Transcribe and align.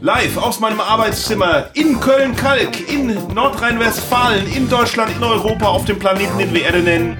Live 0.00 0.36
aus 0.36 0.60
meinem 0.60 0.80
Arbeitszimmer 0.80 1.70
in 1.74 1.98
Köln-Kalk, 1.98 2.88
in 2.88 3.16
Nordrhein-Westfalen, 3.34 4.46
in 4.52 4.68
Deutschland, 4.68 5.10
in 5.16 5.24
Europa, 5.24 5.66
auf 5.66 5.86
dem 5.86 5.98
Planeten, 5.98 6.38
den 6.38 6.54
wir 6.54 6.62
Erde 6.62 6.78
nennen. 6.78 7.18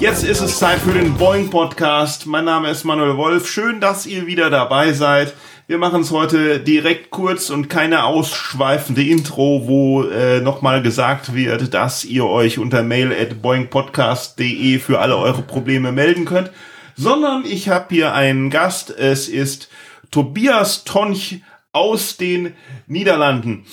Jetzt 0.00 0.24
ist 0.24 0.40
es 0.40 0.58
Zeit 0.58 0.80
für 0.80 0.92
den 0.92 1.14
Boeing 1.14 1.50
Podcast. 1.50 2.26
Mein 2.26 2.44
Name 2.44 2.68
ist 2.70 2.82
Manuel 2.82 3.16
Wolf. 3.16 3.48
Schön, 3.48 3.80
dass 3.80 4.06
ihr 4.06 4.26
wieder 4.26 4.50
dabei 4.50 4.92
seid. 4.92 5.34
Wir 5.68 5.78
machen 5.78 6.00
es 6.00 6.10
heute 6.10 6.58
direkt 6.58 7.10
kurz 7.10 7.48
und 7.48 7.70
keine 7.70 8.04
ausschweifende 8.04 9.04
Intro, 9.04 9.68
wo 9.68 10.02
äh, 10.02 10.40
nochmal 10.40 10.82
gesagt 10.82 11.32
wird, 11.32 11.74
dass 11.74 12.04
ihr 12.04 12.26
euch 12.26 12.58
unter 12.58 12.82
mail 12.82 13.12
at 13.12 13.40
boingpodcast.de 13.40 14.80
für 14.80 14.98
alle 14.98 15.16
eure 15.16 15.42
Probleme 15.42 15.92
melden 15.92 16.24
könnt. 16.24 16.50
Sondern 16.96 17.44
ich 17.44 17.68
habe 17.68 17.86
hier 17.90 18.14
einen 18.14 18.50
Gast. 18.50 18.90
Es 18.90 19.28
ist 19.28 19.68
Tobias 20.10 20.82
Tonch 20.82 21.40
aus 21.76 22.16
den 22.16 22.56
Niederlanden. 22.86 23.66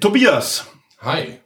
Tobias. 0.00 0.64
Hi. 1.02 1.40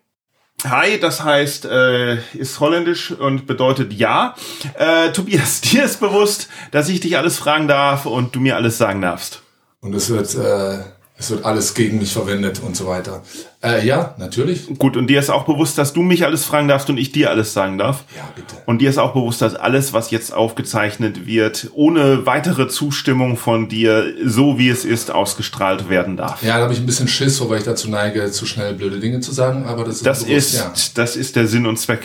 Hi, 0.64 0.98
das 1.00 1.24
heißt, 1.24 1.64
äh, 1.66 2.18
ist 2.34 2.60
holländisch 2.60 3.10
und 3.10 3.46
bedeutet 3.46 3.92
ja. 3.92 4.36
Äh, 4.78 5.10
Tobias, 5.10 5.60
dir 5.60 5.84
ist 5.84 5.98
bewusst, 5.98 6.48
dass 6.70 6.88
ich 6.88 7.00
dich 7.00 7.18
alles 7.18 7.36
fragen 7.36 7.66
darf 7.66 8.06
und 8.06 8.34
du 8.34 8.40
mir 8.40 8.54
alles 8.54 8.78
sagen 8.78 9.02
darfst. 9.02 9.42
Und 9.80 9.92
es 9.92 10.08
wird, 10.08 10.34
äh, 10.36 10.84
es 11.16 11.30
wird 11.30 11.44
alles 11.44 11.74
gegen 11.74 11.98
mich 11.98 12.12
verwendet 12.12 12.60
und 12.60 12.74
so 12.76 12.86
weiter. 12.86 13.22
Äh, 13.62 13.86
ja, 13.86 14.14
natürlich. 14.18 14.66
Gut, 14.78 14.96
und 14.96 15.06
dir 15.06 15.20
ist 15.20 15.30
auch 15.30 15.44
bewusst, 15.44 15.78
dass 15.78 15.92
du 15.92 16.02
mich 16.02 16.24
alles 16.24 16.44
fragen 16.44 16.66
darfst 16.66 16.90
und 16.90 16.98
ich 16.98 17.12
dir 17.12 17.30
alles 17.30 17.52
sagen 17.52 17.78
darf. 17.78 18.04
Ja, 18.16 18.28
bitte. 18.34 18.56
Und 18.66 18.80
dir 18.80 18.90
ist 18.90 18.98
auch 18.98 19.14
bewusst, 19.14 19.40
dass 19.40 19.54
alles, 19.54 19.92
was 19.92 20.10
jetzt 20.10 20.34
aufgezeichnet 20.34 21.24
wird, 21.24 21.70
ohne 21.72 22.26
weitere 22.26 22.66
Zustimmung 22.68 23.36
von 23.36 23.68
dir, 23.68 24.12
so 24.24 24.58
wie 24.58 24.68
es 24.68 24.84
ist, 24.84 25.12
ausgestrahlt 25.12 25.88
werden 25.88 26.16
darf. 26.16 26.42
Ja, 26.42 26.56
da 26.56 26.64
habe 26.64 26.72
ich 26.72 26.80
ein 26.80 26.86
bisschen 26.86 27.08
Schiss, 27.08 27.40
wobei 27.40 27.58
ich 27.58 27.64
dazu 27.64 27.88
neige, 27.88 28.30
zu 28.32 28.44
schnell 28.44 28.74
blöde 28.74 28.98
Dinge 28.98 29.20
zu 29.20 29.30
sagen, 29.32 29.66
aber 29.66 29.84
das 29.84 29.96
ist 29.96 30.06
Das 30.06 30.24
bewusst, 30.24 30.36
ist, 30.36 30.54
ja. 30.54 30.72
das 30.94 31.14
ist 31.14 31.36
der 31.36 31.46
Sinn 31.46 31.66
und 31.66 31.78
Zweck 31.78 32.02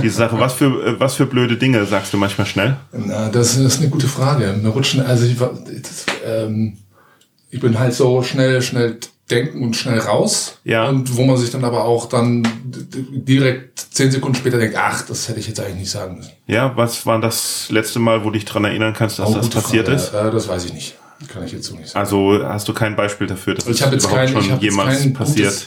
dieser 0.00 0.28
Sache. 0.28 0.38
Was 0.38 0.54
für, 0.54 0.86
äh, 0.86 1.00
was 1.00 1.16
für 1.16 1.26
blöde 1.26 1.56
Dinge 1.56 1.84
sagst 1.86 2.12
du 2.12 2.16
manchmal 2.16 2.46
schnell? 2.46 2.76
Na, 2.92 3.28
das 3.28 3.56
ist 3.56 3.80
eine 3.80 3.90
gute 3.90 4.06
Frage. 4.06 4.54
Mir 4.62 4.68
rutschen, 4.68 5.00
also 5.00 5.26
ich, 5.26 5.36
das, 5.36 6.06
ähm, 6.24 6.78
ich 7.50 7.60
bin 7.60 7.78
halt 7.78 7.94
so 7.94 8.22
schnell, 8.22 8.60
schnell 8.62 8.98
denken 9.30 9.62
und 9.62 9.76
schnell 9.76 9.98
raus. 9.98 10.58
Ja. 10.64 10.88
Und 10.88 11.16
wo 11.16 11.24
man 11.24 11.36
sich 11.36 11.50
dann 11.50 11.64
aber 11.64 11.84
auch 11.84 12.06
dann 12.08 12.46
direkt 12.64 13.78
zehn 13.90 14.10
Sekunden 14.10 14.36
später 14.36 14.58
denkt, 14.58 14.76
ach, 14.78 15.02
das 15.06 15.28
hätte 15.28 15.40
ich 15.40 15.48
jetzt 15.48 15.60
eigentlich 15.60 15.76
nicht 15.80 15.90
sagen 15.90 16.16
müssen. 16.16 16.32
Ja, 16.46 16.76
was 16.76 17.04
war 17.04 17.20
das 17.20 17.68
letzte 17.70 17.98
Mal, 17.98 18.20
wo 18.22 18.26
du 18.26 18.32
dich 18.32 18.44
dran 18.46 18.64
erinnern 18.64 18.94
kannst, 18.94 19.18
dass 19.18 19.28
Oh, 19.28 19.34
das 19.34 19.50
passiert 19.50 19.86
Frage. 19.86 20.00
ist? 20.00 20.14
Äh, 20.14 20.30
das 20.30 20.48
weiß 20.48 20.64
ich 20.66 20.72
nicht. 20.72 20.94
Kann 21.32 21.44
ich 21.44 21.52
jetzt 21.52 21.66
so 21.66 21.74
nicht 21.74 21.88
sagen. 21.88 21.98
Also 22.00 22.40
hast 22.44 22.68
du 22.68 22.72
kein 22.72 22.94
Beispiel 22.96 23.26
dafür, 23.26 23.54
dass 23.54 23.66
Ich 23.66 23.82
habe 23.82 23.94
jetzt 23.96 24.04
überhaupt 24.04 24.26
kein, 24.26 24.38
ich 24.38 24.44
schon 24.44 24.52
jetzt 24.54 24.62
jemals 24.62 24.98
kein 25.00 25.12
passiert? 25.12 25.48
gutes, 25.50 25.66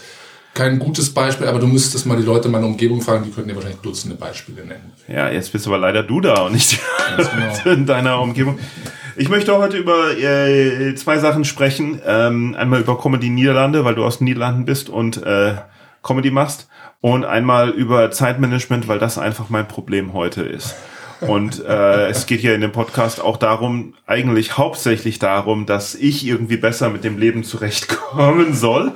kein 0.54 0.80
gutes 0.80 1.14
Beispiel, 1.14 1.48
aber 1.48 1.60
du 1.60 1.68
müsstest 1.68 2.06
mal 2.06 2.16
die 2.18 2.24
Leute 2.24 2.46
in 2.48 2.54
meiner 2.54 2.66
Umgebung 2.68 3.02
fragen, 3.02 3.26
die 3.26 3.32
könnten 3.32 3.50
dir 3.50 3.56
wahrscheinlich 3.56 3.82
Dutzende 3.82 4.16
Beispiele 4.16 4.66
nennen. 4.66 4.94
Ja, 5.08 5.30
jetzt 5.30 5.52
bist 5.52 5.68
aber 5.68 5.78
leider 5.78 6.04
du 6.04 6.22
da 6.22 6.44
und 6.44 6.54
nicht 6.54 6.80
genau. 7.16 7.54
in 7.74 7.86
deiner 7.86 8.20
Umgebung. 8.22 8.58
Ich 9.18 9.30
möchte 9.30 9.58
heute 9.58 9.78
über 9.78 10.18
äh, 10.18 10.96
zwei 10.96 11.18
Sachen 11.18 11.44
sprechen. 11.44 12.02
Ähm, 12.06 12.56
einmal 12.58 12.82
über 12.82 12.98
Comedy 12.98 13.30
Niederlande, 13.30 13.84
weil 13.84 13.96
du 13.96 14.06
aus 14.06 14.20
den 14.20 14.26
Niederlanden 14.26 14.66
bist 14.66 14.90
und 14.90 15.22
äh, 15.24 15.56
Comedy 16.04 16.32
machst. 16.32 16.70
Und 17.02 17.26
einmal 17.26 17.70
über 17.70 18.12
Zeitmanagement, 18.12 18.88
weil 18.88 19.00
das 19.00 19.18
einfach 19.18 19.50
mein 19.50 19.68
Problem 19.68 20.14
heute 20.14 20.44
ist. 20.44 20.76
Und 21.20 21.64
äh, 21.66 22.08
es 22.10 22.26
geht 22.26 22.40
hier 22.40 22.56
in 22.56 22.62
dem 22.62 22.72
Podcast 22.72 23.22
auch 23.22 23.38
darum, 23.38 23.96
eigentlich 24.06 24.58
hauptsächlich 24.58 25.20
darum, 25.20 25.66
dass 25.66 25.96
ich 25.96 26.26
irgendwie 26.26 26.58
besser 26.58 26.90
mit 26.90 27.04
dem 27.04 27.18
Leben 27.18 27.44
zurechtkommen 27.44 28.54
soll. 28.54 28.94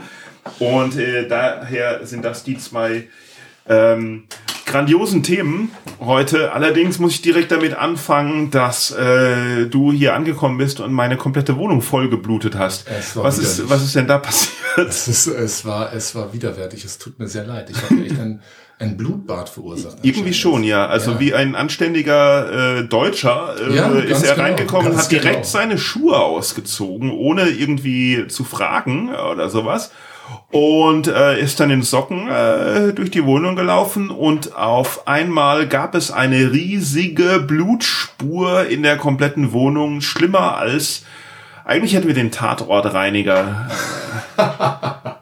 Und 0.60 0.98
äh, 0.98 1.28
daher 1.28 2.06
sind 2.06 2.24
das 2.24 2.44
die 2.44 2.58
zwei 2.58 3.08
ähm, 3.68 4.26
grandiosen 4.76 5.24
Themen 5.24 5.72
heute. 6.02 6.52
Allerdings 6.52 7.00
muss 7.00 7.14
ich 7.14 7.22
direkt 7.22 7.50
damit 7.50 7.78
anfangen, 7.78 8.52
dass 8.52 8.92
äh, 8.92 9.68
du 9.68 9.94
hier 9.94 10.14
angekommen 10.16 10.58
bist 10.58 10.82
und 10.82 10.92
meine 10.92 11.16
komplette 11.16 11.56
Wohnung 11.56 11.82
voll 11.82 12.10
geblutet 12.10 12.56
hast. 12.56 12.86
Was 13.16 13.38
ist, 13.38 13.70
was 13.70 13.84
ist 13.84 13.96
denn 13.96 14.08
da 14.08 14.18
passiert? 14.18 14.52
Es, 14.90 15.08
ist, 15.08 15.28
es, 15.28 15.64
war, 15.64 15.94
es 15.94 16.14
war 16.16 16.34
widerwärtig, 16.34 16.84
es 16.84 16.98
tut 16.98 17.18
mir 17.20 17.30
sehr 17.30 17.46
leid. 17.46 17.70
Ich 17.70 17.82
habe 17.82 18.04
echt 18.04 18.20
ein, 18.20 18.42
ein 18.78 18.98
Blutbad 18.98 19.48
verursacht. 19.48 20.00
Irgendwie 20.02 20.34
schon, 20.34 20.66
ja. 20.66 20.88
Also 20.88 21.12
Ja. 21.12 21.20
wie 21.22 21.34
ein 21.34 21.56
anständiger 21.56 22.80
äh, 22.80 22.84
Deutscher 22.84 23.56
äh, 23.58 23.74
Ja, 23.78 23.88
ist 23.94 24.26
er 24.26 24.34
genau, 24.36 24.44
reingekommen 24.46 24.92
und 24.92 24.98
hat 24.98 25.10
direkt 25.10 25.36
genau. 25.36 25.48
seine 25.48 25.78
Schuhe 25.78 26.18
ausgezogen, 26.20 27.12
ohne 27.12 27.48
irgendwie 27.48 28.28
zu 28.28 28.44
fragen 28.44 29.16
oder 29.16 29.48
sowas. 29.50 29.92
Und 30.52 31.08
äh, 31.08 31.40
ist 31.40 31.60
dann 31.60 31.70
in 31.70 31.82
Socken 31.82 32.30
äh, 32.30 32.94
durch 32.94 33.12
die 33.12 33.26
Wohnung 33.26 33.56
gelaufen 33.56 34.10
und 34.10 34.56
auf 34.56 35.08
einmal 35.08 35.68
gab 35.68 35.96
es 35.96 36.12
eine 36.12 36.52
riesige 36.54 37.40
Blutspur 37.40 38.66
in 38.68 38.82
der 38.84 38.98
kompletten 38.98 39.52
Wohnung, 39.52 40.02
schlimmer 40.02 40.58
als 40.58 41.04
eigentlich 41.66 41.94
hätten 41.96 42.08
wir 42.08 42.14
den 42.14 42.32
Tatortreiniger 42.32 43.68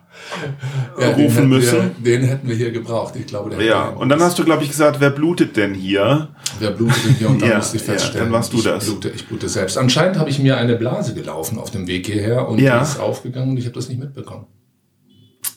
Ja, 0.99 1.11
den 1.11 1.13
rufen 1.15 1.35
hätten 1.35 1.47
müssen. 1.49 1.91
Wir, 1.99 2.19
den 2.19 2.27
hätten 2.27 2.47
wir 2.47 2.55
hier 2.55 2.71
gebraucht. 2.71 3.15
Ich 3.15 3.25
glaube, 3.27 3.49
der 3.49 3.63
Ja, 3.63 3.83
und 3.89 4.09
dann 4.09 4.21
hast 4.21 4.37
du, 4.37 4.43
glaube 4.43 4.63
ich, 4.63 4.69
gesagt, 4.69 4.97
wer 4.99 5.09
blutet 5.09 5.55
denn 5.57 5.73
hier? 5.73 6.29
Wer 6.59 6.71
blutet 6.71 7.05
denn 7.05 7.15
hier? 7.15 7.29
Und 7.29 7.41
dann 7.41 7.49
Ja, 7.51 7.57
musste 7.57 7.77
ich 7.77 7.87
ja, 7.87 7.93
feststellen, 7.93 8.25
dann 8.27 8.33
warst 8.33 8.53
du 8.53 8.57
ich 8.57 8.63
das. 8.63 8.85
Blute, 8.85 9.09
ich 9.09 9.27
blute 9.27 9.49
selbst. 9.49 9.77
Anscheinend 9.77 10.17
habe 10.19 10.29
ich 10.29 10.39
mir 10.39 10.57
eine 10.57 10.75
Blase 10.75 11.13
gelaufen 11.13 11.57
auf 11.59 11.71
dem 11.71 11.87
Weg 11.87 12.05
hierher 12.07 12.47
und 12.47 12.59
Ja. 12.59 12.77
die 12.77 12.83
ist 12.83 12.99
aufgegangen 12.99 13.51
und 13.51 13.57
ich 13.57 13.65
habe 13.65 13.75
das 13.75 13.89
nicht 13.89 13.99
mitbekommen. 13.99 14.45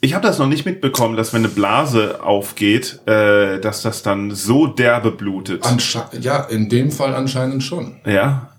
Ich 0.01 0.15
habe 0.15 0.27
das 0.27 0.39
noch 0.39 0.47
nicht 0.47 0.67
mitbekommen, 0.67 1.17
dass 1.17 1.33
wenn 1.33 1.45
eine 1.45 1.49
Blase 1.49 2.23
aufgeht, 2.23 3.01
äh, 3.07 3.59
dass 3.61 3.83
das 3.83 4.03
dann 4.03 4.31
so 4.31 4.67
derbe 4.67 5.11
blutet. 5.11 5.65
Ansche 5.65 6.05
ja, 6.21 6.43
in 6.45 6.69
dem 6.69 6.91
Fall 6.91 7.15
anscheinend 7.15 7.63
schon. 7.63 7.97
ja. 8.05 8.51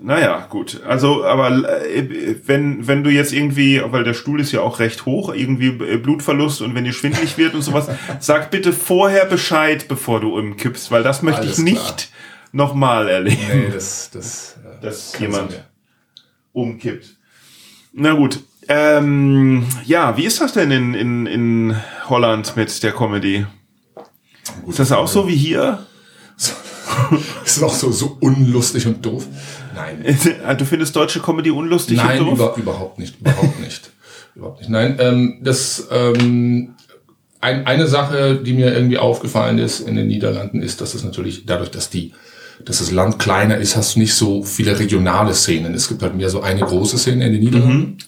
Naja, 0.00 0.46
gut. 0.48 0.80
Also, 0.86 1.24
aber 1.24 1.50
äh, 1.86 2.36
wenn, 2.46 2.86
wenn 2.86 3.04
du 3.04 3.10
jetzt 3.10 3.32
irgendwie, 3.32 3.82
weil 3.84 4.02
der 4.02 4.14
Stuhl 4.14 4.40
ist 4.40 4.52
ja 4.52 4.60
auch 4.60 4.78
recht 4.78 5.04
hoch, 5.04 5.34
irgendwie 5.34 5.68
äh, 5.68 5.98
Blutverlust 5.98 6.62
und 6.62 6.74
wenn 6.74 6.84
dir 6.84 6.92
schwindelig 6.92 7.36
wird 7.36 7.54
und 7.54 7.62
sowas, 7.62 7.88
sag 8.20 8.50
bitte 8.50 8.72
vorher 8.72 9.26
Bescheid, 9.26 9.86
bevor 9.88 10.20
du 10.20 10.36
umkippst, 10.38 10.90
weil 10.90 11.02
das 11.02 11.22
möchte 11.22 11.42
Alles 11.42 11.58
ich 11.58 11.64
nicht 11.64 12.10
nochmal 12.52 13.08
erleben, 13.08 13.38
Nee, 13.52 13.68
das, 13.72 14.10
das, 14.10 14.56
äh, 14.64 14.82
dass 14.82 15.18
jemand 15.18 15.62
umkippt. 16.52 17.16
Na 17.92 18.12
gut. 18.12 18.40
Ähm, 18.68 19.66
ja, 19.86 20.16
wie 20.16 20.24
ist 20.24 20.40
das 20.40 20.52
denn 20.52 20.70
in, 20.70 20.94
in, 20.94 21.26
in 21.26 21.76
Holland 22.08 22.56
mit 22.56 22.82
der 22.82 22.92
Comedy? 22.92 23.46
Ist 24.66 24.78
das 24.78 24.92
auch 24.92 25.08
so 25.08 25.26
wie 25.26 25.36
hier? 25.36 25.86
Ist 27.44 27.62
auch 27.62 27.72
so, 27.72 27.90
so 27.90 28.18
unlustig 28.20 28.86
und 28.86 29.04
doof. 29.04 29.26
Nein. 29.74 30.18
Du 30.58 30.64
findest 30.64 30.94
deutsche 30.96 31.20
Comedy 31.20 31.50
unlustig 31.50 31.96
Nein, 31.96 32.20
und 32.20 32.26
doof? 32.26 32.34
über, 32.34 32.56
überhaupt 32.56 32.98
nicht, 32.98 33.20
überhaupt 33.20 33.60
nicht. 33.60 33.90
überhaupt 34.34 34.60
nicht. 34.60 34.70
Nein, 34.70 34.96
ähm, 34.98 35.38
das 35.42 35.88
ähm, 35.90 36.74
ein, 37.40 37.66
eine 37.66 37.86
Sache, 37.86 38.36
die 38.36 38.52
mir 38.52 38.74
irgendwie 38.74 38.98
aufgefallen 38.98 39.58
ist 39.58 39.80
in 39.80 39.96
den 39.96 40.08
Niederlanden, 40.08 40.62
ist, 40.62 40.80
dass 40.80 40.94
es 40.94 41.04
natürlich 41.04 41.46
dadurch, 41.46 41.70
dass 41.70 41.88
die 41.90 42.12
dass 42.64 42.78
das 42.78 42.90
Land 42.90 43.20
kleiner 43.20 43.58
ist, 43.58 43.76
hast 43.76 43.94
du 43.94 44.00
nicht 44.00 44.14
so 44.14 44.42
viele 44.42 44.76
regionale 44.80 45.32
Szenen. 45.32 45.74
Es 45.74 45.86
gibt 45.86 46.02
halt 46.02 46.16
mehr 46.16 46.28
so 46.28 46.40
eine 46.40 46.62
große 46.62 46.98
Szene 46.98 47.24
in 47.26 47.32
den 47.32 47.40
Niederlanden. 47.40 47.98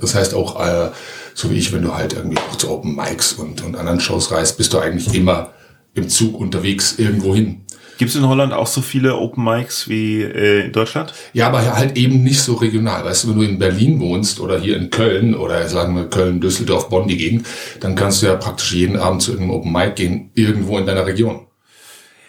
Das 0.00 0.14
heißt 0.14 0.34
auch, 0.34 0.60
äh, 0.64 0.90
so 1.34 1.50
wie 1.50 1.54
ich, 1.56 1.72
wenn 1.72 1.82
du 1.82 1.94
halt 1.94 2.12
irgendwie 2.12 2.38
auch 2.38 2.56
zu 2.56 2.70
Open 2.70 2.94
Mics 2.96 3.32
und, 3.34 3.62
und 3.62 3.76
anderen 3.76 4.00
Shows 4.00 4.30
reist, 4.30 4.56
bist 4.58 4.72
du 4.72 4.78
eigentlich 4.78 5.14
immer 5.14 5.50
im 5.94 6.08
Zug 6.08 6.38
unterwegs 6.38 6.98
irgendwo 6.98 7.34
hin. 7.34 7.60
Gibt 7.98 8.10
es 8.10 8.16
in 8.16 8.26
Holland 8.26 8.52
auch 8.52 8.66
so 8.66 8.80
viele 8.80 9.16
Open 9.16 9.44
Mics 9.44 9.88
wie 9.88 10.22
äh, 10.22 10.64
in 10.66 10.72
Deutschland? 10.72 11.12
Ja, 11.34 11.46
aber 11.48 11.76
halt 11.76 11.96
eben 11.96 12.22
nicht 12.24 12.40
so 12.40 12.54
regional. 12.54 13.04
Weißt 13.04 13.24
du, 13.24 13.28
wenn 13.28 13.36
du 13.36 13.42
in 13.42 13.58
Berlin 13.58 14.00
wohnst 14.00 14.40
oder 14.40 14.58
hier 14.58 14.76
in 14.76 14.90
Köln 14.90 15.34
oder 15.34 15.68
sagen 15.68 15.94
wir 15.94 16.04
Köln, 16.08 16.40
Düsseldorf, 16.40 16.88
Bonn, 16.88 17.06
die 17.06 17.16
Gegend, 17.16 17.46
dann 17.80 17.94
kannst 17.94 18.22
du 18.22 18.26
ja 18.26 18.34
praktisch 18.34 18.72
jeden 18.72 18.96
Abend 18.96 19.22
zu 19.22 19.32
irgendeinem 19.32 19.56
Open 19.56 19.72
Mic 19.72 19.94
gehen, 19.94 20.30
irgendwo 20.34 20.78
in 20.78 20.86
deiner 20.86 21.06
Region. 21.06 21.46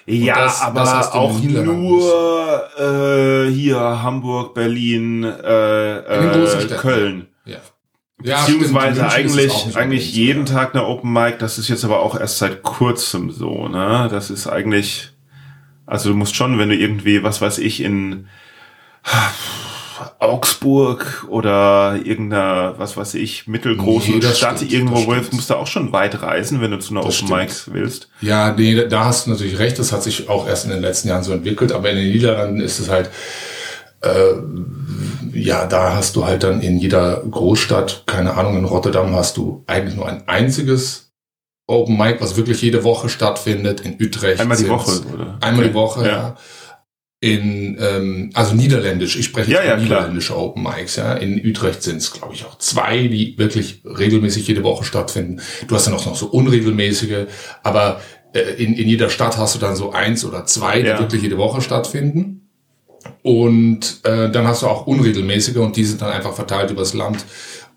Ja, 0.05 0.43
das- 0.43 0.61
aber 0.61 0.81
das 0.81 1.11
auch 1.13 1.39
nur 1.41 2.63
äh, 2.77 3.51
hier 3.51 3.79
Hamburg, 3.79 4.53
Berlin, 4.53 5.23
äh, 5.23 5.97
äh. 5.99 6.67
Köln. 6.77 7.27
Ja. 8.23 8.39
Beziehungsweise 8.39 9.07
eigentlich, 9.09 9.75
eigentlich 9.75 10.13
jeden 10.13 10.45
ja. 10.45 10.53
Tag 10.53 10.73
eine 10.73 10.85
Open 10.85 11.11
Mic, 11.11 11.37
das 11.39 11.57
ist 11.57 11.67
jetzt 11.67 11.83
aber 11.83 11.99
auch 11.99 12.19
erst 12.19 12.37
seit 12.37 12.63
kurzem 12.63 13.31
so, 13.31 13.67
ne? 13.67 14.07
Das 14.09 14.29
ist 14.29 14.47
eigentlich, 14.47 15.09
also 15.85 16.09
du 16.09 16.15
musst 16.15 16.35
schon, 16.35 16.57
wenn 16.57 16.69
du 16.69 16.75
irgendwie, 16.75 17.23
was 17.23 17.41
weiß 17.41 17.57
ich, 17.59 17.81
in 17.81 18.27
Augsburg 20.19 21.25
oder 21.29 21.99
irgendeiner, 22.03 22.75
was 22.77 22.97
weiß 22.97 23.15
ich, 23.15 23.47
mittelgroßen 23.47 24.19
Nee, 24.19 24.21
Stadt 24.33 24.57
stimmt, 24.57 24.71
irgendwo 24.71 25.07
willst, 25.07 25.33
musst 25.33 25.49
du 25.49 25.55
auch 25.55 25.67
schon 25.67 25.91
weit 25.91 26.21
reisen, 26.21 26.61
wenn 26.61 26.71
du 26.71 26.79
zu 26.79 26.93
einer 26.93 27.03
Das 27.03 27.21
Open. 27.21 27.37
Mics 27.37 27.71
willst. 27.71 28.09
Ja, 28.21 28.53
nee, 28.53 28.87
da 28.87 29.05
hast 29.05 29.27
du 29.27 29.31
natürlich 29.31 29.59
recht. 29.59 29.77
Das 29.79 29.91
hat 29.91 30.03
sich 30.03 30.29
auch 30.29 30.47
erst 30.47 30.65
in 30.65 30.71
den 30.71 30.81
letzten 30.81 31.09
Jahren 31.09 31.23
so 31.23 31.33
entwickelt. 31.33 31.71
Aber 31.71 31.89
in 31.89 31.97
den 31.97 32.11
Niederlanden 32.11 32.61
ist 32.61 32.79
es 32.79 32.89
halt, 32.89 33.09
ja, 35.33 35.65
da 35.65 35.95
hast 35.95 36.15
du 36.15 36.25
halt 36.25 36.43
dann 36.43 36.61
in 36.61 36.77
jeder 36.79 37.23
Großstadt, 37.29 38.03
keine 38.05 38.35
Ahnung, 38.35 38.57
in 38.57 38.65
Rotterdam 38.65 39.15
hast 39.15 39.37
du 39.37 39.63
eigentlich 39.67 39.95
nur 39.95 40.07
ein 40.07 40.27
einziges 40.27 41.11
Open 41.67 41.97
Mic, 41.97 42.17
was 42.19 42.35
wirklich 42.35 42.61
jede 42.61 42.83
Woche 42.83 43.09
stattfindet. 43.09 43.81
In 43.81 43.93
Utrecht. 43.99 44.39
Einmal 44.41 44.57
die 44.57 44.67
Woche, 44.69 45.01
oder? 45.13 45.37
Einmal 45.41 45.61
Okay. 45.63 45.67
die 45.69 45.73
Woche, 45.73 46.01
Ja. 46.05 46.07
ja. 46.11 46.37
In, 47.21 47.77
ähm, 47.79 48.31
also 48.33 48.53
niederländisch, 48.53 49.15
ich 49.15 49.23
spreche 49.27 49.49
Ja, 49.49 49.59
jetzt 49.59 49.67
ja, 49.67 49.75
klar. 49.77 49.81
niederländische 50.01 50.37
Open 50.37 50.61
Mics, 50.61 50.97
ja. 50.97 51.13
In 51.13 51.39
Utrecht 51.45 51.81
sind 51.81 51.97
es, 51.97 52.11
glaube 52.11 52.33
ich, 52.33 52.43
auch 52.43 52.57
zwei, 52.57 53.07
die 53.07 53.37
wirklich 53.37 53.81
regelmäßig 53.85 54.45
jede 54.45 54.61
Woche 54.63 54.83
stattfinden. 54.83 55.39
Du 55.69 55.73
hast 55.75 55.87
dann 55.87 55.93
auch 55.93 56.05
noch 56.05 56.17
so 56.17 56.25
unregelmäßige, 56.27 57.27
aber 57.63 58.01
äh, 58.33 58.41
in, 58.61 58.73
in 58.73 58.89
jeder 58.89 59.09
Stadt 59.09 59.37
hast 59.37 59.55
du 59.55 59.59
dann 59.59 59.77
so 59.77 59.93
eins 59.93 60.25
oder 60.25 60.45
zwei, 60.45 60.81
die 60.81 60.87
Ja. 60.89 60.99
wirklich 60.99 61.21
jede 61.21 61.37
Woche 61.37 61.61
stattfinden. 61.61 62.42
Und 63.21 63.99
äh, 64.03 64.29
dann 64.29 64.47
hast 64.47 64.61
du 64.63 64.67
auch 64.67 64.85
unregelmäßige 64.87 65.57
und 65.57 65.75
die 65.75 65.83
sind 65.85 66.01
dann 66.01 66.11
einfach 66.11 66.33
verteilt 66.33 66.71
übers 66.71 66.93
Land. 66.93 67.25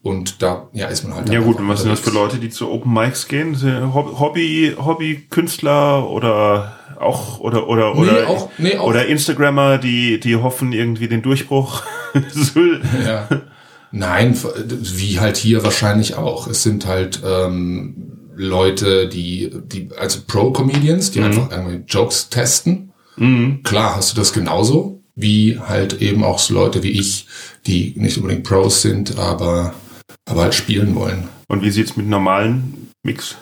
Und 0.03 0.41
da 0.43 0.69
ja, 0.73 0.87
ist 0.87 1.03
man 1.05 1.15
halt. 1.17 1.29
Ja 1.31 1.41
gut, 1.41 1.59
und 1.59 1.69
was 1.69 1.81
sind 1.83 1.91
das 1.91 2.01
für. 2.01 2.11
Leute, 2.11 2.37
die 2.39 2.49
zu 2.51 2.71
Open 2.71 2.93
Mics 2.93 3.27
gehen? 3.27 3.57
Hobby, 3.95 4.75
Hobbykünstler 4.79 6.09
oder 6.09 6.77
auch 7.01 7.41
oder 7.41 7.67
oder 7.69 7.95
Nee, 7.95 8.01
oder 8.01 8.29
auch- 8.29 8.51
nee, 8.59 8.77
auch- 8.77 8.87
oder 8.89 9.07
Instagrammer, 9.07 9.79
die 9.79 10.21
die 10.21 10.37
hoffen 10.37 10.73
irgendwie 10.73 11.09
den 11.09 11.23
Durchbruch. 11.23 11.83
So, 12.33 12.61
Ja. 13.05 13.29
Nein, 13.93 14.35
wie 14.69 15.21
halt 15.21 15.37
hier 15.37 15.63
wahrscheinlich 15.65 16.15
auch. 16.17 16.47
Es 16.47 16.63
sind 16.63 16.87
halt 16.87 17.21
ähm, 17.27 18.31
Leute, 18.35 19.07
die, 19.09 19.51
die 19.67 19.91
also 19.99 20.21
Pro-Comedians, 20.27 21.11
Mhm. 21.11 21.13
die 21.13 21.21
einfach 21.23 21.51
irgendwie 21.51 21.85
Jokes 21.87 22.29
testen. 22.31 22.93
Klar 23.65 23.97
hast 23.97 24.13
du 24.13 24.17
das 24.17 24.33
genauso, 24.35 24.96
wie 25.17 25.59
halt 25.59 26.01
eben 26.01 26.23
auch 26.23 26.39
so 26.39 26.55
Leute 26.55 26.83
wie 26.83 26.91
ich, 26.93 27.27
die 27.67 27.95
nicht 27.97 28.17
unbedingt 28.19 28.45
Pros 28.45 28.83
sind, 28.83 29.19
aber, 29.19 29.75
aber 30.29 30.43
halt 30.43 30.55
spielen 30.55 30.95
wollen. 30.95 31.29
Und 31.49 31.63
wie 31.63 31.71
sieht's 31.71 31.97
mit 31.97 32.07
normalen 32.07 32.91
Mix? 33.03 33.37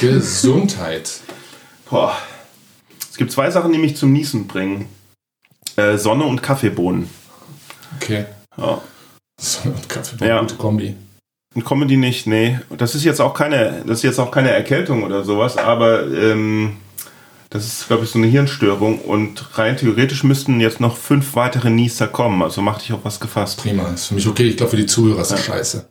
Gesundheit. 0.00 1.20
Boah. 1.90 2.16
Es 3.10 3.16
gibt 3.16 3.32
zwei 3.32 3.50
Sachen, 3.50 3.72
die 3.72 3.78
mich 3.78 3.96
zum 3.96 4.12
Niesen 4.12 4.46
bringen. 4.46 4.86
Äh, 5.76 5.98
Sonne 5.98 6.24
und 6.24 6.42
Kaffeebohnen. 6.42 7.08
Okay. 7.96 8.26
Ja. 8.56 8.80
So, 9.40 9.74
Kaffee, 9.88 10.26
Ja. 10.26 10.40
gute 10.40 10.56
Kombi. 10.56 10.94
Und 11.54 11.64
Comedy 11.64 11.96
nicht, 11.96 12.26
nee. 12.26 12.58
Das 12.76 12.94
ist 12.94 13.04
jetzt 13.04 13.20
auch 13.20 13.34
keine, 13.34 13.82
das 13.86 13.98
ist 13.98 14.02
jetzt 14.04 14.18
auch 14.18 14.30
keine 14.30 14.50
Erkältung 14.50 15.02
oder 15.02 15.24
sowas, 15.24 15.56
aber 15.56 16.06
ähm, 16.06 16.76
das 17.50 17.66
ist, 17.66 17.86
glaube 17.88 18.04
ich, 18.04 18.10
so 18.10 18.18
eine 18.18 18.26
Hirnstörung 18.26 19.00
und 19.00 19.58
rein 19.58 19.76
theoretisch 19.76 20.22
müssten 20.24 20.60
jetzt 20.60 20.80
noch 20.80 20.96
fünf 20.96 21.34
weitere 21.34 21.70
Nieser 21.70 22.06
kommen. 22.08 22.42
Also 22.42 22.60
mach 22.60 22.78
dich 22.78 22.92
auf 22.92 23.00
was 23.04 23.20
gefasst. 23.20 23.60
Prima. 23.62 23.88
Ist 23.88 24.06
für 24.06 24.14
mich 24.14 24.26
okay. 24.28 24.48
Ich 24.48 24.56
glaube, 24.56 24.70
für 24.70 24.76
die 24.76 24.86
Zuhörer 24.86 25.22
ist 25.22 25.30
das 25.30 25.44
scheiße. 25.44 25.88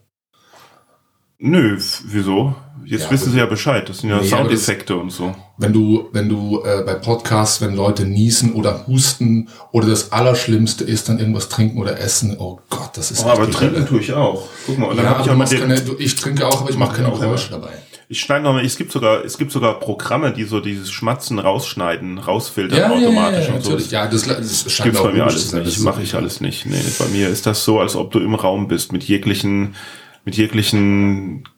Nö, 1.39 1.77
wieso? 2.06 2.56
Jetzt 2.83 3.06
Ja, 3.06 3.12
wissen 3.12 3.31
sie 3.31 3.38
ja 3.38 3.45
Bescheid. 3.45 3.88
Das 3.89 4.00
sind 4.00 4.09
ja 4.09 4.21
Nee, 4.21 4.27
Soundeffekte 4.27 4.95
und 4.95 5.12
so. 5.12 5.36
wenn 5.57 5.74
du, 5.74 6.09
wenn 6.13 6.30
du 6.30 6.63
äh, 6.63 6.83
bei 6.83 6.94
Podcasts, 6.95 7.59
wenn 7.62 7.75
Leute 7.75 8.06
niesen 8.06 8.54
oder 8.54 8.88
husten 8.88 9.50
oder 9.71 9.88
das 9.88 10.12
Allerschlimmste 10.13 10.83
ist, 10.83 11.09
dann 11.09 11.19
irgendwas 11.19 11.50
trinken 11.50 11.80
oder 11.80 12.00
essen. 12.00 12.38
Oh 12.39 12.59
Gott, 12.69 12.92
das 12.95 13.12
ist 13.12 13.25
Oh, 13.25 13.30
aber 13.30 13.51
trinken 13.51 13.86
tue 13.86 14.00
ich 14.00 14.13
auch. 14.13 14.48
Guck 14.65 14.77
mal, 14.80 14.95
Ja, 14.95 15.21
ich 15.44 15.59
keine, 15.59 15.81
du, 15.81 15.95
ich 16.00 16.15
trinke 16.15 16.48
auch, 16.48 16.62
aber 16.62 16.69
ich 16.69 16.77
mache 16.77 16.95
keine 16.95 17.12
Geräusche 17.12 17.51
dabei. 17.51 17.71
Ich 18.09 18.21
schneide 18.21 18.45
noch 18.45 18.54
mal, 18.54 18.63
es 18.63 18.77
gibt 18.77 18.92
sogar, 18.94 19.25
es 19.25 19.38
gibt 19.38 19.51
sogar 19.51 19.80
Programme, 19.81 20.31
die 20.31 20.45
so 20.45 20.62
dieses 20.62 20.89
Schmatzen 20.89 21.39
rausschneiden, 21.39 22.19
rausfiltern 22.19 22.80
Ja, 22.80 22.86
ja, 22.88 23.00
ja, 23.00 23.07
automatisch 23.07 23.48
ja, 23.48 23.54
und 23.54 23.63
so. 23.63 23.77
Ja, 23.77 24.07
das, 24.07 24.24
das 24.24 24.71
scheint 24.71 24.86
Gibt's 24.86 25.04
bei 25.04 25.12
mir 25.12 25.25
alles 25.25 25.50
sein. 25.50 25.63
nicht. 25.63 25.80
Mache 25.81 26.04
ich 26.04 26.15
alles 26.15 26.39
nicht. 26.39 26.65
Nee, 26.65 26.81
bei 27.00 27.07
mir 27.07 27.27
ist 27.27 27.45
das 27.45 27.65
so, 27.65 27.81
als 27.81 27.98
ob 27.98 28.12
du 28.12 28.19
im 28.19 28.33
Raum 28.33 28.69
bist 28.69 28.94
mit 28.94 29.04
jeglichen, 29.04 29.75
mit 30.24 30.38
jeglichen 30.38 31.50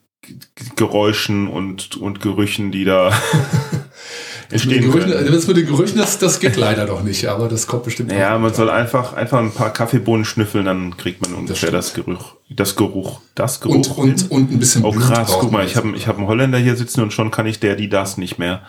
Geräuschen 0.75 1.48
und, 1.48 1.98
und 1.98 2.19
Gerüchen, 2.19 2.72
die 2.72 2.84
da 2.84 3.13
Mit 4.51 4.63
den 4.63 4.69
entstehen 4.72 4.92
Gerüchen, 4.92 5.12
können. 5.12 5.31
das 5.31 5.48
mit 5.48 5.57
den 5.57 5.66
Gerüchen, 5.68 5.98
das, 6.00 6.18
das 6.18 6.40
geht 6.40 6.56
leider 6.57 6.86
noch 6.88 7.04
nicht, 7.04 7.28
aber 7.28 7.48
das 7.48 7.68
kommt 7.68 7.84
bestimmt. 7.84 8.12
Ja, 8.12 8.38
man 8.40 8.51
soll 8.54 8.69
einfach, 8.69 9.13
einfach 9.13 9.40
ein 9.40 9.51
paar 9.51 9.72
Kaffeebohnen 9.72 10.25
schnüffeln, 10.25 10.66
dann 10.66 10.98
kriegt 10.98 11.22
man 11.22 11.34
ungefähr 11.36 11.56
stimmt. 11.56 11.74
das, 11.75 11.94
Geruch, 11.94 12.36
das 12.50 12.75
Geruch, 12.75 13.22
das 13.36 13.60
Geruch. 13.62 13.75
und, 13.75 13.98
und, 13.98 14.31
und 14.31 14.51
ein 14.51 14.60
bisschen 14.60 14.84
oh 14.84 14.92
krass, 14.92 15.36
guck 15.40 15.51
mal, 15.51 15.63
ich 15.66 15.75
habe 15.75 15.96
ich 15.96 16.07
hab 16.07 16.18
einen 16.18 16.25
Holländer 16.28 16.57
hier 16.57 16.75
sitzen 16.75 17.01
und 17.01 17.13
schon 17.13 17.30
kann 17.30 17.46
ich 17.46 17.60
der, 17.60 17.75
die, 17.75 17.90
das 17.90 18.18
nicht 18.18 18.40
mehr. 18.40 18.63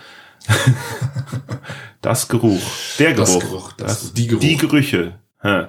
das 2.03 2.29
Geruch, 2.29 2.61
der 2.99 3.15
Geruch, 3.15 3.27
Das 3.27 3.39
Geruch, 3.41 3.73
das- 3.77 4.13
die 4.13 4.27
Geruch. 4.27 4.41
die 4.41 4.57
Gerüche. 4.57 5.15
Hä. 5.43 5.65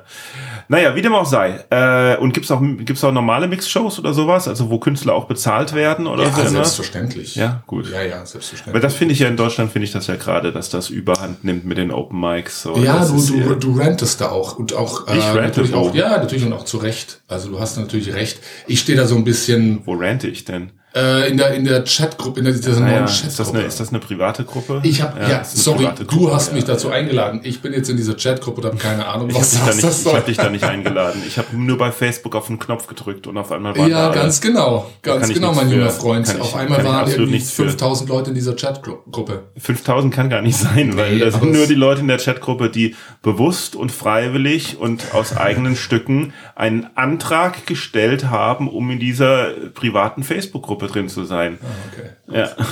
Naja, 0.72 0.96
wie 0.96 1.02
dem 1.02 1.14
auch 1.14 1.26
sei. 1.26 1.66
Äh, 1.70 2.16
und 2.16 2.34
gibt's 2.34 2.50
auch, 2.50 2.62
gibt's 2.62 3.04
auch 3.04 3.12
normale 3.12 3.50
Mixshows 3.50 4.00
oder 4.00 4.14
sowas, 4.14 4.48
also 4.48 4.70
wo 4.70 4.80
Künstler 4.80 5.14
auch 5.14 5.26
bezahlt 5.26 5.74
werden 5.74 6.08
oder 6.08 6.24
ja, 6.24 6.32
so? 6.32 6.44
ne? 6.44 6.50
selbstverständlich. 6.50 7.36
Ja, 7.36 7.62
gut. 7.68 7.92
Ja, 7.92 8.02
ja, 8.02 8.16
Aber 8.20 8.26
selbstverständlich. 8.26 8.82
das 8.82 8.96
finde 8.96 9.14
ich 9.14 9.20
ja 9.20 9.28
in 9.28 9.36
Deutschland, 9.36 9.74
finde 9.74 9.84
ich 9.84 9.92
das 9.92 10.08
ja 10.08 10.16
gerade, 10.16 10.54
dass 10.54 10.70
das 10.70 10.90
Überhand 10.90 11.44
nimmt 11.44 11.66
mit 11.66 11.78
den 11.78 11.92
Open 11.92 12.18
Mics. 12.22 12.62
So. 12.62 12.78
Ja, 12.78 13.00
das 13.00 13.10
du, 13.10 13.42
du, 13.42 13.56
du 13.56 13.78
rantest 13.78 14.22
da 14.22 14.30
auch 14.30 14.58
und 14.58 14.74
auch 14.74 15.10
äh, 15.10 15.18
Ich 15.18 15.26
rante 15.26 15.42
natürlich 15.42 15.74
auch 15.74 15.94
ja 15.94 16.18
natürlich 16.18 16.46
und 16.46 16.54
auch 16.54 16.64
zu 16.64 16.78
Recht. 16.78 17.20
Also 17.28 17.50
du 17.50 17.60
hast 17.60 17.76
natürlich 17.76 18.14
recht. 18.14 18.40
Ich 18.66 18.80
stehe 18.80 18.98
da 18.98 19.08
so 19.08 19.16
ein 19.16 19.26
bisschen 19.26 19.82
Wo 19.84 19.96
rante 19.96 20.30
ich 20.30 20.46
denn? 20.46 20.72
Äh, 20.94 21.30
in 21.32 21.38
der 21.38 21.54
in 21.54 21.64
der 21.64 21.84
Chatgruppe 21.86 22.40
in 22.40 22.46
der, 22.46 22.54
dieser 22.54 22.80
Naja, 22.80 22.96
neuen 23.02 23.06
ist, 23.06 23.22
das 23.24 23.40
eine, 23.40 23.46
Chatgruppe. 23.46 23.68
ist 23.68 23.80
das 23.80 23.90
eine 23.90 24.00
private 24.00 24.44
Gruppe? 24.44 24.80
Ich 24.84 25.02
habe 25.02 25.20
ja, 25.22 25.38
eine 25.38 25.46
sorry, 25.46 25.88
du 25.98 26.06
Gruppe, 26.06 26.34
hast 26.34 26.50
ja. 26.50 26.54
mich 26.56 26.66
dazu 26.66 26.90
eingeladen. 26.90 27.40
Ich 27.44 27.62
bin 27.62 27.72
jetzt 27.74 27.90
in 27.90 27.98
dieser 27.98 28.16
Chatgruppe 28.16 28.62
und 28.62 28.68
habe 28.68 28.78
keine 28.78 29.06
Ahnung, 29.08 29.30
Ich 29.30 29.36
habe 29.36 29.44
was 29.46 29.52
dich, 29.52 29.60
da 29.62 29.68
was 29.68 29.76
nicht, 29.78 29.86
ich 29.86 29.96
soll. 29.98 30.14
hab 30.16 30.26
dich 30.26 30.38
da 30.38 30.50
nicht 30.50 30.64
eingeladen. 30.66 31.24
Ich 31.26 31.38
habe 31.38 31.48
nur 31.58 31.78
bei 31.78 31.92
Facebook 31.92 32.36
auf 32.36 32.48
den 32.48 32.60
Knopf 32.60 32.88
gedrückt 32.88 33.28
und 33.28 33.38
auf 33.38 33.52
einmal 33.52 33.76
waren 33.78 33.90
Ja, 33.90 34.10
da 34.10 34.16
ganz 34.16 34.42
genau, 34.42 34.90
ganz 35.02 35.30
ich 35.30 35.36
genau, 35.36 35.54
mein 35.54 35.70
junger 35.70 35.90
Freund. 35.90 36.28
Ich- 36.28 36.40
Auf 36.42 36.56
einmal 36.56 36.80
ich 36.80 36.86
waren 36.86 37.10
irgendwie 37.10 37.32
nichts 37.32 37.52
für. 37.52 37.64
5000 37.64 38.10
Leute 38.10 38.30
in 38.32 38.36
dieser 38.36 38.56
Chatgruppe. 38.56 39.44
5000 39.58 40.14
kann 40.14 40.30
gar 40.30 40.42
nicht 40.42 40.58
sein, 40.58 40.98
weil 40.98 41.14
Nee, 41.16 41.20
das 41.20 41.36
sind 41.36 41.52
nur 41.54 41.68
die 41.68 41.74
Leute 41.76 42.02
in 42.02 42.08
der 42.08 42.18
Chatgruppe, 42.18 42.70
die 42.70 42.96
bewusst 43.22 43.76
und 43.76 43.92
freiwillig 43.92 44.78
und 44.80 45.14
aus 45.14 45.38
eigenen 45.38 45.76
Stücken 45.76 46.34
einen 46.56 46.88
Antrag 46.96 47.66
gestellt 47.66 48.30
haben, 48.30 48.68
um 48.70 48.90
in 48.92 49.00
dieser 49.00 49.52
privaten 49.74 50.24
Facebook-Gruppe 50.24 50.81
drin 50.88 51.10
zu 51.10 51.24
sein. 51.26 51.58
Okay. 51.92 52.38
Ja. 52.40 52.50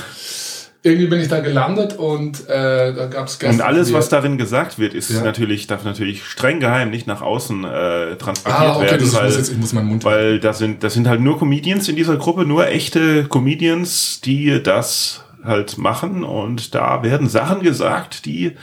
Irgendwie 0.82 1.08
bin 1.08 1.20
ich 1.20 1.28
da 1.28 1.40
gelandet 1.40 1.98
und 1.98 2.48
äh, 2.48 2.94
da 2.94 3.04
gab's 3.06 3.38
gestern 3.38 3.56
Und 3.60 3.66
alles, 3.66 3.92
was 3.92 4.08
darin 4.08 4.38
gesagt 4.38 4.78
wird, 4.78 4.94
ist 4.94 5.10
Ja. 5.10 5.20
natürlich, 5.20 5.66
darf 5.66 5.84
natürlich 5.84 6.24
streng 6.24 6.58
geheim 6.58 6.88
nicht 6.88 7.06
nach 7.06 7.20
außen 7.20 7.64
äh, 7.64 8.16
transportiert 8.16 8.46
Ah, 8.66 8.76
okay, 8.76 8.86
werden, 8.86 9.00
das 9.00 9.14
weil, 9.14 9.24
muss 9.26 9.36
jetzt, 9.36 9.52
ich 9.52 9.58
muss 9.58 9.72
meinen 9.74 9.88
Mund 9.88 10.04
weil 10.06 10.40
das 10.40 10.56
sind, 10.56 10.82
das 10.82 10.94
sind 10.94 11.06
halt 11.06 11.20
nur 11.20 11.38
Comedians 11.38 11.86
in 11.90 11.96
dieser 11.96 12.16
Gruppe, 12.16 12.46
nur 12.46 12.66
echte 12.66 13.24
Comedians, 13.28 14.22
die 14.22 14.62
das 14.62 15.22
halt 15.44 15.76
machen 15.76 16.24
und 16.24 16.74
da 16.74 17.02
werden 17.02 17.28
Sachen 17.28 17.60
gesagt, 17.60 18.24
die 18.24 18.56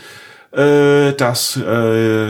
äh, 0.53 1.13
das 1.13 1.55
äh, 1.57 2.29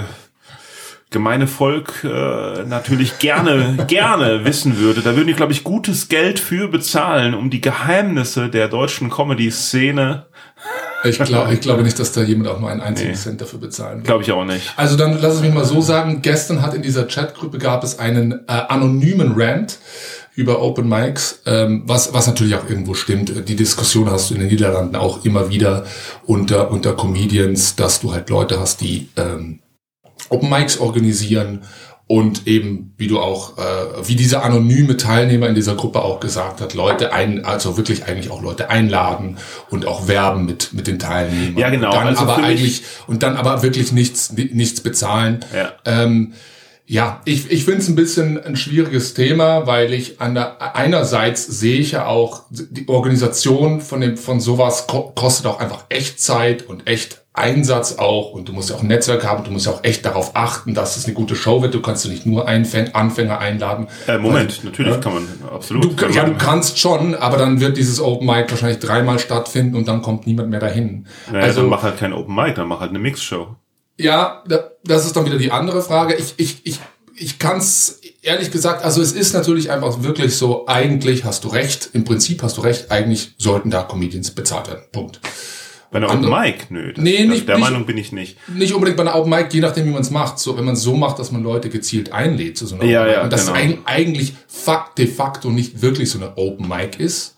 gemeine 1.10 1.48
Volk 1.48 2.04
äh, 2.04 2.64
natürlich 2.64 3.20
gerne, 3.20 3.78
gerne 3.88 4.44
wissen 4.46 4.78
würde. 4.78 5.02
Da 5.02 5.16
würden 5.16 5.28
die, 5.28 5.34
glaube 5.34 5.54
ich, 5.54 5.64
gutes 5.64 6.10
Geld 6.10 6.40
für 6.40 6.68
bezahlen, 6.68 7.34
um 7.34 7.50
die 7.50 7.62
Geheimnisse 7.62 8.50
der 8.50 8.68
deutschen 8.68 9.10
Comedy-Szene, 9.10 10.26
Ich, 11.04 11.18
glaub, 11.20 11.52
ich 11.52 11.62
glaube 11.62 11.84
nicht, 11.84 11.98
dass 12.00 12.12
da 12.12 12.24
jemand 12.24 12.50
auch 12.50 12.60
nur 12.60 12.70
einen 12.70 12.82
einzigen 12.82 13.16
Cent 13.16 13.40
dafür 13.40 13.60
bezahlen 13.60 14.00
will. 14.00 14.04
glaube 14.04 14.24
ich 14.24 14.32
auch 14.32 14.44
nicht. 14.44 14.74
Also 14.76 14.98
dann 14.98 15.18
lass 15.22 15.36
es 15.36 15.42
mich 15.42 15.54
mal 15.54 15.64
so 15.64 15.80
sagen, 15.80 16.22
gestern 16.22 16.62
hat 16.62 16.74
in 16.74 16.82
dieser 16.82 17.06
Chatgruppe 17.08 17.58
gab 17.58 17.84
es 17.84 18.00
einen 18.00 18.32
äh, 18.32 18.38
anonymen 18.48 19.34
Rant 19.38 19.78
über 20.36 20.62
Open 20.62 20.88
Mics, 20.88 21.42
ähm, 21.46 21.84
was, 21.86 22.14
was 22.14 22.28
natürlich 22.28 22.56
auch 22.56 22.70
irgendwo 22.70 22.94
stimmt. 22.94 23.48
Die 23.48 23.56
Diskussion 23.56 24.10
hast 24.12 24.30
du 24.30 24.36
in 24.36 24.42
den 24.42 24.50
Niederlanden 24.50 24.96
auch 24.96 25.26
immer 25.26 25.50
wieder 25.50 25.86
unter, 26.26 26.70
unter 26.70 26.94
Comedians, 26.96 27.76
dass 27.76 28.02
du 28.02 28.14
halt 28.14 28.30
Leute 28.30 28.60
hast, 28.60 28.82
die 28.82 29.10
ähm, 29.16 29.60
Open 30.30 30.50
Mics 30.50 30.78
organisieren 30.80 31.62
und 32.10 32.48
eben, 32.48 32.94
wie 32.98 33.08
du 33.08 33.20
auch, 33.20 33.58
äh, 33.58 33.62
wie 34.08 34.16
dieser 34.16 34.44
anonyme 34.44 34.96
Teilnehmer 34.96 35.48
in 35.50 35.56
dieser 35.56 35.76
Gruppe 35.76 36.02
auch 36.02 36.22
gesagt 36.22 36.62
hat, 36.62 36.74
Leute 36.74 37.12
ein, 37.12 37.44
also 37.44 37.76
wirklich 37.76 38.06
eigentlich 38.06 38.32
auch 38.32 38.42
Leute 38.42 38.70
einladen 38.70 39.38
und 39.70 39.86
auch 39.86 40.08
werben 40.08 40.46
mit 40.46 40.72
mit 40.74 40.88
den 40.88 41.00
Teilnehmern. 41.00 41.58
Ja, 41.58 41.70
genau. 41.70 41.90
Und 41.90 41.96
dann 41.96 42.08
Also 42.08 42.22
aber 42.24 42.38
eigentlich 42.44 42.84
und 43.08 43.24
dann 43.24 43.36
aber 43.36 43.62
wirklich 43.62 43.92
nichts 43.92 44.32
ni- 44.32 44.50
nichts 44.54 44.80
bezahlen. 44.82 45.44
Ja. 45.54 45.74
Ähm, 45.86 46.34
ja, 46.90 47.22
ich, 47.26 47.52
ich 47.52 47.66
finde 47.66 47.82
es 47.82 47.90
ein 47.90 47.96
bisschen 47.96 48.42
ein 48.42 48.56
schwieriges 48.56 49.14
Thema, 49.14 49.68
weil 49.68 49.92
ich 49.92 50.22
an 50.22 50.36
der 50.36 50.74
einerseits 50.76 51.46
sehe 51.46 51.80
ich 51.80 51.92
ja 51.92 52.06
auch 52.06 52.44
die 52.50 52.88
Organisation 52.88 53.82
von 53.82 54.00
dem 54.00 54.16
von 54.16 54.40
sowas 54.40 54.88
ko 54.88 55.12
kostet 55.14 55.48
auch 55.48 55.60
einfach 55.60 55.84
echt 55.90 56.22
Zeit 56.22 56.64
und 56.64 56.88
echt 56.88 57.26
Einsatz 57.34 57.98
auch 57.98 58.32
und 58.32 58.48
du 58.48 58.54
musst 58.54 58.70
ja 58.70 58.78
auch 58.78 58.82
ein 58.82 58.88
Netzwerk 58.88 59.26
haben, 59.26 59.44
du 59.44 59.52
musst 59.52 59.66
ja 59.66 59.74
auch 59.74 59.84
echt 59.84 60.06
darauf 60.06 60.36
achten, 60.36 60.74
dass 60.74 60.96
es 60.96 61.06
eine 61.06 61.14
gute 61.14 61.36
Show 61.36 61.62
wird. 61.62 61.74
Du 61.74 61.82
kannst 61.82 62.06
ja 62.06 62.10
nicht 62.10 62.26
nur 62.26 62.48
Einfäng 62.48 62.96
Anfänger 62.96 63.38
einladen. 63.40 63.88
Äh, 64.08 64.18
Moment, 64.18 64.58
Weil- 64.60 64.70
natürlich 64.70 64.94
ja. 64.94 65.00
kann 65.02 65.14
man, 65.14 65.28
absolut. 65.54 65.84
Du, 65.84 65.96
kann 65.96 66.14
ja, 66.14 66.24
du 66.24 66.36
kannst 66.36 66.80
schon, 66.80 67.16
aber 67.16 67.36
dann 67.36 67.60
wird 67.60 67.76
dieses 67.76 68.00
Open 68.00 68.26
Mic 68.26 68.50
wahrscheinlich 68.50 68.80
dreimal 68.80 69.20
stattfinden 69.20 69.76
und 69.76 69.90
dann 69.90 70.02
kommt 70.02 70.26
niemand 70.26 70.50
mehr 70.50 70.62
dahin. 70.62 71.06
naja, 71.30 71.44
also 71.44 71.62
dann 71.62 71.70
mach 71.70 71.84
halt 71.84 71.98
kein 71.98 72.14
Open 72.14 72.34
Mic, 72.34 72.56
dann 72.56 72.70
mach 72.70 72.80
halt 72.80 72.92
eine 72.92 73.00
Mixshow. 73.00 73.56
Ja, 74.00 74.44
das 74.88 75.06
ist 75.06 75.16
dann 75.16 75.26
wieder 75.26 75.38
die 75.38 75.52
andere 75.52 75.82
Frage. 75.82 76.16
Ich, 76.16 76.34
ich, 76.38 76.62
ich, 76.66 76.80
ich 77.16 77.40
kann 77.40 77.58
es 77.58 78.00
ehrlich 78.22 78.52
gesagt, 78.52 78.84
also 78.84 79.02
es 79.02 79.12
ist 79.12 79.34
natürlich 79.34 79.72
einfach 79.72 80.04
wirklich 80.04 80.36
so, 80.36 80.68
eigentlich 80.68 81.24
hast 81.24 81.44
du 81.44 81.48
recht, 81.50 81.90
im 81.94 82.04
Prinzip 82.04 82.44
hast 82.44 82.58
du 82.58 82.62
recht, 82.62 82.92
eigentlich 82.92 83.32
sollten 83.38 83.70
da 83.70 83.84
Comedians 83.84 84.32
bezahlt 84.32 84.68
werden. 84.68 84.84
Punkt. 84.92 85.20
Bei 85.90 86.00
einer 86.00 86.10
Open 86.10 86.30
Mic? 86.30 86.66
Nö. 86.70 86.92
Das, 86.94 87.02
nee, 87.02 87.26
nicht, 87.26 87.48
der 87.48 87.56
nicht, 87.56 87.64
Meinung 87.64 87.86
bin 87.86 87.98
ich 87.98 88.12
nicht. 88.12 88.38
Nicht 88.50 88.74
unbedingt 88.74 88.98
bei 88.98 89.04
einer 89.04 89.16
Open 89.16 89.30
Mic, 89.30 89.48
je 89.54 89.62
nachdem, 89.62 89.86
wie 89.86 89.92
man 89.92 90.02
es 90.02 90.12
macht. 90.12 90.38
So, 90.38 90.58
wenn 90.58 90.66
man 90.66 90.74
es 90.74 90.82
so 90.82 90.96
macht, 90.98 91.18
dass 91.18 91.32
man 91.32 91.44
Leute 91.44 91.70
gezielt 91.70 92.12
einlädt 92.12 92.58
zu 92.58 92.68
so 92.68 92.76
einer 92.76 92.84
ja, 92.84 93.00
Open 93.02 93.08
Mic. 93.08 93.18
Ja, 93.18 93.24
und 93.24 93.34
das 93.34 93.46
genau. 93.46 93.58
ein, 93.58 93.78
eigentlich 93.86 94.34
de 94.98 95.08
facto 95.08 95.50
nicht 95.50 95.82
wirklich 95.82 96.10
so 96.12 96.20
eine 96.20 96.36
Open 96.38 96.68
Mic 96.68 97.02
ist. 97.02 97.36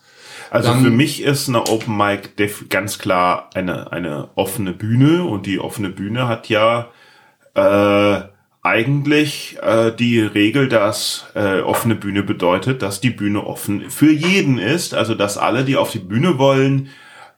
Also 0.50 0.68
Dann- 0.70 0.82
für 0.82 0.90
mich 0.90 1.22
ist 1.22 1.48
eine 1.48 1.68
Open 1.68 1.96
Mic 1.96 2.30
def- 2.36 2.68
ganz 2.68 2.98
klar 2.98 3.50
eine, 3.54 3.92
eine 3.92 4.30
offene 4.34 4.72
Bühne 4.72 5.22
und 5.24 5.46
die 5.46 5.60
offene 5.60 5.90
Bühne 5.90 6.26
hat 6.26 6.48
ja 6.48 6.88
äh, 7.54 8.20
eigentlich 8.62 9.58
äh, 9.62 9.90
die 9.92 10.20
Regel, 10.20 10.68
dass 10.68 11.26
äh, 11.34 11.60
offene 11.60 11.94
Bühne 11.94 12.22
bedeutet, 12.22 12.82
dass 12.82 13.00
die 13.00 13.10
Bühne 13.10 13.46
offen 13.46 13.90
für 13.90 14.12
jeden 14.12 14.58
ist, 14.58 14.94
also 14.94 15.14
dass 15.14 15.38
alle, 15.38 15.64
die 15.64 15.76
auf 15.76 15.90
die 15.92 15.98
Bühne 15.98 16.38
wollen, 16.38 16.90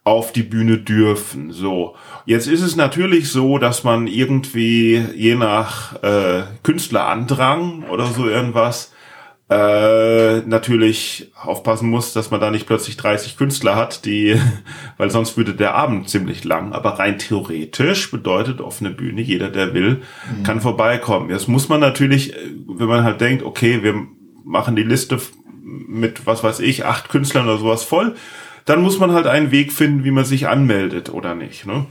auf 0.05 0.33
die 0.33 0.43
Bühne 0.43 0.79
dürfen. 0.79 1.53
So, 1.53 1.95
jetzt 2.27 2.49
ist 2.49 2.63
es 2.63 2.75
natürlich 2.75 3.31
so, 3.31 3.59
dass 3.59 3.85
man 3.85 4.09
irgendwie 4.09 5.05
je 5.15 5.37
nach 5.37 6.03
äh, 6.03 6.43
Künstlerandrang 6.65 7.85
oder 7.85 8.07
so 8.07 8.29
irgendwas 8.29 8.93
äh, 9.53 10.43
natürlich 10.47 11.31
aufpassen 11.41 11.91
muss, 11.91 12.13
dass 12.13 12.31
man 12.31 12.41
da 12.41 12.51
nicht 12.51 12.67
plötzlich 12.67 12.97
30 12.97 13.37
Künstler 13.37 13.77
hat, 13.77 14.05
die, 14.05 14.41
weil 14.97 15.11
sonst 15.11 15.37
würde 15.37 15.55
der 15.55 15.75
Abend 15.75 16.09
ziemlich 16.09 16.45
lang. 16.45 16.73
Aber 16.73 16.99
rein 16.99 17.19
theoretisch 17.19 18.11
bedeutet 18.11 18.61
offene 18.61 18.91
Bühne, 18.91 19.21
jeder, 19.21 19.49
der 19.49 19.75
will, 19.75 20.03
kann 20.45 20.61
vorbeikommen. 20.61 21.31
Jetzt 21.31 21.49
muss 21.49 21.69
man 21.69 21.81
natürlich, 21.81 22.35
äh, 22.35 22.37
wenn 22.67 22.89
man 22.89 23.05
halt 23.05 23.21
denkt, 23.21 23.43
okay, 23.43 23.83
wir 23.83 24.07
machen 24.45 24.77
die 24.77 24.83
Liste 24.83 25.19
mit, 25.63 26.27
was 26.27 26.43
weiß 26.43 26.61
ich, 26.61 26.85
acht 26.85 27.09
Künstlern 27.09 27.47
oder 27.47 27.59
sowas 27.59 27.85
voll, 27.85 28.15
dann 28.65 28.83
muss 28.83 28.99
man 28.99 29.13
halt 29.13 29.27
einen 29.27 29.51
Weg 29.51 29.73
finden, 29.73 30.05
wie 30.05 30.11
man 30.11 30.25
sich 30.25 30.49
anmeldet 30.49 31.13
oder 31.13 31.35
nicht, 31.35 31.67
ne? 31.67 31.87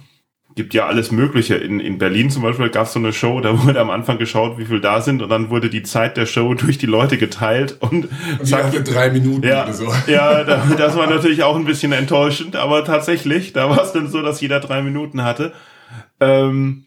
Gibt 0.56 0.74
ja 0.74 0.86
alles 0.86 1.12
Mögliche. 1.12 1.56
In, 1.56 1.80
in 1.80 1.98
Berlin 1.98 2.30
zum 2.30 2.44
Beispiel 2.44 2.70
gab 2.70 2.88
es 2.88 2.94
so 2.94 3.00
eine 3.00 3.14
Show, 3.14 3.40
da 3.40 3.64
wurde 3.64 3.80
am 3.80 3.90
Anfang 3.90 4.18
geschaut, 4.18 4.58
wie 4.58 4.66
viel 4.66 4.82
da 4.82 5.02
sind 5.02 5.22
und 5.22 5.30
dann 5.30 5.50
wurde 5.50 5.70
die 5.70 5.84
Zeit 5.84 6.18
der 6.18 6.26
Show 6.26 6.54
durch 6.56 6.78
die 6.78 6.86
Leute 6.86 7.18
geteilt 7.18 7.78
und 7.80 8.10
Und 8.40 8.54
hatte 8.54 8.84
drei 8.84 9.10
Minuten 9.10 9.48
ja, 9.48 9.64
oder 9.64 9.74
so. 9.74 9.94
ja 10.08 10.44
da, 10.44 10.64
das 10.78 10.98
war 10.98 11.08
natürlich 11.08 11.44
auch 11.44 11.56
ein 11.56 11.66
bisschen 11.66 11.92
enttäuschend, 11.92 12.56
aber 12.56 12.84
tatsächlich, 12.84 13.54
da 13.54 13.70
war 13.70 13.84
es 13.84 13.94
dann 13.94 14.08
so, 14.08 14.22
dass 14.22 14.42
jeder 14.42 14.60
drei 14.60 14.82
Minuten 14.82 15.24
hatte. 15.24 15.54
Ähm, 16.20 16.84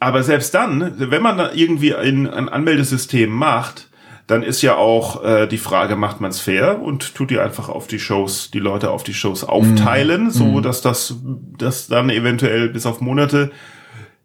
aber 0.00 0.22
selbst 0.22 0.54
dann, 0.54 0.94
wenn 0.98 1.22
man 1.22 1.38
da 1.38 1.52
irgendwie 1.52 1.94
ein, 1.94 2.28
ein 2.28 2.48
Anmeldesystem 2.48 3.30
macht, 3.30 3.87
dann 4.28 4.42
ist 4.44 4.62
ja 4.62 4.76
auch 4.76 5.24
äh, 5.24 5.46
die 5.48 5.58
Frage, 5.58 5.96
macht 5.96 6.20
man 6.20 6.30
es 6.30 6.38
fair 6.38 6.80
und 6.80 7.14
tut 7.14 7.30
die 7.30 7.40
einfach 7.40 7.68
auf 7.68 7.86
die 7.88 7.98
Shows, 7.98 8.50
die 8.52 8.60
Leute 8.60 8.90
auf 8.90 9.02
die 9.02 9.14
Shows 9.14 9.42
aufteilen, 9.42 10.30
so 10.30 10.60
dass 10.60 10.82
das, 10.82 11.16
das 11.58 11.88
dann 11.88 12.10
eventuell 12.10 12.68
bis 12.68 12.86
auf 12.86 13.00
Monate 13.00 13.50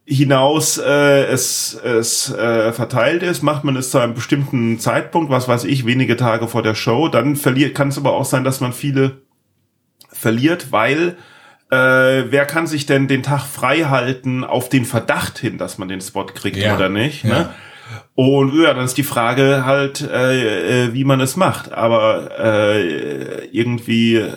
hinaus 0.05 0.77
äh, 0.77 1.24
es, 1.27 1.74
es 1.74 2.29
äh, 2.33 2.74
verteilt 2.74 3.24
ist, 3.24 3.41
macht 3.41 3.63
man 3.63 3.77
es 3.77 3.89
zu 3.91 4.00
einem 4.00 4.13
bestimmten 4.13 4.77
Zeitpunkt, 4.77 5.31
was 5.31 5.48
weiß 5.48 5.63
ich, 5.63 5.86
wenige 5.86 6.17
Tage 6.17 6.50
vor 6.50 6.62
der 6.62 6.75
Show, 6.75 7.07
dann 7.07 7.38
verliert, 7.38 7.74
kann 7.74 7.88
es 7.88 7.98
aber 7.98 8.12
auch 8.12 8.25
sein, 8.25 8.43
dass 8.43 8.60
man 8.60 8.74
viele 8.74 9.22
verliert, 10.12 10.74
weil 10.74 11.15
äh, 11.72 11.75
wer 12.29 12.45
kann 12.45 12.67
sich 12.67 12.86
denn 12.86 13.07
den 13.07 13.24
Tag 13.24 13.45
frei 13.45 13.83
halten 13.86 14.43
auf 14.43 14.67
den 14.67 14.83
Verdacht 14.83 15.39
hin, 15.39 15.57
dass 15.57 15.77
man 15.77 15.88
den 15.88 16.01
Spot 16.01 16.25
kriegt 16.25 16.57
Ja. 16.57 16.75
oder 16.75 16.89
nicht? 16.89 17.24
Ja. 17.24 17.53
Und 18.15 18.53
ja, 18.55 18.73
dann 18.73 18.85
ist 18.85 18.97
die 18.97 19.03
Frage 19.03 19.65
halt, 19.65 20.01
äh, 20.01 20.85
äh, 20.85 20.93
wie 20.93 21.03
man 21.03 21.19
es 21.21 21.35
macht. 21.35 21.71
Aber 21.73 22.29
äh, 22.39 23.45
irgendwie 23.47 24.15
äh, 24.17 24.31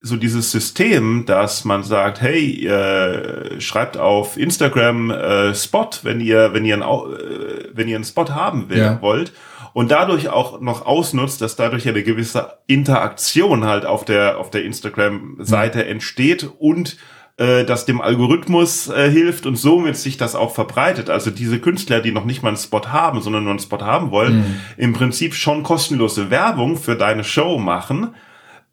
so 0.00 0.16
dieses 0.16 0.50
System, 0.50 1.24
dass 1.26 1.64
man 1.64 1.82
sagt, 1.82 2.20
hey, 2.20 2.66
äh, 2.66 3.60
schreibt 3.60 3.96
auf 3.96 4.36
Instagram 4.36 5.10
äh, 5.10 5.54
Spot, 5.54 5.88
wenn 6.02 6.20
ihr, 6.20 6.52
wenn 6.52 6.64
ihr 6.64 6.74
einen, 6.74 6.82
äh, 6.82 7.68
wenn 7.72 7.88
ihr 7.88 7.96
einen 7.96 8.04
Spot 8.04 8.28
haben 8.30 8.68
will, 8.68 8.78
Ja. 8.78 9.00
wollt 9.00 9.32
und 9.72 9.90
dadurch 9.90 10.28
auch 10.28 10.60
noch 10.60 10.84
ausnutzt, 10.86 11.40
dass 11.40 11.56
dadurch 11.56 11.88
eine 11.88 12.02
gewisse 12.02 12.58
Interaktion 12.66 13.64
halt 13.64 13.86
auf 13.86 14.04
der 14.04 14.38
auf 14.38 14.50
der 14.50 14.64
Instagram-Seite 14.64 15.84
entsteht 15.86 16.48
und 16.58 16.96
äh, 17.36 17.64
das 17.64 17.84
dem 17.84 18.00
Algorithmus 18.00 18.88
äh, 18.88 19.10
hilft 19.10 19.46
und 19.46 19.56
somit 19.56 19.96
sich 19.96 20.16
das 20.16 20.34
auch 20.34 20.54
verbreitet. 20.54 21.10
Also 21.10 21.30
diese 21.30 21.58
Künstler, 21.58 22.00
die 22.00 22.12
noch 22.12 22.24
nicht 22.24 22.42
mal 22.42 22.50
einen 22.50 22.56
Spot 22.56 22.86
haben, 22.88 23.20
sondern 23.20 23.44
nur 23.44 23.52
einen 23.52 23.60
Spot 23.60 23.80
haben 23.80 24.10
wollen, 24.10 24.60
im 24.76 24.92
Prinzip 24.92 25.34
schon 25.34 25.62
kostenlose 25.62 26.30
Werbung 26.30 26.76
für 26.76 26.96
deine 26.96 27.24
Show 27.24 27.58
machen. 27.58 28.14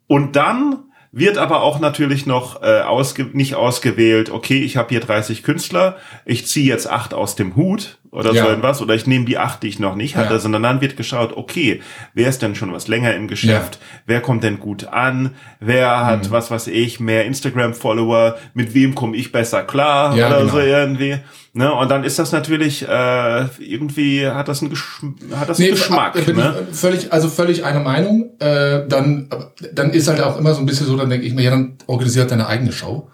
Und 0.06 0.36
dann 0.36 0.78
wird 1.12 1.38
aber 1.38 1.62
auch 1.62 1.78
natürlich 1.78 2.24
noch 2.26 2.62
äh, 2.62 2.80
ausge 2.80 3.28
nicht 3.32 3.54
ausgewählt, 3.54 4.30
okay, 4.30 4.62
ich 4.62 4.76
habe 4.76 4.88
hier 4.88 5.00
30 5.00 5.42
Künstler, 5.42 5.96
ich 6.24 6.46
ziehe 6.46 6.66
jetzt 6.66 6.88
acht 6.88 7.12
aus 7.12 7.36
dem 7.36 7.54
Hut 7.54 7.98
oder 8.12 8.32
Ja. 8.34 8.44
so 8.44 8.50
etwas, 8.50 8.80
oder 8.82 8.94
ich 8.94 9.06
nehme 9.06 9.24
die 9.24 9.38
acht, 9.38 9.62
die 9.62 9.68
ich 9.68 9.78
noch 9.80 9.96
nicht 9.96 10.16
hatte, 10.16 10.34
Ja. 10.34 10.38
sondern 10.38 10.62
dann 10.62 10.80
wird 10.82 10.96
geschaut, 10.98 11.34
okay, 11.36 11.80
wer 12.14 12.28
ist 12.28 12.42
denn 12.42 12.54
schon 12.54 12.70
was 12.72 12.86
länger 12.86 13.14
im 13.14 13.26
Geschäft, 13.26 13.78
wer 14.06 14.20
kommt 14.20 14.44
denn 14.44 14.60
gut 14.60 14.84
an, 14.86 15.30
wer 15.60 16.04
hat, 16.06 16.26
Mhm. 16.26 16.30
was 16.30 16.50
weiß 16.50 16.66
ich, 16.68 17.00
mehr 17.00 17.24
Instagram-Follower, 17.24 18.36
mit 18.54 18.74
wem 18.74 18.94
komme 18.94 19.16
ich 19.16 19.32
besser 19.32 19.62
klar 19.62 20.14
Ja, 20.14 20.28
oder 20.28 20.40
genau. 20.40 20.52
so 20.52 20.58
irgendwie. 20.60 21.16
Ne? 21.54 21.72
Und 21.72 21.90
dann 21.90 22.04
ist 22.04 22.18
das 22.18 22.32
natürlich, 22.32 22.86
äh, 22.86 23.44
irgendwie 23.58 24.26
hat 24.28 24.48
das 24.48 24.60
einen, 24.60 24.70
Geschm 24.70 25.14
hat 25.34 25.48
das 25.48 25.58
einen 25.58 25.70
Geschmack. 25.70 26.12
da 26.14 26.20
bin 26.20 26.36
Ne? 26.36 26.66
ich 26.70 26.76
völlig, 26.78 27.12
also 27.12 27.28
völlig 27.28 27.64
einer 27.64 27.80
Meinung. 27.80 28.30
Äh, 28.40 28.86
dann, 28.88 29.28
dann 29.72 29.90
ist 29.90 30.08
halt 30.08 30.20
auch 30.20 30.38
immer 30.38 30.52
so 30.54 30.60
ein 30.60 30.66
bisschen 30.66 30.86
so, 30.86 30.96
dann 30.96 31.10
denke 31.10 31.26
ich 31.26 31.32
mir, 31.34 31.42
ja, 31.42 31.50
dann 31.50 31.76
organisiert 31.86 32.30
deine 32.30 32.46
eigene 32.46 32.72
Show. 32.72 33.10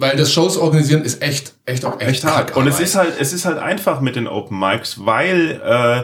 Weil 0.00 0.16
das 0.16 0.32
Shows 0.32 0.56
organisieren 0.56 1.02
ist 1.02 1.20
echt, 1.22 1.54
echt 1.64 1.84
auch 1.84 1.98
echt, 2.00 2.10
echt 2.10 2.24
hart. 2.24 2.56
Und 2.56 2.68
es 2.68 2.78
ist 2.78 2.94
halt, 2.94 3.14
es 3.20 3.32
ist 3.32 3.44
halt 3.44 3.58
einfach 3.58 4.00
mit 4.00 4.14
den 4.14 4.28
Open 4.28 4.56
Mics, 4.58 5.04
weil, 5.04 5.60
äh, 5.60 6.02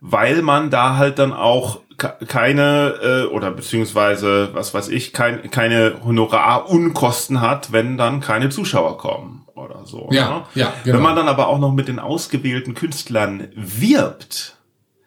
weil 0.00 0.42
man 0.42 0.70
da 0.70 0.96
halt 0.96 1.18
dann 1.18 1.32
auch 1.32 1.80
ke- 1.98 2.14
keine 2.28 2.94
äh, 3.02 3.34
oder 3.34 3.50
beziehungsweise 3.50 4.50
was 4.52 4.74
weiß 4.74 4.88
ich 4.90 5.12
kein, 5.12 5.50
keine 5.50 5.94
Honorarunkosten 6.04 7.40
hat, 7.40 7.72
wenn 7.72 7.96
dann 7.96 8.20
keine 8.20 8.48
Zuschauer 8.50 8.96
kommen 8.98 9.44
oder 9.56 9.84
so. 9.86 10.08
Ja, 10.12 10.30
ne? 10.30 10.42
ja, 10.54 10.72
genau. 10.84 10.96
Wenn 10.98 11.02
man 11.02 11.16
dann 11.16 11.28
aber 11.28 11.48
auch 11.48 11.58
noch 11.58 11.72
mit 11.72 11.88
den 11.88 11.98
ausgewählten 11.98 12.74
Künstlern 12.74 13.48
wirbt, 13.56 14.56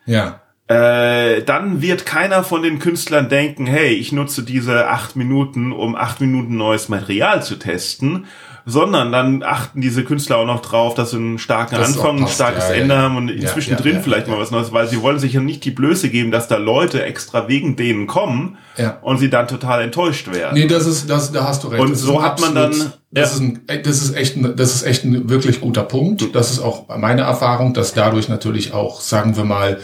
ja. 0.06 0.42
Äh, 0.70 1.42
dann 1.44 1.82
wird 1.82 2.06
keiner 2.06 2.44
von 2.44 2.62
den 2.62 2.78
Künstlern 2.80 3.28
denken, 3.28 3.66
hey, 3.66 3.90
ich 3.94 4.12
nutze 4.12 4.44
diese 4.44 4.88
acht 4.88 5.16
Minuten, 5.16 5.72
um 5.72 5.96
acht 5.96 6.22
Minuten 6.22 6.58
neues 6.58 6.90
Material 6.90 7.42
zu 7.44 7.56
testen, 7.58 8.26
sondern 8.68 9.12
dann 9.12 9.42
achten 9.42 9.82
diese 9.82 10.04
Künstler 10.04 10.38
auch 10.38 10.46
noch 10.46 10.62
drauf, 10.62 10.94
dass 10.94 11.10
sie 11.10 11.18
einen 11.18 11.40
starken 11.40 11.74
Das 11.76 11.88
Anfang, 11.88 12.06
auch 12.06 12.14
ein 12.18 12.20
passt, 12.20 12.36
starkes 12.36 12.70
ja, 12.70 12.76
Ende 12.76 12.94
ja. 12.94 13.02
haben 13.02 13.16
und 13.18 13.30
inzwischen 13.30 13.72
ja, 13.72 13.78
drin 13.78 14.02
vielleicht 14.04 14.28
mal 14.28 14.38
was 14.38 14.52
Neues, 14.52 14.72
weil 14.72 14.88
sie 14.88 15.02
wollen 15.02 15.18
sich 15.18 15.34
ja 15.34 15.40
nicht 15.42 15.66
die 15.66 15.72
Blöße 15.72 16.10
geben, 16.10 16.30
dass 16.30 16.48
da 16.48 16.58
Leute 16.58 17.04
extra 17.04 17.48
wegen 17.48 17.76
denen 17.76 18.06
kommen 18.06 18.58
und 19.02 19.18
sie 19.18 19.32
dann 19.32 19.48
total 19.48 19.82
enttäuscht 19.82 20.32
werden. 20.32 20.54
Nee, 20.54 20.68
das 20.68 20.86
ist, 20.86 21.10
das, 21.10 21.32
da 21.32 21.46
hast 21.48 21.64
du 21.64 21.70
recht. 21.70 21.82
Und 21.82 21.92
Das 21.94 22.02
so 22.02 22.22
hat 22.22 22.40
man 22.42 22.56
absolut- 22.56 22.80
dann- 22.86 22.94
Das, 23.12 23.34
ist 23.34 23.40
ein, 23.40 23.60
das 23.84 24.04
ist 24.04 24.16
echt 24.16 24.36
ein, 24.38 24.56
das 24.56 24.76
ist 24.76 24.84
echt 24.84 25.04
ein 25.04 25.30
wirklich 25.32 25.62
guter 25.62 25.82
Punkt. 25.84 26.36
Das 26.36 26.52
ist 26.52 26.60
auch 26.60 26.96
meine 26.96 27.24
Erfahrung, 27.24 27.74
dass 27.74 27.96
dadurch 27.96 28.30
natürlich 28.30 28.72
auch, 28.74 29.02
sagen 29.02 29.36
wir 29.36 29.46
mal, 29.46 29.80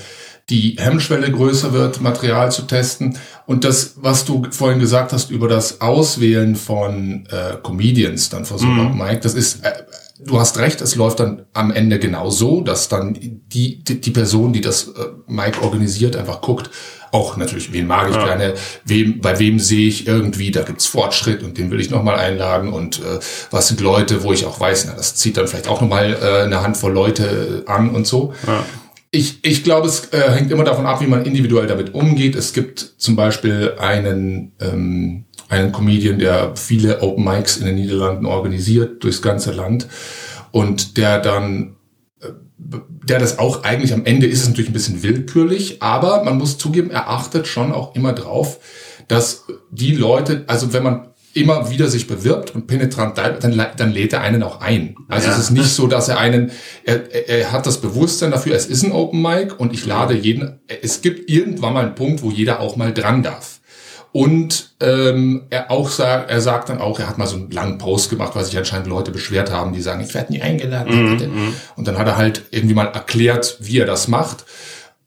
die 0.50 0.76
Hemmschwelle 0.78 1.32
größer 1.32 1.74
wird, 1.74 2.02
Material 2.02 2.52
zu 2.52 2.64
testen. 2.64 3.18
Und 3.48 3.64
das, 3.64 3.96
was 3.98 4.26
du 4.26 4.44
vorhin 4.52 4.80
gesagt 4.80 5.12
hast 5.12 5.32
über 5.32 5.48
das 5.48 5.82
Auswählen 5.82 6.56
von 6.56 7.26
äh, 7.32 7.58
Comedians 7.64 8.30
dann 8.30 8.46
so 8.46 8.58
Mhm. 8.58 8.98
Mike, 8.98 9.22
das 9.22 9.34
ist, 9.34 9.66
äh, 9.66 9.72
du 10.24 10.40
hast 10.40 10.58
recht, 10.60 10.82
es 10.82 10.96
läuft 10.96 11.20
dann 11.20 11.46
am 11.54 11.72
Ende 11.72 11.98
genau 11.98 12.30
so, 12.30 12.62
dass 12.62 12.90
dann 12.90 13.16
die, 13.16 13.84
die, 13.84 14.02
die 14.02 14.12
Person, 14.12 14.54
die 14.54 14.62
das 14.62 14.90
äh, 14.90 14.92
Mike 15.28 15.62
organisiert, 15.64 16.16
einfach 16.16 16.42
guckt, 16.42 16.70
auch 17.12 17.38
natürlich, 17.38 17.72
wen 17.72 17.88
mag 17.88 18.10
ich 18.10 18.18
gerne, 18.18 18.56
wem, 18.84 19.22
bei 19.22 19.40
wem 19.40 19.58
sehe 19.58 19.88
ich 19.88 20.06
irgendwie, 20.06 20.52
da 20.52 20.64
gibt's 20.64 20.86
Fortschritt 20.86 21.44
und 21.44 21.58
den 21.58 21.72
will 21.72 21.80
ich 21.80 21.90
nochmal 21.90 22.16
einladen 22.16 22.70
und 22.70 23.00
äh, 23.00 23.20
was 23.52 23.70
sind 23.70 23.80
Leute, 23.80 24.24
wo 24.24 24.34
ich 24.34 24.46
auch 24.46 24.60
weiß, 24.60 24.86
na, 24.88 24.94
das 24.94 25.16
zieht 25.16 25.38
dann 25.38 25.48
vielleicht 25.48 25.68
auch 25.68 25.82
nochmal 25.82 26.18
äh, 26.22 26.44
eine 26.44 26.62
Handvoll 26.62 26.92
Leute 26.92 27.64
an 27.68 27.90
und 27.90 28.06
so. 28.06 28.34
Ich, 29.16 29.40
ich 29.44 29.64
glaube, 29.64 29.88
es 29.88 30.12
äh, 30.12 30.30
hängt 30.30 30.52
immer 30.52 30.66
davon 30.66 30.86
ab, 30.86 31.00
wie 31.00 31.08
man 31.08 31.24
individuell 31.24 31.68
damit 31.68 31.94
umgeht. 31.94 32.36
Es 32.36 32.52
gibt 32.52 32.96
zum 32.98 33.16
Beispiel 33.16 33.76
einen, 33.80 34.52
ähm, 34.60 35.24
einen 35.48 35.72
Comedian, 35.72 36.20
der 36.20 36.58
viele 36.58 37.02
Open 37.02 37.24
Mics 37.24 37.56
in 37.56 37.66
den 37.66 37.76
Niederlanden 37.76 38.26
organisiert, 38.26 39.02
durchs 39.06 39.22
ganze 39.22 39.54
Land. 39.54 39.88
Und 40.52 40.98
der 40.98 41.20
dann, 41.20 41.78
äh, 42.20 42.28
der 43.08 43.20
das 43.20 43.40
auch 43.40 43.64
eigentlich 43.64 43.94
am 43.94 44.04
Ende 44.04 44.28
ist 44.28 44.42
es 44.42 44.50
natürlich 44.50 44.72
ein 44.72 44.74
bisschen 44.74 45.02
willkürlich, 45.02 45.82
aber 45.82 46.26
man 46.26 46.38
muss 46.38 46.58
zugeben, 46.58 46.92
er 46.92 47.10
achtet 47.10 47.48
schon 47.48 47.72
auch 47.72 47.96
immer 47.96 48.12
drauf, 48.12 48.60
dass 49.08 49.46
die 49.72 49.96
Leute, 49.96 50.44
also 50.48 50.74
wenn 50.74 50.84
man 50.84 51.08
immer 51.36 51.70
wieder 51.70 51.90
sich 51.90 52.08
bewirbt 52.08 52.56
und 52.56 52.66
penetrant 52.66 53.18
dann, 53.18 53.68
dann 53.76 53.92
lädt 53.92 54.14
er 54.14 54.22
einen 54.22 54.42
auch 54.42 54.62
ein. 54.62 54.96
Also 55.10 55.28
Ja. 55.28 55.34
es 55.34 55.40
ist 55.40 55.52
nicht 55.52 55.68
so, 55.68 55.86
dass 55.86 56.08
er 56.08 56.18
einen, 56.18 56.52
er, 56.86 57.30
er, 57.30 57.52
hat 57.52 57.66
das 57.66 57.82
Bewusstsein 57.82 58.32
dafür, 58.32 58.56
es 58.56 58.66
ist 58.68 58.84
ein 58.84 58.94
Open 58.94 59.22
Mic 59.22 59.54
und 59.58 59.74
ich 59.74 59.86
lade 59.86 60.14
jeden, 60.14 60.60
es 60.82 61.02
gibt 61.02 61.30
irgendwann 61.30 61.74
mal 61.74 61.86
einen 61.86 61.96
Punkt, 61.96 62.24
wo 62.24 62.32
jeder 62.32 62.62
auch 62.62 62.78
mal 62.78 62.94
dran 62.94 63.22
darf. 63.22 63.60
Und 64.14 64.76
ähm, 64.80 65.44
er 65.50 65.72
auch 65.72 65.90
sagt, 65.90 66.32
er 66.32 66.40
sagt 66.40 66.70
dann 66.70 66.80
auch, 66.80 67.02
er 67.02 67.10
hat 67.10 67.18
mal 67.18 67.28
so 67.28 67.36
einen 67.36 67.52
langen 67.52 67.80
Post 67.80 68.10
gemacht, 68.10 68.34
weil 68.34 68.46
sich 68.46 68.58
anscheinend 68.58 68.88
Leute 68.88 69.12
beschwert 69.12 69.52
haben, 69.52 69.74
die 69.74 69.82
sagen, 69.82 70.02
ich 70.02 70.14
werde 70.14 70.32
nie 70.32 70.42
eingeladen. 70.42 70.90
Und 71.76 71.86
dann 71.86 71.98
hat 71.98 72.08
er 72.08 72.16
halt 72.16 72.44
irgendwie 72.52 72.76
mal 72.76 72.88
erklärt, 72.88 73.58
wie 73.60 73.80
er 73.80 73.86
das 73.86 74.08
macht 74.08 74.46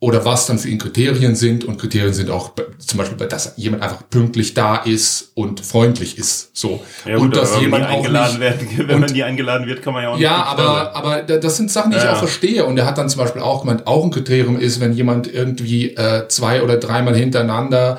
oder 0.00 0.24
was 0.24 0.46
dann 0.46 0.58
für 0.60 0.68
ihn 0.68 0.78
Kriterien 0.78 1.34
sind. 1.34 1.64
Und 1.64 1.76
Kriterien 1.78 2.14
sind 2.14 2.30
auch 2.30 2.52
zum 2.78 2.98
Beispiel, 2.98 3.16
dass 3.26 3.54
jemand 3.56 3.82
einfach 3.82 4.08
pünktlich 4.08 4.54
da 4.54 4.76
ist 4.76 5.32
und 5.34 5.60
freundlich 5.60 6.18
ist. 6.18 6.56
So. 6.56 6.80
Ja, 7.04 7.16
gut, 7.16 7.24
und 7.24 7.36
dass 7.36 7.52
aber 7.52 7.62
wenn 7.62 7.70
man 7.70 7.80
jemand 7.80 7.92
auch 7.92 7.96
eingeladen 7.98 8.38
nicht, 8.38 8.40
werden, 8.40 8.68
wenn 8.88 9.00
man 9.00 9.10
nie 9.12 9.22
eingeladen 9.24 9.66
wird, 9.66 9.82
kann 9.82 9.92
man 9.94 10.04
ja 10.04 10.10
auch 10.10 10.18
ja, 10.18 10.36
nicht 10.36 10.46
aber, 10.46 10.94
aber 10.94 11.22
da- 11.22 11.38
das 11.38 11.56
sind 11.56 11.70
Sachen, 11.72 11.90
die 11.90 11.96
ich 11.96 12.04
Ja. 12.04 12.12
auch 12.12 12.18
verstehe. 12.18 12.64
Und 12.64 12.78
er 12.78 12.86
hat 12.86 12.96
dann 12.96 13.08
zum 13.08 13.20
Beispiel 13.22 13.42
auch 13.42 13.62
gemeint, 13.62 13.86
auch 13.88 14.04
ein 14.04 14.10
Kriterium 14.12 14.58
ist, 14.60 14.78
wenn 14.80 14.92
jemand 14.92 15.32
irgendwie 15.32 15.94
äh, 15.96 16.28
zwei 16.28 16.62
oder 16.62 16.76
dreimal 16.76 17.16
hintereinander 17.16 17.98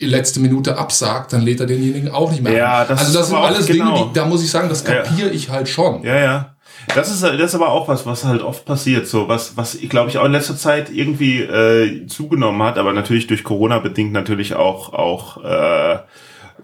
letzte 0.00 0.38
Minute 0.40 0.76
absagt, 0.78 1.32
dann 1.32 1.40
lädt 1.42 1.58
er 1.60 1.66
denjenigen 1.66 2.10
auch 2.10 2.30
nicht 2.30 2.42
mehr 2.42 2.52
Ja, 2.52 2.84
das 2.84 3.00
Also 3.00 3.18
das 3.18 3.26
sind 3.28 3.36
aber 3.36 3.46
auch 3.46 3.50
alles 3.50 3.66
genau. 3.66 3.94
Dinge, 3.96 4.06
die, 4.08 4.12
da 4.14 4.26
muss 4.26 4.44
ich 4.44 4.50
sagen, 4.50 4.68
das 4.68 4.84
Ja. 4.86 5.02
kapiere 5.02 5.30
ich 5.30 5.48
halt 5.48 5.68
schon. 5.68 6.04
Ja, 6.04 6.16
ja. 6.20 6.54
Das 6.94 7.10
ist, 7.10 7.22
das 7.22 7.34
ist 7.40 7.54
aber 7.54 7.70
auch 7.70 7.88
was, 7.88 8.06
was 8.06 8.24
halt 8.24 8.42
oft 8.42 8.64
passiert, 8.64 9.06
so 9.06 9.28
was, 9.28 9.56
was 9.56 9.74
ich 9.74 9.88
glaube 9.88 10.10
ich 10.10 10.18
auch 10.18 10.24
in 10.24 10.32
letzter 10.32 10.56
Zeit 10.56 10.90
irgendwie 10.90 11.40
äh, 11.42 12.06
zugenommen 12.06 12.62
hat, 12.62 12.78
aber 12.78 12.92
natürlich 12.92 13.26
durch 13.26 13.44
Corona 13.44 13.78
bedingt 13.78 14.12
natürlich 14.12 14.54
auch 14.54 14.92
auch 14.92 15.44
äh, 15.44 15.98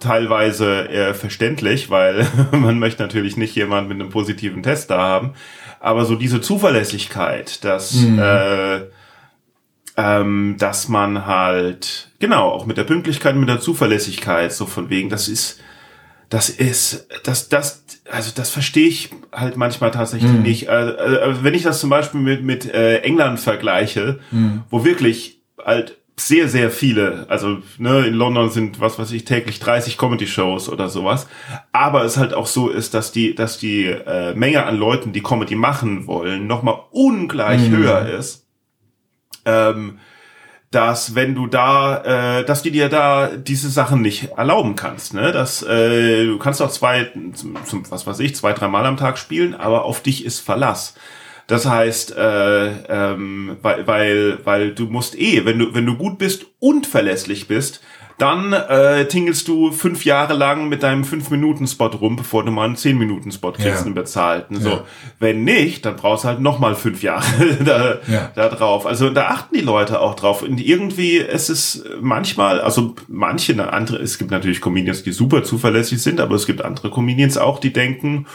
teilweise 0.01 0.89
äh, 0.89 1.15
verständlich, 1.15 1.91
weil 1.91 2.27
man 2.53 2.79
möchte 2.79 3.03
natürlich 3.03 3.37
nicht 3.37 3.55
jemand 3.55 3.89
mit 3.89 4.01
einem 4.01 4.11
positiven 4.11 4.63
Test 4.63 4.91
da 4.91 4.99
haben, 4.99 5.35
aber 5.81 6.05
so 6.05 6.15
diese 6.17 6.41
Zuverlässigkeit, 6.41 7.65
dass 7.65 8.03
äh, 8.05 8.83
ähm, 9.97 10.57
dass 10.59 10.89
man 10.89 11.27
halt 11.27 12.11
genau 12.19 12.49
auch 12.51 12.67
mit 12.67 12.77
der 12.77 12.85
Pünktlichkeit, 12.85 13.37
mit 13.37 13.49
der 13.49 13.61
Zuverlässigkeit 13.61 14.53
so 14.53 14.67
von 14.67 14.91
wegen, 14.91 15.09
das 15.09 15.29
ist 15.29 15.61
das 16.31 16.49
ist, 16.49 17.07
das, 17.23 17.49
das, 17.49 17.85
also 18.11 18.31
das 18.35 18.51
verstehe 18.51 18.89
ich 18.89 19.11
halt 19.33 19.57
manchmal 19.57 19.91
tatsächlich 19.91 20.31
nicht. 20.33 20.69
Äh, 20.69 20.91
äh, 20.91 21.35
wenn 21.43 21.55
ich 21.55 21.63
das 21.63 21.81
zum 21.81 21.91
Beispiel 21.91 22.21
mit, 22.21 22.43
mit 22.43 22.73
äh, 22.73 22.99
England 22.99 23.41
vergleiche, 23.41 24.21
wo 24.71 24.85
wirklich 24.85 25.41
halt 25.65 25.97
sehr, 26.17 26.49
sehr 26.49 26.71
viele, 26.71 27.27
also 27.29 27.59
ne, 27.79 28.07
in 28.07 28.15
London 28.15 28.49
sind, 28.49 28.81
was 28.81 28.99
weiß 28.99 29.11
ich, 29.13 29.25
täglich 29.25 29.59
30 29.59 29.99
Comedy-Shows 29.99 30.69
oder 30.69 30.89
sowas, 30.89 31.27
aber 31.73 32.05
es 32.05 32.17
halt 32.17 32.35
auch 32.35 32.47
so 32.47 32.69
ist, 32.69 32.95
dass 32.95 33.11
die, 33.11 33.35
dass 33.35 33.59
die 33.59 33.87
äh, 33.87 34.35
Menge 34.35 34.65
an 34.65 34.77
Leuten, 34.77 35.13
die 35.13 35.23
Comedy 35.23 35.57
machen 35.57 36.07
wollen, 36.07 36.47
nochmal 36.47 36.79
ungleich 36.93 37.69
höher 37.69 38.09
ist. 38.09 38.47
Ähm, 39.45 39.99
dass 40.75 41.15
wenn 41.15 41.35
du 41.35 41.47
da, 41.47 42.41
äh, 42.41 42.45
dass 42.45 42.63
du 42.63 42.71
dir 42.71 42.89
da 42.89 43.29
diese 43.29 43.71
Sachen 43.71 44.03
nicht 44.03 44.31
erlauben 44.37 44.75
kannst, 44.75 45.15
ne? 45.15 45.33
Dass 45.33 45.63
äh, 45.63 46.27
du 46.27 46.39
kannst 46.39 46.61
auch 46.61 46.71
zwei, 46.71 47.11
zum, 47.35 47.57
zum, 47.65 47.91
was 47.91 48.07
weiß 48.07 48.19
ich, 48.21 48.35
zwei, 48.35 48.53
dreimal 48.53 48.85
am 48.87 48.97
Tag 48.97 49.19
spielen, 49.19 49.55
aber 49.55 49.85
auf 49.85 50.01
dich 50.01 50.25
ist 50.25 50.41
Verlass. 50.41 50.95
Das 51.47 51.67
heißt, 51.67 52.17
äh, 52.17 52.67
ähm, 52.89 53.57
weil, 53.61 53.87
weil, 53.87 54.39
weil 54.45 54.75
du 54.75 54.87
musst 54.87 55.19
eh, 55.19 55.45
wenn 55.45 55.59
du, 55.59 55.75
wenn 55.75 55.87
du 55.87 55.97
gut 55.97 56.19
bist 56.19 56.47
und 56.59 56.87
verlässlich 56.87 57.47
bist, 57.49 57.83
dann 58.19 58.53
äh, 58.53 59.07
tingelst 59.09 59.49
du 59.49 59.73
fünf 59.73 60.05
Jahre 60.05 60.35
lang 60.35 60.69
mit 60.69 60.83
deinem 60.85 61.03
fünf 61.05 61.31
minuten 61.31 61.67
spot 61.67 61.89
rum, 61.89 62.15
bevor 62.17 62.45
du 62.45 62.53
mal 62.53 62.65
einen 62.67 62.77
zehn 62.77 62.97
minuten 62.97 63.33
spot 63.33 63.53
kriegst, 63.53 63.81
Ja. 63.81 63.85
einen 63.85 63.95
bezahlten. 63.95 64.61
So. 64.61 64.69
Ja. 64.71 64.85
Wenn 65.19 65.43
nicht, 65.45 65.85
dann 65.85 65.97
brauchst 65.97 66.25
du 66.25 66.29
halt 66.29 66.41
noch 66.41 66.59
mal 66.61 66.75
fünf 66.77 67.03
Jahre 67.03 67.25
da, 67.65 67.99
Ja. 68.07 68.31
da 68.35 68.49
drauf. 68.49 68.87
Also 68.87 69.11
da 69.11 69.27
achten 69.29 69.57
die 69.57 69.63
Leute 69.63 70.01
auch 70.01 70.15
drauf. 70.15 70.43
Und 70.43 70.61
irgendwie 70.61 71.17
ist 71.17 71.49
es 71.49 71.85
manchmal, 72.01 72.61
also 72.61 72.95
manche 73.09 73.73
andere, 73.73 73.99
es 73.99 74.19
gibt 74.19 74.31
natürlich 74.31 74.61
Comedians, 74.61 75.03
die 75.03 75.13
super 75.13 75.43
zuverlässig 75.43 76.01
sind, 76.01 76.21
aber 76.21 76.37
es 76.37 76.47
gibt 76.47 76.63
andere 76.65 76.91
Comedians 76.91 77.37
auch, 77.37 77.59
die 77.59 77.73
denken, 77.73 78.27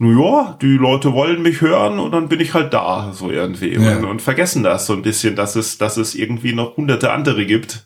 na 0.00 0.08
ja, 0.20 0.58
die 0.62 0.76
Leute 0.76 1.12
wollen 1.12 1.42
mich 1.42 1.60
hören 1.60 1.98
und 1.98 2.12
dann 2.12 2.28
bin 2.28 2.38
ich 2.40 2.54
halt 2.54 2.72
da, 2.72 3.10
so 3.12 3.30
irgendwie. 3.30 3.74
Ja. 3.74 3.96
Und, 3.98 4.04
und 4.04 4.22
vergessen 4.22 4.62
das 4.62 4.86
so 4.86 4.92
ein 4.92 5.02
bisschen, 5.02 5.34
dass 5.36 5.56
es, 5.56 5.76
dass 5.76 5.96
es 5.96 6.14
irgendwie 6.14 6.52
noch 6.54 6.76
hunderte 6.76 7.12
andere 7.12 7.44
gibt. 7.46 7.84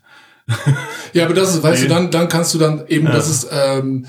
Ja, 1.13 1.25
aber 1.27 1.35
das 1.35 1.55
ist, 1.55 1.63
weißt 1.63 1.83
Nee. 1.83 1.89
du, 1.89 1.95
dann, 1.95 2.11
dann 2.11 2.29
kannst 2.29 2.55
du 2.55 2.59
dann 2.59 2.87
eben, 2.89 3.07
das 3.07 3.29
ist, 3.29 3.49
ähm, 3.53 4.07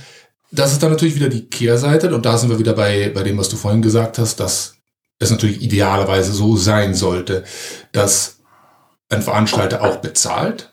das 0.51 0.71
ist 0.71 0.81
dann 0.83 0.91
natürlich 0.91 1.15
wieder 1.15 1.29
die 1.29 1.45
Kehrseite 1.49 2.13
und 2.13 2.25
da 2.25 2.37
sind 2.37 2.49
wir 2.49 2.59
wieder 2.59 2.73
bei, 2.73 3.11
bei 3.13 3.23
dem, 3.23 3.37
was 3.37 3.49
du 3.49 3.55
vorhin 3.57 3.81
gesagt 3.81 4.17
hast, 4.19 4.39
dass 4.39 4.75
es 5.19 5.31
natürlich 5.31 5.61
idealerweise 5.61 6.31
so 6.31 6.55
sein 6.55 6.93
sollte, 6.93 7.43
dass 7.91 8.37
ein 9.09 9.21
Veranstalter 9.21 9.83
auch 9.83 9.97
bezahlt. 9.97 10.71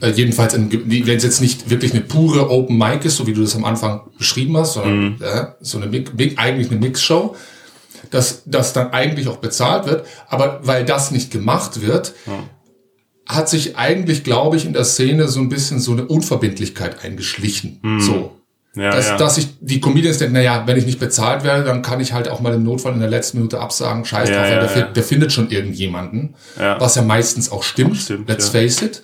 Äh, 0.00 0.10
jedenfalls, 0.10 0.54
wenn 0.54 0.70
es 1.16 1.22
jetzt 1.22 1.40
nicht 1.40 1.70
wirklich 1.70 1.92
eine 1.92 2.00
pure 2.02 2.48
Open 2.50 2.76
Mic 2.78 3.04
ist, 3.04 3.16
so 3.16 3.26
wie 3.26 3.32
du 3.34 3.40
das 3.42 3.56
am 3.56 3.64
Anfang 3.64 4.02
beschrieben 4.18 4.56
hast, 4.56 4.74
sondern 4.74 5.20
äh, 5.20 5.46
so 5.60 5.78
eine 5.78 5.86
Mix, 5.86 6.10
eigentlich 6.36 6.70
eine 6.70 6.78
Mixshow, 6.80 7.36
dass 8.10 8.42
das 8.46 8.72
dann 8.72 8.92
eigentlich 8.92 9.28
auch 9.28 9.36
bezahlt 9.38 9.86
wird. 9.86 10.06
Aber 10.28 10.60
weil 10.62 10.84
das 10.84 11.10
nicht 11.10 11.30
gemacht 11.30 11.80
wird, 11.82 12.14
hat 13.26 13.48
sich 13.48 13.76
eigentlich, 13.76 14.24
glaube 14.24 14.56
ich, 14.56 14.66
in 14.66 14.72
der 14.72 14.84
Szene 14.84 15.28
so 15.28 15.40
ein 15.40 15.48
bisschen 15.48 15.78
so 15.78 15.92
eine 15.92 16.04
Unverbindlichkeit 16.06 17.04
eingeschlichen. 17.04 17.80
So. 18.00 18.36
Ja, 18.76 18.90
Dass, 18.90 19.08
ja. 19.08 19.16
dass 19.16 19.34
sich 19.34 19.48
die 19.60 19.80
Comedians 19.80 20.18
denken, 20.18 20.34
naja, 20.34 20.62
wenn 20.66 20.76
ich 20.76 20.86
nicht 20.86 21.00
bezahlt 21.00 21.42
werde, 21.42 21.64
dann 21.64 21.82
kann 21.82 21.98
ich 21.98 22.12
halt 22.12 22.28
auch 22.28 22.40
mal 22.40 22.54
im 22.54 22.62
Notfall 22.62 22.92
in 22.92 23.00
der 23.00 23.10
letzten 23.10 23.38
Minute 23.38 23.58
absagen, 23.58 24.04
scheiß 24.04 24.28
Ja, 24.28 24.36
drauf, 24.36 24.44
weil 24.44 24.52
ja, 24.52 24.66
der, 24.66 24.78
ja. 24.78 24.86
der 24.86 25.02
findet 25.02 25.32
schon 25.32 25.50
irgendjemanden. 25.50 26.34
Ja. 26.56 26.80
Was 26.80 26.94
ja 26.94 27.02
meistens 27.02 27.50
auch 27.50 27.64
stimmt, 27.64 27.96
stimmt, 27.96 28.28
let's 28.28 28.52
ja. 28.52 28.60
face 28.60 28.82
it. 28.82 29.02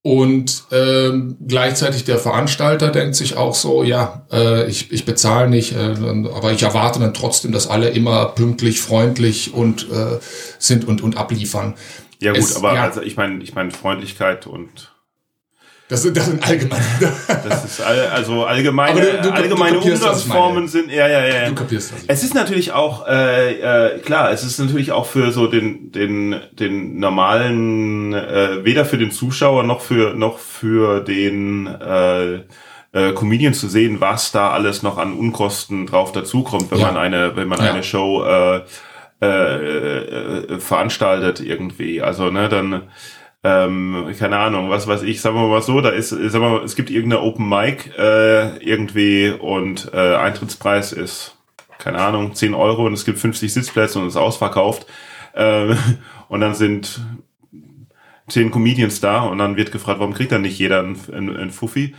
Und 0.00 0.62
ähm, 0.70 1.36
gleichzeitig 1.46 2.04
der 2.04 2.18
Veranstalter 2.18 2.90
denkt 2.90 3.16
sich 3.16 3.36
auch 3.36 3.56
so, 3.56 3.82
ja, 3.82 4.24
äh, 4.32 4.70
ich, 4.70 4.92
ich 4.92 5.04
bezahle 5.04 5.50
nicht, 5.50 5.72
äh, 5.72 5.94
aber 6.32 6.52
ich 6.52 6.62
erwarte 6.62 7.00
dann 7.00 7.12
trotzdem, 7.12 7.50
dass 7.50 7.68
alle 7.68 7.88
immer 7.88 8.26
pünktlich, 8.26 8.80
freundlich 8.80 9.52
und 9.52 9.90
äh, 9.90 10.20
sind 10.60 10.86
und, 10.86 11.02
und 11.02 11.18
abliefern. 11.18 11.74
Ja 12.20 12.32
gut, 12.32 12.40
es- 12.40 12.56
aber 12.56 12.74
ja. 12.74 12.82
also 12.84 13.02
ich 13.02 13.16
meine, 13.16 13.42
ich 13.42 13.54
meine 13.54 13.70
Freundlichkeit 13.70 14.46
und 14.46 14.92
Das 15.88 16.02
sind, 16.02 16.16
das 16.16 16.26
sind 16.26 16.42
allgemein. 16.46 16.80
das 17.48 17.64
ist 17.64 17.80
all, 17.80 18.06
also 18.08 18.44
allgemeine, 18.44 19.00
du- 19.00 19.12
du- 19.18 19.22
du 19.28 19.30
allgemeine 19.34 19.78
ich 19.78 19.84
Umgangsformen 19.84 20.66
sind, 20.68 20.90
ja, 20.90 21.06
ja. 21.08 21.24
ja. 21.26 21.48
Du 21.48 21.54
kapierst 21.54 21.92
das. 21.92 22.04
Es 22.08 22.24
ist 22.24 22.34
natürlich 22.34 22.72
auch, 22.72 23.06
äh, 23.06 23.52
äh, 23.94 23.98
klar, 24.00 24.32
es 24.32 24.42
ist 24.42 24.58
natürlich 24.58 24.90
auch 24.90 25.06
für 25.06 25.30
so 25.30 25.46
den, 25.46 25.92
den, 25.92 26.40
den 26.52 26.98
normalen, 26.98 28.12
äh, 28.14 28.64
weder 28.64 28.84
für 28.84 28.98
den 28.98 29.10
Zuschauer 29.12 29.62
noch 29.62 29.80
für, 29.80 30.14
noch 30.14 30.38
für 30.38 31.00
den 31.02 31.66
äh, 31.68 32.34
äh, 32.92 33.12
Comedian 33.14 33.52
zu 33.54 33.68
sehen, 33.68 34.00
was 34.00 34.32
da 34.32 34.50
alles 34.50 34.82
noch 34.82 34.96
an 34.98 35.12
Unkosten 35.12 35.86
drauf 35.86 36.12
dazukommt, 36.12 36.70
wenn 36.70 36.78
Ja. 36.78 36.86
man 36.86 36.96
eine, 36.96 37.36
wenn 37.36 37.46
man 37.46 37.62
Ja. 37.62 37.72
eine 37.72 37.82
Show 37.82 38.24
äh, 38.24 38.62
äh, 39.22 39.26
äh, 39.26 40.58
veranstaltet 40.58 41.40
irgendwie. 41.40 42.02
Also, 42.02 42.30
ne, 42.30 42.48
dann 42.48 42.82
ähm, 43.46 44.12
keine 44.18 44.38
Ahnung, 44.38 44.70
was 44.70 44.88
weiß 44.88 45.02
ich, 45.02 45.20
sagen 45.20 45.36
wir 45.36 45.46
mal 45.46 45.62
so, 45.62 45.80
da 45.80 45.90
ist, 45.90 46.08
sagen 46.08 46.32
wir 46.32 46.50
mal, 46.50 46.64
es 46.64 46.74
gibt 46.74 46.90
irgendeine 46.90 47.22
Open 47.22 47.48
Mic 47.48 47.92
äh, 47.96 48.56
irgendwie 48.58 49.30
und 49.30 49.92
äh, 49.94 50.16
Eintrittspreis 50.16 50.92
ist, 50.92 51.36
keine 51.78 51.98
Ahnung, 51.98 52.34
10 52.34 52.54
Euro 52.54 52.86
und 52.86 52.92
es 52.92 53.04
gibt 53.04 53.20
50 53.20 53.52
Sitzplätze 53.52 54.00
und 54.00 54.08
es 54.08 54.14
ist 54.14 54.20
ausverkauft. 54.20 54.86
Ähm, 55.36 55.78
und 56.28 56.40
dann 56.40 56.54
sind 56.54 57.00
10 58.28 58.50
Comedians 58.50 59.00
da 59.00 59.22
und 59.22 59.38
dann 59.38 59.56
wird 59.56 59.70
gefragt, 59.70 60.00
warum 60.00 60.14
kriegt 60.14 60.32
dann 60.32 60.42
nicht 60.42 60.58
jeder 60.58 60.80
einen, 60.80 60.98
einen, 61.12 61.36
einen 61.36 61.50
Fuffi? 61.52 61.94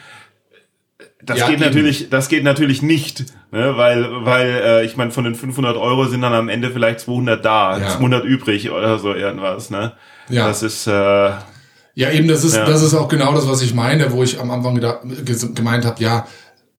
Das 1.24 1.38
Ja, 1.40 1.46
geht 1.48 1.58
eben. 1.58 1.66
natürlich, 1.66 2.10
das 2.10 2.28
geht 2.28 2.44
natürlich 2.44 2.82
nicht, 2.82 3.26
ne? 3.52 3.78
weil, 3.78 4.08
weil 4.26 4.48
äh, 4.64 4.86
ich 4.86 4.98
meine, 4.98 5.12
von 5.12 5.24
den 5.26 5.36
500 5.36 5.78
Euro 5.78 6.06
sind 6.06 6.22
dann 6.22 6.34
am 6.34 6.50
Ende 6.50 6.72
vielleicht 6.72 7.02
200 7.02 7.44
da, 7.46 7.78
Ja. 7.78 7.90
200 7.90 8.24
übrig 8.26 8.72
oder 8.72 8.98
so 8.98 9.14
irgendwas, 9.14 9.70
ne? 9.70 9.94
Ja. 10.30 10.48
Das 10.48 10.64
ist, 10.64 10.88
äh, 10.88 10.92
Ja, 10.92 12.12
eben, 12.12 12.28
das 12.28 12.44
ist, 12.44 12.56
Ja. 12.56 12.66
das 12.66 12.82
ist 12.82 12.94
auch 12.96 13.08
genau 13.10 13.34
das, 13.34 13.48
was 13.48 13.62
ich 13.62 13.74
meine, 13.74 14.12
wo 14.12 14.24
ich 14.24 14.40
am 14.40 14.50
Anfang 14.52 14.76
gedacht, 14.76 15.00
gemeint 15.56 15.86
habe, 15.86 16.02
ja, 16.04 16.28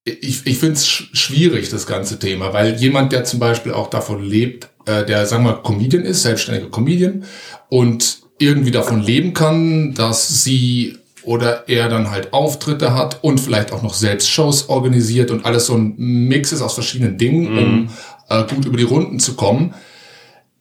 ich, 0.05 0.47
ich 0.47 0.59
finde 0.59 0.75
es 0.75 0.89
sch 0.89 1.11
schwierig, 1.13 1.69
das 1.71 1.87
ganze 1.87 2.19
Thema, 2.19 2.53
weil 2.53 2.75
jemand, 2.77 3.13
der 3.13 3.25
zum 3.25 3.39
Beispiel 3.41 3.73
auch 3.73 3.91
davon 3.91 4.23
lebt, 4.23 4.69
äh, 4.87 5.05
der, 5.05 5.27
sagen 5.27 5.45
wir, 5.45 5.55
Comedian 5.63 6.05
ist, 6.05 6.23
selbstständiger 6.23 6.71
Comedian 6.71 7.25
und 7.69 8.21
irgendwie 8.39 8.71
davon 8.71 9.01
leben 9.03 9.35
kann, 9.35 9.95
dass 9.95 10.43
sie 10.45 10.98
oder 11.25 11.69
er 11.69 11.89
dann 11.89 12.11
halt 12.11 12.33
Auftritte 12.33 12.95
hat 12.95 13.19
und 13.23 13.39
vielleicht 13.41 13.73
auch 13.73 13.83
noch 13.83 13.95
selbst 13.95 14.31
Shows 14.31 14.69
organisiert 14.69 15.31
und 15.31 15.45
alles 15.47 15.67
so 15.67 15.75
ein 15.77 15.95
Mix 15.97 16.53
ist 16.53 16.63
aus 16.63 16.75
verschiedenen 16.75 17.19
Dingen, 17.19 17.59
um 17.59 17.91
äh, 18.29 18.45
gut 18.45 18.65
über 18.65 18.77
die 18.77 18.85
Runden 18.85 19.19
zu 19.21 19.35
kommen. 19.35 19.75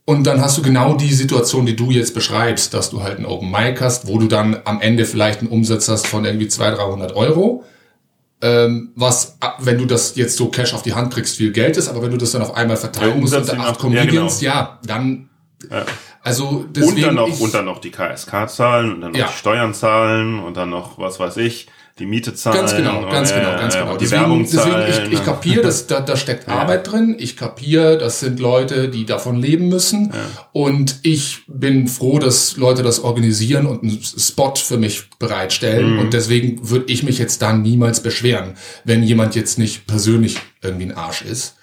Und 0.05 0.23
dann 0.25 0.41
hast 0.41 0.57
du 0.57 0.61
genau 0.61 0.93
die 0.95 1.11
Situation, 1.13 1.65
die 1.65 1.75
du 1.75 1.91
jetzt 1.91 2.13
beschreibst, 2.13 2.73
dass 2.73 2.89
du 2.89 3.03
halt 3.03 3.17
einen 3.17 3.25
Open 3.25 3.51
Mic 3.51 3.81
hast, 3.81 4.07
wo 4.07 4.17
du 4.17 4.27
dann 4.27 4.57
am 4.63 4.79
Ende 4.79 5.03
vielleicht 5.05 5.41
einen 5.41 5.49
Umsatz 5.49 5.89
hast 5.89 6.07
von 6.07 6.23
irgendwie 6.23 6.47
200, 6.47 6.79
300 6.79 7.15
Euro. 7.15 7.63
ähm, 8.41 8.91
was, 8.95 9.35
ab- 9.39 9.57
wenn 9.61 9.79
du 9.79 9.85
das 9.85 10.15
jetzt 10.15 10.37
so 10.37 10.47
Cash 10.49 10.73
auf 10.75 10.83
die 10.83 10.93
Hand 10.93 11.11
kriegst, 11.13 11.37
viel 11.37 11.51
Geld 11.51 11.75
ist, 11.75 11.89
aber 11.89 12.03
wenn 12.03 12.11
du 12.11 12.17
das 12.17 12.31
dann 12.31 12.41
auf 12.43 12.55
einmal 12.55 12.77
verteilen 12.77 13.15
Ja, 13.15 13.21
musst 13.21 13.33
unter 13.35 13.53
acht 13.53 13.57
nach- 13.59 13.67
ja, 13.67 13.73
Comedians, 13.73 14.41
ja, 14.41 14.79
dann, 14.85 15.29
Ja. 15.71 15.85
Also 16.23 16.65
deswegen 16.69 16.95
und 16.95 17.01
dann 17.03 17.15
noch, 17.15 17.27
ich, 17.29 17.39
und 17.41 17.53
dann 17.53 17.65
noch 17.65 17.79
die 17.79 17.91
KSK 17.91 18.49
zahlen 18.49 18.93
und 18.93 19.01
dann 19.01 19.11
noch 19.11 19.19
Ja. 19.19 19.27
die 19.27 19.37
Steuern 19.37 19.73
zahlen 19.73 20.39
und 20.39 20.57
dann 20.57 20.69
noch, 20.69 20.97
was 20.97 21.19
weiß 21.19 21.37
ich, 21.37 21.67
die 21.99 22.05
Miete 22.05 22.33
zahlen. 22.35 22.59
Ganz 22.59 22.75
genau, 22.75 22.99
und, 22.99 23.09
ganz 23.09 23.33
genau, 23.33 23.51
ganz 23.55 23.73
äh, 23.73 23.79
genau. 23.79 23.91
Und 23.93 24.01
die 24.01 24.11
Werbung 24.11 24.43
deswegen, 24.43 24.63
zahlen. 24.71 25.07
ich, 25.07 25.13
ich 25.13 25.25
kapiere, 25.25 25.61
dass 25.63 25.87
da, 25.87 25.99
da 25.99 26.15
steckt 26.15 26.47
Arbeit 26.47 26.91
drin. 26.91 27.15
Ich 27.17 27.35
kapiere, 27.37 27.97
das 27.97 28.19
sind 28.19 28.39
Leute, 28.39 28.89
die 28.89 29.05
davon 29.05 29.41
leben 29.41 29.67
müssen. 29.69 30.13
Und 30.51 30.99
ich 31.01 31.39
bin 31.47 31.87
froh, 31.87 32.19
dass 32.19 32.57
Leute 32.57 32.83
das 32.83 32.99
organisieren 32.99 33.65
und 33.65 33.81
einen 33.83 33.99
Spot 34.03 34.53
für 34.55 34.77
mich 34.77 35.09
bereitstellen. 35.17 35.93
Mhm. 35.93 35.99
Und 35.99 36.13
deswegen 36.13 36.69
würde 36.69 36.85
ich 36.91 37.01
mich 37.03 37.17
jetzt 37.17 37.41
da 37.41 37.53
niemals 37.53 38.01
beschweren, 38.01 38.55
wenn 38.83 39.01
jemand 39.01 39.35
jetzt 39.35 39.57
nicht 39.57 39.87
persönlich 39.87 40.37
irgendwie 40.61 40.85
ein 40.85 40.95
Arsch 40.95 41.23
ist. 41.23 41.55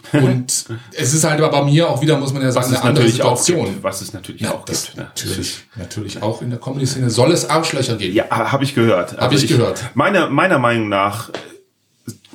Und 0.12 0.66
es 0.92 1.12
ist 1.12 1.24
halt 1.24 1.40
aber 1.40 1.50
bei 1.60 1.64
mir 1.64 1.88
auch 1.90 2.00
wieder, 2.00 2.16
muss 2.18 2.32
man 2.32 2.42
ja 2.42 2.52
sagen, 2.52 2.68
eine 2.68 2.82
andere 2.82 3.08
Situation. 3.08 3.64
gibt. 3.66 3.82
Was 3.82 4.00
es 4.00 4.12
natürlich 4.12 4.42
Ja, 4.42 4.52
auch 4.52 4.64
gibt. 4.64 4.96
Ne? 4.96 5.02
natürlich, 5.04 5.64
natürlich 5.76 6.22
auch 6.22 6.40
in 6.40 6.50
der 6.50 6.60
Comedy-Szene 6.60 7.10
soll 7.10 7.32
es 7.32 7.50
Arschlöcher 7.50 7.96
geben. 7.96 8.14
Ja, 8.14 8.30
habe 8.30 8.64
ich 8.64 8.74
gehört. 8.74 9.10
Also 9.18 9.22
Hab 9.22 9.32
ich 9.32 9.48
gehört. 9.48 9.90
Meiner, 9.94 10.30
meiner 10.30 10.58
Meinung 10.58 10.88
nach 10.88 11.30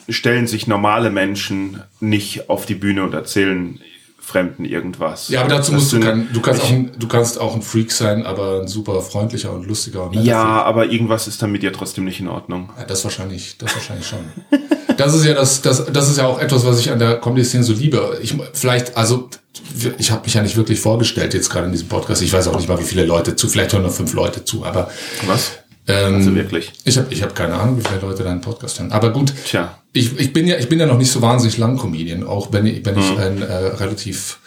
stellen 0.10 0.48
sich 0.48 0.68
normale 0.68 1.10
Menschen 1.10 1.82
nicht 2.00 2.50
auf 2.50 2.66
die 2.66 2.76
Bühne 2.76 3.04
und 3.04 3.14
erzählen 3.14 3.80
Fremden 4.20 4.64
irgendwas. 4.66 5.28
Ja, 5.30 5.42
aber 5.42 5.50
dazu 5.50 5.72
Das 5.74 5.82
musst 5.82 5.94
du 5.94 6.00
kein, 6.00 6.32
du 6.32 6.42
kannst 6.42 6.62
auch 6.64 6.70
ein, 6.70 6.92
du 6.98 7.08
kannst 7.10 7.40
auch 7.42 7.56
ein 7.56 7.62
Freak 7.62 7.92
sein, 7.92 8.26
aber 8.26 8.62
ein 8.62 8.68
super 8.70 9.02
freundlicher 9.02 9.52
und 9.52 9.68
lustiger 9.68 10.04
und 10.04 10.12
netter 10.12 10.22
Freak. 10.24 10.28
Ja, 10.32 10.64
aber 10.64 10.86
irgendwas 10.86 11.28
ist 11.28 11.42
dann 11.42 11.52
mit 11.52 11.62
dir 11.62 11.74
trotzdem 11.74 12.06
nicht 12.06 12.22
in 12.22 12.30
Ordnung. 12.30 12.70
Ja, 12.78 12.86
das 12.86 13.04
wahrscheinlich, 13.04 13.58
das 13.58 13.76
wahrscheinlich 13.76 14.08
schon. 14.08 14.20
Das 14.98 15.14
ist 15.14 15.26
ja 15.26 15.34
das, 15.34 15.62
das, 15.62 15.86
das 15.92 16.10
ist 16.10 16.18
ja 16.18 16.26
auch 16.28 16.40
etwas, 16.40 16.66
was 16.66 16.80
ich 16.80 16.92
an 16.92 17.00
der 17.00 17.16
Comedy-Szene 17.20 17.64
so 17.64 17.74
liebe. 17.74 18.20
Ich 18.22 18.36
vielleicht, 18.54 18.96
also 18.98 19.30
ich 19.98 20.12
habe 20.12 20.24
mich 20.26 20.34
ja 20.34 20.42
nicht 20.42 20.56
wirklich 20.56 20.80
vorgestellt 20.80 21.34
jetzt 21.34 21.50
gerade 21.50 21.66
in 21.68 21.72
diesem 21.72 21.88
Podcast. 21.88 22.22
Ich 22.22 22.32
weiß 22.34 22.48
auch 22.48 22.58
nicht 22.58 22.68
mal, 22.70 22.80
wie 22.80 22.84
viele 22.84 23.06
Leute 23.06 23.36
zu. 23.36 23.48
Vielleicht 23.50 23.74
hören 23.74 23.84
nur 23.84 23.92
fünf 23.92 24.14
Leute 24.14 24.44
zu, 24.46 24.66
aber 24.66 24.90
Was? 25.28 25.52
ähm, 25.88 26.16
Also 26.16 26.36
wirklich. 26.36 26.72
ich 26.86 26.98
habe 26.98 27.08
ich 27.14 27.22
hab 27.24 27.36
keine 27.36 27.56
Ahnung, 27.56 27.78
wie 27.78 27.88
viele 27.88 28.02
Leute 28.02 28.24
deinen 28.24 28.42
Podcast 28.42 28.80
hören. 28.80 28.92
Aber 28.92 29.12
gut, 29.12 29.34
Tja. 29.46 29.78
ich, 29.94 30.18
ich 30.20 30.34
bin 30.34 30.48
ja 30.48 30.58
ich 30.58 30.70
bin 30.70 30.80
ja 30.80 30.86
noch 30.86 30.98
nicht 30.98 31.12
so 31.12 31.22
wahnsinnig 31.22 31.58
lang 31.58 31.78
Comedian, 31.78 32.24
auch 32.26 32.52
wenn 32.52 32.66
ich 32.66 32.86
wenn 32.86 32.96
Mhm. 32.96 33.02
ich 33.02 33.18
ein 33.20 33.42
äh, 33.42 33.54
relativ 33.54 34.40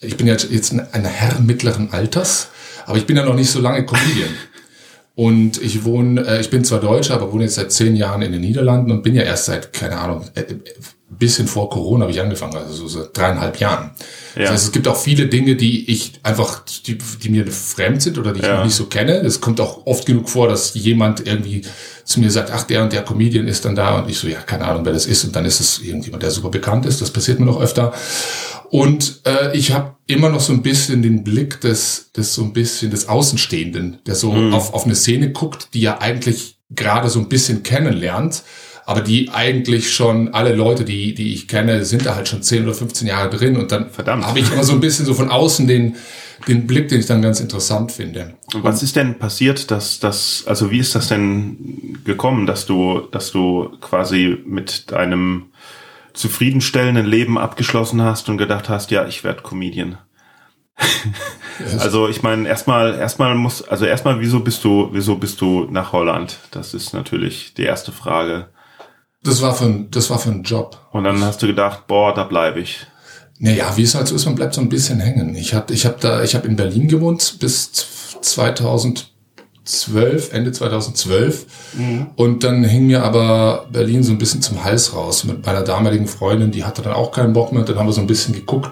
ich 0.00 0.16
bin 0.16 0.26
ja 0.26 0.34
jetzt 0.34 0.72
ein, 0.72 0.86
ein 0.92 1.04
Herr 1.04 1.40
mittleren 1.40 1.92
Alters, 1.92 2.48
aber 2.86 2.98
ich 2.98 3.06
bin 3.06 3.16
ja 3.16 3.24
noch 3.24 3.34
nicht 3.34 3.50
so 3.50 3.60
lange 3.60 3.84
Comedian. 3.86 4.28
Und 5.16 5.62
ich 5.62 5.84
wohne, 5.84 6.26
äh, 6.26 6.40
ich 6.40 6.50
bin 6.50 6.64
zwar 6.64 6.80
Deutscher, 6.80 7.14
aber 7.14 7.32
wohne 7.32 7.44
jetzt 7.44 7.54
seit 7.54 7.70
zehn 7.70 7.94
Jahren 7.94 8.22
in 8.22 8.32
den 8.32 8.40
Niederlanden 8.40 8.90
und 8.90 9.02
bin 9.02 9.14
ja 9.14 9.22
erst 9.22 9.46
seit, 9.46 9.72
keine 9.72 9.98
Ahnung, 9.98 10.24
äh, 10.34 10.40
äh, 10.40 10.56
bisschen 11.16 11.46
vor 11.46 11.70
Corona 11.70 12.02
habe 12.02 12.12
ich 12.12 12.20
angefangen, 12.20 12.56
also 12.56 12.72
so 12.72 12.88
seit 12.88 13.16
dreieinhalb 13.16 13.60
Jahren. 13.60 13.92
Ja. 14.34 14.42
Das 14.42 14.50
heißt, 14.50 14.64
es 14.64 14.72
gibt 14.72 14.88
auch 14.88 14.96
viele 14.96 15.26
Dinge, 15.26 15.54
die 15.54 15.88
ich 15.88 16.14
einfach, 16.24 16.64
die, 16.86 16.98
die 17.22 17.28
mir 17.28 17.46
fremd 17.46 18.02
sind 18.02 18.18
oder 18.18 18.32
die 18.32 18.40
ich 18.40 18.46
Ja. 18.46 18.56
noch 18.56 18.64
nicht 18.64 18.74
so 18.74 18.86
kenne. 18.86 19.18
Es 19.18 19.40
kommt 19.40 19.60
auch 19.60 19.86
oft 19.86 20.06
genug 20.06 20.28
vor, 20.28 20.48
dass 20.48 20.74
jemand 20.74 21.24
irgendwie 21.24 21.62
zu 22.04 22.18
mir 22.18 22.32
sagt, 22.32 22.50
ach, 22.50 22.64
der 22.64 22.82
und 22.82 22.92
der 22.92 23.02
Comedian 23.02 23.46
ist 23.46 23.64
dann 23.64 23.76
da 23.76 23.98
und 24.00 24.10
ich 24.10 24.18
so, 24.18 24.26
ja, 24.26 24.40
keine 24.40 24.64
Ahnung, 24.64 24.84
wer 24.84 24.92
das 24.92 25.06
ist 25.06 25.22
und 25.24 25.36
dann 25.36 25.44
ist 25.44 25.60
es 25.60 25.80
irgendjemand, 25.80 26.24
der 26.24 26.32
super 26.32 26.50
bekannt 26.50 26.84
ist. 26.84 27.00
Das 27.00 27.12
passiert 27.12 27.38
mir 27.38 27.46
noch 27.46 27.60
öfter. 27.60 27.92
Und 28.74 29.20
äh, 29.24 29.56
ich 29.56 29.70
habe 29.70 29.94
immer 30.08 30.30
noch 30.30 30.40
so 30.40 30.52
ein 30.52 30.62
bisschen 30.62 31.00
den 31.00 31.22
Blick 31.22 31.60
des, 31.60 32.10
des 32.10 32.34
so 32.34 32.42
ein 32.42 32.52
bisschen 32.52 32.90
des 32.90 33.08
Außenstehenden, 33.08 34.00
der 34.04 34.16
so 34.16 34.32
auf, 34.32 34.74
auf 34.74 34.84
eine 34.84 34.96
Szene 34.96 35.30
guckt, 35.30 35.68
die 35.74 35.80
ja 35.80 36.00
eigentlich 36.00 36.58
gerade 36.70 37.08
so 37.08 37.20
ein 37.20 37.28
bisschen 37.28 37.62
kennenlernt, 37.62 38.42
aber 38.84 39.00
die 39.00 39.30
eigentlich 39.30 39.94
schon 39.94 40.34
alle 40.34 40.56
Leute, 40.56 40.84
die, 40.84 41.14
die 41.14 41.34
ich 41.34 41.46
kenne, 41.46 41.84
sind 41.84 42.04
da 42.04 42.16
halt 42.16 42.26
schon 42.26 42.42
10 42.42 42.64
oder 42.64 42.74
15 42.74 43.06
Jahre 43.06 43.30
drin 43.30 43.56
und 43.58 43.70
dann 43.70 43.90
Verdammt. 43.90 44.26
habe 44.26 44.40
ich 44.40 44.50
immer 44.50 44.64
so 44.64 44.72
ein 44.72 44.80
bisschen 44.80 45.06
so 45.06 45.14
von 45.14 45.30
außen 45.30 45.68
den, 45.68 45.94
den 46.48 46.66
Blick, 46.66 46.88
den 46.88 46.98
ich 46.98 47.06
dann 47.06 47.22
ganz 47.22 47.38
interessant 47.38 47.92
finde. 47.92 48.34
Und 48.54 48.64
was 48.64 48.82
ist 48.82 48.96
denn 48.96 49.20
passiert, 49.20 49.70
dass 49.70 50.00
das, 50.00 50.42
also 50.46 50.72
wie 50.72 50.78
ist 50.78 50.96
das 50.96 51.06
denn 51.06 52.00
gekommen, 52.04 52.44
dass 52.44 52.66
du, 52.66 53.02
dass 53.12 53.30
du 53.30 53.70
quasi 53.80 54.36
mit 54.44 54.90
deinem 54.90 55.44
zufriedenstellenden 56.14 57.04
Leben 57.06 57.36
abgeschlossen 57.38 58.00
hast 58.02 58.28
und 58.28 58.38
gedacht 58.38 58.68
hast, 58.68 58.90
ja, 58.90 59.06
ich 59.06 59.22
werde 59.24 59.42
Comedian? 59.42 59.98
also 61.78 62.08
ich 62.08 62.22
meine, 62.22 62.48
erstmal, 62.48 62.94
erstmal 62.94 63.34
muss, 63.34 63.62
also 63.62 63.84
erstmal, 63.84 64.20
wieso 64.20 64.40
bist 64.40 64.64
du, 64.64 64.88
wieso 64.92 65.16
bist 65.16 65.40
du 65.40 65.66
nach 65.70 65.92
Holland? 65.92 66.38
Das 66.50 66.74
ist 66.74 66.92
natürlich 66.94 67.54
die 67.54 67.62
erste 67.64 67.92
Frage. 67.92 68.48
Das 69.22 69.40
war 69.42 69.54
für, 69.54 69.64
ein- 69.66 69.90
das 69.90 70.10
war 70.10 70.18
für 70.18 70.30
einen 70.30 70.42
Job. 70.42 70.78
Und 70.92 71.04
dann 71.04 71.22
hast 71.22 71.42
du 71.42 71.46
gedacht, 71.46 71.86
boah, 71.86 72.12
da 72.14 72.24
bleibe 72.24 72.60
ich. 72.60 72.86
Naja, 73.38 73.72
wie 73.76 73.82
es 73.82 73.94
halt 73.94 74.06
so 74.08 74.14
ist, 74.14 74.26
man 74.26 74.34
bleibt 74.34 74.54
so 74.54 74.60
ein 74.60 74.68
bisschen 74.68 75.00
hängen. 75.00 75.34
Ich 75.34 75.54
hab, 75.54 75.70
ich 75.70 75.86
hab 75.86 76.00
da, 76.00 76.22
ich 76.22 76.34
habe 76.34 76.46
in 76.46 76.56
Berlin 76.56 76.88
gewohnt 76.88 77.36
bis 77.40 77.72
z- 77.72 77.86
2012, 79.64 80.32
Ende 80.32 80.52
2012. 80.52 81.46
Und 82.16 82.44
dann 82.44 82.64
hing 82.64 82.86
mir 82.86 83.02
aber 83.02 83.66
Berlin 83.72 84.02
so 84.02 84.12
ein 84.12 84.18
bisschen 84.18 84.42
zum 84.42 84.64
Hals 84.64 84.94
raus 84.94 85.24
mit 85.24 85.44
meiner 85.44 85.62
damaligen 85.62 86.06
Freundin, 86.06 86.50
die 86.50 86.64
hatte 86.64 86.82
dann 86.82 86.92
auch 86.92 87.12
keinen 87.12 87.32
Bock 87.32 87.52
mehr. 87.52 87.62
Dann 87.64 87.78
haben 87.78 87.86
wir 87.86 87.92
so 87.92 88.00
ein 88.00 88.06
bisschen 88.06 88.34
geguckt, 88.34 88.70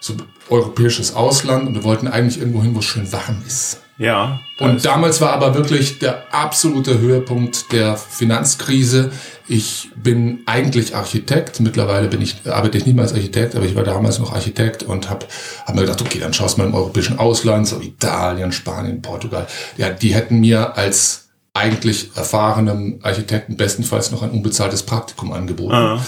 so 0.00 0.14
europäisches 0.50 1.14
Ausland 1.14 1.66
und 1.66 1.74
wir 1.74 1.84
wollten 1.84 2.08
eigentlich 2.08 2.38
irgendwo 2.38 2.62
hin, 2.62 2.74
wo 2.74 2.80
es 2.80 2.84
schön 2.84 3.10
warm 3.12 3.42
ist. 3.46 3.81
Ja. 3.98 4.40
Und 4.58 4.84
damals 4.84 5.20
war 5.20 5.32
aber 5.32 5.54
wirklich 5.54 5.98
der 5.98 6.34
absolute 6.34 6.98
Höhepunkt 6.98 7.72
der 7.72 7.96
Finanzkrise. 7.96 9.12
Ich 9.48 9.90
bin 9.96 10.40
eigentlich 10.46 10.96
Architekt. 10.96 11.60
Mittlerweile 11.60 12.08
bin 12.08 12.22
ich, 12.22 12.36
arbeite 12.50 12.78
ich 12.78 12.86
nicht 12.86 12.94
mehr 12.94 13.04
als 13.04 13.12
Architekt, 13.12 13.54
aber 13.54 13.66
ich 13.66 13.74
war 13.74 13.84
damals 13.84 14.18
noch 14.18 14.32
Architekt 14.32 14.82
und 14.82 15.10
habe 15.10 15.26
hab 15.66 15.74
mir 15.74 15.82
gedacht, 15.82 16.00
okay, 16.00 16.18
dann 16.18 16.32
schaust 16.32 16.58
mal 16.58 16.66
im 16.66 16.74
europäischen 16.74 17.18
Ausland, 17.18 17.68
so 17.68 17.80
Italien, 17.80 18.52
Spanien, 18.52 19.02
Portugal. 19.02 19.46
Ja, 19.76 19.90
die 19.90 20.14
hätten 20.14 20.40
mir 20.40 20.76
als 20.76 21.28
eigentlich 21.54 22.16
erfahrenem 22.16 23.00
Architekten 23.02 23.56
bestenfalls 23.56 24.10
noch 24.10 24.22
ein 24.22 24.30
unbezahltes 24.30 24.84
Praktikum 24.84 25.32
angeboten. 25.32 25.74
Ah. 25.74 26.00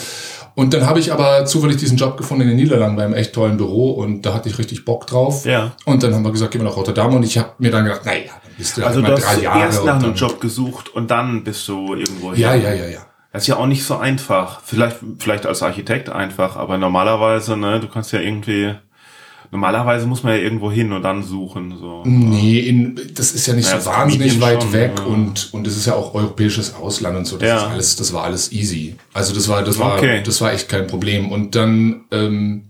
Und 0.54 0.72
dann 0.72 0.86
habe 0.86 1.00
ich 1.00 1.12
aber 1.12 1.44
zufällig 1.46 1.78
diesen 1.78 1.96
Job 1.96 2.16
gefunden 2.16 2.42
in 2.42 2.48
den 2.48 2.56
Niederlanden 2.56 2.96
bei 2.96 3.04
einem 3.04 3.14
echt 3.14 3.32
tollen 3.32 3.56
Büro 3.56 3.90
und 3.90 4.22
da 4.22 4.34
hatte 4.34 4.48
ich 4.48 4.58
richtig 4.58 4.84
Bock 4.84 5.06
drauf. 5.06 5.44
Ja. 5.44 5.72
Und 5.84 6.02
dann 6.02 6.14
haben 6.14 6.24
wir 6.24 6.30
gesagt, 6.30 6.52
gehen 6.52 6.62
wir 6.62 6.68
nach 6.68 6.76
Rotterdam 6.76 7.12
und 7.14 7.24
ich 7.24 7.36
habe 7.38 7.50
mir 7.58 7.72
dann 7.72 7.84
gedacht, 7.84 8.04
naja, 8.04 8.30
dann 8.42 8.52
bist 8.56 8.76
du 8.76 8.84
Also 8.86 9.02
hast 9.02 9.24
drei 9.24 9.42
Jahre. 9.42 9.60
erst 9.60 9.84
nach 9.84 9.96
einem 10.02 10.14
Job 10.14 10.40
gesucht 10.40 10.88
und 10.90 11.10
dann 11.10 11.42
bist 11.42 11.66
du 11.66 11.94
irgendwo 11.94 12.32
hin. 12.32 12.40
Ja, 12.42 12.54
ja, 12.54 12.72
ja, 12.72 12.86
ja. 12.86 13.00
Das 13.32 13.42
ist 13.42 13.48
ja 13.48 13.56
auch 13.56 13.66
nicht 13.66 13.84
so 13.84 13.96
einfach. 13.96 14.60
Vielleicht, 14.64 14.98
vielleicht 15.18 15.44
als 15.44 15.60
Architekt 15.64 16.08
einfach, 16.08 16.54
aber 16.56 16.78
normalerweise, 16.78 17.56
ne, 17.56 17.80
du 17.80 17.88
kannst 17.88 18.12
ja 18.12 18.20
irgendwie, 18.20 18.76
normalerweise 19.54 20.06
muss 20.06 20.22
man 20.24 20.32
ja 20.34 20.40
irgendwo 20.40 20.70
hin 20.70 20.92
und 20.92 21.02
dann 21.02 21.22
suchen, 21.22 21.78
so. 21.78 22.02
Nee, 22.04 22.58
in, 22.58 23.00
das 23.14 23.32
ist 23.32 23.46
ja 23.46 23.54
nicht 23.54 23.70
Ja, 23.70 23.80
so 23.80 23.88
wahnsinnig 23.88 24.40
weit 24.40 24.62
schon, 24.64 24.72
weg 24.72 24.92
ja. 24.98 25.04
und 25.04 25.48
und 25.54 25.66
es 25.66 25.76
ist 25.76 25.86
ja 25.86 25.94
auch 25.94 26.12
europäisches 26.14 26.74
Ausland 26.74 27.16
und 27.16 27.24
so. 27.24 27.38
Das 27.38 27.48
Ja. 27.48 27.66
alles, 27.68 27.94
das 27.96 28.12
war 28.12 28.24
alles 28.24 28.52
easy. 28.52 28.96
Also 29.12 29.32
das 29.32 29.48
war, 29.48 29.62
das 29.62 29.78
war, 29.78 29.94
Okay. 29.96 30.22
das 30.24 30.40
war 30.40 30.52
echt 30.52 30.68
kein 30.68 30.86
Problem. 30.88 31.30
Und 31.30 31.54
dann, 31.54 32.04
ähm, 32.10 32.64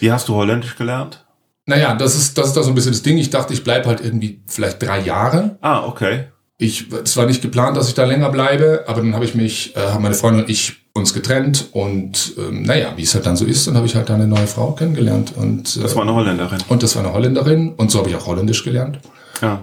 Wie 0.00 0.10
hast 0.12 0.28
du 0.28 0.34
Holländisch 0.34 0.76
gelernt? 0.76 1.24
naja, 1.66 1.94
das 1.94 2.14
ist, 2.14 2.36
das 2.36 2.48
ist 2.48 2.56
da 2.58 2.62
so 2.62 2.70
ein 2.70 2.74
bisschen 2.74 2.92
das 2.92 3.02
Ding. 3.02 3.16
Ich 3.16 3.30
dachte, 3.30 3.54
ich 3.54 3.64
bleib 3.64 3.86
halt 3.86 4.00
irgendwie 4.02 4.42
vielleicht 4.46 4.82
drei 4.82 5.00
Jahre. 5.00 5.56
Ah, 5.62 5.86
okay. 5.86 6.24
Ich, 6.58 6.90
es 6.92 7.16
war 7.16 7.24
nicht 7.26 7.40
geplant, 7.42 7.76
dass 7.76 7.88
ich 7.88 7.94
da 7.94 8.04
länger 8.04 8.28
bleibe, 8.30 8.84
aber 8.86 9.00
dann 9.00 9.14
habe 9.14 9.24
ich 9.24 9.34
mich, 9.34 9.74
äh, 9.76 9.80
haben 9.80 10.02
meine 10.02 10.14
Freundin 10.14 10.42
und 10.44 10.50
ich 10.50 10.83
uns 10.96 11.12
getrennt 11.12 11.66
und 11.72 12.34
ähm, 12.38 12.62
naja, 12.62 12.92
wie 12.96 13.02
es 13.02 13.14
halt 13.16 13.26
dann 13.26 13.36
so 13.36 13.44
ist, 13.44 13.66
dann 13.66 13.74
habe 13.76 13.84
ich 13.86 13.96
halt 13.96 14.08
da 14.08 14.14
eine 14.14 14.28
neue 14.28 14.46
Frau 14.46 14.70
kennengelernt 14.72 15.32
und 15.36 15.76
äh, 15.76 15.80
Das 15.82 15.96
war 15.96 16.02
eine 16.02 16.14
Holländerin. 16.14 16.58
und 16.68 16.82
das 16.84 16.94
war 16.94 17.04
eine 17.04 17.12
Holländerin 17.12 17.72
und 17.76 17.90
so 17.90 17.98
habe 17.98 18.10
ich 18.10 18.14
auch 18.16 18.26
Holländisch 18.26 18.62
gelernt. 18.62 19.00
Ja. 19.42 19.60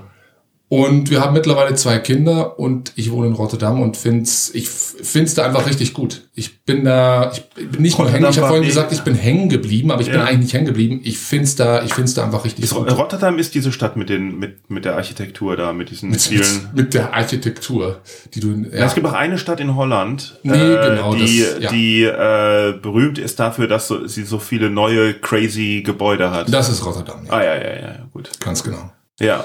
Und 0.74 1.10
wir 1.10 1.20
haben 1.20 1.34
mittlerweile 1.34 1.76
zwei 1.76 2.00
Kinder 2.00 2.58
und 2.58 2.94
ich 2.96 3.12
wohne 3.12 3.28
in 3.28 3.34
Rotterdam 3.34 3.82
und 3.82 3.98
find's, 3.98 4.52
ich 4.54 4.70
find's 4.70 5.34
da 5.34 5.44
einfach 5.46 5.68
richtig 5.68 5.94
gut. 5.94 6.30
Ich 6.34 6.64
bin 6.64 6.86
da, 6.86 7.30
ich 7.34 7.44
bin 7.70 7.82
nicht 7.82 7.98
nur 7.98 8.08
Rotterdam 8.08 8.14
hängen, 8.24 8.32
ich 8.32 8.38
habe 8.38 8.48
vorhin 8.48 8.66
gesagt, 8.66 8.94
ich 8.94 9.02
bin 9.02 9.14
hängen 9.14 9.50
geblieben, 9.50 9.92
aber 9.92 10.00
ich 10.00 10.08
bin 10.08 10.16
Ja. 10.20 10.24
eigentlich 10.24 10.44
nicht 10.44 10.54
hängen 10.54 10.68
geblieben. 10.68 11.02
Ich 11.04 11.18
find's 11.18 11.58
da, 11.58 11.84
ich 11.84 11.94
find's 11.94 12.14
da 12.14 12.24
einfach 12.24 12.46
richtig 12.46 12.64
Ist, 12.64 12.74
gut. 12.74 12.90
Rotterdam 12.90 13.38
ist 13.38 13.54
diese 13.54 13.74
Stadt 13.74 13.98
mit 13.98 14.08
den, 14.08 14.40
mit, 14.40 14.70
mit 14.70 14.86
der 14.86 14.96
Architektur 14.96 15.58
da, 15.58 15.74
mit 15.74 15.90
diesen 15.90 16.10
Mit, 16.10 16.22
vielen. 16.22 16.70
mit 16.74 16.94
der 16.94 17.14
Architektur, 17.16 18.00
die 18.34 18.40
du, 18.40 18.52
in- 18.54 18.72
Ja. 18.72 18.78
ja, 18.80 18.86
Es 18.86 18.96
gibt 18.96 19.06
auch 19.08 19.12
eine 19.12 19.38
Stadt 19.38 19.60
in 19.60 19.76
Holland, 19.76 20.40
Nee, 20.44 20.54
äh, 20.54 20.90
genau, 20.96 21.16
die, 21.16 21.42
das- 21.42 21.64
ja. 21.64 21.70
die 21.70 22.04
äh, 22.04 22.80
berühmt 22.82 23.18
ist 23.18 23.42
dafür, 23.42 23.68
dass 23.68 23.90
so, 23.90 24.08
sie 24.08 24.24
so 24.24 24.40
viele 24.40 24.70
neue 24.70 25.16
crazy 25.16 25.84
Gebäude 25.86 26.32
hat. 26.32 26.54
das 26.54 26.70
ist 26.70 26.86
Rotterdam, 26.86 27.26
ja, 27.26 27.34
ah 27.34 27.44
ja, 27.44 27.56
ja, 27.56 27.76
ja, 27.76 27.96
gut. 28.14 28.30
ganz 28.40 28.64
genau. 28.64 28.90
Ja. 29.20 29.44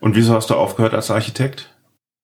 Und 0.00 0.16
wieso 0.16 0.34
hast 0.34 0.50
du 0.50 0.54
aufgehört 0.54 0.94
als 0.94 1.10
Architekt? 1.10 1.74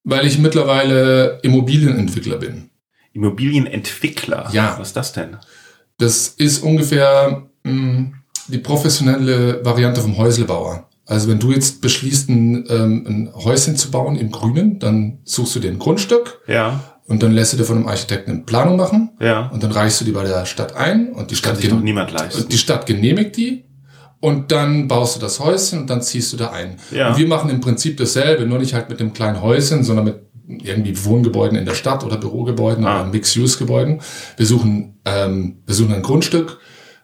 Weil 0.04 0.26
ich 0.26 0.38
mittlerweile 0.38 1.40
Immobilienentwickler 1.42 2.36
bin. 2.38 2.70
Immobilienentwickler. 3.12 4.48
Ja. 4.52 4.76
Was 4.78 4.88
ist 4.88 4.96
das 4.96 5.12
denn? 5.12 5.36
Das 5.98 6.28
ist 6.28 6.62
ungefähr 6.62 7.48
mh, 7.64 8.12
die 8.48 8.58
professionelle 8.58 9.64
Variante 9.64 10.00
vom 10.02 10.16
Häuslebauer. 10.16 10.88
Also 11.06 11.28
wenn 11.28 11.38
du 11.38 11.52
jetzt 11.52 11.80
beschließt, 11.82 12.28
ein, 12.28 12.64
ähm, 12.68 13.04
ein 13.08 13.34
Häuschen 13.34 13.76
zu 13.76 13.90
bauen 13.90 14.16
im 14.16 14.30
Grünen, 14.30 14.78
dann 14.78 15.18
suchst 15.24 15.54
du 15.54 15.60
dir 15.60 15.70
ein 15.70 15.78
Grundstück, 15.78 16.40
Ja. 16.48 16.80
und 17.06 17.22
dann 17.22 17.30
lässt 17.32 17.52
du 17.52 17.56
dir 17.56 17.64
von 17.64 17.76
einem 17.76 17.86
Architekten 17.86 18.32
eine 18.32 18.40
Planung 18.42 18.76
machen 18.76 19.10
Ja. 19.20 19.46
und 19.48 19.62
dann 19.62 19.70
reichst 19.70 20.00
du 20.00 20.04
die 20.04 20.10
bei 20.12 20.24
der 20.24 20.44
Stadt 20.46 20.74
ein 20.74 21.12
und 21.12 21.30
die 21.30 21.34
Kann 21.36 21.38
Stadt 21.54 21.56
sich 21.58 21.68
doch 21.70 21.76
gen- 21.76 21.84
niemand 21.84 22.10
leisten. 22.10 22.42
und 22.42 22.52
die 22.52 22.58
Stadt 22.58 22.86
genehmigt 22.86 23.36
die 23.36 23.65
und 24.26 24.50
dann 24.50 24.88
baust 24.88 25.14
du 25.14 25.20
das 25.20 25.38
Häuschen 25.38 25.78
und 25.78 25.86
dann 25.88 26.02
ziehst 26.02 26.32
du 26.32 26.36
da 26.36 26.50
ein. 26.50 26.80
Ja. 26.90 27.10
Und 27.10 27.16
wir 27.16 27.28
machen 27.28 27.48
im 27.48 27.60
Prinzip 27.60 27.96
dasselbe, 27.96 28.44
nur 28.44 28.58
nicht 28.58 28.74
halt 28.74 28.88
mit 28.88 28.98
dem 28.98 29.12
kleinen 29.12 29.40
Häuschen, 29.40 29.84
sondern 29.84 30.04
mit 30.06 30.20
irgendwie 30.48 31.04
Wohngebäuden 31.04 31.56
in 31.56 31.64
der 31.64 31.74
Stadt 31.74 32.02
oder 32.02 32.16
Bürogebäuden 32.16 32.84
Ah. 32.84 33.02
oder 33.02 33.10
Mixed-Use-Gebäuden. 33.10 34.00
Wir 34.36 34.46
suchen, 34.46 34.98
ähm, 35.04 35.62
wir 35.64 35.76
suchen 35.76 35.94
ein 35.94 36.02
Grundstück, 36.02 36.58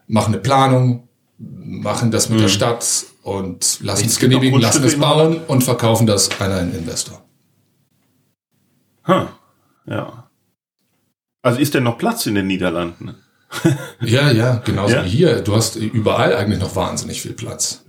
machen 0.08 0.34
eine 0.34 0.42
Planung, 0.42 1.08
machen 1.38 2.10
das 2.10 2.28
mit 2.28 2.40
der 2.40 2.48
Stadt 2.48 2.84
und 3.22 3.78
lassen 3.82 4.06
es 4.06 4.16
auch 4.16 4.20
genehmigen, 4.20 4.60
lassen 4.60 4.82
es 4.82 4.98
bauen 4.98 5.36
und 5.46 5.62
verkaufen 5.62 6.08
das 6.08 6.28
an 6.40 6.50
einen 6.50 6.74
Investor. 6.74 7.22
Hm. 9.04 9.28
Ja. 9.86 10.28
Also 11.40 11.60
ist 11.60 11.74
denn 11.74 11.84
noch 11.84 11.98
Platz 11.98 12.26
in 12.26 12.34
den 12.34 12.48
Niederlanden? 12.48 13.14
Ja, 14.00 14.30
ja, 14.30 14.62
genauso 14.64 14.94
Ja. 14.94 15.04
wie 15.04 15.08
hier. 15.08 15.40
Du 15.40 15.54
hast 15.54 15.76
überall 15.76 16.34
eigentlich 16.34 16.60
noch 16.60 16.74
wahnsinnig 16.76 17.20
viel 17.22 17.32
Platz. 17.32 17.84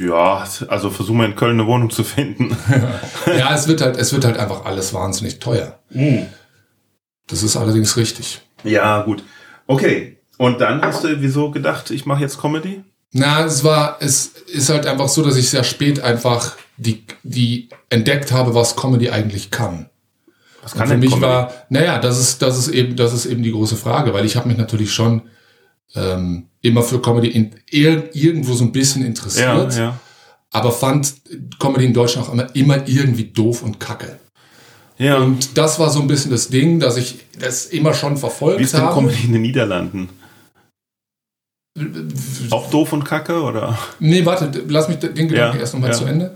Ja, 0.00 0.46
also 0.68 0.90
versuchen 0.90 1.18
wir 1.18 1.26
in 1.26 1.36
Köln 1.36 1.60
eine 1.60 1.66
Wohnung 1.68 1.90
zu 1.90 2.04
finden. 2.04 2.56
Ja, 3.26 3.54
es 3.54 3.68
wird 3.68 3.80
halt, 3.80 3.96
es 3.96 4.12
wird 4.12 4.24
halt 4.24 4.38
einfach 4.38 4.64
alles 4.64 4.92
wahnsinnig 4.94 5.38
teuer. 5.38 5.78
Das 7.26 7.42
ist 7.42 7.56
allerdings 7.56 7.96
richtig. 7.96 8.40
Ja, 8.64 9.02
gut. 9.02 9.22
Okay. 9.66 10.18
Und 10.38 10.60
dann 10.60 10.82
hast 10.82 11.04
du 11.04 11.20
wieso 11.20 11.50
gedacht, 11.50 11.90
ich 11.90 12.06
mache 12.06 12.20
jetzt 12.20 12.40
Comedy? 12.40 12.82
Na, 13.12 13.44
es 13.44 13.64
war, 13.64 13.96
es 14.00 14.26
ist 14.52 14.68
halt 14.68 14.86
einfach 14.86 15.08
so, 15.08 15.22
dass 15.22 15.36
ich 15.36 15.48
sehr 15.48 15.64
spät 15.64 16.00
einfach 16.00 16.56
die, 16.76 17.04
die 17.22 17.68
entdeckt 17.88 18.32
habe, 18.32 18.54
was 18.54 18.76
Comedy 18.76 19.10
eigentlich 19.10 19.50
kann. 19.50 19.88
Was 20.66 20.72
Und 20.72 20.78
kann 20.78 20.88
für 20.88 20.94
denn 20.94 21.00
mich 21.00 21.10
Comedy? 21.10 21.26
war, 21.28 21.52
naja, 21.68 22.00
das 22.00 22.18
ist, 22.18 22.42
das 22.42 22.58
ist 22.58 22.66
eben, 22.66 22.96
das 22.96 23.12
ist 23.12 23.24
eben 23.26 23.44
die 23.44 23.52
große 23.52 23.76
Frage, 23.76 24.12
weil 24.12 24.24
ich 24.24 24.34
habe 24.34 24.48
mich 24.48 24.58
natürlich 24.58 24.92
schon 24.92 25.22
ähm, 25.94 26.48
immer 26.60 26.82
für 26.82 27.00
Comedy 27.00 27.28
in, 27.28 27.54
ir 27.70 28.10
irgendwo 28.16 28.52
so 28.52 28.64
ein 28.64 28.72
bisschen 28.72 29.02
ja, 29.02 29.06
interessiert, 29.06 29.76
ja. 29.76 29.96
aber 30.50 30.72
fand 30.72 31.14
Comedy 31.60 31.84
in 31.84 31.94
Deutschland 31.94 32.26
auch 32.26 32.32
immer, 32.32 32.52
immer 32.56 32.88
irgendwie 32.88 33.26
doof 33.26 33.62
und 33.62 33.78
kacke. 33.78 34.18
Ja. 34.98 35.18
Und 35.18 35.56
das 35.56 35.78
war 35.78 35.88
so 35.88 36.00
ein 36.00 36.08
bisschen 36.08 36.32
das 36.32 36.48
Ding, 36.48 36.80
dass 36.80 36.96
ich 36.96 37.20
das 37.38 37.66
immer 37.66 37.94
schon 37.94 38.16
verfolgt 38.16 38.58
Wie 38.58 38.64
ist 38.64 38.74
denn 38.74 38.80
habe. 38.80 38.94
Comedy 38.94 39.24
in 39.24 39.34
den 39.34 39.42
Niederlanden? 39.42 40.08
Auch 42.50 42.70
doof 42.70 42.92
und 42.92 43.04
kacke 43.04 43.40
oder? 43.40 43.78
Nee, 44.00 44.26
warte, 44.26 44.64
lass 44.66 44.88
mich 44.88 44.98
den 44.98 45.14
Gedanken 45.14 45.36
Ja, 45.36 45.54
erst 45.54 45.74
nochmal 45.74 45.90
ja. 45.90 45.96
zu 45.96 46.06
Ende. 46.06 46.34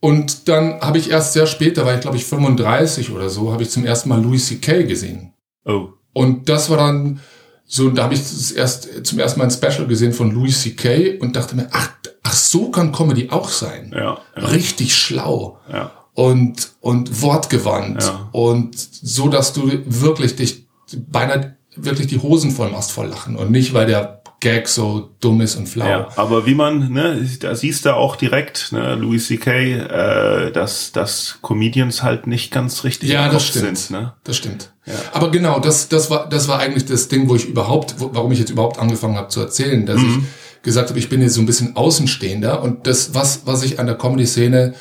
Und 0.00 0.48
dann 0.48 0.80
habe 0.80 0.98
ich 0.98 1.10
erst 1.10 1.34
sehr 1.34 1.46
spät, 1.46 1.76
da 1.76 1.84
war 1.84 1.94
ich 1.94 2.00
glaube 2.00 2.16
ich 2.16 2.24
35 2.24 3.10
oder 3.10 3.28
so, 3.28 3.52
habe 3.52 3.62
ich 3.62 3.70
zum 3.70 3.84
ersten 3.84 4.08
Mal 4.08 4.22
Louis 4.22 4.46
C.K. 4.46 4.84
gesehen. 4.84 5.34
Oh. 5.66 5.90
Und 6.12 6.48
das 6.48 6.70
war 6.70 6.78
dann 6.78 7.20
so, 7.66 7.88
da 7.90 8.04
habe 8.04 8.14
ich 8.14 8.20
das 8.20 8.50
erst, 8.50 9.06
zum 9.06 9.18
ersten 9.18 9.38
Mal 9.38 9.44
ein 9.44 9.50
Special 9.50 9.86
gesehen 9.86 10.12
von 10.12 10.32
Louis 10.32 10.62
C.K. 10.62 11.18
und 11.18 11.36
dachte 11.36 11.54
mir, 11.54 11.68
ach, 11.70 11.90
ach, 12.22 12.32
so 12.32 12.70
kann 12.70 12.92
Comedy 12.92 13.28
auch 13.30 13.48
sein. 13.48 13.92
Ja. 13.94 14.18
Ja. 14.36 14.46
Richtig 14.46 14.96
schlau 14.96 15.58
ja. 15.70 15.92
und, 16.14 16.72
und 16.80 17.22
wortgewandt 17.22 18.02
Ja. 18.02 18.28
und 18.32 18.74
so, 18.76 19.28
dass 19.28 19.52
du 19.52 19.70
wirklich 19.84 20.34
dich 20.36 20.66
beinahe 20.96 21.56
wirklich 21.76 22.08
die 22.08 22.18
Hosen 22.18 22.50
voll 22.50 22.70
machst 22.70 22.90
vor 22.90 23.06
Lachen 23.06 23.36
und 23.36 23.50
nicht, 23.50 23.74
weil 23.74 23.86
der 23.86 24.19
Gag 24.40 24.68
so 24.68 25.10
dumm 25.20 25.42
ist 25.42 25.56
und 25.56 25.68
flau. 25.68 25.86
Ja, 25.86 26.08
aber 26.16 26.46
wie 26.46 26.54
man, 26.54 26.90
ne, 26.92 27.28
da 27.40 27.54
siehst 27.54 27.84
du 27.84 27.94
auch 27.94 28.16
direkt, 28.16 28.72
ne, 28.72 28.94
Louis 28.94 29.26
C.K., 29.26 29.50
äh, 29.50 30.50
dass, 30.52 30.92
dass 30.92 31.38
Comedians 31.42 32.02
halt 32.02 32.26
nicht 32.26 32.50
ganz 32.50 32.82
richtig 32.84 33.10
Ja, 33.10 33.28
das 33.28 33.46
stimmt. 33.46 33.76
sind, 33.78 33.90
ne? 33.90 34.14
Das 34.24 34.36
stimmt. 34.36 34.72
Aber 35.12 35.30
genau, 35.30 35.60
das, 35.60 35.88
das 35.88 36.10
war, 36.10 36.28
das 36.28 36.48
war 36.48 36.58
eigentlich 36.58 36.86
das 36.86 37.08
Ding, 37.08 37.28
wo 37.28 37.36
ich 37.36 37.46
überhaupt, 37.46 37.96
wo, 37.98 38.10
warum 38.14 38.32
ich 38.32 38.38
jetzt 38.38 38.50
überhaupt 38.50 38.78
angefangen 38.78 39.16
habe 39.16 39.28
zu 39.28 39.40
erzählen, 39.40 39.84
dass 39.86 39.98
Mhm. 40.00 40.24
ich 40.56 40.62
gesagt 40.62 40.88
habe, 40.88 40.98
ich 40.98 41.08
bin 41.08 41.20
jetzt 41.22 41.34
so 41.34 41.40
ein 41.40 41.46
bisschen 41.46 41.76
Außenstehender 41.76 42.62
und 42.62 42.86
das, 42.86 43.14
was, 43.14 43.42
was 43.46 43.62
ich 43.62 43.78
an 43.78 43.86
der 43.86 43.96
Comedy-Szene 43.96 44.74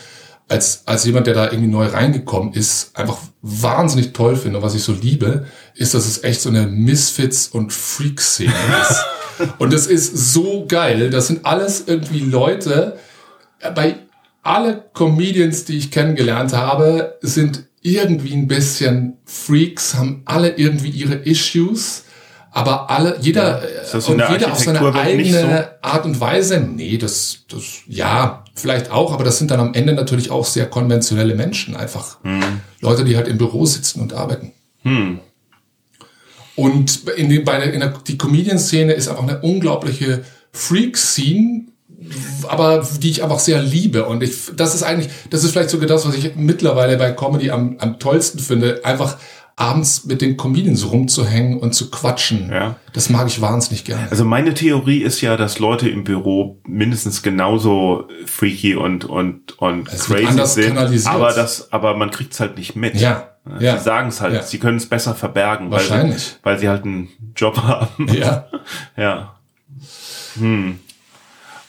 als, 0.48 0.84
als 0.88 1.06
jemand, 1.06 1.28
der 1.28 1.36
da 1.36 1.46
irgendwie 1.52 1.68
neu 1.70 1.86
reingekommen 1.86 2.54
ist, 2.54 2.96
einfach 2.98 3.18
wahnsinnig 3.42 4.14
toll 4.14 4.36
finde 4.36 4.58
und 4.58 4.64
was 4.64 4.74
ich 4.74 4.82
so 4.84 4.94
liebe, 4.94 5.46
ist, 5.76 5.94
dass 5.94 6.08
es 6.08 6.24
echt 6.24 6.42
so 6.42 6.50
eine 6.50 6.66
Misfits- 6.66 7.48
und 7.50 7.72
Freak-Szene 7.74 8.54
ist. 8.90 9.06
und 9.58 9.74
das 9.74 9.88
ist 9.88 10.34
so 10.34 10.66
geil. 10.68 11.10
Das 11.10 11.28
sind 11.28 11.46
alles 11.46 11.84
irgendwie 11.88 12.20
Leute, 12.20 12.98
bei 13.76 13.96
alle 14.42 14.86
Comedians, 14.94 15.66
die 15.66 15.78
ich 15.78 15.92
kennengelernt 15.92 16.54
habe, 16.54 17.18
sind 17.22 17.66
irgendwie 17.82 18.34
ein 18.34 18.48
bisschen 18.48 19.18
Freaks, 19.26 19.96
haben 19.96 20.22
alle 20.26 20.58
irgendwie 20.58 20.90
ihre 20.90 21.16
Issues, 21.16 22.04
aber 22.52 22.90
alle, 22.90 23.18
jeder, 23.22 23.62
das 23.92 24.08
äh, 24.08 24.12
und 24.12 24.18
der 24.18 24.32
jeder 24.32 24.52
auf 24.52 24.60
seine 24.60 24.94
eigene 24.94 25.76
Art 25.82 26.06
und 26.06 26.20
Weise. 26.20 26.60
Nee, 26.60 26.98
das, 26.98 27.46
das, 27.50 27.64
ja, 27.88 28.44
vielleicht 28.56 28.92
auch, 28.92 29.14
aber 29.14 29.24
das 29.24 29.38
sind 29.38 29.52
dann 29.52 29.60
am 29.60 29.74
Ende 29.74 29.94
natürlich 29.94 30.32
auch 30.32 30.46
sehr 30.46 30.66
konventionelle 30.66 31.36
Menschen, 31.36 31.76
einfach 31.76 32.18
Leute, 32.82 33.06
die 33.06 33.16
halt 33.16 33.28
im 33.28 33.38
Büro 33.38 33.66
sitzen 33.66 34.02
und 34.02 34.14
arbeiten. 34.14 34.52
Hm. 34.82 35.20
Und 36.60 37.08
in, 37.16 37.30
den, 37.30 37.46
bei 37.46 37.58
der, 37.58 37.74
in 37.74 37.80
der 37.80 37.94
die 38.06 38.18
Comedian-Szene 38.18 38.92
ist 38.92 39.08
einfach 39.08 39.24
eine 39.24 39.40
unglaubliche 39.40 40.26
Freak-Scene, 40.52 41.68
aber 42.50 42.86
die 43.02 43.12
ich 43.12 43.24
einfach 43.24 43.40
sehr 43.40 43.62
liebe. 43.62 44.06
Und 44.06 44.22
ich, 44.22 44.52
das 44.58 44.76
ist 44.76 44.84
eigentlich, 44.84 45.10
das 45.30 45.46
ist 45.46 45.52
vielleicht 45.52 45.70
sogar 45.70 45.88
das, 45.88 46.06
was 46.06 46.16
ich 46.16 46.36
mittlerweile 46.36 46.98
bei 46.98 47.14
Comedy 47.14 47.50
am, 47.52 47.78
am 47.80 47.98
tollsten 47.98 48.40
finde, 48.40 48.82
einfach 48.84 49.18
abends 49.56 50.04
mit 50.06 50.22
den 50.22 50.36
Comedians 50.36 50.90
rumzuhängen 50.92 51.60
und 51.60 51.74
zu 51.76 51.90
quatschen. 51.92 52.50
Ja. 52.52 52.76
Das 52.92 53.10
mag 53.10 53.28
ich 53.28 53.40
wahnsinnig 53.40 53.86
gerne. 53.86 54.10
Also 54.12 54.26
meine 54.26 54.54
Theorie 54.54 55.02
ist 55.02 55.22
ja, 55.22 55.38
dass 55.38 55.60
Leute 55.60 55.88
im 55.88 56.04
Büro 56.04 56.60
mindestens 56.68 57.24
genauso 57.24 58.10
freaky 58.26 58.76
und 58.76 59.06
und 59.06 59.58
und 59.60 59.88
Es 59.94 60.06
crazy 60.06 60.46
sind, 60.46 60.78
aber 61.08 61.32
das, 61.32 61.72
aber 61.72 61.96
man 61.96 62.12
kriegt's 62.12 62.42
halt 62.42 62.58
nicht 62.58 62.76
mit. 62.76 62.96
Ja, 62.96 63.30
Sie 63.58 63.66
ja. 63.66 63.78
sagen 63.78 64.10
es 64.10 64.22
halt, 64.22 64.34
Ja. 64.34 64.42
sie 64.44 64.60
können 64.60 64.78
es 64.78 64.88
besser 64.88 65.16
verbergen, 65.16 65.72
weil 65.72 65.80
sie, 65.82 66.36
weil 66.44 66.60
sie 66.60 66.70
halt 66.70 66.84
einen 66.84 67.10
Job 67.36 67.58
haben. 67.64 68.08
Ja. 68.14 68.46
Ja. 68.98 69.36
Hm. 70.38 70.80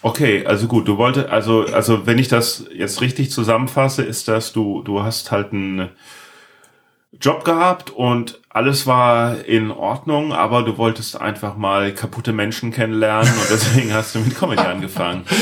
Okay, 0.03 0.45
also 0.45 0.67
gut, 0.67 0.87
du 0.87 0.97
wolltest, 0.97 1.29
also, 1.29 1.65
also 1.65 2.05
wenn 2.05 2.17
ich 2.17 2.27
das 2.27 2.65
jetzt 2.73 3.01
richtig 3.01 3.31
zusammenfasse, 3.31 4.03
ist 4.03 4.27
das, 4.27 4.51
du, 4.51 4.81
du 4.83 5.03
hast 5.03 5.31
halt 5.31 5.53
einen 5.53 5.89
Job 7.19 7.45
gehabt 7.45 7.89
und 7.91 8.40
alles 8.53 8.85
war 8.85 9.45
in 9.45 9.71
Ordnung, 9.71 10.33
aber 10.33 10.63
du 10.63 10.77
wolltest 10.77 11.19
einfach 11.19 11.55
mal 11.55 11.93
kaputte 11.93 12.33
Menschen 12.33 12.71
kennenlernen 12.71 13.31
und 13.31 13.49
deswegen 13.49 13.93
hast 13.93 14.13
du 14.15 14.19
mit 14.19 14.35
Comedy 14.37 14.61
angefangen. 14.61 15.23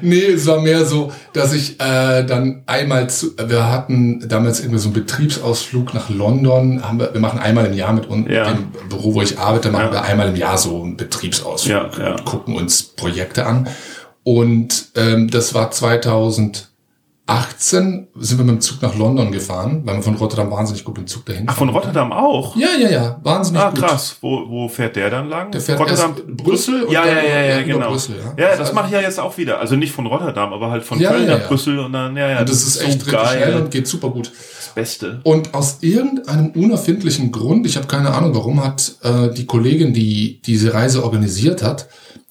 Nee, 0.00 0.24
es 0.24 0.46
war 0.46 0.62
mehr 0.62 0.86
so, 0.86 1.12
dass 1.34 1.52
ich 1.52 1.78
äh, 1.78 2.24
dann 2.24 2.62
einmal 2.64 3.10
zu, 3.10 3.36
wir 3.36 3.70
hatten 3.70 4.26
damals 4.26 4.60
irgendwie 4.60 4.78
so 4.78 4.86
einen 4.88 4.94
Betriebsausflug 4.94 5.92
nach 5.92 6.08
London. 6.08 6.82
Haben 6.82 6.98
wir, 7.00 7.12
wir 7.12 7.20
machen 7.20 7.38
einmal 7.38 7.66
im 7.66 7.74
Jahr 7.74 7.92
mit 7.92 8.06
uns, 8.06 8.26
Ja. 8.30 8.50
dem 8.50 8.72
Büro, 8.88 9.12
wo 9.14 9.20
ich 9.20 9.38
arbeite, 9.38 9.70
machen 9.70 9.86
Ja. 9.88 9.92
wir 9.92 10.02
einmal 10.04 10.28
im 10.30 10.36
Jahr 10.36 10.56
so 10.56 10.82
einen 10.82 10.96
Betriebsausflug 10.96 11.98
Ja, 11.98 12.12
und 12.12 12.24
gucken 12.24 12.56
uns 12.56 12.82
Projekte 12.82 13.44
an. 13.44 13.68
Und 14.22 14.86
ähm, 14.96 15.30
das 15.30 15.52
war 15.52 15.70
2018, 17.26 18.08
sind 18.16 18.38
wir 18.38 18.44
mit 18.44 18.54
dem 18.56 18.60
Zug 18.60 18.82
nach 18.82 18.94
London 18.96 19.32
gefahren, 19.32 19.82
weil 19.84 19.96
wir 19.96 20.02
von 20.02 20.14
Rotterdam 20.16 20.50
wahnsinnig 20.50 20.84
gut 20.84 20.98
im 20.98 21.06
Zug 21.06 21.24
dahin 21.24 21.46
Ach, 21.48 21.56
von 21.56 21.70
Rotterdam 21.70 22.12
auch? 22.12 22.54
Ja, 22.56 22.68
ja, 22.78 22.90
ja, 22.90 23.20
wahnsinnig 23.22 23.62
Ah, 23.62 23.70
gut. 23.70 23.78
krass. 23.80 24.18
Wo, 24.20 24.48
wo 24.48 24.68
fährt 24.68 24.96
der 24.96 25.08
dann 25.08 25.28
lang? 25.30 25.50
Der 25.50 25.60
fährt 25.62 25.80
Rotterdam, 25.80 26.14
Brüssel 26.36 26.82
und 26.82 26.92
ja, 26.92 27.06
ja, 27.06 27.22
ja, 27.22 27.42
ja, 27.56 27.62
genau. 27.62 27.88
Brüssel, 27.90 28.16
ja. 28.18 28.44
ja, 28.44 28.50
das 28.50 28.60
Also- 28.60 28.72
mache 28.74 28.86
ich 28.88 28.92
ja 28.92 29.00
jetzt 29.00 29.18
auch 29.18 29.36
wieder. 29.38 29.58
Also 29.58 29.76
nicht 29.76 29.92
von 29.92 30.06
Rotterdam, 30.06 30.52
aber 30.52 30.70
halt 30.70 30.84
von 30.84 31.00
Ja, 31.00 31.10
Köln 31.12 31.26
ja, 31.26 31.34
nach 31.34 31.40
ja. 31.42 31.48
Brüssel 31.48 31.78
und 31.78 31.92
dann, 31.94 32.14
ja, 32.16 32.28
ja. 32.28 32.40
Und 32.40 32.48
das 32.48 32.62
ist 32.62 32.76
echt 32.82 33.00
so 33.02 33.10
richtig 33.10 33.28
schnell 33.30 33.56
und 33.56 33.70
geht 33.70 33.86
super 33.88 34.10
gut. 34.10 34.30
Das 34.30 34.68
Beste. 34.74 35.20
Und 35.24 35.54
aus 35.54 35.78
irgendeinem 35.80 36.50
unerfindlichen 36.50 37.32
Grund, 37.32 37.66
ich 37.66 37.76
habe 37.76 37.86
keine 37.86 38.10
Ahnung 38.12 38.34
warum, 38.34 38.62
hat 38.62 38.96
äh, 39.02 39.30
die 39.32 39.46
Kollegin, 39.46 39.94
die 39.94 40.42
diese 40.42 40.74
Reise 40.74 41.02
organisiert 41.02 41.62
hat, 41.62 41.88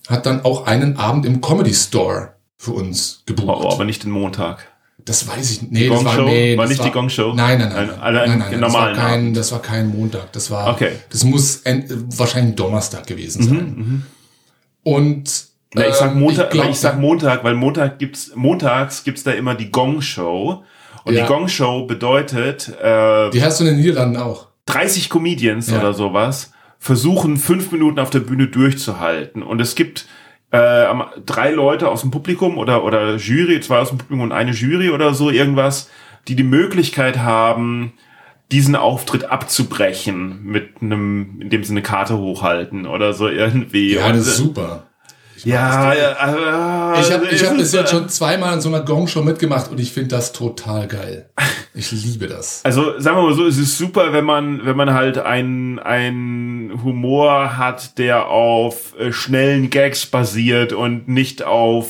hat 0.07 0.25
dann 0.27 0.45
auch 0.45 0.67
einen 0.67 0.97
Abend 0.97 1.25
im 1.25 1.41
Comedy 1.41 1.73
Store 1.73 2.33
für 2.57 2.71
uns 2.73 3.23
gebucht. 3.25 3.61
Oh, 3.63 3.71
aber 3.71 3.85
nicht 3.85 4.03
den 4.03 4.11
Montag. 4.11 4.67
Das 5.05 5.27
weiß 5.27 5.51
ich 5.51 5.61
nicht. 5.63 5.71
Nee, 5.73 5.87
Gong 5.89 6.05
war, 6.05 6.13
Show? 6.15 6.23
nee, 6.25 6.57
War 6.57 6.67
nicht 6.67 6.83
die 6.83 6.91
Gong 6.91 7.09
Show? 7.09 7.33
Nein, 7.33 7.59
nein, 7.59 7.69
nein. 7.73 7.89
Ein- 7.99 8.13
nein, 8.13 8.29
nein, 8.39 8.39
nein, 8.51 8.61
das, 8.61 8.73
war 8.73 8.93
kein, 8.93 9.33
das 9.33 9.51
war 9.51 9.61
kein 9.61 9.87
Montag. 9.89 10.31
Das 10.31 10.49
war, 10.49 10.69
Okay. 10.73 10.91
das 11.09 11.23
muss 11.25 11.57
en, 11.63 11.83
wahrscheinlich 12.17 12.53
ein 12.53 12.55
Donnerstag 12.55 13.05
gewesen 13.07 13.43
sein. 13.43 14.03
Und 14.83 15.45
Na, 15.73 15.87
ich 15.87 15.95
sag 15.95 16.11
ähm, 16.11 16.19
Montag, 16.19 16.51
glaub- 16.51 16.65
weil 16.65 16.71
ich 16.71 16.79
sag 16.79 16.99
Montag, 16.99 17.43
weil 17.43 17.55
Montag 17.55 17.99
gibt's, 17.99 18.31
montags 18.35 19.03
gibt's 19.03 19.23
da 19.23 19.31
immer 19.31 19.55
die 19.55 19.71
Gong 19.71 20.01
Show. 20.01 20.63
Und 21.03 21.13
Ja. 21.15 21.23
die 21.23 21.27
Gong 21.27 21.47
Show 21.47 21.85
bedeutet, 21.85 22.69
äh, 22.81 23.29
die 23.31 23.43
hast 23.43 23.59
du 23.59 23.65
in 23.65 23.71
den 23.71 23.79
Niederlanden 23.81 24.17
auch. 24.17 24.47
30 24.67 25.09
Comedians 25.09 25.69
Ja. 25.69 25.79
oder 25.79 25.93
sowas 25.93 26.51
versuchen 26.79 27.37
fünf 27.37 27.71
Minuten 27.71 27.99
auf 27.99 28.09
der 28.09 28.19
Bühne 28.19 28.47
durchzuhalten. 28.47 29.41
Und 29.43 29.59
es 29.59 29.75
gibt 29.75 30.05
äh, 30.53 30.85
drei 31.25 31.49
Leute 31.49 31.89
aus 31.89 32.01
dem 32.01 32.11
Publikum 32.11 32.59
oder, 32.59 32.83
oder 32.83 33.15
Jury, 33.15 33.59
zwei 33.59 33.79
aus 33.79 33.89
dem 33.89 33.97
Publikum 33.97 34.21
und 34.23 34.31
eine 34.31 34.51
Jury 34.51 34.91
oder 34.91 35.15
so 35.15 35.31
irgendwas, 35.31 35.89
die 36.27 36.35
die 36.35 36.43
Möglichkeit 36.43 37.17
haben, 37.17 37.93
diesen 38.51 38.75
Auftritt 38.75 39.25
abzubrechen 39.25 40.43
mit 40.43 40.81
einem, 40.81 41.39
indem 41.41 41.63
sie 41.63 41.73
eine 41.73 41.81
Karte 41.81 42.19
hochhalten 42.19 42.85
oder 42.85 43.13
so 43.13 43.27
irgendwie. 43.27 43.95
Ja, 43.95 44.05
Und, 44.05 44.17
das 44.17 44.27
ist 44.27 44.37
super. 44.37 44.83
Ja, 45.43 45.93
ja, 45.93 46.95
äh, 46.95 47.01
Ich 47.01 47.11
habe 47.11 47.25
es 47.27 47.41
ich 47.41 47.47
hab 47.47 47.57
bis 47.57 47.73
jetzt 47.73 47.91
schon 47.91 48.09
zweimal 48.09 48.53
in 48.53 48.61
so 48.61 48.69
einer 48.69 48.81
Gong-Show 48.81 49.21
mitgemacht 49.21 49.71
und 49.71 49.79
ich 49.79 49.91
finde 49.91 50.09
das 50.09 50.31
total 50.31 50.87
geil. 50.87 51.29
Ich 51.73 51.91
liebe 51.91 52.27
das. 52.27 52.61
Also 52.63 52.99
sagen 52.99 53.17
wir 53.17 53.23
mal 53.23 53.33
so, 53.33 53.47
es 53.47 53.57
ist 53.57 53.77
super, 53.77 54.13
wenn 54.13 54.25
man, 54.25 54.65
wenn 54.65 54.77
man 54.77 54.93
halt 54.93 55.17
einen 55.17 55.79
einen 55.79 56.83
Humor 56.83 57.57
hat, 57.57 57.97
der 57.97 58.27
auf 58.27 58.97
äh, 58.99 59.11
schnellen 59.11 59.69
Gags 59.69 60.05
basiert 60.05 60.71
und 60.71 61.07
nicht 61.07 61.43
auf 61.43 61.87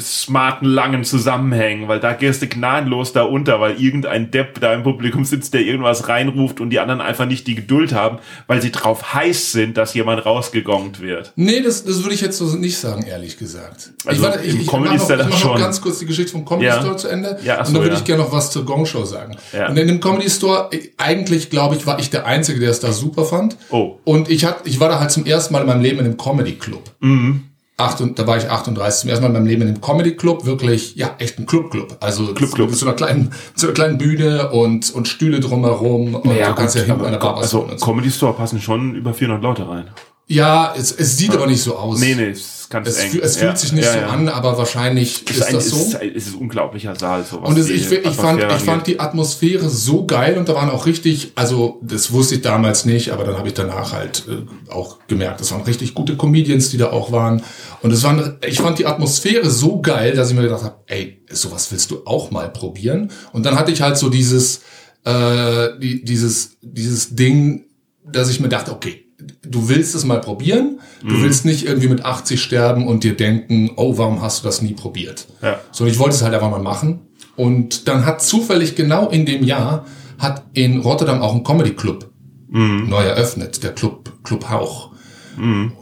smarten, 0.00 0.66
langen 0.68 1.04
Zusammenhängen, 1.04 1.88
weil 1.88 2.00
da 2.00 2.12
gehst 2.12 2.42
du 2.42 2.46
gnadenlos 2.46 3.12
da 3.12 3.22
unter, 3.22 3.60
weil 3.60 3.80
irgendein 3.80 4.30
Depp 4.30 4.60
da 4.60 4.72
im 4.72 4.82
Publikum 4.82 5.24
sitzt, 5.24 5.54
der 5.54 5.62
irgendwas 5.62 6.08
reinruft 6.08 6.60
und 6.60 6.70
die 6.70 6.78
anderen 6.78 7.00
einfach 7.00 7.26
nicht 7.26 7.46
die 7.46 7.54
Geduld 7.54 7.92
haben, 7.92 8.18
weil 8.46 8.62
sie 8.62 8.70
drauf 8.70 9.14
heiß 9.14 9.52
sind, 9.52 9.76
dass 9.76 9.94
jemand 9.94 10.24
rausgegongt 10.24 11.00
wird. 11.00 11.32
Nee, 11.36 11.62
das, 11.62 11.84
das 11.84 12.02
würde 12.02 12.14
ich 12.14 12.20
jetzt 12.20 12.38
so 12.38 12.44
nicht 12.56 12.78
sagen, 12.78 13.02
ehrlich 13.02 13.38
gesagt. 13.38 13.92
Also 14.04 14.22
ich 14.22 14.26
warte, 14.26 14.44
ich, 14.44 14.54
im 14.54 14.60
ich 14.60 14.66
Comedy 14.68 14.96
mach 14.96 15.08
noch, 15.08 15.10
ich 15.10 15.18
mach 15.18 15.30
noch 15.30 15.38
schon. 15.38 15.60
ganz 15.60 15.80
kurz 15.80 15.98
die 15.98 16.06
Geschichte 16.06 16.32
vom 16.32 16.44
Comedy 16.44 16.66
Ja. 16.66 16.80
Store 16.80 16.96
zu 16.96 17.08
Ende. 17.08 17.38
Ja, 17.42 17.58
ach 17.60 17.66
so, 17.66 17.70
und 17.70 17.74
dann 17.74 17.82
würde 17.82 17.94
ja. 17.94 18.00
ich 18.00 18.04
gerne 18.04 18.22
noch 18.22 18.32
was 18.32 18.50
zur 18.50 18.64
Gong 18.64 18.86
Show 18.86 19.04
sagen. 19.04 19.36
Ja. 19.52 19.68
Und 19.68 19.76
in 19.76 19.88
dem 19.88 20.00
Comedy 20.00 20.30
Store, 20.30 20.68
äh, 20.72 20.90
eigentlich 20.96 21.50
glaube 21.50 21.76
ich, 21.76 21.86
war 21.86 21.98
ich 21.98 22.10
der 22.10 22.26
Einzige, 22.26 22.60
der 22.60 22.70
es 22.70 22.80
da 22.80 22.92
super 22.92 23.24
fand. 23.24 23.56
Oh. 23.70 23.98
Und 24.04 24.30
ich, 24.30 24.44
hat, 24.44 24.60
ich 24.64 24.78
war 24.80 24.88
da 24.88 25.00
halt 25.00 25.10
zum 25.10 25.26
ersten 25.26 25.52
Mal 25.52 25.60
in 25.60 25.66
meinem 25.66 25.82
Leben 25.82 25.98
in 25.98 26.04
einem 26.04 26.16
Comedy 26.16 26.52
Club. 26.52 26.90
Mhm. 27.00 27.47
Acht 27.80 28.00
und, 28.00 28.18
da 28.18 28.26
war 28.26 28.36
ich 28.36 28.50
38 28.50 29.02
zum 29.02 29.10
ersten 29.10 29.22
Mal 29.22 29.28
in 29.28 29.34
meinem 29.34 29.46
Leben 29.46 29.62
in 29.62 29.68
einem 29.68 29.80
Comedy 29.80 30.16
Club, 30.16 30.44
wirklich, 30.44 30.96
ja, 30.96 31.14
echt 31.18 31.38
ein 31.38 31.46
Club 31.46 31.70
Club. 31.70 31.96
Also 32.00 32.34
Club 32.34 32.52
Club. 32.52 32.70
mit 32.70 32.78
so 32.78 32.86
einer 32.86 32.96
kleinen, 32.96 33.32
so 33.54 33.68
einer 33.68 33.74
kleinen 33.74 33.98
Bühne 33.98 34.50
und, 34.50 34.92
und 34.92 35.06
Stühle 35.06 35.38
drumherum 35.38 36.16
und 36.16 36.26
du 36.26 36.54
kannst 36.54 36.74
ja 36.74 36.82
hinten 36.82 37.04
der 37.04 37.18
Bar 37.18 37.36
also. 37.36 37.68
Comedy 37.80 38.10
Store 38.10 38.32
passen 38.32 38.60
schon 38.60 38.96
über 38.96 39.14
400 39.14 39.42
Leute 39.42 39.68
rein. 39.68 39.84
Ja, 40.30 40.74
es, 40.76 40.92
es 40.92 41.16
sieht 41.16 41.32
aber 41.32 41.46
nicht 41.46 41.62
so 41.62 41.76
aus. 41.76 42.00
Nee, 42.00 42.14
nee, 42.14 42.30
es 42.30 42.40
ist 42.40 42.70
ganz 42.70 42.86
Es, 42.86 42.98
eng. 42.98 43.18
es 43.22 43.36
Ja, 43.36 43.46
fühlt 43.46 43.58
sich 43.58 43.72
nicht 43.72 43.86
ja, 43.86 43.92
so 43.94 43.98
ja. 44.00 44.08
an, 44.08 44.28
aber 44.28 44.58
wahrscheinlich 44.58 45.24
Es 45.26 45.36
ist, 45.38 45.42
ein, 45.42 45.54
das 45.54 45.68
so. 45.70 45.76
Ist, 45.76 45.94
es 45.94 46.26
ist 46.26 46.34
ein 46.34 46.40
unglaublicher 46.40 46.94
Saal. 46.94 47.24
So 47.24 47.40
was 47.40 47.48
Und 47.48 47.58
es, 47.58 47.70
ich, 47.70 47.90
ich, 47.90 48.14
fand, 48.14 48.42
ich 48.42 48.62
fand 48.62 48.86
die 48.86 49.00
Atmosphäre 49.00 49.70
so 49.70 50.04
geil 50.04 50.36
und 50.36 50.46
da 50.50 50.54
waren 50.54 50.68
auch 50.68 50.84
richtig, 50.84 51.32
also 51.34 51.80
das 51.82 52.12
wusste 52.12 52.34
ich 52.34 52.42
damals 52.42 52.84
nicht, 52.84 53.10
aber 53.10 53.24
dann 53.24 53.38
habe 53.38 53.48
ich 53.48 53.54
danach 53.54 53.92
halt 53.94 54.24
äh, 54.28 54.70
auch 54.70 54.98
gemerkt, 55.08 55.40
das 55.40 55.50
waren 55.50 55.62
richtig 55.62 55.94
gute 55.94 56.14
Comedians, 56.14 56.68
die 56.68 56.76
da 56.76 56.90
auch 56.90 57.10
waren. 57.10 57.42
Und 57.80 57.90
es 57.90 58.02
waren, 58.02 58.36
ich 58.46 58.58
fand 58.58 58.78
die 58.78 58.84
Atmosphäre 58.86 59.48
so 59.48 59.80
geil, 59.80 60.14
dass 60.14 60.28
ich 60.28 60.36
mir 60.36 60.42
gedacht 60.42 60.62
habe, 60.62 60.76
ey, 60.88 61.24
sowas 61.30 61.72
willst 61.72 61.90
du 61.90 62.02
auch 62.04 62.30
mal 62.30 62.50
probieren. 62.52 63.10
Und 63.32 63.46
dann 63.46 63.56
hatte 63.58 63.72
ich 63.72 63.80
halt 63.80 63.96
so 63.96 64.10
dieses, 64.10 64.60
äh, 65.04 65.68
die, 65.80 66.04
dieses, 66.04 66.58
dieses 66.60 67.14
Ding, 67.16 67.64
dass 68.04 68.28
ich 68.28 68.40
mir 68.40 68.50
dachte, 68.50 68.72
okay, 68.72 69.07
du 69.42 69.68
willst 69.68 69.94
es 69.94 70.04
mal 70.04 70.20
probieren, 70.20 70.78
du 71.02 71.14
Mhm. 71.14 71.22
willst 71.24 71.44
nicht 71.44 71.66
irgendwie 71.66 71.88
mit 71.88 72.04
80 72.04 72.40
sterben 72.42 72.86
und 72.86 73.02
dir 73.04 73.16
denken, 73.16 73.70
oh, 73.76 73.98
warum 73.98 74.22
hast 74.22 74.42
du 74.42 74.46
das 74.48 74.62
nie 74.62 74.74
probiert? 74.74 75.26
Ja. 75.42 75.58
So, 75.72 75.84
und 75.84 75.90
ich 75.90 75.98
wollte 75.98 76.14
es 76.14 76.22
halt 76.22 76.34
einfach 76.34 76.50
mal 76.50 76.60
machen. 76.62 77.00
Und 77.36 77.88
dann 77.88 78.04
hat 78.06 78.22
zufällig 78.22 78.74
genau 78.76 79.08
in 79.08 79.26
dem 79.26 79.42
Jahr 79.44 79.86
hat 80.18 80.44
in 80.52 80.80
Rotterdam 80.80 81.20
auch 81.22 81.34
ein 81.34 81.44
Comedy 81.44 81.70
Club 81.74 82.10
neu 82.50 83.02
eröffnet, 83.04 83.62
der 83.62 83.72
Club 83.72 84.12
Club 84.24 84.48
Hauch, 84.50 84.90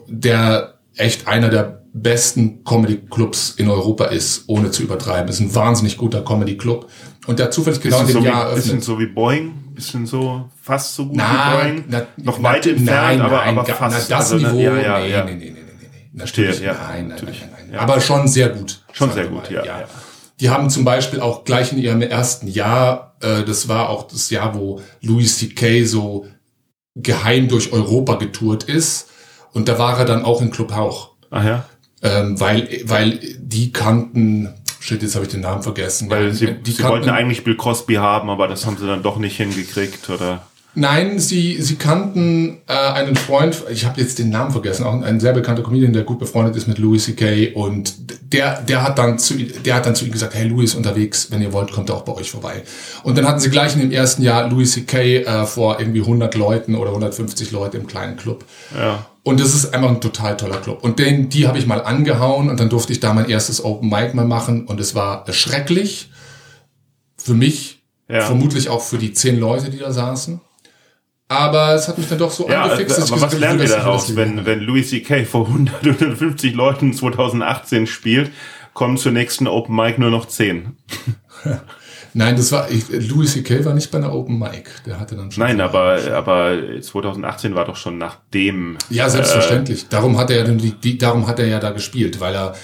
der 0.09 0.75
echt 0.97 1.27
einer 1.29 1.49
der 1.49 1.83
besten 1.93 2.63
Comedy 2.65 2.97
Clubs 3.11 3.55
in 3.57 3.71
Europa 3.71 4.07
ist, 4.07 4.45
ohne 4.49 4.71
zu 4.71 4.83
übertreiben. 4.83 5.29
Ist 5.31 5.41
ein 5.41 5.55
wahnsinnig 5.55 5.97
guter 5.97 6.23
Comedy 6.23 6.57
Club 6.57 6.89
und 7.27 7.39
der 7.39 7.47
hat 7.47 7.55
zufällig 7.55 7.81
genau 7.81 8.01
in 8.01 8.07
Bisschen 8.07 8.23
dem 8.23 8.25
so, 8.25 8.29
Jahr 8.29 8.51
wie, 8.51 8.55
bisschen 8.57 8.71
eröffnet. 8.73 8.85
so 8.85 8.99
wie 8.99 9.07
Boeing, 9.07 9.53
bisschen 9.77 10.07
so 10.07 10.51
fast 10.61 10.95
so 10.95 11.07
gut 11.07 11.15
wie 11.15 11.19
Nein, 11.19 11.75
Boeing. 11.75 11.85
na, 11.89 12.07
Noch 12.17 12.39
na, 12.39 12.49
weit 12.51 12.67
entfernt, 12.67 12.89
nein, 12.89 13.21
aber, 13.21 13.37
nein, 13.37 13.59
aber 13.59 13.65
fast. 13.67 14.11
Na, 14.11 14.17
das 14.17 14.33
also, 14.33 14.37
Niveau, 14.45 14.59
ja, 14.59 14.77
ja, 14.79 14.99
nee, 14.99 15.11
ja. 15.11 15.25
nee, 15.25 15.35
nee, 15.35 15.51
nee, 15.51 15.51
nee, 15.51 15.89
nee. 15.93 16.11
Natürlich, 16.13 16.61
ja, 16.61 16.73
nein, 16.73 16.83
nein, 16.89 17.09
natürlich, 17.09 17.41
nein, 17.43 17.51
nein, 17.57 17.71
ja. 17.75 17.79
Aber 17.79 18.01
schon 18.01 18.27
sehr 18.27 18.49
gut. 18.49 18.83
Schon 18.93 19.13
sehr 19.13 19.27
gut, 19.27 19.51
ja, 19.51 19.65
ja. 19.65 19.85
Die 20.41 20.51
haben 20.51 20.69
zum 20.69 20.85
Beispiel 20.85 21.21
auch 21.21 21.45
gleich 21.45 21.73
in 21.73 21.79
ihrem 21.79 22.03
ersten 22.03 22.49
Jahr, 22.49 23.17
äh, 23.21 23.45
das 23.45 23.69
war 23.69 23.89
auch 23.89 24.09
das 24.09 24.29
Jahr, 24.31 24.55
wo 24.55 24.83
Louis 25.01 25.39
C.K. 25.39 25.85
so 25.85 26.27
geheim 26.95 27.49
durch 27.49 27.73
Europa 27.73 28.17
getourt 28.17 28.65
ist. 28.65 29.09
Und 29.53 29.69
da 29.69 29.79
war 29.79 29.99
er 29.99 30.05
dann 30.05 30.25
auch 30.25 30.43
in 30.43 30.51
Club 30.51 30.75
Hauch. 30.75 31.13
Ach 31.31 31.45
ja. 31.45 31.65
Ähm, 32.03 32.39
weil, 32.39 32.83
weil 32.85 33.19
die 33.39 33.73
kannten, 33.73 34.53
shit, 34.87 35.03
jetzt 35.03 35.15
habe 35.15 35.25
ich 35.25 35.33
den 35.33 35.41
Namen 35.41 35.63
vergessen. 35.63 36.09
Weil 36.11 36.33
sie, 36.33 36.55
die 36.55 36.71
sie 36.71 36.85
wollten 36.85 37.11
eigentlich 37.11 37.45
Bill 37.45 37.57
Cosby 37.57 37.95
haben, 37.95 38.31
aber 38.31 38.49
das 38.49 38.67
haben 38.67 38.77
sie 38.79 38.87
dann 38.87 39.03
doch 39.03 39.19
nicht 39.19 39.37
hingekriegt, 39.37 40.09
oder? 40.11 40.47
Nein, 40.79 41.19
sie, 41.19 41.61
sie 41.63 41.77
kannten 41.77 42.59
äh, 42.67 42.75
einen 42.75 43.17
Freund, 43.17 43.65
ich 43.71 43.87
habe 43.87 43.99
jetzt 43.99 44.19
den 44.19 44.29
Namen 44.29 44.51
vergessen, 44.51 44.85
auch 44.85 44.93
ein 45.01 45.21
sehr 45.21 45.33
bekannter 45.33 45.63
Comedian, 45.63 45.95
der 45.95 46.03
gut 46.03 46.19
befreundet 46.19 46.55
ist 46.55 46.69
mit 46.69 46.77
Louis 46.77 47.07
C.K. 47.07 47.55
und 47.55 47.95
der, 48.31 48.61
der 48.61 48.83
hat 48.83 48.99
dann 48.99 49.19
zu, 49.19 49.39
der 49.39 49.75
hat 49.75 49.87
dann 49.87 49.95
zu 49.95 50.05
ihm 50.05 50.13
gesagt, 50.13 50.35
hey, 50.35 50.47
Louis 50.47 50.73
ist 50.73 50.77
unterwegs, 50.77 51.29
wenn 51.31 51.41
ihr 51.41 51.55
wollt, 51.55 51.73
kommt 51.73 51.89
er 51.89 51.97
auch 51.97 52.03
bei 52.03 52.13
euch 52.13 52.31
vorbei. 52.31 52.63
Und 53.05 53.17
dann 53.17 53.27
hatten 53.27 53.41
sie 53.41 53.49
gleich 53.49 53.73
in 53.73 53.81
dem 53.81 53.91
ersten 53.91 54.23
Jahr 54.23 54.51
Louis 54.51 54.73
C.K. 54.73 55.23
Äh, 55.23 55.47
vor 55.47 55.81
irgendwie 55.81 56.01
100 56.01 56.35
Leuten 56.35 56.75
oder 56.75 56.91
150 56.91 57.53
Leute 57.53 57.79
im 57.79 57.87
kleinen 57.87 58.19
Club. 58.19 58.45
Ja. 58.77 59.07
Und 59.27 59.41
das 59.41 59.57
ist 59.57 59.75
einfach 59.75 59.89
ein 59.89 60.01
total 60.01 60.37
toller 60.37 60.59
Club. 60.59 60.85
Und 60.85 61.01
den, 61.01 61.29
die 61.29 61.49
habe 61.49 61.59
ich 61.59 61.67
mal 61.67 61.83
angehauen 61.83 62.49
und 62.49 62.61
dann 62.61 62.69
durfte 62.69 62.93
ich 62.93 63.01
da 63.01 63.13
mein 63.13 63.29
erstes 63.29 63.65
Open 63.65 63.89
Mic 63.89 64.15
mal 64.15 64.25
machen 64.25 64.67
und 64.67 64.79
es 64.79 64.95
war 64.95 65.25
schrecklich. 65.33 66.11
Für 67.17 67.35
mich, 67.35 67.83
Ja. 68.09 68.21
vermutlich 68.21 68.69
auch 68.69 68.83
für 68.83 68.99
die 68.99 69.13
zehn 69.13 69.41
Leute, 69.41 69.69
die 69.69 69.79
da 69.79 69.91
saßen. 69.93 70.41
Aber 71.27 71.75
es 71.75 71.89
hat 71.89 71.99
mich 71.99 72.09
dann 72.09 72.19
doch 72.19 72.31
so 72.31 72.49
Ja, 72.49 72.63
angefixt. 72.63 73.01
aber 73.01 73.17
ich 73.17 73.21
was 73.23 73.37
lernen 73.37 73.59
wir 73.59 73.67
daraus, 73.69 74.15
wenn, 74.15 74.47
wenn 74.47 74.61
Louis 74.61 74.91
C.K. 74.91 75.25
vor 75.25 75.49
100, 75.49 75.75
150 75.83 76.55
Leuten 76.55 76.93
2018 76.95 77.89
spielt, 77.89 78.31
kommen 78.75 78.97
zur 78.97 79.11
nächsten 79.11 79.49
Open 79.49 79.75
Mic 79.75 79.99
nur 79.99 80.11
noch 80.11 80.27
10. 80.27 80.77
Nein, 82.17 82.35
das 82.35 82.51
war, 82.51 82.71
ich, 82.71 82.89
Louis 83.11 83.31
C.K. 83.35 83.63
war 83.67 83.75
nicht 83.75 83.91
bei 83.91 83.99
einer 83.99 84.11
Open 84.11 84.39
Mic. 84.39 84.71
Der 84.87 84.99
hatte 84.99 85.17
dann 85.17 85.31
schon. 85.31 85.45
Nein, 85.45 85.61
aber, 85.61 86.01
aber 86.15 86.57
2018 86.81 87.55
war 87.55 87.67
doch 87.67 87.77
schon 87.77 87.99
nach 87.99 88.17
dem. 88.33 88.79
Ja, 88.89 89.11
selbstverständlich. 89.11 89.89
darum 89.89 90.17
hat 90.17 90.31
er 90.31 90.39
ja, 90.39 90.45
dann 90.45 90.57
die, 90.57 90.73
die, 90.73 90.97
darum 90.97 91.27
hat 91.27 91.39
er 91.41 91.47
ja 91.47 91.61
da 91.61 91.73
gespielt, 91.73 92.19
weil 92.19 92.35
er 92.35 92.55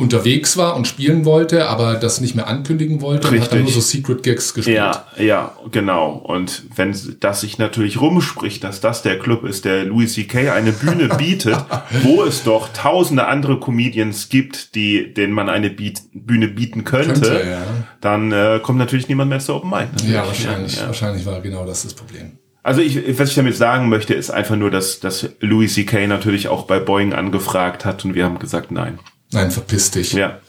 unterwegs 0.00 0.56
war 0.56 0.74
und 0.76 0.86
spielen 0.86 1.24
wollte, 1.24 1.68
aber 1.68 1.94
das 1.94 2.20
nicht 2.20 2.34
mehr 2.34 2.48
ankündigen 2.48 3.00
wollte 3.00 3.28
und 3.28 3.40
hat 3.40 3.52
dann 3.52 3.58
nur 3.58 3.68
Richtig. 3.68 3.84
so 3.84 3.88
Secret 3.88 4.22
Gigs 4.22 4.54
gespielt. 4.54 4.76
Ja, 4.76 5.04
ja, 5.18 5.52
genau. 5.70 6.12
Und 6.12 6.64
wenn 6.74 6.96
das 7.20 7.42
sich 7.42 7.58
natürlich 7.58 8.00
rumspricht, 8.00 8.64
dass 8.64 8.80
das 8.80 9.02
der 9.02 9.18
Club 9.18 9.44
ist, 9.44 9.64
der 9.64 9.84
Louis 9.84 10.14
C.K. 10.14 10.52
eine 10.52 10.72
Bühne 10.72 11.08
bietet, 11.18 11.56
wo 12.02 12.24
es 12.24 12.42
doch 12.42 12.68
tausende 12.72 13.26
andere 13.26 13.60
Comedians 13.60 14.28
gibt, 14.28 14.74
die, 14.74 15.12
denen 15.12 15.32
man 15.32 15.48
eine 15.48 15.70
Beat, 15.70 16.00
Bühne 16.12 16.48
bieten 16.48 16.84
könnte, 16.84 17.20
Könnte, 17.20 17.48
ja. 17.48 17.62
dann 18.00 18.32
äh, 18.32 18.60
kommt 18.62 18.78
natürlich 18.78 19.08
niemand 19.08 19.30
mehr 19.30 19.40
zur 19.40 19.56
Open 19.56 19.70
Mic. 19.70 19.88
natürlich. 19.92 20.14
Ja, 20.14 20.26
wahrscheinlich. 20.26 20.76
Ja. 20.76 20.86
Wahrscheinlich 20.86 21.26
war 21.26 21.40
genau 21.40 21.66
das 21.66 21.82
das 21.82 21.94
Problem. 21.94 22.38
Also 22.62 22.82
ich, 22.82 23.18
was 23.18 23.30
ich 23.30 23.34
damit 23.34 23.56
sagen 23.56 23.88
möchte, 23.88 24.12
ist 24.14 24.30
einfach 24.30 24.56
nur, 24.56 24.70
dass, 24.70 25.00
dass 25.00 25.30
Louis 25.40 25.74
C.K. 25.74 26.06
natürlich 26.06 26.48
auch 26.48 26.64
bei 26.64 26.78
Boeing 26.78 27.14
angefragt 27.14 27.84
hat 27.84 28.04
und 28.04 28.14
wir 28.14 28.24
haben 28.24 28.38
gesagt, 28.38 28.70
nein. 28.70 28.98
Nein, 29.32 29.50
verpiss 29.50 29.90
dich. 29.90 30.12
Ja. 30.12 30.40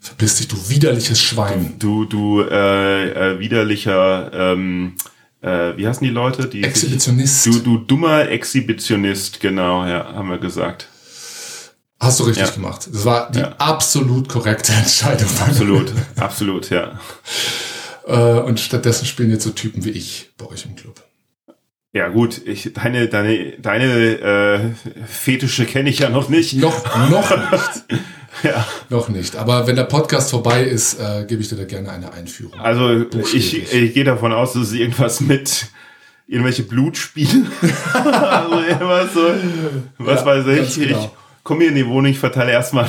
Verpiss 0.00 0.36
dich, 0.36 0.48
du 0.48 0.56
widerliches 0.68 1.20
Schwein. 1.20 1.74
Du, 1.78 2.04
du 2.04 2.40
äh, 2.42 3.32
äh, 3.34 3.38
widerlicher, 3.40 4.30
ähm, 4.32 4.94
äh, 5.42 5.76
wie 5.76 5.86
heißen 5.86 6.04
die 6.06 6.12
Leute? 6.12 6.46
Die 6.48 6.58
sich- 6.58 6.66
Exhibitionist. 6.66 7.46
Du, 7.46 7.58
du 7.60 7.78
dummer 7.78 8.28
Exhibitionist, 8.28 9.40
genau, 9.40 9.84
ja, 9.86 10.12
haben 10.14 10.28
wir 10.30 10.38
gesagt. 10.38 10.88
Hast 11.98 12.20
du 12.20 12.24
richtig 12.24 12.46
Ja. 12.46 12.52
gemacht. 12.52 12.88
Das 12.92 13.04
war 13.04 13.30
die 13.32 13.38
Ja. 13.40 13.52
absolut 13.58 14.28
korrekte 14.28 14.72
Entscheidung. 14.74 15.28
Absolut, 15.40 15.92
absolut, 16.16 16.70
ja. 16.70 17.00
Äh, 18.06 18.40
und 18.40 18.60
stattdessen 18.60 19.06
spielen 19.06 19.30
jetzt 19.30 19.44
so 19.44 19.50
Typen 19.50 19.84
wie 19.84 19.90
ich 19.90 20.30
bei 20.36 20.46
euch 20.46 20.66
im 20.66 20.76
Club. 20.76 21.02
Ja 21.96 22.08
gut, 22.08 22.42
ich, 22.44 22.74
deine, 22.74 23.08
deine, 23.08 23.52
deine 23.58 24.18
äh, 24.18 24.60
Fetische 25.06 25.64
kenne 25.64 25.88
ich 25.88 26.00
ja 26.00 26.10
noch 26.10 26.28
nicht. 26.28 26.52
Noch, 26.52 26.84
noch 27.08 27.30
nicht. 27.52 28.02
Ja. 28.42 28.66
Noch 28.90 29.08
nicht. 29.08 29.34
Aber 29.36 29.66
wenn 29.66 29.76
der 29.76 29.84
Podcast 29.84 30.28
vorbei 30.28 30.62
ist, 30.62 31.00
äh, 31.00 31.24
gebe 31.26 31.40
ich 31.40 31.48
dir 31.48 31.56
da 31.56 31.64
gerne 31.64 31.90
eine 31.90 32.12
Einführung. 32.12 32.60
Also 32.60 33.06
ich, 33.32 33.72
ich 33.72 33.94
gehe 33.94 34.04
davon 34.04 34.30
aus, 34.34 34.52
dass 34.52 34.64
es 34.64 34.72
irgendwas 34.74 35.22
mit 35.22 35.68
irgendwelche 36.28 36.64
Blutspiele. 36.64 37.46
also 37.94 38.60
irgendwas 38.60 39.14
so, 39.14 39.30
was 39.96 40.20
Ja, 40.20 40.26
weiß 40.26 40.46
ich. 40.76 40.88
genau. 40.88 41.04
Ich 41.38 41.44
komme 41.44 41.60
hier 41.60 41.70
in 41.70 41.76
die 41.76 41.86
Wohnung, 41.86 42.10
ich 42.10 42.18
verteile 42.18 42.52
erstmal 42.52 42.86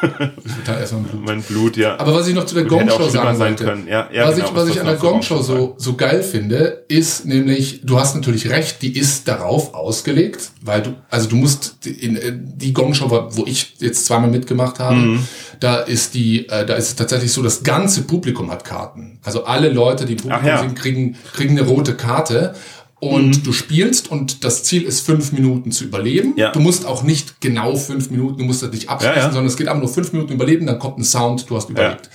Total 0.64 0.80
erstmal 0.80 1.02
Blut. 1.02 1.24
Mein 1.24 1.42
Blut, 1.42 1.76
ja. 1.76 1.98
Aber 1.98 2.14
was 2.14 2.28
ich 2.28 2.34
noch 2.34 2.46
zu 2.46 2.54
der 2.54 2.64
Gong-Show 2.64 3.08
sagen 3.08 3.38
wollte, 3.38 3.64
können. 3.64 3.86
Ja, 3.88 4.08
ja, 4.12 4.26
was, 4.28 4.36
genau, 4.36 4.48
ich, 4.48 4.54
was 4.54 4.62
was 4.62 4.74
ich 4.74 4.80
an 4.80 4.86
der 4.86 4.96
Gong-Show 4.96 5.42
so, 5.42 5.74
so 5.78 5.94
geil 5.94 6.22
finde, 6.22 6.84
ist 6.88 7.24
nämlich, 7.26 7.80
du 7.84 7.98
hast 7.98 8.14
natürlich 8.14 8.50
recht, 8.50 8.82
die 8.82 8.96
ist 8.96 9.28
darauf 9.28 9.74
ausgelegt, 9.74 10.50
weil 10.62 10.82
du, 10.82 10.94
also 11.10 11.28
du 11.28 11.36
musst 11.36 11.86
in 11.86 12.16
äh, 12.16 12.32
die 12.34 12.72
Gong-Show, 12.72 13.10
wo 13.30 13.44
ich 13.46 13.74
jetzt 13.78 14.06
zweimal 14.06 14.30
mitgemacht 14.30 14.78
habe, 14.78 14.96
Mhm. 14.96 15.26
da 15.60 15.76
ist 15.76 16.14
die, 16.14 16.48
äh, 16.48 16.64
da 16.66 16.74
ist 16.74 16.88
es 16.88 16.96
tatsächlich 16.96 17.32
so, 17.32 17.42
das 17.42 17.62
ganze 17.62 18.02
Publikum 18.02 18.50
hat 18.50 18.64
Karten. 18.64 19.18
Also 19.24 19.44
alle 19.44 19.68
Leute, 19.70 20.04
die 20.06 20.12
im 20.14 20.18
Publikum 20.18 20.46
ja. 20.46 20.58
sind, 20.58 20.74
kriegen, 20.76 21.16
kriegen 21.34 21.58
eine 21.58 21.66
rote 21.66 21.94
Karte. 21.94 22.54
Und 22.98 23.46
du 23.46 23.52
spielst 23.52 24.10
und 24.10 24.42
das 24.42 24.64
Ziel 24.64 24.82
ist 24.82 25.00
fünf 25.00 25.32
Minuten 25.32 25.70
zu 25.70 25.84
überleben. 25.84 26.32
Ja. 26.36 26.50
Du 26.52 26.60
musst 26.60 26.86
auch 26.86 27.02
nicht 27.02 27.40
genau 27.42 27.76
fünf 27.76 28.10
Minuten, 28.10 28.38
du 28.38 28.44
musst 28.44 28.62
das 28.62 28.70
nicht 28.70 28.88
abschließen, 28.88 29.16
Ja, 29.16 29.22
ja. 29.24 29.30
sondern 29.30 29.46
es 29.46 29.56
geht 29.56 29.68
einfach 29.68 29.82
nur 29.82 29.92
fünf 29.92 30.12
Minuten 30.12 30.32
überleben, 30.32 30.66
dann 30.66 30.78
kommt 30.78 30.98
ein 30.98 31.04
Sound, 31.04 31.48
du 31.48 31.56
hast 31.56 31.68
überlebt. 31.68 32.08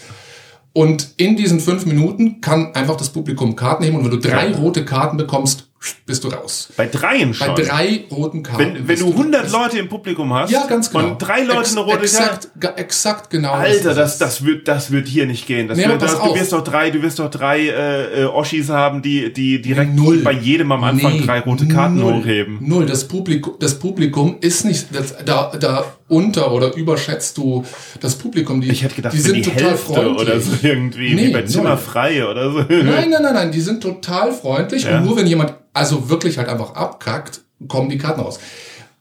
Und 0.73 1.09
in 1.17 1.35
diesen 1.35 1.59
fünf 1.59 1.85
Minuten 1.85 2.41
kann 2.41 2.73
einfach 2.73 2.95
das 2.95 3.09
Publikum 3.09 3.55
Karten 3.55 3.83
nehmen 3.83 3.97
und 3.97 4.05
wenn 4.05 4.11
du 4.11 4.17
drei 4.19 4.55
rote 4.55 4.83
Karten 4.85 5.17
bekommst, 5.17 5.67
bist 6.05 6.23
du 6.23 6.27
raus. 6.27 6.69
Bei 6.77 6.85
dreien 6.85 7.33
schon. 7.33 7.55
Bei 7.55 7.63
drei 7.63 8.03
roten 8.11 8.43
Karten. 8.43 8.75
wenn, 8.75 8.87
wenn 8.87 8.99
du 8.99 9.07
100 9.09 9.45
raus. 9.45 9.51
Leute 9.51 9.79
im 9.79 9.89
Publikum 9.89 10.31
hast 10.33 10.51
Ja, 10.51 10.67
ganz 10.67 10.91
genau. 10.91 11.07
und 11.11 11.17
drei 11.17 11.41
Leute 11.43 11.61
Ex 11.61 11.71
eine 11.71 11.81
rote 11.81 11.97
Karte, 11.97 12.05
exakt, 12.05 12.49
ga- 12.59 12.73
exakt 12.75 13.29
genau. 13.31 13.51
Alter, 13.53 13.95
das, 13.95 14.17
das 14.19 14.45
wird, 14.45 14.67
das 14.67 14.91
wird 14.91 15.07
hier 15.07 15.25
nicht 15.25 15.47
gehen. 15.47 15.67
Das 15.67 15.77
Nee, 15.79 15.87
wird, 15.87 16.01
das, 16.01 16.19
du 16.19 16.35
wirst 16.35 16.53
doch 16.53 16.63
drei, 16.63 16.91
du 16.91 17.01
wirst 17.01 17.17
doch 17.17 17.31
drei 17.31 17.61
äh, 17.67 18.21
äh, 18.21 18.25
Oschis 18.25 18.69
haben, 18.69 19.01
die, 19.01 19.33
die 19.33 19.59
direkt 19.61 19.95
Null. 19.95 20.19
bei 20.19 20.33
jedem 20.33 20.71
am 20.71 20.83
Anfang 20.83 21.13
Nee, 21.13 21.25
drei 21.25 21.39
rote 21.39 21.67
Karten 21.67 21.95
null, 21.95 22.13
hochheben. 22.21 22.57
Null. 22.61 22.85
Das 22.85 23.07
Publikum, 23.07 23.55
das 23.59 23.79
Publikum 23.79 24.37
ist 24.41 24.65
nicht, 24.65 24.87
das, 24.95 25.15
da, 25.25 25.51
da 25.59 25.85
unter 26.07 26.51
oder 26.51 26.75
überschätzt 26.75 27.37
du 27.37 27.63
das 28.01 28.15
Publikum. 28.15 28.61
Die, 28.61 28.69
Ich 28.69 28.83
hätte 28.83 28.95
gedacht, 28.95 29.13
die 29.13 29.19
sind 29.19 29.35
die 29.37 29.41
total 29.41 29.69
Hälfte 29.69 29.93
freundlich. 29.93 30.21
oder 30.21 30.39
so 30.41 30.51
irgendwie, 30.61 31.13
Nee, 31.15 31.27
wie 31.27 31.31
bei 31.31 31.39
null. 31.39 31.47
Zimmer 31.49 31.77
frei 31.77 32.27
oder 32.27 32.51
so. 32.51 32.59
Nein, 32.69 32.85
nein, 33.09 33.09
nein, 33.21 33.33
nein, 33.33 33.51
die 33.51 33.61
sind 33.61 33.81
total 33.81 34.31
freundlich 34.31 34.83
Ja. 34.83 34.97
und 34.99 35.05
nur 35.05 35.15
wenn 35.17 35.25
jemand 35.25 35.53
also 35.73 36.09
wirklich 36.09 36.37
halt 36.37 36.49
einfach 36.49 36.75
abkackt, 36.75 37.41
kommen 37.67 37.89
die 37.89 37.97
Karten 37.97 38.21
raus. 38.21 38.39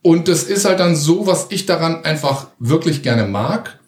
Und 0.03 0.29
das 0.29 0.45
ist 0.45 0.65
halt 0.65 0.81
dann 0.81 0.97
so, 0.97 1.27
was 1.27 1.47
ich 1.51 1.67
daran 1.67 2.05
einfach 2.05 2.47
wirklich 2.59 3.03
gerne 3.03 3.25
mag. 3.27 3.79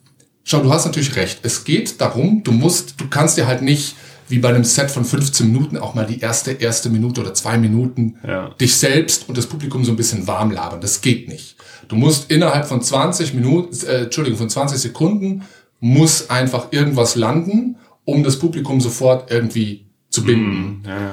Schau, 0.44 0.60
du 0.60 0.72
hast 0.72 0.84
natürlich 0.84 1.16
recht. 1.16 1.40
Es 1.42 1.64
geht 1.64 2.00
darum, 2.00 2.42
du 2.42 2.52
musst, 2.52 3.00
du 3.00 3.08
kannst 3.08 3.38
dir 3.38 3.46
halt 3.46 3.62
nicht 3.62 3.94
wie 4.28 4.38
bei 4.38 4.48
einem 4.48 4.64
Set 4.64 4.90
von 4.90 5.04
15 5.04 5.50
Minuten 5.52 5.76
auch 5.76 5.94
mal 5.94 6.06
die 6.06 6.20
erste, 6.20 6.52
erste 6.52 6.88
Minute 6.90 7.20
oder 7.20 7.34
zwei 7.34 7.58
Minuten 7.58 8.16
Ja. 8.26 8.48
dich 8.60 8.76
selbst 8.76 9.28
und 9.28 9.36
das 9.36 9.46
Publikum 9.46 9.84
so 9.84 9.92
ein 9.92 9.96
bisschen 9.96 10.26
warm 10.26 10.50
labern. 10.50 10.80
Das 10.80 11.00
geht 11.00 11.28
nicht. 11.28 11.56
Du 11.88 11.96
musst 11.96 12.30
innerhalb 12.30 12.66
von 12.66 12.80
20 12.80 13.34
Minuten, 13.34 13.74
äh, 13.86 14.04
Entschuldigung, 14.04 14.38
von 14.38 14.48
20 14.48 14.78
Sekunden 14.78 15.42
muss 15.80 16.30
einfach 16.30 16.68
irgendwas 16.70 17.14
landen, 17.14 17.76
um 18.04 18.22
das 18.22 18.38
Publikum 18.38 18.80
sofort 18.80 19.30
irgendwie 19.30 19.86
zu 20.08 20.24
binden. 20.24 20.82
Ja, 20.86 20.98
ja. 20.98 21.10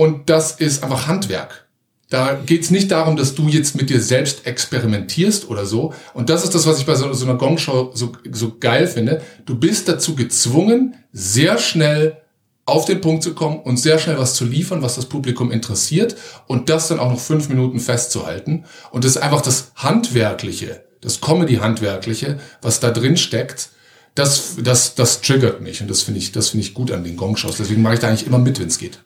Und 0.00 0.30
das 0.30 0.52
ist 0.52 0.82
einfach 0.82 1.08
Handwerk. 1.08 1.66
Da 2.08 2.32
geht's 2.32 2.70
nicht 2.70 2.90
darum, 2.90 3.16
dass 3.16 3.34
du 3.34 3.48
jetzt 3.48 3.76
mit 3.76 3.90
dir 3.90 4.00
selbst 4.00 4.46
experimentierst 4.46 5.50
oder 5.50 5.66
so. 5.66 5.92
Und 6.14 6.30
das 6.30 6.42
ist 6.42 6.54
das, 6.54 6.66
was 6.66 6.78
ich 6.78 6.86
bei 6.86 6.94
so, 6.94 7.12
so 7.12 7.26
einer 7.26 7.36
Gong-Show 7.36 7.90
so, 7.92 8.12
so 8.32 8.56
geil 8.58 8.86
finde. 8.86 9.20
Du 9.44 9.56
bist 9.56 9.88
dazu 9.88 10.14
gezwungen, 10.14 10.94
sehr 11.12 11.58
schnell 11.58 12.16
auf 12.64 12.86
den 12.86 13.02
Punkt 13.02 13.22
zu 13.22 13.34
kommen 13.34 13.60
und 13.60 13.76
sehr 13.76 13.98
schnell 13.98 14.16
was 14.16 14.32
zu 14.32 14.46
liefern, 14.46 14.80
was 14.80 14.94
das 14.94 15.04
Publikum 15.04 15.52
interessiert 15.52 16.16
und 16.46 16.70
das 16.70 16.88
dann 16.88 16.98
auch 16.98 17.10
noch 17.10 17.20
fünf 17.20 17.50
Minuten 17.50 17.78
festzuhalten. 17.78 18.64
Und 18.92 19.04
das 19.04 19.16
ist 19.16 19.22
einfach 19.22 19.42
das 19.42 19.72
Handwerkliche, 19.76 20.82
das 21.02 21.20
Comedy-Handwerkliche, 21.20 22.40
was 22.62 22.80
da 22.80 22.90
drin 22.90 23.18
steckt. 23.18 23.68
Das, 24.14 24.56
das, 24.62 24.94
das 24.94 25.20
triggert 25.20 25.60
mich 25.60 25.82
und 25.82 25.90
das 25.90 26.00
finde 26.00 26.20
ich, 26.20 26.32
das 26.32 26.48
finde 26.48 26.64
ich 26.64 26.72
gut 26.72 26.90
an 26.90 27.04
den 27.04 27.18
Gong-Shows. 27.18 27.58
Deswegen 27.58 27.82
mache 27.82 27.94
ich 27.94 28.00
da 28.00 28.08
eigentlich 28.08 28.26
immer 28.26 28.38
mit, 28.38 28.58
wenn 28.60 28.68
es 28.68 28.78
geht. 28.78 29.00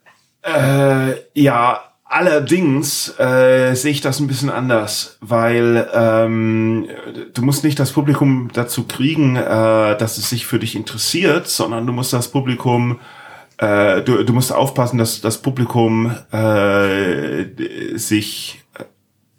Äh, 0.44 1.14
ja, 1.34 1.80
allerdings 2.04 3.18
äh, 3.18 3.74
sehe 3.74 3.92
ich 3.92 4.00
das 4.00 4.20
ein 4.20 4.26
bisschen 4.26 4.50
anders, 4.50 5.16
weil 5.20 5.88
ähm, 5.94 6.88
du 7.32 7.42
musst 7.42 7.64
nicht 7.64 7.78
das 7.78 7.92
Publikum 7.92 8.50
dazu 8.52 8.84
kriegen, 8.84 9.36
äh, 9.36 9.96
dass 9.96 10.18
es 10.18 10.28
sich 10.28 10.46
für 10.46 10.58
dich 10.58 10.76
interessiert, 10.76 11.48
sondern 11.48 11.86
du 11.86 11.92
musst 11.92 12.12
das 12.12 12.28
Publikum 12.28 13.00
äh, 13.58 14.02
du, 14.02 14.22
du 14.24 14.32
musst 14.32 14.52
aufpassen, 14.52 14.98
dass 14.98 15.20
das 15.20 15.40
Publikum 15.40 16.12
äh, 16.32 17.96
sich 17.96 18.63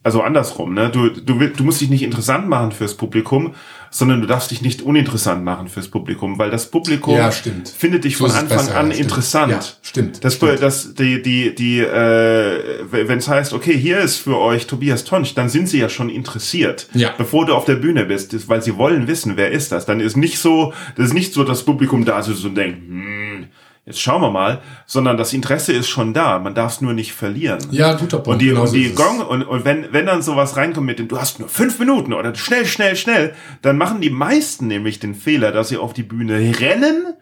also 0.05 0.21
andersrum, 0.21 0.73
ne? 0.75 0.89
Du, 0.91 1.09
du, 1.09 1.33
du 1.49 1.63
musst 1.63 1.81
dich 1.81 1.89
nicht 1.89 2.03
interessant 2.03 2.47
machen 2.47 2.71
fürs 2.71 2.93
Publikum, 2.95 3.55
sondern 3.89 4.21
du 4.21 4.27
darfst 4.27 4.51
dich 4.51 4.61
nicht 4.61 4.83
uninteressant 4.83 5.43
machen 5.43 5.67
fürs 5.67 5.87
Publikum, 5.87 6.37
weil 6.37 6.51
das 6.51 6.69
Publikum 6.69 7.15
Ja, 7.15 7.31
stimmt. 7.31 7.69
findet 7.69 8.03
dich 8.03 8.17
So 8.17 8.27
von 8.27 8.35
Anfang 8.35 8.57
besser, 8.59 8.77
an 8.77 8.91
ja, 8.91 8.97
interessant. 8.97 9.51
Ja, 9.51 9.59
stimmt, 9.81 10.23
Das, 10.23 10.35
stimmt. 10.35 10.61
das, 10.61 10.93
die, 10.93 11.21
die, 11.23 11.55
die, 11.55 11.79
äh, 11.79 12.59
wenn 12.91 13.17
es 13.17 13.27
heißt, 13.27 13.53
okay, 13.53 13.75
hier 13.75 13.97
ist 13.99 14.17
für 14.17 14.37
euch 14.37 14.67
Tobias 14.67 15.05
Tonsch, 15.05 15.33
dann 15.33 15.49
sind 15.49 15.69
sie 15.69 15.79
ja 15.79 15.89
schon 15.89 16.09
interessiert, 16.09 16.87
Ja. 16.93 17.13
bevor 17.17 17.47
du 17.47 17.55
auf 17.55 17.65
der 17.65 17.75
Bühne 17.75 18.05
bist, 18.05 18.47
weil 18.47 18.61
sie 18.61 18.77
wollen 18.77 19.07
wissen, 19.07 19.37
wer 19.37 19.51
ist 19.51 19.71
das. 19.71 19.87
Dann 19.87 20.01
ist 20.01 20.17
nicht 20.17 20.37
so, 20.37 20.71
das 20.97 21.07
ist 21.07 21.13
nicht 21.13 21.33
so, 21.33 21.43
das 21.43 21.63
Publikum 21.63 22.05
da 22.05 22.21
sitzt 22.21 22.45
und 22.45 22.53
denkt, 22.55 22.77
hm, 22.87 23.47
jetzt 23.85 24.01
schauen 24.01 24.21
wir 24.21 24.31
mal, 24.31 24.61
sondern 24.85 25.17
das 25.17 25.33
Interesse 25.33 25.73
ist 25.73 25.87
schon 25.87 26.13
da. 26.13 26.39
Man 26.39 26.55
darf 26.55 26.73
es 26.73 26.81
nur 26.81 26.93
nicht 26.93 27.13
verlieren. 27.13 27.59
Ja, 27.71 27.93
guter 27.93 28.17
Punkt. 28.17 28.27
Und 28.27 28.39
die, 28.41 28.49
Genau 28.49 28.63
und 28.63 28.73
die. 28.73 28.93
Gong, 28.93 29.21
und, 29.21 29.43
und 29.43 29.65
wenn, 29.65 29.87
wenn 29.91 30.07
dann 30.07 30.21
sowas 30.21 30.57
reinkommt 30.57 30.87
mit 30.87 30.99
dem, 30.99 31.07
du 31.07 31.19
hast 31.19 31.39
nur 31.39 31.49
fünf 31.49 31.79
Minuten 31.79 32.13
oder 32.13 32.33
schnell, 32.35 32.65
schnell, 32.65 32.95
schnell, 32.95 33.33
dann 33.61 33.77
machen 33.77 34.01
die 34.01 34.09
meisten 34.09 34.67
nämlich 34.67 34.99
den 34.99 35.13
Fehler, 35.15 35.51
dass 35.51 35.69
sie 35.69 35.77
auf 35.77 35.93
die 35.93 36.03
Bühne 36.03 36.59
rennen 36.59 37.13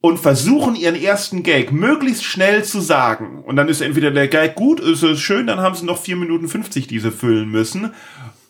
und 0.00 0.18
versuchen 0.18 0.76
ihren 0.76 0.96
ersten 0.96 1.42
Gag 1.42 1.72
möglichst 1.72 2.24
schnell 2.24 2.62
zu 2.62 2.80
sagen. 2.80 3.42
Und 3.42 3.56
dann 3.56 3.68
ist 3.68 3.80
entweder 3.80 4.10
der 4.10 4.28
Gag 4.28 4.54
gut, 4.54 4.78
ist 4.78 5.02
es 5.02 5.18
schön, 5.18 5.46
dann 5.46 5.60
haben 5.60 5.74
sie 5.74 5.86
noch 5.86 5.98
vier 5.98 6.16
Minuten 6.16 6.46
50 6.46 6.86
diese 6.86 7.10
füllen 7.10 7.48
müssen. 7.48 7.94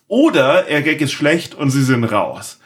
Oder 0.08 0.64
der 0.64 0.82
Gag 0.82 1.00
ist 1.00 1.12
schlecht 1.12 1.54
und 1.54 1.70
sie 1.70 1.84
sind 1.84 2.02
raus. 2.04 2.58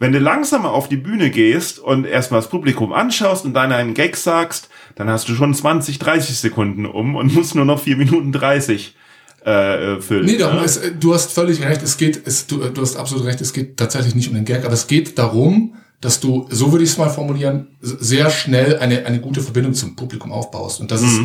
Wenn 0.00 0.12
du 0.12 0.18
langsamer 0.18 0.72
auf 0.72 0.88
die 0.88 0.96
Bühne 0.96 1.28
gehst 1.28 1.78
und 1.78 2.06
erstmal 2.06 2.40
das 2.40 2.48
Publikum 2.48 2.94
anschaust 2.94 3.44
und 3.44 3.52
dann 3.52 3.70
einen 3.70 3.92
Gag 3.92 4.16
sagst, 4.16 4.70
dann 4.94 5.10
hast 5.10 5.28
du 5.28 5.34
schon 5.34 5.54
20, 5.54 5.98
30 5.98 6.38
Sekunden 6.38 6.86
um 6.86 7.16
und 7.16 7.34
musst 7.34 7.54
nur 7.54 7.66
noch 7.66 7.80
4 7.80 7.98
Minuten 7.98 8.32
30 8.32 8.96
äh, 9.44 10.00
füllen. 10.00 10.24
Nee, 10.24 10.38
darum 10.38 10.60
ne? 10.60 10.64
ist, 10.64 10.78
äh, 10.78 10.92
du 10.98 11.12
hast 11.12 11.32
völlig 11.32 11.62
recht. 11.62 11.82
Es 11.82 11.98
geht, 11.98 12.26
es, 12.26 12.46
du, 12.46 12.56
du 12.70 12.80
hast 12.80 12.96
absolut 12.96 13.26
recht. 13.26 13.42
Es 13.42 13.52
geht 13.52 13.76
tatsächlich 13.76 14.14
nicht 14.14 14.28
um 14.28 14.34
den 14.34 14.46
Gag, 14.46 14.64
aber 14.64 14.72
es 14.72 14.86
geht 14.86 15.18
darum, 15.18 15.74
dass 16.00 16.18
du, 16.18 16.46
so 16.48 16.72
würde 16.72 16.82
ich 16.84 16.90
es 16.90 16.98
mal 16.98 17.10
formulieren, 17.10 17.68
sehr 17.82 18.30
schnell 18.30 18.78
eine, 18.78 19.04
eine 19.04 19.20
gute 19.20 19.42
Verbindung 19.42 19.74
zum 19.74 19.96
Publikum 19.96 20.32
aufbaust. 20.32 20.80
Und 20.80 20.90
das 20.90 21.02
ist, 21.02 21.20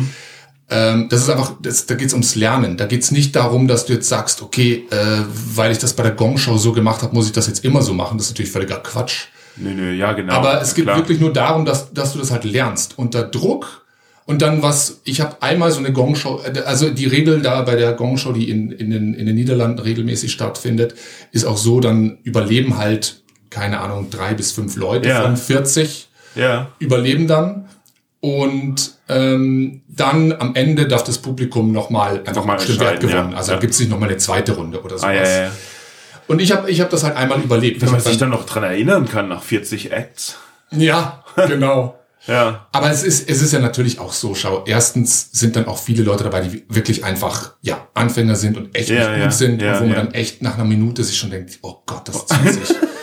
ähm, 0.68 1.08
das 1.08 1.20
ist 1.22 1.30
einfach, 1.30 1.52
das, 1.62 1.86
da 1.86 1.94
geht 1.94 2.08
es 2.08 2.12
ums 2.12 2.34
Lernen. 2.34 2.76
Da 2.76 2.86
geht 2.86 3.02
es 3.02 3.10
nicht 3.12 3.36
darum, 3.36 3.68
dass 3.68 3.86
du 3.86 3.92
jetzt 3.92 4.08
sagst, 4.08 4.42
okay, 4.42 4.84
äh, 4.90 4.96
weil 5.54 5.70
ich 5.72 5.78
das 5.78 5.92
bei 5.92 6.02
der 6.02 6.12
Gong-Show 6.12 6.56
so 6.58 6.72
gemacht 6.72 7.02
habe, 7.02 7.14
muss 7.14 7.26
ich 7.26 7.32
das 7.32 7.46
jetzt 7.46 7.64
immer 7.64 7.82
so 7.82 7.94
machen. 7.94 8.18
Das 8.18 8.26
ist 8.26 8.32
natürlich 8.32 8.50
völliger 8.52 8.78
Quatsch. 8.78 9.26
Nö, 9.56 9.70
nö, 9.72 9.92
ja, 9.92 10.12
genau. 10.12 10.32
Aber 10.34 10.60
es 10.60 10.74
geht 10.74 10.84
klar. 10.84 10.96
wirklich 10.96 11.20
nur 11.20 11.32
darum, 11.32 11.64
dass, 11.64 11.92
dass 11.92 12.12
du 12.12 12.18
das 12.18 12.30
halt 12.30 12.44
lernst. 12.44 12.94
Unter 12.98 13.22
Druck 13.22 13.86
und 14.26 14.42
dann 14.42 14.60
was, 14.60 15.00
ich 15.04 15.20
habe 15.20 15.40
einmal 15.40 15.70
so 15.70 15.78
eine 15.78 15.92
Gong-Show, 15.92 16.40
äh, 16.44 16.58
also 16.60 16.90
die 16.90 17.06
Regel 17.06 17.40
da 17.42 17.62
bei 17.62 17.76
der 17.76 17.92
Gong-Show, 17.92 18.32
die 18.32 18.50
in, 18.50 18.72
in, 18.72 18.90
den, 18.90 19.14
in 19.14 19.24
den 19.26 19.36
Niederlanden 19.36 19.78
regelmäßig 19.78 20.32
stattfindet, 20.32 20.94
ist 21.30 21.44
auch 21.44 21.56
so, 21.56 21.78
dann 21.80 22.18
überleben 22.24 22.76
halt, 22.76 23.22
keine 23.50 23.80
Ahnung, 23.80 24.10
drei 24.10 24.34
bis 24.34 24.50
fünf 24.50 24.74
Leute 24.76 25.08
Ja. 25.08 25.22
von 25.22 25.36
40 25.36 26.08
Ja. 26.34 26.68
überleben 26.80 27.28
dann. 27.28 27.68
Und 28.26 28.94
ähm, 29.08 29.82
dann 29.86 30.32
am 30.32 30.56
Ende 30.56 30.88
darf 30.88 31.04
das 31.04 31.18
Publikum 31.18 31.70
nochmal 31.70 32.22
einfach 32.26 32.44
mal 32.44 32.60
entscheiden, 32.60 32.98
gewonnen. 33.08 33.30
ja. 33.32 33.36
Also 33.36 33.52
Ja. 33.52 33.56
da 33.56 33.60
gibt's 33.60 33.78
nicht 33.78 33.88
nochmal 33.88 34.08
eine 34.08 34.18
zweite 34.18 34.52
Runde 34.56 34.82
oder 34.82 34.98
sowas. 34.98 35.04
Ah, 35.10 35.12
ja, 35.14 35.42
ja. 35.44 35.50
Und 36.26 36.40
ich 36.40 36.50
habe 36.50 36.68
ich 36.68 36.80
hab 36.80 36.90
das 36.90 37.04
halt 37.04 37.14
einmal 37.16 37.40
überlebt. 37.40 37.80
Wenn 37.80 37.86
Ich 37.86 37.92
man 37.92 38.00
sich 38.00 38.18
dann, 38.18 38.30
noch 38.30 38.44
dran 38.44 38.64
erinnern 38.64 39.08
kann, 39.08 39.28
nach 39.28 39.44
40 39.44 39.92
Acts. 39.92 40.36
ja, 40.72 41.22
genau. 41.46 41.98
Ja. 42.26 42.66
Aber 42.72 42.90
es 42.90 43.04
ist, 43.04 43.30
es 43.30 43.40
ist 43.40 43.52
ja 43.52 43.60
natürlich 43.60 44.00
auch 44.00 44.12
so, 44.12 44.34
schau, 44.34 44.64
erstens 44.66 45.28
sind 45.30 45.54
dann 45.54 45.68
auch 45.68 45.78
viele 45.78 46.02
Leute 46.02 46.24
dabei, 46.24 46.40
die 46.40 46.64
wirklich 46.68 47.04
einfach, 47.04 47.52
ja, 47.62 47.86
Anfänger 47.94 48.34
sind 48.34 48.56
und 48.56 48.74
echt 48.74 48.88
Ja, 48.88 49.10
nicht 49.12 49.22
gut 49.22 49.32
sind, 49.32 49.62
ja, 49.62 49.78
wo 49.80 49.84
man 49.84 49.94
dann 49.94 50.12
echt 50.12 50.42
nach 50.42 50.54
einer 50.54 50.64
Minute 50.64 51.04
sich 51.04 51.16
schon 51.16 51.30
denkt, 51.30 51.60
oh 51.62 51.76
Gott, 51.86 52.08
das 52.08 52.26
zieht 52.26 52.52
sich. 52.66 52.74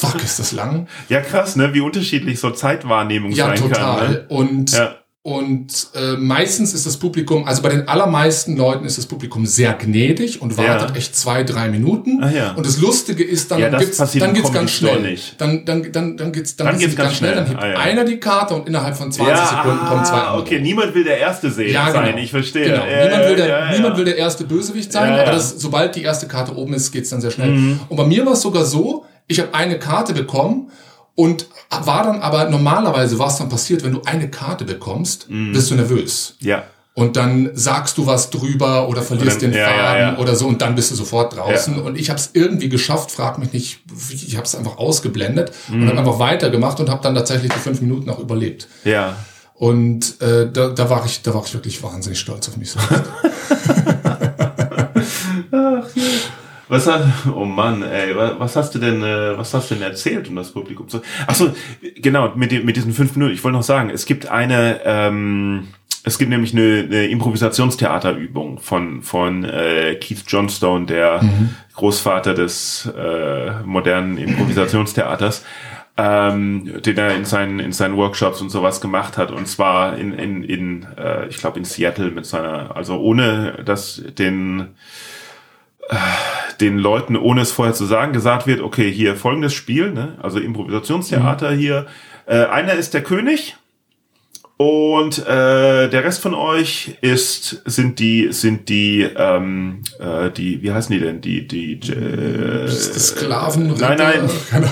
Fuck, 0.00 0.22
ist 0.24 0.38
das 0.38 0.52
lang? 0.52 0.86
Ja, 1.08 1.20
krass, 1.20 1.56
ne? 1.56 1.74
Wie 1.74 1.80
unterschiedlich 1.80 2.40
so 2.40 2.50
Zeitwahrnehmung 2.50 3.32
Ja, 3.32 3.46
sein 3.48 3.56
total. 3.56 3.98
kann. 4.00 4.10
Ne? 4.12 4.24
Und, 4.28 4.72
Ja. 4.72 4.94
und 5.22 5.88
äh, 5.94 6.16
meistens 6.16 6.72
ist 6.72 6.86
das 6.86 6.96
Publikum, 6.96 7.44
also 7.46 7.60
bei 7.60 7.68
den 7.68 7.86
allermeisten 7.88 8.56
Leuten 8.56 8.86
ist 8.86 8.96
das 8.96 9.04
Publikum 9.04 9.44
sehr 9.44 9.74
gnädig 9.74 10.40
und 10.40 10.56
wartet 10.56 10.90
Ja. 10.90 10.96
echt 10.96 11.14
zwei, 11.14 11.44
drei 11.44 11.68
Minuten. 11.68 12.22
Ah, 12.22 12.30
ja. 12.30 12.52
Und 12.52 12.64
das 12.64 12.78
Lustige 12.80 13.22
ist 13.22 13.50
dann, 13.50 13.60
Ja, 13.60 13.68
gibt's, 13.68 13.98
passiert 13.98 14.24
dann 14.24 14.32
geht's 14.32 14.50
ganz 14.50 14.70
schnell. 14.70 15.18
Dann, 15.36 15.66
dann, 15.66 15.92
dann, 15.92 16.16
dann 16.16 16.32
geht's, 16.32 16.56
dann, 16.56 16.68
Dann 16.68 16.78
geht's 16.78 16.92
geht's 16.92 17.02
ganz 17.02 17.16
schnell. 17.18 17.34
Dann 17.34 17.46
hebt 17.46 17.60
Ah, 17.62 17.68
ja. 17.68 17.76
einer 17.78 18.04
die 18.06 18.16
Karte 18.18 18.54
und 18.54 18.66
innerhalb 18.66 18.96
von 18.96 19.12
20 19.12 19.36
Sekunden 19.46 19.78
kommen 19.86 20.04
zwei 20.06 20.16
andere. 20.20 20.40
okay, 20.40 20.58
niemand 20.60 20.94
will 20.94 21.04
der 21.04 21.18
Erste 21.18 21.50
sehen 21.50 21.70
Ja, 21.74 21.90
sein, 21.92 22.06
genau. 22.06 22.18
ich 22.18 22.30
verstehe. 22.30 22.64
Genau. 22.64 22.84
Ja, 22.86 23.04
niemand 23.04 23.28
will 23.28 23.36
der, 23.36 23.70
niemand 23.72 23.96
will 23.98 24.04
der 24.06 24.16
erste 24.16 24.44
Bösewicht 24.44 24.90
sein, 24.90 25.12
aber 25.12 25.32
das, 25.32 25.50
sobald 25.60 25.96
die 25.96 26.02
erste 26.02 26.28
Karte 26.28 26.56
oben 26.56 26.72
ist, 26.72 26.92
geht's 26.92 27.10
dann 27.10 27.20
sehr 27.20 27.30
schnell. 27.30 27.50
Mhm. 27.50 27.80
Und 27.90 27.96
bei 27.98 28.06
mir 28.06 28.24
war 28.24 28.32
es 28.32 28.40
sogar 28.40 28.64
so, 28.64 29.04
Ich 29.30 29.38
habe 29.38 29.54
eine 29.54 29.78
Karte 29.78 30.12
bekommen 30.12 30.70
und 31.14 31.46
war 31.70 32.02
dann 32.04 32.20
aber 32.20 32.50
normalerweise, 32.50 33.18
was 33.20 33.38
dann 33.38 33.48
passiert, 33.48 33.84
wenn 33.84 33.92
du 33.92 34.02
eine 34.04 34.28
Karte 34.28 34.64
bekommst, 34.64 35.30
Mhm. 35.30 35.52
bist 35.52 35.70
du 35.70 35.76
nervös. 35.76 36.34
Ja. 36.40 36.64
Und 36.94 37.16
dann 37.16 37.50
sagst 37.54 37.96
du 37.96 38.06
was 38.06 38.30
drüber 38.30 38.88
oder 38.88 39.02
verlierst 39.02 39.40
dann- 39.40 39.52
den 39.52 39.60
ja, 39.60 39.66
Faden 39.68 40.00
ja, 40.00 40.12
ja. 40.14 40.18
oder 40.18 40.34
so 40.34 40.48
und 40.48 40.60
dann 40.60 40.74
bist 40.74 40.90
du 40.90 40.96
sofort 40.96 41.36
draußen. 41.36 41.76
Ja. 41.76 41.82
Und 41.82 41.96
ich 41.96 42.10
habe 42.10 42.18
es 42.18 42.30
irgendwie 42.32 42.68
geschafft, 42.68 43.12
frag 43.12 43.38
mich 43.38 43.52
nicht, 43.52 43.78
ich 44.12 44.34
habe 44.36 44.44
es 44.46 44.56
einfach 44.56 44.76
ausgeblendet 44.78 45.52
Mhm. 45.68 45.82
und 45.82 45.88
habe 45.90 45.98
einfach 46.00 46.18
weitergemacht 46.18 46.80
und 46.80 46.90
habe 46.90 47.00
dann 47.02 47.14
tatsächlich 47.14 47.52
die 47.52 47.58
fünf 47.60 47.80
Minuten 47.80 48.10
auch 48.10 48.18
überlebt. 48.18 48.66
Ja. 48.84 49.14
Und 49.54 50.20
äh, 50.20 50.50
da, 50.52 50.70
da 50.70 50.90
war 50.90 51.04
ich, 51.06 51.22
da 51.22 51.32
war 51.34 51.44
ich 51.46 51.54
wirklich 51.54 51.80
wahnsinnig 51.84 52.18
stolz 52.18 52.48
auf 52.48 52.56
mich 52.56 52.72
selbst. 52.72 52.90
Was 56.70 56.86
hat, 56.86 57.02
oh 57.36 57.44
Mann, 57.44 57.82
ey, 57.82 58.16
wa- 58.16 58.36
was 58.38 58.54
hast 58.56 58.74
du 58.74 58.78
denn, 58.78 59.02
äh, 59.02 59.36
was 59.36 59.52
hast 59.52 59.70
du 59.70 59.74
denn 59.74 59.82
erzählt, 59.82 60.28
um 60.28 60.36
das 60.36 60.52
Publikum 60.52 60.88
zu, 60.88 61.02
ach 61.26 61.34
so, 61.34 61.52
genau, 61.96 62.32
mit, 62.36 62.64
mit 62.64 62.76
diesen 62.76 62.92
fünf 62.92 63.16
Minuten, 63.16 63.34
ich 63.34 63.42
wollte 63.44 63.56
noch 63.58 63.64
sagen, 63.64 63.90
es 63.90 64.06
gibt 64.06 64.28
eine, 64.28 64.80
ähm, 64.84 65.66
es 66.04 66.16
gibt 66.16 66.30
nämlich 66.30 66.52
eine, 66.54 66.84
eine 66.88 67.06
Improvisationstheaterübung 67.08 68.60
von, 68.60 69.02
von 69.02 69.44
äh, 69.44 69.96
Keith 69.96 70.22
Johnstone, 70.28 70.86
der 70.86 71.20
Großvater 71.74 72.34
des 72.34 72.88
äh, 72.96 73.50
modernen 73.64 74.16
Improvisationstheaters, 74.16 75.44
ähm, 75.98 76.80
den 76.82 76.96
er 76.96 77.14
in 77.16 77.24
seinen, 77.24 77.58
in 77.58 77.72
seinen 77.72 77.96
Workshops 77.96 78.40
und 78.40 78.48
sowas 78.50 78.80
gemacht 78.80 79.18
hat, 79.18 79.30
und 79.32 79.46
zwar 79.48 79.98
in, 79.98 80.14
in, 80.14 80.44
in 80.44 80.86
äh, 80.96 81.26
ich 81.26 81.38
glaube 81.38 81.58
in 81.58 81.64
Seattle 81.64 82.12
mit 82.12 82.26
seiner, 82.26 82.74
also 82.76 82.96
ohne 82.98 83.58
dass 83.66 84.00
den 84.18 84.68
den 86.60 86.78
Leuten, 86.78 87.16
ohne 87.16 87.42
es 87.42 87.52
vorher 87.52 87.74
zu 87.74 87.84
sagen, 87.86 88.12
gesagt 88.12 88.46
wird, 88.46 88.60
okay, 88.60 88.90
hier 88.90 89.16
folgendes 89.16 89.54
Spiel, 89.54 89.92
ne? 89.92 90.16
also 90.22 90.38
Improvisationstheater 90.38 91.52
hier. 91.52 91.86
Äh, 92.26 92.44
einer 92.46 92.74
ist 92.74 92.94
der 92.94 93.02
König 93.02 93.56
und 94.56 95.18
äh, 95.26 95.88
der 95.88 96.04
Rest 96.04 96.20
von 96.20 96.34
euch 96.34 96.98
ist 97.00 97.62
sind 97.64 97.98
die 97.98 98.30
sind 98.30 98.68
die 98.68 99.02
ähm, 99.02 99.82
äh, 99.98 100.30
die 100.30 100.62
wie 100.62 100.70
heißen 100.70 100.92
die 100.92 101.00
denn 101.00 101.22
die 101.22 101.48
die 101.48 101.80
äh, 101.90 102.68
Sklaven, 102.68 103.74
nein 103.78 103.96
nein 103.96 104.30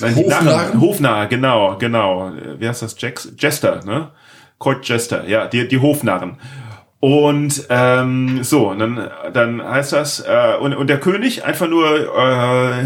Nein, 0.00 0.16
Hofnarren? 0.16 0.44
Narren. 0.44 0.80
Hofnarr, 0.80 1.26
genau, 1.28 1.78
genau. 1.78 2.28
Äh, 2.30 2.60
Wie 2.60 2.68
heißt 2.68 2.82
das? 2.82 2.96
Jester, 3.38 3.84
ne? 3.84 4.10
Court 4.58 4.86
Jester, 4.88 5.26
ja, 5.28 5.46
die, 5.46 5.66
die 5.68 5.78
Hofnarren. 5.78 6.38
Und 7.00 7.66
ähm, 7.68 8.42
so, 8.42 8.70
und 8.70 8.78
dann, 8.78 9.10
dann 9.32 9.62
heißt 9.62 9.92
das, 9.92 10.20
äh, 10.20 10.56
und, 10.58 10.74
und 10.74 10.88
der 10.88 11.00
König 11.00 11.44
einfach 11.44 11.68
nur 11.68 12.16
äh, 12.16 12.84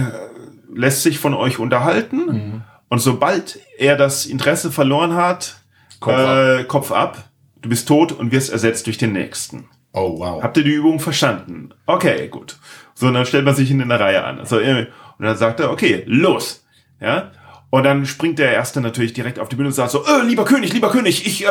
lässt 0.74 1.02
sich 1.02 1.18
von 1.18 1.34
euch 1.34 1.58
unterhalten. 1.58 2.64
Und 2.88 2.98
sobald 3.00 3.60
er 3.76 3.96
das 3.96 4.26
Interesse 4.26 4.72
verloren 4.72 5.14
hat, 5.14 5.60
Kopf 6.00 6.18
äh, 6.18 6.64
Kopf 6.64 6.92
ab, 6.92 7.28
du 7.60 7.68
bist 7.68 7.88
tot 7.88 8.12
und 8.12 8.32
wirst 8.32 8.50
ersetzt 8.50 8.86
durch 8.86 8.98
den 8.98 9.12
nächsten. 9.12 9.68
Oh, 9.92 10.18
wow. 10.18 10.42
Habt 10.42 10.56
ihr 10.56 10.64
die 10.64 10.72
Übung 10.72 11.00
verstanden? 11.00 11.70
Okay, 11.86 12.28
gut. 12.28 12.58
So, 12.94 13.06
und 13.08 13.14
dann 13.14 13.26
stellt 13.26 13.44
man 13.44 13.54
sich 13.54 13.70
in 13.70 13.80
eine 13.80 13.98
Reihe 13.98 14.24
an. 14.24 14.38
Also, 14.38 14.58
und 14.58 14.86
dann 15.18 15.36
sagt 15.36 15.60
er, 15.60 15.70
okay, 15.70 16.04
los. 16.06 16.64
Ja. 17.00 17.32
Und 17.70 17.84
dann 17.84 18.06
springt 18.06 18.38
der 18.38 18.52
Erste 18.52 18.80
natürlich 18.80 19.12
direkt 19.12 19.38
auf 19.38 19.48
die 19.48 19.56
Bühne 19.56 19.68
und 19.68 19.74
sagt 19.74 19.90
so, 19.90 20.04
äh, 20.04 20.22
lieber 20.24 20.44
König, 20.44 20.72
lieber 20.72 20.90
König, 20.90 21.26
ich, 21.26 21.44
äh, 21.44 21.48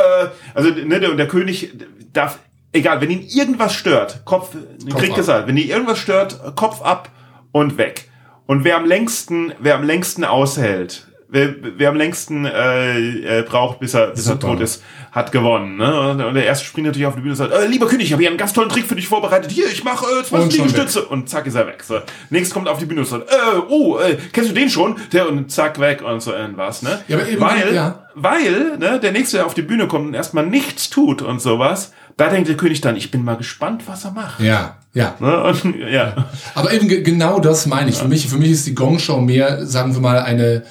also, 0.53 0.69
ne, 0.69 0.99
der, 0.99 1.13
der 1.13 1.27
König 1.27 1.73
darf, 2.13 2.39
egal, 2.71 3.01
wenn 3.01 3.11
ihn 3.11 3.21
irgendwas 3.21 3.73
stört, 3.73 4.25
Kopf, 4.25 4.55
Kopf 4.89 4.99
kriegt 4.99 5.15
gesagt, 5.15 5.47
wenn 5.47 5.57
ihn 5.57 5.69
irgendwas 5.69 5.99
stört, 5.99 6.55
Kopf 6.55 6.81
ab 6.81 7.09
und 7.51 7.77
weg. 7.77 8.09
Und 8.47 8.63
wer 8.63 8.77
am 8.77 8.85
längsten, 8.85 9.53
wer 9.59 9.75
am 9.75 9.83
längsten 9.83 10.23
aushält, 10.23 11.06
wer, 11.29 11.55
wer 11.77 11.89
am 11.89 11.95
längsten 11.95 12.45
äh, 12.45 13.39
äh, 13.39 13.41
braucht, 13.43 13.79
bis 13.79 13.93
er, 13.93 14.07
bis 14.07 14.27
er 14.27 14.39
tot 14.39 14.59
ist, 14.61 14.83
hat 15.11 15.31
gewonnen. 15.31 15.77
Ne? 15.77 16.25
Und 16.27 16.33
der 16.35 16.45
erste 16.45 16.65
springt 16.65 16.87
natürlich 16.87 17.07
auf 17.07 17.15
die 17.15 17.21
Bühne 17.21 17.31
und 17.31 17.37
sagt, 17.37 17.53
äh, 17.53 17.65
lieber 17.67 17.87
König, 17.87 18.05
ich 18.07 18.13
habe 18.13 18.21
hier 18.21 18.29
einen 18.29 18.37
ganz 18.37 18.53
tollen 18.53 18.69
Trick 18.69 18.85
für 18.85 18.95
dich 18.95 19.07
vorbereitet. 19.07 19.51
Hier, 19.51 19.67
ich 19.67 19.83
mache 19.83 20.05
äh, 20.05 20.23
20 20.23 20.31
Und 20.33 20.51
schon 20.53 20.65
Liegestütze. 20.67 21.05
Und 21.05 21.29
zack 21.29 21.45
ist 21.47 21.55
er 21.55 21.67
weg. 21.67 21.83
So. 21.83 21.99
Nächstes 22.29 22.53
kommt 22.53 22.67
auf 22.67 22.77
die 22.79 22.85
Bühne 22.85 23.01
und 23.01 23.07
sagt, 23.07 23.29
äh, 23.29 23.57
oh, 23.69 23.97
äh, 23.99 24.17
kennst 24.33 24.49
du 24.51 24.53
den 24.53 24.69
schon? 24.69 24.95
Der 25.13 25.27
und 25.29 25.51
zack 25.51 25.79
weg 25.79 26.01
und 26.03 26.21
so 26.21 26.33
irgendwas. 26.33 26.81
Ne? 26.81 26.99
Ja, 27.07 27.17
aber 27.17 27.27
eben- 27.27 27.41
weil, 27.41 27.73
ja. 27.73 28.03
weil 28.15 28.77
ne, 28.77 28.99
der 28.99 29.11
nächste, 29.11 29.37
der 29.37 29.45
auf 29.45 29.53
die 29.53 29.61
Bühne 29.63 29.87
kommt 29.87 30.07
und 30.07 30.13
erstmal 30.13 30.45
nichts 30.45 30.89
tut 30.89 31.21
und 31.21 31.41
sowas, 31.41 31.91
da 32.15 32.29
denkt 32.29 32.47
der 32.49 32.57
König 32.57 32.81
dann, 32.81 32.95
ich 32.95 33.11
bin 33.11 33.23
mal 33.23 33.37
gespannt, 33.37 33.83
was 33.85 34.03
er 34.05 34.11
macht. 34.11 34.39
Ja, 34.39 34.77
ja. 34.93 35.13
Ne? 35.19 35.43
Und, 35.43 35.75
ja. 35.91 36.25
Aber 36.55 36.71
eben 36.73 36.87
ge- 36.87 37.01
genau 37.03 37.39
das 37.39 37.65
meine 37.67 37.89
ich. 37.91 37.97
Für 37.97 38.07
mich, 38.07 38.27
für 38.27 38.37
mich 38.37 38.49
ist 38.51 38.65
die 38.65 38.73
Gong-Show 38.75 39.21
mehr, 39.21 39.65
sagen 39.67 39.93
wir 39.93 40.01
mal, 40.01 40.19
eine, 40.19 40.63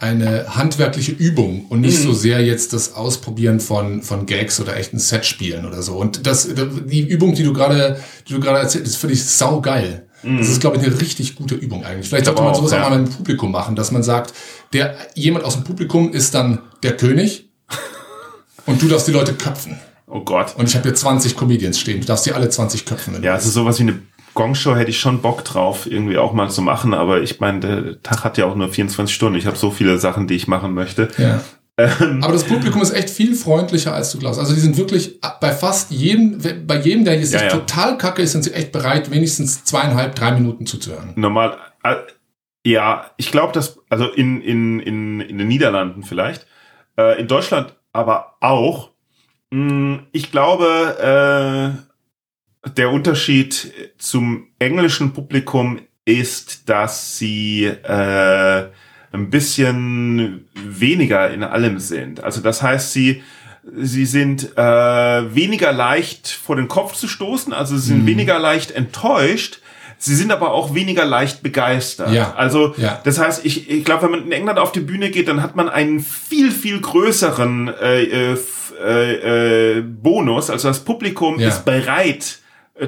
eine 0.00 0.56
handwerkliche 0.56 1.12
Übung 1.12 1.66
und 1.68 1.82
nicht 1.82 1.98
so 1.98 2.14
sehr 2.14 2.40
jetzt 2.40 2.72
das 2.72 2.94
Ausprobieren 2.94 3.60
von, 3.60 4.02
von 4.02 4.24
Gags 4.24 4.58
oder 4.58 4.74
echten 4.76 4.98
Set-Spielen 4.98 5.66
oder 5.66 5.82
so. 5.82 5.96
Und 5.96 6.26
das, 6.26 6.48
die 6.86 7.06
Übung, 7.06 7.34
die 7.34 7.42
du 7.42 7.52
gerade, 7.52 8.00
die 8.26 8.32
du 8.32 8.40
gerade 8.40 8.60
erzählt 8.60 8.86
hast, 8.86 8.96
finde 8.96 9.14
ich 9.14 9.24
saugeil. 9.24 10.06
Das 10.22 10.48
ist, 10.48 10.60
glaube 10.60 10.76
ich, 10.76 10.82
eine 10.84 11.00
richtig 11.00 11.36
gute 11.36 11.54
Übung 11.54 11.84
eigentlich. 11.84 12.08
Vielleicht 12.08 12.26
sollte 12.26 12.42
man 12.42 12.52
auch, 12.52 12.56
sowas 12.56 12.72
ja. 12.72 12.84
auch 12.84 12.90
mal 12.90 12.98
mit 12.98 13.08
dem 13.08 13.16
Publikum 13.16 13.50
machen, 13.52 13.74
dass 13.74 13.90
man 13.90 14.02
sagt, 14.02 14.34
der, 14.72 14.96
jemand 15.14 15.44
aus 15.44 15.54
dem 15.54 15.64
Publikum 15.64 16.12
ist 16.12 16.34
dann 16.34 16.60
der 16.82 16.96
König 16.96 17.48
und 18.66 18.82
du 18.82 18.88
darfst 18.88 19.08
die 19.08 19.12
Leute 19.12 19.32
köpfen. 19.34 19.78
Oh 20.06 20.20
Gott. 20.20 20.56
Und 20.56 20.68
ich 20.68 20.74
habe 20.74 20.82
hier 20.82 20.94
20 20.94 21.36
Comedians 21.36 21.78
stehen. 21.78 22.00
Du 22.00 22.06
darfst 22.06 22.26
die 22.26 22.32
alle 22.32 22.50
20 22.50 22.84
köpfen. 22.84 23.22
Ja, 23.22 23.34
also 23.34 23.48
sowas 23.48 23.78
wie 23.78 23.84
eine 23.84 24.02
Gongshow 24.34 24.76
hätte 24.76 24.90
ich 24.90 25.00
schon 25.00 25.20
Bock 25.22 25.44
drauf, 25.44 25.86
irgendwie 25.90 26.18
auch 26.18 26.32
mal 26.32 26.50
zu 26.50 26.62
machen, 26.62 26.94
aber 26.94 27.20
ich 27.22 27.40
meine, 27.40 27.60
der 27.60 28.02
Tag 28.02 28.24
hat 28.24 28.38
ja 28.38 28.46
auch 28.46 28.54
nur 28.54 28.68
24 28.68 29.14
Stunden. 29.14 29.38
Ich 29.38 29.46
habe 29.46 29.56
so 29.56 29.70
viele 29.70 29.98
Sachen, 29.98 30.26
die 30.26 30.34
ich 30.34 30.48
machen 30.48 30.74
möchte. 30.74 31.08
Ja. 31.18 31.40
Aber 32.20 32.32
das 32.32 32.44
Publikum 32.44 32.82
ist 32.82 32.90
echt 32.90 33.08
viel 33.10 33.34
freundlicher, 33.34 33.94
als 33.94 34.12
du 34.12 34.18
glaubst. 34.18 34.38
Also 34.38 34.54
die 34.54 34.60
sind 34.60 34.76
wirklich 34.76 35.18
bei 35.40 35.52
fast 35.52 35.90
jedem, 35.90 36.38
bei 36.66 36.78
jedem, 36.78 37.04
der 37.04 37.18
jetzt 37.18 37.32
Ja, 37.32 37.44
ja. 37.44 37.48
total 37.48 37.96
kacke 37.96 38.22
ist, 38.22 38.32
sind 38.32 38.44
sie 38.44 38.52
echt 38.52 38.72
bereit, 38.72 39.10
wenigstens 39.10 39.64
zweieinhalb, 39.64 40.14
drei 40.14 40.32
Minuten 40.32 40.66
zuzuhören. 40.66 41.12
Normal, 41.16 41.56
äh, 41.82 41.96
ja, 42.66 43.10
ich 43.16 43.30
glaube, 43.30 43.52
dass, 43.52 43.78
also 43.88 44.10
in, 44.10 44.42
in, 44.42 44.80
in, 44.80 45.20
in 45.20 45.38
den 45.38 45.48
Niederlanden 45.48 46.02
vielleicht, 46.02 46.46
äh, 46.98 47.18
in 47.18 47.28
Deutschland 47.28 47.74
aber 47.92 48.36
auch, 48.40 48.90
mh, 49.50 50.00
ich 50.12 50.30
glaube, 50.30 51.76
äh, 51.80 51.89
der 52.76 52.90
Unterschied 52.90 53.72
zum 53.98 54.48
englischen 54.58 55.12
Publikum 55.12 55.80
ist, 56.04 56.68
dass 56.68 57.16
sie 57.18 57.64
äh, 57.64 58.66
ein 59.12 59.30
bisschen 59.30 60.48
weniger 60.54 61.30
in 61.30 61.42
allem 61.42 61.78
sind. 61.78 62.22
Also 62.22 62.40
das 62.40 62.62
heißt, 62.62 62.92
sie 62.92 63.22
sie 63.76 64.06
sind 64.06 64.56
äh, 64.56 65.34
weniger 65.34 65.72
leicht 65.72 66.28
vor 66.28 66.56
den 66.56 66.68
Kopf 66.68 66.94
zu 66.94 67.06
stoßen, 67.08 67.52
also 67.52 67.76
sie 67.76 67.88
sind 67.88 68.06
weniger 68.06 68.38
leicht 68.38 68.70
enttäuscht. 68.70 69.60
Sie 70.02 70.14
sind 70.16 70.32
aber 70.32 70.52
auch 70.52 70.74
weniger 70.74 71.04
leicht 71.04 71.42
begeistert. 71.42 72.10
Ja. 72.12 72.32
Also 72.34 72.74
Ja. 72.78 73.02
das 73.04 73.18
heißt, 73.18 73.44
ich, 73.44 73.68
ich 73.70 73.84
glaube, 73.84 74.04
wenn 74.04 74.12
man 74.12 74.22
in 74.24 74.32
England 74.32 74.58
auf 74.58 74.72
die 74.72 74.80
Bühne 74.80 75.10
geht, 75.10 75.28
dann 75.28 75.42
hat 75.42 75.56
man 75.56 75.68
einen 75.68 76.00
viel, 76.00 76.50
viel 76.50 76.80
größeren 76.80 77.68
äh, 77.68 78.04
äh, 78.32 78.38
äh, 78.82 79.76
äh, 79.78 79.82
Bonus. 79.82 80.48
Also 80.48 80.68
das 80.68 80.80
Publikum 80.86 81.38
Ja. 81.38 81.48
ist 81.48 81.66
bereit 81.66 82.38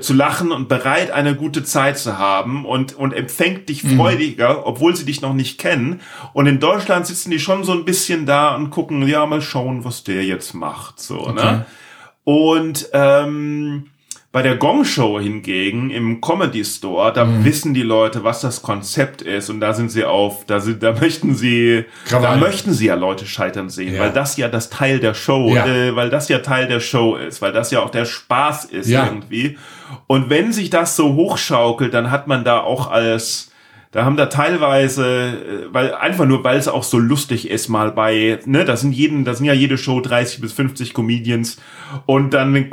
zu 0.01 0.15
lachen 0.15 0.53
und 0.53 0.69
bereit, 0.69 1.11
eine 1.11 1.35
gute 1.35 1.65
Zeit 1.65 1.99
zu 1.99 2.19
haben 2.19 2.65
und, 2.65 2.95
und 2.95 3.13
empfängt 3.13 3.69
dich 3.69 3.85
Mhm. 3.85 3.97
freudiger, 3.97 4.67
obwohl 4.67 4.97
sie 4.97 5.05
dich 5.05 5.21
noch 5.21 5.35
nicht 5.35 5.59
kennen. 5.59 6.01
Und 6.33 6.47
in 6.47 6.61
Deutschland 6.61 7.07
sitzen 7.07 7.31
die 7.31 7.39
schon 7.39 7.65
so 7.65 7.73
ein 7.73 7.85
bisschen 7.85 8.27
da 8.27 8.55
und 8.55 8.71
gucken, 8.71 9.07
ja, 9.07 9.27
mal 9.27 9.43
schauen, 9.43 9.85
was 9.85 10.05
der 10.05 10.25
jetzt 10.25 10.55
macht. 10.55 11.01
So, 11.01 11.31
ne? 11.33 11.67
Und 12.25 12.89
ähm, 12.93 13.87
bei 14.33 14.41
der 14.41 14.57
Gong 14.57 14.85
Show 14.87 15.21
hingegen 15.21 15.91
im 15.91 16.23
Comedy 16.23 16.65
Store, 16.65 17.13
da 17.13 17.27
Mhm. 17.27 17.45
wissen 17.45 17.75
die 17.75 17.83
Leute, 17.83 18.25
was 18.25 18.41
das 18.41 18.63
Konzept 18.63 19.21
ist 19.21 19.51
und 19.51 19.61
da 19.61 19.75
sind 19.75 19.91
sie 19.91 20.05
auf, 20.07 20.47
da 20.47 20.59
sind, 20.59 20.83
da 20.83 20.93
möchten 20.93 21.35
sie, 21.35 21.85
Krawall. 22.07 22.41
da 22.41 22.47
möchten 22.47 22.73
sie 22.73 22.87
ja 22.87 22.95
Leute 22.95 23.27
scheitern 23.27 23.69
sehen, 23.69 23.95
Ja. 23.95 24.01
weil 24.05 24.13
das 24.13 24.39
ja 24.39 24.49
das 24.49 24.71
Teil 24.71 25.01
der 25.01 25.13
Show, 25.13 25.53
Ja. 25.55 25.67
äh, 25.67 25.95
weil 25.95 26.09
das 26.09 26.31
ja 26.31 26.39
Teil 26.39 26.67
der 26.67 26.81
Show 26.81 27.17
ist, 27.17 27.43
weil 27.43 27.53
das 27.53 27.71
ja 27.71 27.81
auch 27.81 27.91
der 27.91 28.07
Spaß 28.07 28.65
ist 28.65 28.89
Ja. 28.89 29.05
irgendwie. 29.05 29.59
Und 30.07 30.31
wenn 30.31 30.51
sich 30.53 30.71
das 30.71 30.97
so 30.97 31.13
hochschaukelt, 31.15 31.93
dann 31.93 32.11
hat 32.11 32.27
man 32.27 32.43
da 32.43 32.61
auch 32.61 32.91
als 32.91 33.52
da 33.93 34.07
haben 34.07 34.17
da 34.17 34.27
teilweise, 34.27 35.05
äh, 35.07 35.35
weil 35.71 35.95
einfach 35.95 36.25
nur, 36.25 36.43
weil 36.45 36.57
es 36.59 36.67
auch 36.67 36.83
so 36.83 36.99
lustig 36.99 37.51
ist, 37.51 37.69
mal 37.69 37.93
bei, 37.93 38.39
ne, 38.47 38.65
das 38.65 38.81
sind 38.81 38.93
jeden, 38.93 39.25
das 39.27 39.37
sind 39.39 39.47
ja 39.47 39.53
jede 39.53 39.77
Show 39.77 40.01
30 40.01 40.41
bis 40.41 40.53
50 40.55 40.95
Comedians 40.95 41.59
und 42.07 42.33
dann, 42.33 42.67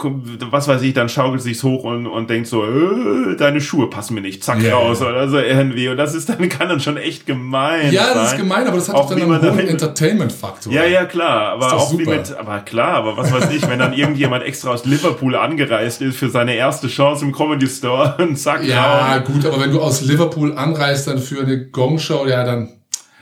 was 0.49 0.70
weiß 0.70 0.82
ich, 0.82 0.93
dann 0.93 1.09
schaukelt 1.09 1.41
sich's 1.41 1.61
hoch 1.63 1.84
und, 1.84 2.07
und 2.07 2.30
denkt 2.30 2.47
so, 2.47 2.63
äh, 2.63 3.36
deine 3.38 3.59
Schuhe 3.59 3.89
passen 3.89 4.13
mir 4.15 4.22
nicht, 4.22 4.45
zack 4.45 4.61
Ja, 4.63 4.76
raus 4.78 5.01
ja. 5.01 5.07
oder 5.09 5.28
so 5.28 5.38
irgendwie 5.39 5.89
und 5.89 5.97
das 5.97 6.15
ist 6.15 6.30
dann, 6.30 6.47
kann 6.47 6.70
dann 6.70 6.80
schon 6.80 6.95
echt 6.95 7.26
gemein 7.26 7.91
Ja, 7.91 8.13
das 8.13 8.24
ist 8.24 8.30
sein. 8.32 8.39
gemein, 8.39 8.65
aber 8.67 8.78
das 8.78 8.88
hat 8.88 8.95
Auch 8.95 9.13
wie 9.13 9.20
dann 9.20 9.30
einen 9.34 9.41
hohen 9.51 9.67
Entertainment-Faktor. 9.67 10.72
Ja, 10.72 10.86
ja, 10.86 11.03
klar, 11.03 11.53
aber 11.53 11.74
auch 11.74 11.91
wie 11.91 12.05
super. 12.05 12.15
mit, 12.17 12.34
aber 12.38 12.59
klar, 12.59 12.93
aber 12.95 13.17
was 13.17 13.30
weiß 13.34 13.51
ich, 13.51 13.67
wenn 13.67 13.80
dann 13.80 13.91
irgendjemand 13.93 14.43
extra 14.45 14.70
aus 14.72 14.86
Liverpool 14.86 15.36
angereist 15.36 16.01
ist 16.01 16.17
für 16.17 16.30
seine 16.30 16.55
erste 16.55 16.88
Chance 16.88 17.26
im 17.26 17.34
Comedy 17.34 17.67
Store 17.67 18.15
und 18.20 18.38
zack, 18.38 18.63
Ja, 18.63 19.17
raus. 19.17 19.26
gut, 19.26 19.45
aber 19.45 19.59
wenn 19.59 19.72
du 19.72 19.82
aus 19.82 19.99
Liverpool 20.01 20.53
anreist, 20.57 21.09
begeistern 21.14 21.38
für 21.38 21.43
eine 21.43 21.66
Gong-Show, 21.68 22.28
ja, 22.28 22.43
dann 22.43 22.74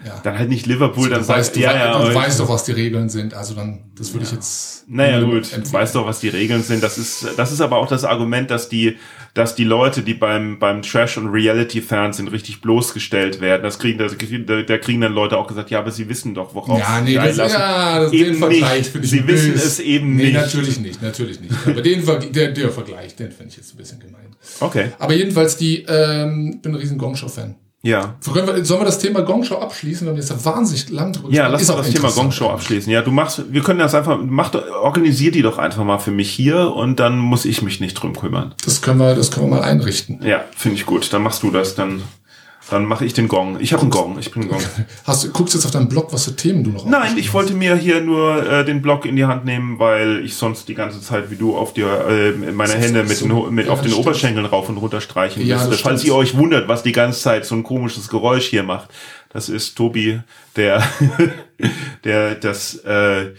ja. 0.06 0.20
Dann 0.24 0.38
halt 0.38 0.50
nicht 0.50 0.68
Liverpool, 0.68 1.10
dann 1.10 1.28
weißt, 1.28 1.56
du, 1.56 1.60
ja, 1.60 1.76
ja, 1.76 1.92
aber- 1.94 2.14
weißt 2.14 2.40
doch, 2.40 2.48
was 2.48 2.64
die 2.64 2.72
Regeln 2.72 3.10
sind. 3.10 3.34
Also 3.34 3.56
dann, 3.56 3.86
das 3.98 4.14
würde 4.14 4.28
ich 4.28 4.32
jetzt. 4.32 4.88
Naja, 4.88 5.20
gut, 5.22 5.38
empfehlen. 5.52 5.74
weißt 5.74 5.96
doch, 5.96 6.06
was 6.06 6.20
die 6.20 6.30
Regeln 6.30 6.62
sind. 6.62 6.84
Das 6.84 7.00
ist, 7.00 7.26
das 7.36 7.52
ist 7.52 7.62
aber 7.62 7.78
auch 7.78 7.88
das 7.88 8.04
Argument, 8.04 8.52
dass 8.52 8.70
die, 8.70 8.98
dass 9.34 9.56
die 9.56 9.64
Leute, 9.64 10.04
die 10.04 10.14
beim, 10.14 10.60
beim 10.60 10.84
Trash- 10.84 11.18
und 11.18 11.30
Reality-Fernsehen 11.30 12.28
richtig 12.28 12.62
bloßgestellt 12.62 13.42
werden, 13.42 13.64
das 13.64 13.80
kriegen, 13.80 13.98
da, 13.98 14.62
da, 14.62 14.78
kriegen 14.78 15.02
dann 15.02 15.14
Leute 15.14 15.36
auch 15.36 15.48
gesagt, 15.48 15.72
ja, 15.72 15.80
aber 15.80 15.90
sie 15.90 16.08
wissen 16.08 16.36
doch, 16.36 16.54
worauf 16.54 16.78
Ja, 16.78 16.98
sie 17.00 17.04
nee, 17.04 17.08
sich 17.08 17.18
das, 17.18 17.30
einlassen. 17.40 17.60
ja, 17.60 18.00
das, 18.04 18.14
Eben 18.14 18.26
den 18.26 18.36
Vergleich 18.38 18.78
nicht. 18.78 18.90
finde 18.92 19.06
ich 19.06 19.12
Sie 19.12 19.28
wissen 19.28 19.52
böse. 19.54 19.66
es 19.66 19.80
eben 19.80 20.16
nee, 20.16 20.24
nicht. 20.26 20.34
natürlich 20.36 20.80
nicht, 20.80 21.02
natürlich 21.02 21.40
nicht. 21.42 21.54
Aber 21.66 21.82
den, 21.82 22.06
der, 22.34 22.52
der 22.52 22.70
Vergleich, 22.70 23.16
den 23.16 23.32
finde 23.32 23.50
ich 23.50 23.58
jetzt 23.58 23.74
ein 23.74 23.78
bisschen 23.78 24.00
gemein. 24.00 24.28
Okay, 24.60 24.92
Aber 25.00 25.16
jedenfalls 25.16 25.58
die, 25.58 25.84
ähm, 25.90 26.60
bin 26.62 26.74
ein 26.74 26.76
riesen 26.76 27.00
Gong-Show-Fan. 27.00 27.56
Ja. 27.88 28.16
Können 28.34 28.48
wir- 28.48 28.66
Sollen 28.66 28.82
wir 28.82 28.86
das 28.86 29.00
Thema 29.00 29.22
Gong-Show 29.22 29.56
abschließen? 29.56 30.06
Wir 30.06 30.12
haben 30.12 30.18
jetzt 30.18 30.30
da 30.32 30.46
wahnsinnig 30.46 30.90
lang 30.90 31.14
drüber 31.14 31.30
Ja, 31.32 31.48
lass 31.48 31.70
auch 31.70 31.78
das 31.78 31.90
Thema 31.90 32.12
Gong-Show 32.12 32.50
abschließen. 32.50 32.92
Ja, 32.92 33.02
du 33.02 33.12
machst, 33.12 33.44
wir 33.52 33.62
können 33.64 33.80
das 33.80 33.96
einfach, 33.96 34.18
mach, 34.22 34.54
organisier 34.82 35.32
die 35.32 35.42
doch 35.42 35.58
einfach 35.58 35.84
mal 35.84 35.98
für 36.00 36.12
mich 36.12 36.30
hier 36.30 36.74
und 36.74 37.00
dann 37.00 37.18
muss 37.18 37.46
ich 37.46 37.62
mich 37.62 37.80
nicht 37.80 37.94
drum 37.96 38.16
kümmern. 38.16 38.54
Das 38.66 38.82
können 38.82 39.00
wir, 39.00 39.16
das 39.16 39.32
können 39.32 39.50
wir 39.50 39.58
mal 39.58 39.64
einrichten. 39.64 40.20
Ja, 40.24 40.42
finde 40.56 40.78
ich 40.78 40.86
gut. 40.86 41.12
Dann 41.14 41.22
machst 41.24 41.42
du 41.44 41.52
das, 41.52 41.76
dann, 41.76 42.02
dann 42.70 42.86
mache 42.86 43.06
ich 43.06 43.14
den 43.14 43.28
Gong. 43.28 43.58
Ich 43.62 43.72
habe 43.74 43.82
einen 43.84 43.92
Gong, 43.92 44.18
ich 44.20 44.32
bin 44.32 44.44
ein 44.44 44.50
Gong. 44.50 44.62
Hast 45.06 45.24
du, 45.24 45.30
guckst 45.32 45.54
jetzt 45.54 45.66
auf 45.66 45.72
deinen 45.72 45.88
Blog, 45.88 46.12
was 46.12 46.26
für 46.26 46.36
Themen 46.36 46.64
du 46.64 46.72
noch 46.72 46.86
Nein, 46.86 47.18
ich 47.18 47.34
wollte 47.34 47.54
mir 47.54 47.76
hier 47.76 48.02
nur 48.02 48.46
äh, 48.46 48.66
den 48.66 48.82
Block 48.82 49.06
in 49.06 49.16
die 49.16 49.26
Hand 49.26 49.46
nehmen, 49.46 49.80
weil 49.80 50.24
ich 50.26 50.36
sonst 50.36 50.68
die 50.68 50.74
ganze 50.76 51.02
Zeit 51.02 51.32
wie 51.32 51.36
du 51.38 51.56
auf 51.56 51.74
dir 51.74 51.88
äh, 52.10 52.32
meine 52.52 52.74
Hände 52.74 53.04
mit, 53.04 53.16
so- 53.18 53.28
den, 53.46 53.56
mit 53.56 53.68
ja, 53.68 53.72
auf 53.72 53.82
den 53.82 53.92
stimmt. 53.92 54.06
Oberschenkeln 54.06 54.46
rauf 54.46 54.68
und 54.70 54.78
runter 54.78 55.00
streichen 55.02 55.46
Ja, 55.46 55.56
müsste. 55.56 55.72
das 55.72 55.82
Falls 55.82 56.04
ihr 56.04 56.14
euch 56.16 56.36
wundert, 56.38 56.68
was 56.68 56.84
die 56.84 56.92
ganze 56.92 57.22
Zeit 57.22 57.46
so 57.46 57.56
ein 57.56 57.64
komisches 57.64 58.10
Geräusch 58.10 58.48
hier 58.48 58.64
macht, 58.64 58.90
das 59.30 59.50
ist 59.50 59.76
Tobi, 59.76 60.20
der 60.56 60.84
der 62.04 62.36
das 62.36 62.76
äh, 62.86 63.34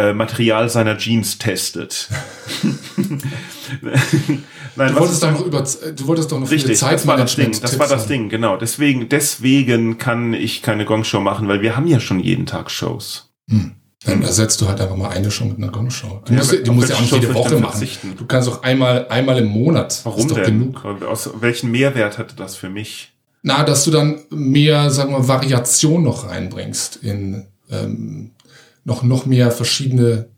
äh, 0.00 0.12
Material 0.14 0.68
seiner 0.68 0.96
Jeans 0.98 1.38
testet. 1.38 2.08
Nein, 4.76 4.94
Du 4.94 5.00
wolltest 5.00 5.22
doch 5.22 5.32
noch 5.32 5.44
über, 5.44 5.62
du 5.62 6.06
wolltest 6.06 6.32
doch 6.32 6.38
noch 6.40 6.50
Richtig, 6.50 6.78
viele 6.78 6.90
das 6.92 7.06
war 7.06 7.16
das 7.16 7.36
Ding, 7.36 7.60
das 7.60 7.78
war 7.78 7.88
das 7.88 8.06
Ding, 8.06 8.28
genau. 8.28 8.56
Deswegen, 8.56 9.08
deswegen 9.08 9.98
kann 9.98 10.32
ich 10.32 10.62
keine 10.62 10.84
Gongshow 10.84 11.20
machen, 11.20 11.48
weil 11.48 11.60
wir 11.62 11.76
haben 11.76 11.86
ja 11.86 12.00
schon 12.00 12.20
jeden 12.20 12.46
Tag 12.46 12.70
Shows. 12.70 13.30
Dann 14.04 14.22
ersetzt 14.22 14.60
du 14.60 14.68
halt 14.68 14.80
einfach 14.80 14.96
mal 14.96 15.10
eine 15.10 15.30
Show 15.30 15.44
mit 15.44 15.58
einer 15.58 15.68
Gong-Show. 15.70 16.22
Du 16.24 16.32
Ja, 16.32 16.38
musst, 16.38 16.66
du 16.66 16.72
musst 16.72 16.88
ja 16.88 16.96
auch 16.96 17.00
nicht 17.00 17.12
jede 17.12 17.34
Woche 17.34 17.58
machen. 17.58 17.72
verzichten? 17.72 18.14
Du 18.16 18.24
kannst 18.24 18.48
auch 18.48 18.62
einmal, 18.62 19.06
einmal 19.08 19.36
im 19.38 19.48
Monat. 19.48 20.00
Warum 20.04 20.20
ist 20.20 20.30
doch 20.30 20.36
denn? 20.36 20.72
genug. 20.72 20.84
Aus 21.06 21.28
welchen 21.40 21.70
Mehrwert 21.70 22.16
hatte 22.16 22.34
das 22.34 22.56
für 22.56 22.70
mich? 22.70 23.12
Na, 23.42 23.62
dass 23.62 23.84
du 23.84 23.90
dann 23.90 24.20
mehr, 24.30 24.90
sagen 24.90 25.12
wir 25.12 25.28
Variation 25.28 26.02
noch 26.02 26.28
reinbringst 26.28 26.96
in 27.02 27.46
ähm, 27.70 28.30
noch, 28.90 29.02
noch 29.02 29.24
mehr 29.24 29.50
verschiedene, 29.50 30.30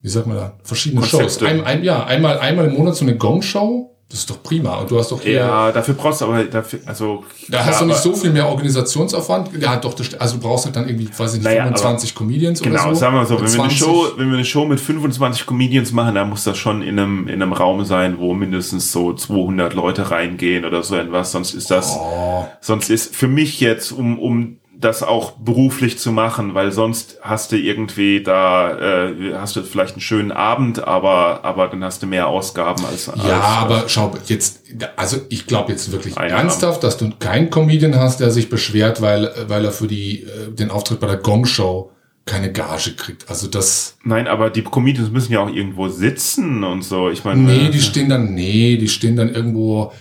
wie 0.00 0.08
sagt 0.08 0.26
man 0.26 0.36
da, 0.36 0.58
verschiedene 0.62 1.00
Konzepte. 1.02 1.24
Shows. 1.28 1.42
Ein, 1.42 1.64
ein, 1.64 1.84
ja, 1.84 2.04
einmal, 2.04 2.38
einmal 2.38 2.66
im 2.66 2.74
Monat 2.74 2.96
so 2.96 3.04
eine 3.04 3.16
Gong-Show, 3.16 3.92
das 4.08 4.20
ist 4.20 4.30
doch 4.30 4.40
prima. 4.40 4.76
Und 4.76 4.88
du 4.88 5.00
hast 5.00 5.10
doch 5.10 5.20
hier, 5.20 5.32
Ja, 5.32 5.72
dafür 5.72 5.94
brauchst 5.94 6.20
du 6.20 6.26
aber 6.26 6.44
dafür, 6.44 6.78
also 6.86 7.24
da 7.48 7.64
hast 7.64 7.80
du 7.80 7.86
nicht 7.86 7.98
so 7.98 8.14
viel 8.14 8.30
mehr 8.30 8.46
Organisationsaufwand. 8.48 9.50
Ja, 9.60 9.74
doch, 9.78 9.96
also 10.20 10.36
du 10.36 10.42
brauchst 10.42 10.64
halt 10.66 10.76
dann 10.76 10.86
irgendwie, 10.86 11.08
weiß 11.08 11.32
ich 11.32 11.38
nicht, 11.38 11.44
Naja, 11.44 11.64
25 11.64 12.14
Comedians 12.14 12.62
Genau, 12.62 12.84
oder 12.84 12.94
so. 12.94 13.00
sagen 13.00 13.16
wir 13.16 13.26
so, 13.26 13.34
Mit 13.34 13.42
wenn 13.42 13.52
wir, 13.52 13.62
eine 13.64 13.70
20. 13.74 13.78
Show, 13.78 14.06
wenn 14.16 14.28
wir 14.28 14.34
eine 14.36 14.44
Show 14.44 14.64
mit 14.64 14.78
25 14.78 15.44
Comedians 15.44 15.90
machen, 15.90 16.14
dann 16.14 16.28
muss 16.30 16.44
das 16.44 16.56
schon 16.56 16.82
in 16.82 17.00
einem, 17.00 17.26
in 17.26 17.42
einem 17.42 17.52
Raum 17.52 17.84
sein, 17.84 18.18
wo 18.18 18.32
mindestens 18.32 18.92
so 18.92 19.12
200 19.12 19.74
Leute 19.74 20.08
reingehen 20.08 20.64
oder 20.64 20.84
so 20.84 20.94
etwas, 20.94 21.32
sonst 21.32 21.54
ist 21.54 21.72
das, 21.72 21.96
Oh, 21.98 22.46
sonst 22.60 22.90
ist 22.90 23.12
für 23.16 23.26
mich 23.26 23.58
jetzt, 23.60 23.90
um, 23.90 24.20
um 24.20 24.58
das 24.78 25.02
auch 25.02 25.32
beruflich 25.32 25.98
zu 25.98 26.12
machen, 26.12 26.54
weil 26.54 26.70
sonst 26.70 27.18
hast 27.22 27.52
du 27.52 27.56
irgendwie 27.56 28.22
da, 28.22 29.06
äh, 29.08 29.34
hast 29.34 29.56
du 29.56 29.62
vielleicht 29.62 29.94
einen 29.94 30.02
schönen 30.02 30.32
Abend, 30.32 30.84
aber, 30.84 31.44
aber 31.44 31.68
dann 31.68 31.82
hast 31.82 32.02
du 32.02 32.06
mehr 32.06 32.26
Ausgaben 32.28 32.84
als, 32.84 33.08
als 33.08 33.24
Ja, 33.26 33.40
aber 33.40 33.84
schau, 33.88 34.12
jetzt, 34.26 34.60
also 34.96 35.18
ich 35.30 35.46
glaube 35.46 35.72
jetzt 35.72 35.90
wirklich 35.92 36.18
Ein 36.18 36.30
ernsthaft, 36.30 36.82
dass 36.82 36.98
du 36.98 37.10
keinen 37.18 37.48
Comedian 37.50 37.96
hast, 37.96 38.20
der 38.20 38.30
sich 38.30 38.50
beschwert, 38.50 39.00
weil, 39.00 39.30
weil 39.48 39.64
er 39.64 39.72
für 39.72 39.86
die, 39.86 40.24
äh, 40.24 40.50
den 40.50 40.70
Auftritt 40.70 41.00
bei 41.00 41.06
der 41.06 41.18
Gong 41.18 41.46
Show 41.46 41.90
keine 42.26 42.52
Gage 42.52 42.94
kriegt. 42.96 43.30
Also 43.30 43.46
das, 43.46 43.96
Nein, 44.04 44.26
aber 44.26 44.50
die 44.50 44.62
Comedians 44.62 45.10
müssen 45.10 45.32
ja 45.32 45.40
auch 45.40 45.50
irgendwo 45.50 45.88
sitzen 45.88 46.64
und 46.64 46.82
so. 46.82 47.08
Ich 47.08 47.24
meine, 47.24 47.40
nee, 47.42 47.68
äh, 47.68 47.70
die 47.70 47.80
stehen 47.80 48.08
dann, 48.08 48.34
nee, 48.34 48.76
die 48.76 48.88
stehen 48.88 49.16
dann 49.16 49.32
irgendwo 49.32 49.92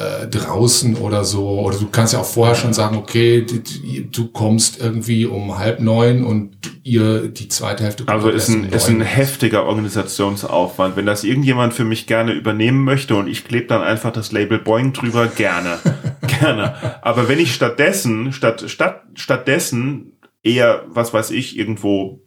äh, 0.00 0.26
draußen 0.28 0.96
oder 0.96 1.24
so. 1.24 1.60
Oder 1.60 1.76
du 1.76 1.88
kannst 1.88 2.14
ja 2.14 2.20
auch 2.20 2.24
vorher 2.24 2.54
schon 2.54 2.72
sagen, 2.72 2.96
okay, 2.96 3.44
du 4.10 4.28
kommst 4.28 4.80
irgendwie 4.80 5.26
um 5.26 5.58
halb 5.58 5.80
neun 5.80 6.24
und 6.24 6.56
ihr 6.84 7.28
die 7.28 7.48
zweite 7.48 7.84
Hälfte 7.84 8.04
kommt 8.04 8.16
Also 8.16 8.30
ist 8.30 8.48
ein, 8.48 8.64
um 8.64 8.72
ist 8.72 8.88
ein 8.88 9.02
heftiger 9.02 9.64
Organisationsaufwand. 9.64 10.96
Wenn 10.96 11.04
das 11.04 11.22
irgendjemand 11.22 11.74
für 11.74 11.84
mich 11.84 12.06
gerne 12.06 12.32
übernehmen 12.32 12.82
möchte 12.82 13.14
und 13.14 13.28
ich 13.28 13.44
klebe 13.44 13.66
dann 13.66 13.82
einfach 13.82 14.10
das 14.10 14.32
Label 14.32 14.58
Boeing 14.58 14.94
drüber, 14.94 15.26
gerne. 15.26 15.78
gerne. 16.40 17.04
Aber 17.04 17.28
wenn 17.28 17.38
ich 17.38 17.52
stattdessen, 17.52 18.32
statt, 18.32 18.64
statt, 18.68 19.02
stattdessen 19.14 20.18
eher, 20.42 20.84
was 20.88 21.12
weiß 21.12 21.30
ich, 21.30 21.58
irgendwo 21.58 22.22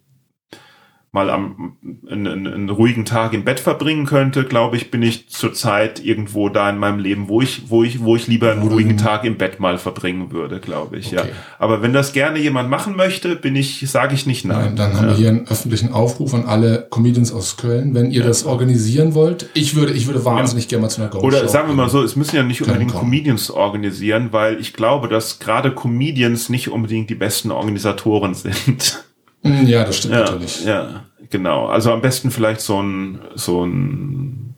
mal 1.13 1.29
am 1.29 1.77
einen, 2.09 2.47
einen, 2.47 2.69
ruhigen 2.71 3.05
Tag 3.05 3.33
im 3.33 3.43
Bett 3.43 3.59
verbringen 3.59 4.07
könnte, 4.07 4.45
glaube 4.45 4.77
ich, 4.77 4.89
bin 4.89 5.03
ich 5.03 5.29
zurzeit 5.29 6.03
irgendwo 6.03 6.49
da 6.49 6.67
in 6.71 6.79
meinem 6.79 6.97
Leben, 6.97 7.29
wo 7.29 7.39
ich, 7.39 7.69
wo 7.69 7.83
ich, 7.83 8.03
wo 8.03 8.15
ich 8.15 8.25
lieber 8.25 8.51
einen 8.51 8.67
ruhigen 8.67 8.97
Tag 8.97 9.23
im 9.23 9.37
Bett 9.37 9.59
mal 9.59 9.77
verbringen 9.77 10.31
würde, 10.31 10.59
glaube 10.59 10.97
ich. 10.97 11.11
Ja. 11.11 11.21
Okay. 11.21 11.29
Aber 11.59 11.83
wenn 11.83 11.93
das 11.93 12.13
gerne 12.13 12.39
jemand 12.39 12.71
machen 12.71 12.95
möchte, 12.95 13.35
bin 13.35 13.55
ich, 13.55 13.87
sage 13.87 14.15
ich 14.15 14.25
nicht 14.25 14.43
nein. 14.43 14.57
Nein, 14.57 14.75
dann 14.75 14.97
haben 14.97 15.07
wir 15.09 15.15
hier 15.15 15.29
einen 15.29 15.47
öffentlichen 15.47 15.93
Aufruf 15.93 16.33
an 16.33 16.45
alle 16.45 16.87
Comedians 16.89 17.31
aus 17.31 17.57
Köln, 17.57 17.93
wenn 17.93 18.09
ihr 18.09 18.23
das 18.23 18.43
organisieren 18.43 19.13
wollt. 19.13 19.51
Ich 19.53 19.75
würde, 19.75 19.93
ich 19.93 20.07
würde 20.07 20.25
wahnsinnig 20.25 20.67
gerne 20.67 20.81
mal 20.81 20.89
zu 20.89 20.99
einer 20.99 21.11
Gong 21.11 21.21
Oder 21.21 21.47
sagen 21.47 21.67
wir 21.67 21.75
mal 21.75 21.89
so, 21.89 22.01
es 22.01 22.15
müssen 22.15 22.35
ja 22.35 22.41
nicht 22.41 22.63
unbedingt 22.63 22.91
kommen. 22.91 23.03
Comedians 23.03 23.51
organisieren, 23.51 24.29
weil 24.31 24.59
ich 24.59 24.73
glaube, 24.73 25.09
dass 25.09 25.37
gerade 25.37 25.75
Comedians 25.75 26.49
nicht 26.49 26.69
unbedingt 26.69 27.11
die 27.11 27.15
besten 27.15 27.51
Organisatoren 27.51 28.33
sind. 28.33 29.03
Mm, 29.43 29.65
Ja, 29.67 29.83
das 29.83 29.97
stimmt 29.97 30.13
ja, 30.13 30.19
natürlich. 30.21 30.65
ja, 30.65 31.05
genau. 31.29 31.67
Also 31.67 31.91
am 31.91 32.01
besten 32.01 32.31
vielleicht 32.31 32.61
so 32.61 32.81
ein 32.81 33.19
so 33.35 33.65
ein 33.65 34.55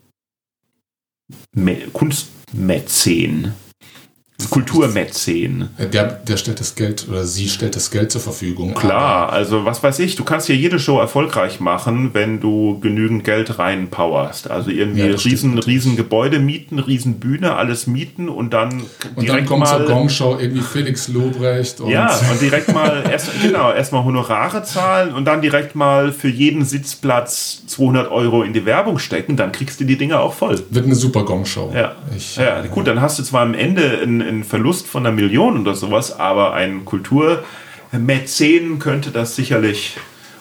Kunstmäzen, 1.94 3.54
Kulturmäzen. 4.50 5.70
Der, 5.94 6.04
der 6.04 6.38
stellt 6.38 6.60
das 6.60 6.76
Geld 6.76 7.08
oder 7.10 7.24
sie 7.24 7.48
stellt 7.48 7.76
das 7.76 7.90
Geld 7.90 8.12
zur 8.12 8.20
Verfügung. 8.20 8.74
Klar, 8.74 9.32
also 9.32 9.66
was 9.66 9.82
weiß 9.82 10.00
ich, 10.00 10.16
du 10.16 10.26
kannst 10.26 10.50
ja 10.50 10.56
jede 10.56 10.78
Show 10.78 11.00
erfolgreich 11.00 11.60
machen, 11.60 12.10
wenn 12.14 12.42
du 12.42 12.80
genügend 12.80 13.24
Geld 13.24 13.60
reinpowerst. 13.60 14.52
Also 14.52 14.72
irgendwie 14.72 15.08
Ja, 15.08 15.16
riesen, 15.16 15.58
riesen 15.58 15.96
Gebäude 15.96 16.40
mieten, 16.40 16.80
riesen 16.80 17.20
Bühne, 17.20 17.56
alles 17.56 17.88
mieten 17.88 18.28
und 18.28 18.54
dann 18.54 18.84
Und 19.16 19.30
dann 19.30 19.46
kommt 19.46 19.68
zur 19.68 19.86
Gong-Show 19.86 20.38
irgendwie 20.40 20.62
Felix 20.62 21.08
Lobrecht 21.08 21.80
und 21.80 21.90
Ja, 21.92 22.08
und 22.32 22.42
direkt 22.42 22.74
mal 22.74 23.04
erst 23.10 23.30
genau 23.42 23.72
erstmal 23.72 24.04
Honorare 24.04 24.64
zahlen 24.64 25.14
und 25.14 25.26
dann 25.26 25.42
direkt 25.42 25.76
mal 25.76 26.12
für 26.12 26.30
jeden 26.30 26.66
Sitzplatz 26.66 27.64
200 27.68 28.12
Euro 28.12 28.44
in 28.44 28.54
die 28.54 28.66
Werbung 28.66 29.00
stecken, 29.00 29.38
dann 29.38 29.52
kriegst 29.52 29.80
du 29.80 29.86
die 29.86 29.98
Dinge 29.98 30.20
auch 30.20 30.34
voll. 30.34 30.62
wird 30.70 30.86
eine 30.86 30.96
super 30.96 31.24
Gong-Show. 31.24 31.72
Ja, 31.74 31.96
Ich, 32.16 32.36
ja, 32.36 32.62
gut, 32.64 32.88
dann 32.88 33.02
hast 33.02 33.18
du 33.20 33.24
zwar 33.24 33.42
am 33.42 33.54
Ende 33.54 34.00
einen, 34.02 34.25
einen 34.26 34.44
Verlust 34.44 34.88
von 34.88 35.06
einer 35.06 35.16
Million 35.16 35.60
oder 35.60 35.76
sowas, 35.76 36.12
aber 36.12 36.54
ein 36.54 36.86
Kulturmäzen 36.86 38.80
könnte 38.80 39.12
das 39.12 39.36
sicherlich 39.36 39.98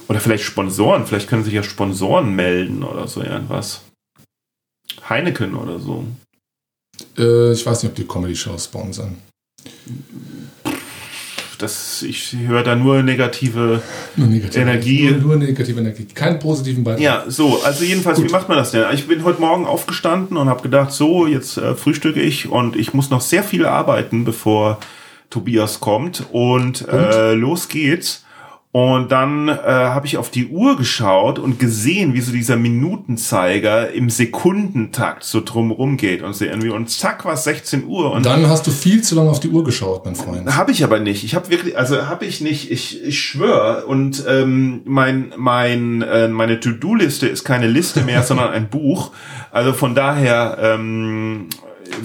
oder 0.09 0.21
vielleicht 0.21 0.45
Sponsoren, 0.45 1.07
vielleicht 1.07 1.29
können 1.29 1.45
sich 1.45 1.55
ja 1.55 1.63
Sponsoren 1.63 2.35
melden 2.35 2.83
oder 2.83 3.09
so 3.09 3.23
irgendwas. 3.23 3.83
Heineken 5.09 5.55
oder 5.55 5.79
so. 5.79 6.05
äh, 7.19 7.53
ich 7.53 7.65
weiß 7.65 7.83
nicht, 7.83 7.91
ob 7.91 7.97
die 7.97 8.07
Comedy-Shows 8.07 8.67
sponsern. 8.67 9.17
Das, 11.65 12.03
ich 12.03 12.37
höre 12.47 12.63
da 12.63 12.77
nur 12.77 13.03
negative 13.03 13.81
Nur 14.17 14.27
negative 14.29 14.61
Energie. 14.61 15.11
Nur, 15.11 15.21
nur 15.21 15.37
negative 15.37 15.81
Energie. 15.81 16.05
Keinen 16.15 16.39
positiven 16.39 16.85
Beitrag. 16.85 17.01
Ja, 17.03 17.25
so, 17.27 17.63
also 17.65 17.85
jedenfalls, 17.85 18.19
Gut. 18.19 18.29
wie 18.29 18.33
macht 18.33 18.49
man 18.51 18.59
das 18.59 18.71
denn? 18.73 18.85
Ich 18.93 19.09
bin 19.09 19.25
heute 19.25 19.41
Morgen 19.41 19.65
aufgestanden 19.65 20.37
und 20.37 20.49
habe 20.51 20.63
gedacht, 20.63 20.93
so, 20.93 21.27
jetzt 21.27 21.57
äh, 21.57 21.75
frühstücke 21.75 22.21
ich 22.21 22.51
und 22.51 22.77
ich 22.77 22.93
muss 22.93 23.09
noch 23.09 23.23
sehr 23.23 23.43
viel 23.43 23.65
arbeiten, 23.65 24.25
bevor 24.27 24.79
Tobias 25.31 25.81
kommt 25.81 26.25
und, 26.33 26.87
Äh, 26.87 27.33
los 27.33 27.69
geht's. 27.69 28.25
Und 28.75 29.13
dann 29.13 29.47
äh, 29.47 29.55
habe 29.55 30.05
ich 30.09 30.17
auf 30.17 30.31
die 30.31 30.49
Uhr 30.49 30.77
geschaut 30.77 31.39
und 31.39 31.61
gesehen, 31.61 32.13
wie 32.13 32.21
so 32.21 32.33
dieser 32.33 32.57
Minutenzeiger 32.57 33.93
im 33.93 34.11
Sekundentakt 34.11 35.23
so 35.23 35.43
drumrum 35.45 35.97
geht 35.97 36.23
und 36.23 36.35
so 36.35 36.45
irgendwie 36.45 36.71
und 36.71 36.91
zack 36.91 37.25
war 37.25 37.35
es 37.35 37.45
16 37.45 37.87
Uhr 37.87 38.11
und 38.11 38.17
Und 38.17 38.27
dann 38.27 38.49
hast 38.49 38.67
du 38.67 38.73
viel 38.73 39.01
zu 39.01 39.15
lange 39.15 39.31
auf 39.31 39.39
die 39.39 39.49
Uhr 39.49 39.63
geschaut, 39.63 40.05
mein 40.05 40.17
Freund. 40.17 40.57
habe 40.57 40.73
ich 40.73 40.83
aber 40.83 40.99
nicht. 40.99 41.23
Ich 41.23 41.37
habe 41.37 41.51
wirklich, 41.51 41.79
also 41.79 42.09
habe 42.09 42.25
ich 42.25 42.41
nicht. 42.41 42.73
Ich, 42.73 43.01
ich 43.01 43.21
schwöre. 43.21 43.87
Und 43.87 44.25
ähm, 44.29 44.81
mein, 44.87 45.33
mein, 45.37 46.03
äh, 46.03 46.27
meine 46.27 46.59
To-Do-Liste 46.59 47.29
ist 47.29 47.45
keine 47.45 47.69
Liste 47.69 48.03
mehr, 48.03 48.23
sondern 48.25 48.51
ein 48.51 48.71
Buch. 48.71 49.13
Also 49.53 49.73
von 49.73 49.95
daher, 49.95 50.59
ähm, 50.61 51.47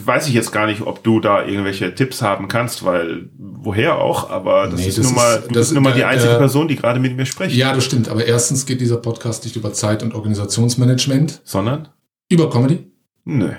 weiß 0.05 0.27
ich 0.27 0.33
jetzt 0.33 0.51
gar 0.51 0.65
nicht, 0.65 0.81
ob 0.81 1.03
du 1.03 1.19
da 1.19 1.45
irgendwelche 1.45 1.93
Tipps 1.95 2.21
haben 2.21 2.47
kannst, 2.47 2.83
weil 2.85 3.29
woher 3.37 3.97
auch, 3.97 4.29
aber 4.29 4.67
das 4.67 4.79
Nee, 4.79 4.87
ist 4.87 4.97
das 4.97 5.05
nun 5.07 5.15
mal, 5.15 5.35
ist- 5.35 5.43
du 5.47 5.53
das 5.53 5.57
bist 5.67 5.73
nun 5.73 5.83
mal 5.83 5.93
die 5.93 6.03
einzige 6.03 6.33
äh, 6.33 6.37
Person, 6.37 6.67
die 6.67 6.75
gerade 6.75 6.99
mit 6.99 7.15
mir 7.15 7.25
spricht. 7.25 7.55
Ja, 7.55 7.73
das 7.73 7.85
stimmt. 7.85 8.09
Aber 8.09 8.25
erstens 8.25 8.65
geht 8.65 8.81
dieser 8.81 8.97
Podcast 8.97 9.43
nicht 9.45 9.55
über 9.55 9.73
Zeit- 9.73 10.03
und 10.03 10.13
Organisationsmanagement, 10.15 11.41
Sondern? 11.43 11.89
über 12.29 12.49
Comedy. 12.49 12.91
Nö. 13.25 13.49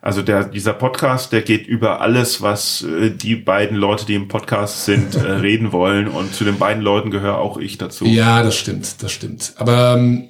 Also 0.00 0.20
der, 0.20 0.44
dieser 0.44 0.74
Podcast, 0.74 1.32
der 1.32 1.40
geht 1.40 1.66
über 1.66 2.00
alles, 2.02 2.42
was 2.42 2.82
äh, 2.82 3.10
die 3.10 3.36
beiden 3.36 3.76
Leute, 3.76 4.04
die 4.04 4.14
im 4.14 4.28
Podcast 4.28 4.84
sind, 4.84 5.14
äh, 5.14 5.18
reden 5.40 5.72
wollen. 5.72 6.08
Und 6.08 6.34
zu 6.34 6.44
den 6.44 6.58
beiden 6.58 6.82
Leuten 6.82 7.10
gehöre 7.10 7.38
auch 7.38 7.56
ich 7.56 7.78
dazu. 7.78 8.04
Ja, 8.04 8.42
das 8.42 8.54
stimmt, 8.56 9.02
das 9.02 9.12
stimmt. 9.12 9.54
Aber 9.56 9.94
ähm, 9.96 10.28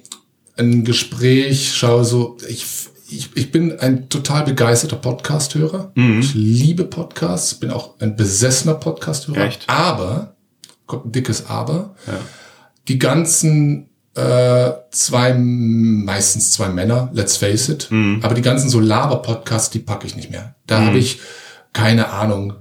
ein 0.57 0.85
Gespräch, 0.85 1.73
schau 1.75 2.03
so, 2.03 2.37
ich, 2.47 2.65
ich, 3.07 3.35
ich 3.35 3.51
bin 3.51 3.79
ein 3.79 4.09
total 4.09 4.43
begeisterter 4.45 4.95
Podcast-Hörer. 4.97 5.91
Mhm. 5.95 6.19
Ich 6.19 6.33
liebe 6.33 6.85
Podcasts, 6.85 7.53
bin 7.55 7.71
auch 7.71 7.99
ein 7.99 8.15
besessener 8.15 8.75
Podcast-Hörer. 8.75 9.45
Echt? 9.45 9.63
Aber, 9.67 10.35
kommt 10.87 11.05
ein 11.07 11.11
dickes 11.11 11.47
Aber, 11.47 11.95
Ja. 12.07 12.13
die 12.87 12.99
ganzen 12.99 13.89
äh, 14.15 14.71
zwei, 14.91 15.33
meistens 15.33 16.53
zwei 16.53 16.69
Männer, 16.69 17.09
let's 17.13 17.35
face 17.35 17.67
it, 17.67 17.87
Mhm. 17.91 18.21
aber 18.23 18.33
die 18.33 18.41
ganzen 18.41 18.69
so 18.69 18.79
Laber-Podcasts, 18.79 19.71
die 19.71 19.79
packe 19.79 20.07
ich 20.07 20.15
nicht 20.15 20.31
mehr. 20.31 20.55
Da 20.67 20.85
habe 20.85 20.97
ich 20.97 21.19
keine 21.73 22.09
Ahnung, 22.11 22.53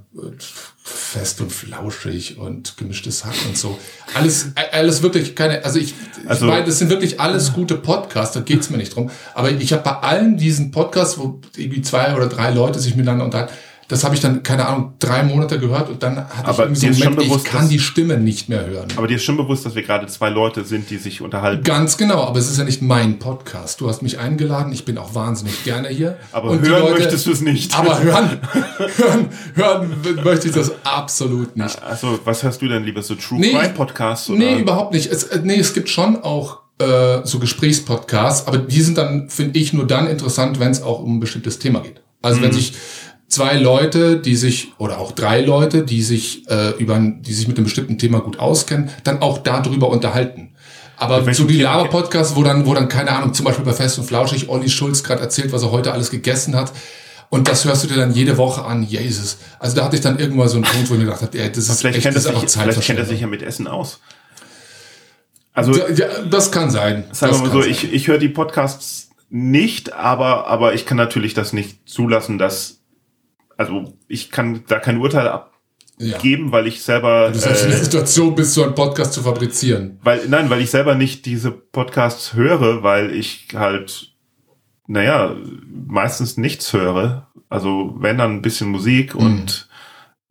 fest 0.86 1.40
und 1.40 1.50
flauschig 1.50 2.36
und 2.36 2.76
gemischtes 2.76 3.24
Hack 3.24 3.34
und 3.48 3.56
so. 3.56 3.78
Alles, 4.12 4.48
alles 4.72 5.02
wirklich 5.02 5.34
keine, 5.34 5.64
also 5.64 5.78
ich, 5.78 5.94
Also- 6.26 6.44
ich 6.44 6.52
meine, 6.52 6.66
das 6.66 6.78
sind 6.78 6.90
wirklich 6.90 7.18
alles 7.20 7.54
gute 7.54 7.74
Podcasts, 7.76 8.34
da 8.34 8.40
geht's 8.40 8.68
mir 8.68 8.76
nicht 8.76 8.94
drum. 8.94 9.10
Aber 9.34 9.50
ich 9.50 9.72
habe 9.72 9.82
bei 9.82 9.92
allen 9.92 10.36
diesen 10.36 10.70
Podcasts, 10.72 11.16
wo 11.18 11.40
irgendwie 11.56 11.80
zwei 11.80 12.14
oder 12.14 12.28
drei 12.28 12.50
Leute 12.50 12.80
sich 12.80 12.96
miteinander 12.96 13.24
unterhalten, 13.24 13.54
das 13.94 14.04
habe 14.04 14.14
ich 14.14 14.20
dann, 14.20 14.42
keine 14.42 14.66
Ahnung, 14.66 14.94
drei 14.98 15.22
Monate 15.22 15.58
gehört 15.58 15.88
und 15.88 16.02
dann 16.02 16.16
hatte 16.16 16.28
ich 16.42 16.46
Aber 16.48 16.62
irgendwie 16.64 16.92
so 16.92 17.04
Moment, 17.04 17.16
bewusst, 17.28 17.46
ich 17.46 17.52
kann 17.52 17.68
die 17.68 17.78
Stimme 17.78 18.18
nicht 18.18 18.48
mehr 18.48 18.66
hören. 18.66 18.88
Aber 18.96 19.06
dir 19.06 19.16
ist 19.16 19.22
schon 19.24 19.36
bewusst, 19.36 19.64
dass 19.64 19.74
wir 19.74 19.82
gerade 19.82 20.06
zwei 20.08 20.28
Leute 20.30 20.64
sind, 20.64 20.90
die 20.90 20.98
sich 20.98 21.20
unterhalten. 21.20 21.62
Ganz 21.62 21.96
genau, 21.96 22.24
aber 22.24 22.38
es 22.38 22.50
ist 22.50 22.58
ja 22.58 22.64
nicht 22.64 22.82
mein 22.82 23.18
Podcast. 23.18 23.80
Du 23.80 23.88
hast 23.88 24.02
mich 24.02 24.18
eingeladen, 24.18 24.72
ich 24.72 24.84
bin 24.84 24.98
auch 24.98 25.14
wahnsinnig 25.14 25.64
gerne 25.64 25.88
hier. 25.88 26.18
Aber 26.32 26.50
Und 26.50 26.60
hören 26.66 26.82
Leute- 26.82 27.00
möchtest 27.00 27.26
du 27.26 27.32
es 27.32 27.40
nicht. 27.40 27.78
Aber 27.78 27.98
hören, 28.02 28.40
hören, 28.96 29.28
hören 29.54 30.20
möchte 30.24 30.48
ich 30.48 30.54
das 30.54 30.72
absolut 30.84 31.56
nicht. 31.56 31.82
Also, 31.82 32.18
was 32.24 32.42
hörst 32.42 32.60
du 32.62 32.68
denn 32.68 32.84
lieber? 32.84 33.02
So 33.02 33.14
True 33.14 33.38
Nee, 33.38 33.52
Crime 33.52 33.70
Podcasts? 33.74 34.28
Oder? 34.28 34.38
Nee, 34.38 34.58
überhaupt 34.60 34.92
nicht. 34.92 35.06
Es, 35.10 35.24
äh, 35.24 35.40
nee, 35.42 35.56
es 35.58 35.72
gibt 35.74 35.88
schon 35.88 36.16
auch 36.22 36.58
äh, 36.80 37.20
so 37.24 37.38
Gesprächspodcasts, 37.38 38.46
aber 38.48 38.58
die 38.58 38.80
sind 38.80 38.98
dann, 38.98 39.28
finde 39.30 39.58
ich, 39.58 39.72
nur 39.72 39.86
dann 39.86 40.06
interessant, 40.08 40.58
wenn 40.58 40.70
es 40.72 40.82
auch 40.82 41.00
um 41.00 41.16
ein 41.16 41.20
bestimmtes 41.20 41.58
Thema 41.58 41.80
geht. 41.80 42.00
Also 42.22 42.38
Mhm. 42.40 42.44
wenn 42.44 42.52
sich 42.52 42.72
zwei 43.34 43.56
Leute, 43.56 44.18
die 44.18 44.36
sich, 44.36 44.72
oder 44.78 44.98
auch 44.98 45.12
drei 45.12 45.40
Leute, 45.40 45.82
die 45.84 46.02
sich 46.02 46.48
äh, 46.48 46.70
über 46.78 46.98
die 46.98 47.32
sich 47.32 47.48
mit 47.48 47.56
einem 47.56 47.64
bestimmten 47.64 47.98
Thema 47.98 48.20
gut 48.20 48.38
auskennen, 48.38 48.90
dann 49.04 49.20
auch 49.22 49.38
darüber 49.38 49.88
unterhalten. 49.90 50.54
Aber 50.96 51.20
so 51.34 51.44
die 51.44 51.58
Thema- 51.58 51.70
Laber-Podcasts, 51.78 52.36
wo 52.36 52.42
dann, 52.44 52.66
wo 52.66 52.74
dann, 52.74 52.88
keine 52.88 53.10
Ahnung, 53.10 53.34
zum 53.34 53.44
Beispiel 53.44 53.64
bei 53.64 53.72
Fest 53.72 53.98
und 53.98 54.04
Flauschig 54.04 54.48
Olli 54.48 54.70
Schulz 54.70 55.02
gerade 55.02 55.20
erzählt, 55.22 55.52
was 55.52 55.62
er 55.62 55.72
heute 55.72 55.92
alles 55.92 56.10
gegessen 56.10 56.54
hat. 56.54 56.72
Und 57.30 57.48
das 57.48 57.64
hörst 57.64 57.82
du 57.82 57.88
dir 57.88 57.96
dann 57.96 58.12
jede 58.14 58.36
Woche 58.36 58.64
an, 58.64 58.84
Jesus. 58.84 59.38
Also 59.58 59.74
da 59.74 59.84
hatte 59.84 59.96
ich 59.96 60.02
dann 60.02 60.18
irgendwann 60.20 60.48
so 60.48 60.54
einen 60.56 60.64
Punkt, 60.64 60.88
wo 60.88 60.94
ich 60.94 61.00
mir 61.00 61.06
gedacht 61.06 61.22
habe, 61.22 61.36
ey, 61.36 61.50
das 61.50 61.68
ist 61.68 61.80
Vielleicht 61.80 61.96
echt, 61.96 62.04
kennt, 62.04 62.14
er 62.16 62.20
das 62.22 62.26
ist 62.26 62.28
sich, 62.52 62.60
einfach 62.60 62.72
vielleicht 62.74 62.86
kennt 62.86 62.98
er 63.00 63.04
sich 63.06 63.20
ja 63.20 63.26
mit 63.26 63.42
Essen 63.42 63.66
aus. 63.66 63.98
Also, 65.52 65.72
Ja, 65.74 66.06
das 66.30 66.52
kann 66.52 66.70
sein. 66.70 67.04
sagen 67.12 67.32
wir 67.34 67.40
mal 67.40 67.50
so, 67.50 67.62
sein. 67.62 67.70
ich, 67.70 67.92
ich 67.92 68.06
höre 68.08 68.18
die 68.18 68.28
Podcasts 68.28 69.10
nicht, 69.30 69.92
aber, 69.92 70.46
aber 70.46 70.74
ich 70.74 70.86
kann 70.86 70.96
natürlich 70.96 71.34
das 71.34 71.52
nicht 71.52 71.88
zulassen, 71.88 72.38
dass, 72.38 72.80
also 73.56 73.94
ich 74.08 74.30
kann 74.30 74.62
da 74.68 74.78
kein 74.78 74.98
Urteil 74.98 75.26
ja. 75.26 76.14
abgeben, 76.14 76.52
weil 76.52 76.66
ich 76.66 76.82
selber, 76.82 77.30
Du 77.32 77.38
selbst 77.38 77.64
in 77.64 77.70
der 77.70 77.78
äh, 77.78 77.82
Situation 77.84 78.34
bist, 78.34 78.54
so 78.54 78.62
einen 78.64 78.74
Podcast 78.74 79.12
zu 79.12 79.22
fabrizieren. 79.22 79.98
weil, 80.02 80.26
nein, 80.28 80.50
weil 80.50 80.60
ich 80.60 80.70
selber 80.70 80.94
nicht 80.94 81.26
diese 81.26 81.50
Podcasts 81.50 82.34
höre, 82.34 82.82
weil 82.82 83.14
ich 83.14 83.48
halt, 83.54 84.12
naja, 84.86 85.34
meistens 85.86 86.36
nichts 86.36 86.72
höre. 86.72 87.28
Also 87.48 87.94
wenn 87.98 88.18
dann 88.18 88.32
ein 88.32 88.42
bisschen 88.42 88.68
Musik 88.70 89.14
und 89.14 89.68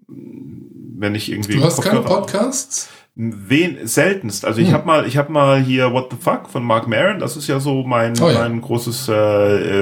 wenn 0.07 1.15
ich 1.15 1.31
irgendwie. 1.31 1.53
Du 1.55 1.63
hast 1.63 1.81
keine 1.81 1.99
Kopfhörer- 2.01 2.19
Podcasts? 2.21 2.89
Wen, 3.15 3.85
seltenst. 3.85 4.43
Also 4.43 4.59
ich 4.59 4.69
Hm. 4.69 4.73
habe 4.73 4.85
mal, 4.87 5.07
ich 5.07 5.17
habe 5.17 5.31
mal 5.31 5.61
hier 5.61 5.93
What 5.93 6.07
the 6.11 6.17
Fuck 6.19 6.49
von 6.49 6.63
Mark 6.63 6.87
Maron. 6.87 7.19
Das 7.19 7.37
ist 7.37 7.47
ja 7.47 7.59
so 7.59 7.83
mein, 7.83 8.19
Oh 8.19 8.27
ja. 8.27 8.39
mein 8.39 8.59
großes 8.59 9.07
äh, 9.07 9.13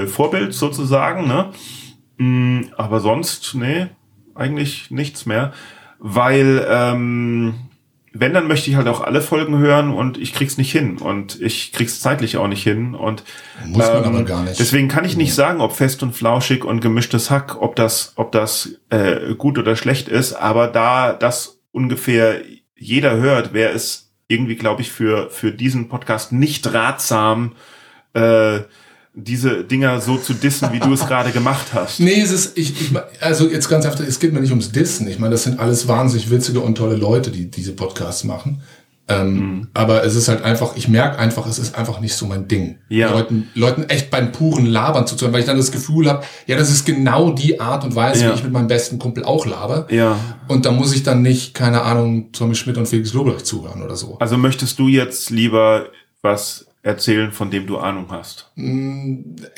äh, 0.03 0.07
Vorbild 0.07 0.53
sozusagen. 0.53 1.27
Ne? 1.27 1.49
Mm, 2.21 2.65
aber 2.77 2.99
sonst, 2.99 3.55
nee, 3.55 3.87
eigentlich 4.35 4.91
nichts 4.91 5.25
mehr, 5.25 5.53
weil 5.97 6.63
ähm, 6.69 7.55
wenn 8.13 8.33
dann 8.35 8.47
möchte 8.47 8.69
ich 8.69 8.75
halt 8.75 8.87
auch 8.87 9.01
alle 9.01 9.21
Folgen 9.21 9.57
hören 9.57 9.91
und 9.91 10.19
ich 10.19 10.31
krieg's 10.31 10.59
nicht 10.59 10.71
hin 10.71 10.99
und 10.99 11.41
ich 11.41 11.71
krieg's 11.71 11.99
zeitlich 11.99 12.37
auch 12.37 12.47
nicht 12.47 12.61
hin 12.61 12.93
und 12.93 13.23
Muss 13.65 13.87
man 13.87 14.03
ähm, 14.03 14.03
aber 14.03 14.23
gar 14.23 14.43
nicht. 14.43 14.59
Deswegen 14.59 14.87
kann 14.87 15.03
ich 15.03 15.17
nicht 15.17 15.33
sagen, 15.33 15.61
ob 15.61 15.75
fest 15.75 16.03
und 16.03 16.13
flauschig 16.13 16.63
und 16.63 16.79
gemischtes 16.79 17.31
Hack, 17.31 17.59
ob 17.59 17.75
das, 17.75 18.13
ob 18.17 18.31
das 18.31 18.79
äh, 18.91 19.33
gut 19.33 19.57
oder 19.57 19.75
schlecht 19.75 20.07
ist. 20.07 20.33
Aber 20.33 20.67
da 20.67 21.13
das 21.13 21.59
ungefähr 21.71 22.41
jeder 22.75 23.15
hört, 23.17 23.53
wäre 23.53 23.73
es 23.73 24.11
irgendwie, 24.27 24.57
glaube 24.57 24.83
ich, 24.83 24.91
für 24.91 25.31
für 25.31 25.51
diesen 25.51 25.89
Podcast 25.89 26.33
nicht 26.33 26.71
ratsam, 26.71 27.53
äh, 28.13 28.59
diese 29.13 29.63
Dinger 29.65 29.99
so 29.99 30.15
zu 30.17 30.33
dissen, 30.33 30.69
wie 30.71 30.79
du 30.79 30.93
es 30.93 31.05
gerade 31.05 31.31
gemacht 31.31 31.67
hast. 31.73 31.99
Nee, 31.99 32.21
es 32.21 32.31
ist, 32.31 32.57
ich, 32.57 32.79
ich, 32.79 32.91
also 33.19 33.49
jetzt 33.49 33.67
ganz 33.67 33.85
einfach, 33.85 33.99
es 33.99 34.19
geht 34.19 34.31
mir 34.31 34.39
nicht 34.39 34.51
ums 34.51 34.71
Dissen. 34.71 35.07
Ich 35.07 35.19
meine, 35.19 35.31
das 35.33 35.43
sind 35.43 35.59
alles 35.59 35.87
wahnsinnig 35.87 36.29
witzige 36.31 36.61
und 36.61 36.75
tolle 36.75 36.95
Leute, 36.95 37.29
die 37.31 37.51
diese 37.51 37.73
Podcasts 37.73 38.23
machen. 38.23 38.61
Ähm, 39.09 39.33
Mhm. 39.33 39.67
Aber 39.73 40.05
es 40.05 40.15
ist 40.15 40.29
halt 40.29 40.43
einfach, 40.43 40.75
ich 40.77 40.87
merke 40.87 41.17
einfach, 41.19 41.45
es 41.47 41.59
ist 41.59 41.75
einfach 41.75 41.99
nicht 41.99 42.13
so 42.13 42.25
mein 42.27 42.47
Ding. 42.47 42.77
Ja. 42.87 43.09
Leuten, 43.11 43.49
Leuten 43.55 43.83
echt 43.89 44.09
beim 44.11 44.31
puren 44.31 44.65
Labern 44.65 45.05
zuzuhören, 45.07 45.33
weil 45.33 45.41
ich 45.41 45.45
dann 45.47 45.57
das 45.57 45.71
Gefühl 45.73 46.07
habe, 46.07 46.23
ja, 46.47 46.55
das 46.55 46.69
ist 46.69 46.85
genau 46.85 47.31
die 47.31 47.59
Art 47.59 47.83
und 47.83 47.95
Weise, 47.95 48.23
Ja. 48.23 48.31
wie 48.31 48.35
ich 48.35 48.43
mit 48.43 48.53
meinem 48.53 48.67
besten 48.67 48.97
Kumpel 48.99 49.25
auch 49.25 49.45
laber. 49.45 49.87
Ja. 49.89 50.17
Und 50.47 50.65
da 50.65 50.71
muss 50.71 50.93
ich 50.93 51.03
dann 51.03 51.21
nicht, 51.21 51.53
keine 51.53 51.81
Ahnung, 51.81 52.31
Tommy 52.31 52.55
Schmidt 52.55 52.77
und 52.77 52.87
Felix 52.87 53.11
Lobrecht 53.11 53.45
zuhören 53.45 53.81
oder 53.81 53.97
so. 53.97 54.17
Also 54.19 54.37
möchtest 54.37 54.79
du 54.79 54.87
jetzt 54.87 55.29
lieber 55.31 55.87
was 56.21 56.67
erzählen, 56.83 57.31
von 57.31 57.51
dem 57.51 57.67
du 57.67 57.77
Ahnung 57.77 58.07
hast? 58.09 58.49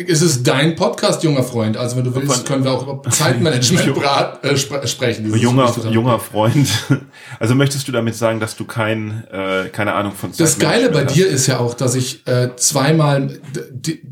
Es 0.07 0.21
ist 0.21 0.43
dein 0.45 0.75
Podcast, 0.75 1.23
junger 1.23 1.43
Freund. 1.43 1.77
Also 1.77 1.95
wenn 1.95 2.03
du 2.03 2.13
willst, 2.13 2.33
Von- 2.35 2.45
können 2.45 2.63
wir 2.65 2.71
auch 2.71 2.85
über 2.87 3.09
Zeitmanagement 3.09 3.93
brat, 3.95 4.43
äh, 4.43 4.57
spre 4.57 4.85
sprechen. 4.87 5.33
Junger, 5.37 5.73
junger. 5.89 6.19
Freund. 6.19 6.67
Also 7.39 7.55
möchtest 7.55 7.87
du 7.87 7.91
damit 7.91 8.15
sagen, 8.15 8.39
dass 8.39 8.55
du 8.55 8.65
kein, 8.65 9.23
äh, 9.31 9.69
keine 9.69 9.93
Ahnung 9.93 10.11
von 10.13 10.31
Das 10.37 10.57
Geile 10.59 10.89
bei 10.89 11.03
Zeitmanagement 11.03 11.15
dir 11.15 11.27
ist 11.27 11.47
ja 11.47 11.59
auch, 11.59 11.73
dass 11.73 11.95
ich 11.95 12.25
äh, 12.27 12.49
zweimal 12.55 13.39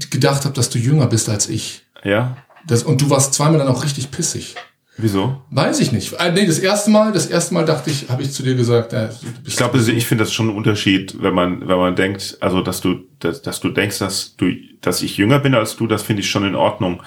gedacht 0.09 0.45
habe, 0.45 0.53
dass 0.55 0.69
du 0.69 0.79
jünger 0.79 1.07
bist 1.07 1.29
als 1.29 1.47
ich. 1.49 1.83
hast? 1.95 2.05
Ja. 2.05 2.37
Das, 2.67 2.83
und 2.83 3.01
du 3.01 3.09
warst 3.09 3.33
zweimal 3.33 3.59
dann 3.59 3.67
auch 3.67 3.83
richtig 3.83 4.11
pissig. 4.11 4.55
Wieso? 4.97 5.41
Weiß 5.49 5.79
ich 5.79 5.91
nicht. 5.91 6.13
Äh, 6.19 6.31
nee, 6.31 6.45
das 6.45 6.59
erste 6.59 6.91
Mal, 6.91 7.11
das 7.11 7.25
erste 7.25 7.53
Mal 7.53 7.65
dachte 7.65 7.89
ich, 7.89 8.09
habe 8.09 8.21
ich 8.21 8.31
zu 8.31 8.43
dir 8.43 8.55
gesagt, 8.55 8.93
äh, 8.93 9.07
du 9.07 9.09
bist 9.09 9.47
Ich 9.47 9.55
glaube, 9.55 9.79
ich 9.79 10.05
finde 10.05 10.23
das 10.23 10.33
schon 10.33 10.49
ein 10.49 10.55
Unterschied, 10.55 11.15
wenn 11.21 11.33
man, 11.33 11.67
wenn 11.67 11.77
man 11.77 11.95
denkt, 11.95 12.37
also 12.41 12.61
dass 12.61 12.81
du, 12.81 12.95
dass, 13.19 13.41
dass 13.41 13.61
du 13.61 13.69
denkst, 13.69 13.99
dass 13.99 14.35
du, 14.35 14.51
dass 14.81 15.01
ich 15.01 15.17
jünger 15.17 15.39
bin 15.39 15.55
als 15.55 15.75
du, 15.77 15.87
das 15.87 16.03
finde 16.03 16.21
ich 16.21 16.29
schon 16.29 16.45
in 16.45 16.55
Ordnung. 16.55 17.01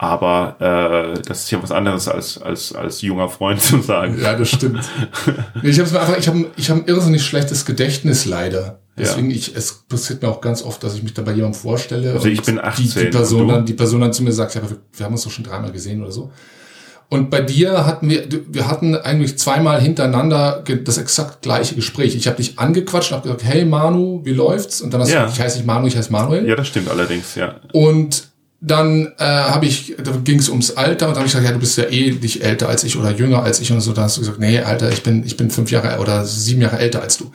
Aber 0.00 1.14
äh, 1.16 1.20
das 1.22 1.40
ist 1.44 1.50
ja 1.50 1.60
was 1.60 1.72
anderes 1.72 2.06
als 2.06 2.40
als 2.40 2.72
als 2.72 3.02
junger 3.02 3.28
Freund 3.28 3.60
zu 3.62 3.82
sagen. 3.82 4.16
Ja, 4.20 4.36
das 4.36 4.50
stimmt. 4.50 4.88
Ich 5.64 5.80
habe 5.80 5.90
mir 5.90 6.00
einfach, 6.00 6.18
ich 6.18 6.28
habe 6.28 6.46
ich 6.56 6.70
hab 6.70 6.76
ein 6.76 6.84
irrsinnig 6.86 7.24
schlechtes 7.24 7.64
Gedächtnis 7.66 8.24
leider. 8.24 8.78
Deswegen 8.96 9.30
ich, 9.30 9.54
es 9.56 9.84
passiert 9.88 10.22
mir 10.22 10.28
auch 10.28 10.40
ganz 10.40 10.62
oft, 10.62 10.82
dass 10.82 10.94
ich 10.94 11.02
mich 11.02 11.14
da 11.14 11.22
bei 11.22 11.32
jemandem 11.32 11.60
vorstelle. 11.60 12.12
Also 12.12 12.28
ich 12.28 12.42
bin 12.42 12.56
Die, 12.56 12.60
18 12.62 12.84
die 12.86 13.10
Person 13.10 13.40
und 13.42 13.48
du? 13.48 13.54
dann, 13.54 13.66
die 13.66 13.74
Person 13.74 14.00
dann 14.00 14.12
zu 14.12 14.22
mir 14.24 14.32
sagt, 14.32 14.54
ja, 14.54 14.62
wir, 14.62 14.76
wir 14.92 15.06
haben 15.06 15.12
uns 15.12 15.22
doch 15.22 15.30
schon 15.30 15.44
dreimal 15.44 15.70
gesehen 15.72 16.02
oder 16.02 16.10
so. 16.10 16.32
Und 17.10 17.30
bei 17.30 17.40
dir 17.40 17.86
hatten 17.86 18.10
wir, 18.10 18.24
wir 18.48 18.68
hatten 18.68 18.94
eigentlich 18.94 19.38
zweimal 19.38 19.80
hintereinander 19.80 20.62
das 20.84 20.98
exakt 20.98 21.40
gleiche 21.40 21.74
Gespräch. 21.74 22.14
Ich 22.14 22.26
habe 22.26 22.36
dich 22.36 22.58
angequatscht 22.58 23.12
und 23.12 23.16
habe 23.18 23.28
gesagt, 23.28 23.44
hey 23.44 23.64
Manu, 23.64 24.20
wie 24.24 24.32
läuft's? 24.32 24.82
Und 24.82 24.92
dann 24.92 25.00
hast 25.00 25.10
Ja. 25.10 25.24
du, 25.24 25.32
ich 25.32 25.40
heiße 25.40 25.56
nicht 25.58 25.66
Manu, 25.66 25.86
ich 25.86 25.96
heiße 25.96 26.12
Manuel. 26.12 26.46
Ja, 26.46 26.54
das 26.54 26.68
stimmt 26.68 26.90
allerdings, 26.90 27.34
ja. 27.34 27.56
Und 27.72 28.28
dann 28.60 29.12
äh, 29.18 29.24
habe 29.24 29.64
ich, 29.66 29.94
da 30.02 30.10
ging 30.22 30.38
es 30.38 30.48
ums 30.50 30.72
Alter 30.72 31.06
und 31.08 31.14
da 31.14 31.20
habe 31.20 31.26
ich 31.26 31.32
gesagt, 31.32 31.46
ja, 31.46 31.52
du 31.52 31.60
bist 31.60 31.78
ja 31.78 31.84
eh 31.84 32.10
nicht 32.10 32.42
älter 32.42 32.68
als 32.68 32.84
ich 32.84 32.98
oder 32.98 33.12
jünger 33.12 33.42
als 33.42 33.60
ich 33.60 33.72
und 33.72 33.80
so. 33.80 33.92
Da 33.92 34.02
hast 34.02 34.16
du 34.16 34.20
gesagt, 34.20 34.38
nee, 34.40 34.58
Alter, 34.60 34.90
ich 34.92 35.02
bin, 35.02 35.24
ich 35.24 35.36
bin 35.38 35.50
fünf 35.50 35.70
Jahre 35.70 36.00
oder 36.00 36.24
sieben 36.26 36.60
Jahre 36.60 36.78
älter 36.78 37.00
als 37.00 37.16
du. 37.16 37.30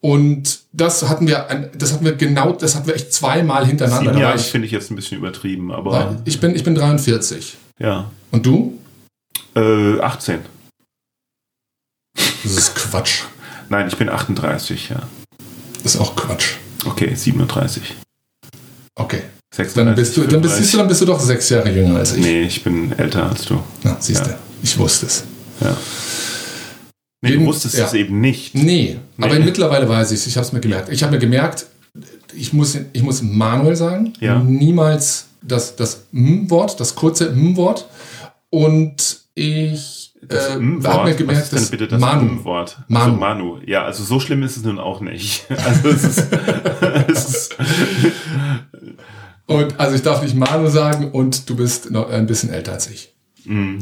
Und 0.00 0.60
das 0.72 1.08
hatten 1.08 1.26
wir, 1.26 1.70
das 1.76 1.92
hatten 1.92 2.04
wir 2.04 2.12
genau, 2.12 2.52
das 2.52 2.74
hatten 2.74 2.86
wir 2.86 2.94
echt 2.94 3.12
zweimal 3.12 3.66
hintereinander. 3.66 4.12
Sieben 4.12 4.22
Jahre 4.22 4.36
ich, 4.36 4.42
finde 4.42 4.66
ich 4.66 4.72
jetzt 4.72 4.90
ein 4.90 4.96
bisschen 4.96 5.18
übertrieben, 5.18 5.72
aber 5.72 6.16
ich 6.24 6.40
bin, 6.40 6.54
ich 6.54 6.62
bin 6.64 6.74
43. 6.74 7.56
ja. 7.78 8.10
Und 8.30 8.46
du? 8.46 8.78
Äh, 9.56 10.00
18. 10.00 10.40
Das 12.42 12.52
ist 12.52 12.74
Quatsch. 12.74 13.22
Nein, 13.68 13.88
ich 13.88 13.96
bin 13.96 14.08
38, 14.08 14.90
ja. 14.90 15.02
Das 15.82 15.94
ist 15.94 16.00
auch 16.00 16.14
Quatsch. 16.16 16.54
Okay, 16.84 17.14
37. 17.14 17.94
Okay. 18.96 19.22
Dann 19.76 19.94
bist 19.94 20.16
du, 20.16 20.22
dann 20.26 20.42
bist, 20.42 20.56
siehst 20.56 20.74
du, 20.74 20.78
dann 20.78 20.88
bist 20.88 21.00
du 21.00 21.04
doch 21.04 21.20
sechs 21.20 21.48
Jahre 21.48 21.70
jünger 21.70 21.98
als 22.00 22.12
ich. 22.14 22.22
Nee, 22.24 22.42
ich 22.42 22.64
bin 22.64 22.90
älter 22.98 23.30
als 23.30 23.44
du. 23.44 23.62
Na, 23.84 23.96
siehst 24.00 24.26
Ja. 24.26 24.32
du. 24.32 24.38
Ich 24.64 24.76
wusste 24.76 25.06
es. 25.06 25.24
Ja. 25.60 25.76
Nee, 27.22 27.28
du 27.30 27.34
Eben- 27.36 27.46
wusstest 27.46 27.76
ja. 27.76 27.86
es 27.86 27.94
eben 27.94 28.20
nicht. 28.20 28.54
Nee, 28.56 28.98
Nee. 29.16 29.24
aber 29.24 29.38
mittlerweile 29.38 29.88
weiß 29.88 30.10
ich 30.10 30.18
es. 30.20 30.26
Ich 30.26 30.36
habe 30.36 30.44
es 30.46 30.52
mir 30.52 30.60
gemerkt. 30.60 30.88
Ich 30.88 31.02
habe 31.04 31.12
mir 31.12 31.18
gemerkt, 31.20 31.66
ich 32.34 32.52
muss, 32.52 32.76
ich 32.92 33.02
muss 33.02 33.22
Manuel 33.22 33.76
sagen. 33.76 34.12
Ja. 34.18 34.40
Niemals 34.40 35.26
das, 35.40 35.76
das 35.76 36.02
M-Wort, 36.12 36.80
das 36.80 36.96
kurze 36.96 37.28
M-Wort. 37.28 37.86
Und 38.50 39.20
ich 39.34 40.12
Das 40.22 40.48
äh, 40.48 40.52
M-Wort, 40.54 40.92
habe 40.92 41.04
mir 41.04 41.10
was 41.10 41.16
gemerkt, 41.16 41.42
ist 41.42 41.52
denn 41.52 41.58
das 41.58 41.70
bitte 41.70 41.88
das 41.88 42.00
Manu. 42.00 42.26
M-Wort? 42.26 42.78
Manu. 42.88 43.04
Also 43.04 43.18
Manu. 43.18 43.58
Ja, 43.66 43.84
also 43.84 44.04
so 44.04 44.20
schlimm 44.20 44.42
ist 44.42 44.56
es 44.56 44.62
nun 44.64 44.78
auch 44.78 45.00
nicht. 45.00 45.46
Also 45.64 45.88
es 45.88 46.04
ist, 46.04 46.26
es 47.08 47.28
ist 47.28 47.56
Und 49.46 49.78
also 49.78 49.96
ich 49.96 50.02
darf 50.02 50.22
nicht 50.22 50.34
Manu 50.34 50.68
sagen 50.68 51.10
und 51.10 51.48
du 51.50 51.56
bist 51.56 51.90
noch 51.90 52.08
ein 52.10 52.26
bisschen 52.26 52.50
älter 52.50 52.72
als 52.72 52.88
ich. 52.88 53.14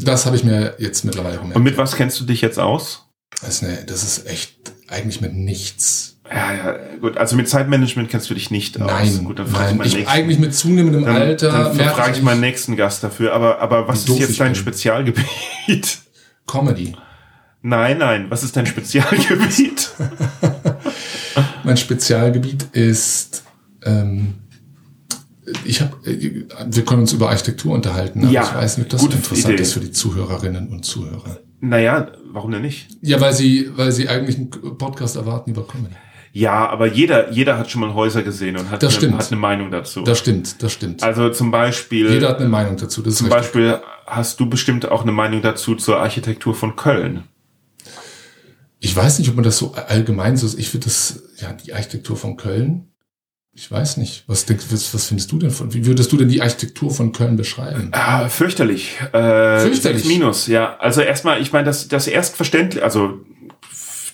Das 0.02 0.26
habe 0.26 0.34
ich 0.34 0.42
mir 0.42 0.74
jetzt 0.78 1.04
mittlerweile 1.04 1.36
gemerkt. 1.36 1.50
Mhm. 1.50 1.56
Und 1.56 1.62
mit 1.62 1.76
was 1.76 1.94
kennst 1.94 2.18
du 2.18 2.24
dich 2.24 2.40
jetzt 2.40 2.58
aus? 2.58 3.06
Das 3.40 3.62
ist, 3.62 3.64
eine, 3.64 3.84
das 3.84 4.02
ist 4.02 4.26
echt 4.26 4.72
eigentlich 4.88 5.20
mit 5.20 5.34
nichts. 5.34 6.11
Ja, 6.34 6.52
ja, 6.54 6.76
gut. 7.00 7.16
Also 7.18 7.36
mit 7.36 7.48
Zeitmanagement 7.48 8.08
kennst 8.08 8.30
du 8.30 8.34
dich 8.34 8.50
nicht 8.50 8.80
aus. 8.80 8.90
Nein, 8.90 9.24
gut, 9.24 9.38
dann 9.38 9.46
frage 9.46 9.64
nein. 9.66 9.76
meinen 9.78 9.86
Ich, 9.88 9.94
nächsten- 9.96 10.10
eigentlich 10.12 10.38
mit 10.38 10.54
zunehmendem 10.54 11.04
dann, 11.04 11.16
Alter 11.16 11.52
dann 11.76 11.88
frage 11.90 12.12
ich 12.16 12.22
meinen 12.22 12.40
nächsten 12.40 12.76
Gast 12.76 13.02
dafür. 13.04 13.32
Aber, 13.34 13.60
aber 13.60 13.86
was 13.88 14.00
ist 14.08 14.18
jetzt 14.18 14.30
ich 14.30 14.38
dein 14.38 14.52
bin. 14.52 14.60
Spezialgebiet? 14.60 15.98
Comedy. 16.46 16.94
Nein, 17.62 17.98
nein. 17.98 18.26
Was 18.28 18.42
ist 18.42 18.56
dein 18.56 18.66
Spezialgebiet? 18.66 19.90
Mein 21.64 21.76
Spezialgebiet 21.76 22.64
ist, 22.72 23.44
ähm, 23.84 24.34
ich 25.64 25.80
habe, 25.80 25.92
wir 26.04 26.84
können 26.84 27.02
uns 27.02 27.12
über 27.12 27.30
Architektur 27.30 27.74
unterhalten, 27.74 28.24
aber 28.24 28.32
Ja, 28.32 28.42
ich 28.42 28.54
weiß 28.54 28.78
nicht, 28.78 28.86
ob 28.86 28.90
das 28.90 29.00
gute 29.02 29.16
interessant 29.16 29.54
Idee. 29.54 29.62
ist 29.62 29.72
für 29.74 29.80
die 29.80 29.90
Zuhörerinnen 29.92 30.68
und 30.68 30.84
Zuhörer. 30.84 31.38
naja, 31.60 32.08
warum 32.32 32.50
denn 32.50 32.62
nicht? 32.62 32.88
Ja, 33.00 33.20
weil 33.20 33.32
sie, 33.32 33.70
weil 33.76 33.92
sie 33.92 34.08
eigentlich 34.08 34.36
einen 34.38 34.50
Podcast 34.78 35.16
erwarten 35.16 35.50
über 35.50 35.66
Comedy. 35.66 35.94
Ja, 36.34 36.68
aber 36.70 36.86
jeder, 36.86 37.30
jeder 37.30 37.58
hat 37.58 37.70
schon 37.70 37.82
mal 37.82 37.92
Häuser 37.92 38.22
gesehen 38.22 38.56
und 38.56 38.70
hat, 38.70 38.82
eine, 38.82 39.18
hat 39.18 39.30
eine 39.30 39.40
Meinung 39.40 39.70
dazu. 39.70 40.02
Das 40.02 40.18
stimmt, 40.18 40.62
das 40.62 40.72
stimmt. 40.72 41.02
also 41.02 41.28
zum 41.28 41.50
Beispiel, 41.50 42.10
Jeder 42.10 42.30
hat 42.30 42.38
eine 42.38 42.48
Meinung 42.48 42.78
dazu. 42.78 43.02
Das 43.02 43.12
ist 43.12 43.18
zum 43.18 43.26
richtig. 43.26 43.42
Beispiel 43.42 43.80
hast 44.06 44.40
du 44.40 44.48
bestimmt 44.48 44.90
auch 44.90 45.02
eine 45.02 45.12
Meinung 45.12 45.42
dazu 45.42 45.74
zur 45.74 45.98
Architektur 45.98 46.54
von 46.54 46.74
Köln. 46.74 47.24
Ich 48.80 48.96
weiß 48.96 49.18
nicht, 49.18 49.28
ob 49.28 49.36
man 49.36 49.44
das 49.44 49.58
so 49.58 49.74
allgemein 49.74 50.36
so 50.38 50.46
ist. 50.46 50.58
Ich 50.58 50.70
finde 50.70 50.86
das, 50.86 51.22
ja, 51.38 51.52
die 51.52 51.74
Architektur 51.74 52.16
von 52.16 52.36
Köln. 52.38 52.88
Ich 53.54 53.70
weiß 53.70 53.98
nicht. 53.98 54.24
Was 54.26 54.46
denkst 54.46 54.64
was, 54.70 54.94
was 54.94 55.06
findest 55.06 55.30
du 55.30 55.38
denn 55.38 55.50
von, 55.50 55.74
wie 55.74 55.84
würdest 55.84 56.10
du 56.10 56.16
denn 56.16 56.28
die 56.28 56.40
Architektur 56.40 56.90
von 56.90 57.12
Köln 57.12 57.36
beschreiben? 57.36 57.90
Ah, 57.92 58.28
fürchterlich. 58.28 58.98
Äh, 59.12 59.60
Fürchterlich. 59.60 60.06
Minus, 60.06 60.46
ja. 60.46 60.76
Also 60.78 61.02
erstmal, 61.02 61.42
ich 61.42 61.52
meine, 61.52 61.66
das, 61.66 61.88
das 61.88 62.06
Erstverständlich, 62.06 62.82
also 62.82 63.20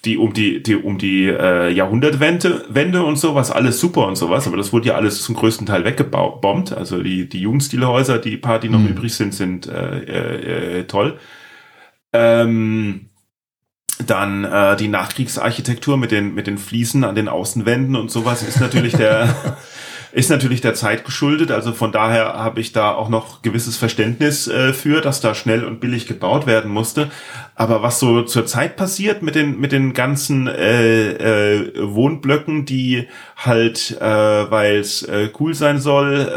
die 0.08 0.16
um 0.16 0.32
die, 0.32 0.62
die 0.62 0.74
um 0.74 0.96
die 0.96 1.26
äh, 1.26 1.70
Jahrhundertwende 1.70 2.64
Wende 2.70 3.02
und 3.04 3.16
sowas, 3.16 3.50
alles 3.50 3.78
super 3.78 4.06
und 4.06 4.16
sowas, 4.16 4.46
aber 4.46 4.56
das 4.56 4.72
wurde 4.72 4.88
ja 4.88 4.94
alles 4.94 5.22
zum 5.22 5.34
größten 5.34 5.66
Teil 5.66 5.84
weggebombt. 5.84 6.72
Also 6.72 7.02
die, 7.02 7.28
die 7.28 7.40
Jugendstilhäuser, 7.42 8.18
die 8.18 8.38
paar, 8.38 8.58
die 8.58 8.70
noch 8.70 8.78
Mhm. 8.80 8.88
übrig 8.88 9.14
sind, 9.14 9.34
sind 9.34 9.66
äh, 9.66 9.98
äh, 9.98 10.78
äh, 10.80 10.84
toll. 10.84 11.18
Ähm, 12.14 13.10
dann 14.06 14.44
äh, 14.44 14.76
die 14.76 14.88
Nachkriegsarchitektur 14.88 15.96
mit 15.98 16.10
den 16.10 16.34
mit 16.34 16.46
den 16.46 16.56
Fliesen 16.56 17.04
an 17.04 17.14
den 17.14 17.28
Außenwänden 17.28 17.96
und 17.96 18.10
sowas 18.10 18.42
ist 18.42 18.60
natürlich 18.60 18.94
der 18.94 19.34
ist 20.18 20.30
natürlich 20.30 20.60
der 20.60 20.74
Zeit 20.74 21.04
geschuldet. 21.04 21.52
Also 21.52 21.72
von 21.72 21.92
daher 21.92 22.34
habe 22.34 22.60
ich 22.60 22.72
da 22.72 22.90
auch 22.90 23.08
noch 23.08 23.40
gewisses 23.42 23.76
Verständnis 23.76 24.48
äh, 24.48 24.72
für, 24.72 25.00
dass 25.00 25.20
da 25.20 25.32
schnell 25.32 25.64
und 25.64 25.78
billig 25.78 26.08
gebaut 26.08 26.44
werden 26.44 26.72
musste. 26.72 27.08
Aber 27.54 27.82
was 27.82 28.00
so 28.00 28.22
zur 28.22 28.44
Zeit 28.44 28.76
passiert 28.76 29.22
mit 29.22 29.36
den 29.36 29.60
mit 29.60 29.70
den 29.70 29.92
ganzen 29.92 30.48
äh, 30.48 31.12
äh, 31.12 31.72
Wohnblöcken, 31.76 32.64
die 32.64 33.06
halt, 33.40 33.96
äh, 34.00 34.50
weil 34.50 34.78
es 34.78 35.04
äh, 35.04 35.28
cool 35.38 35.54
sein 35.54 35.78
soll, 35.80 36.28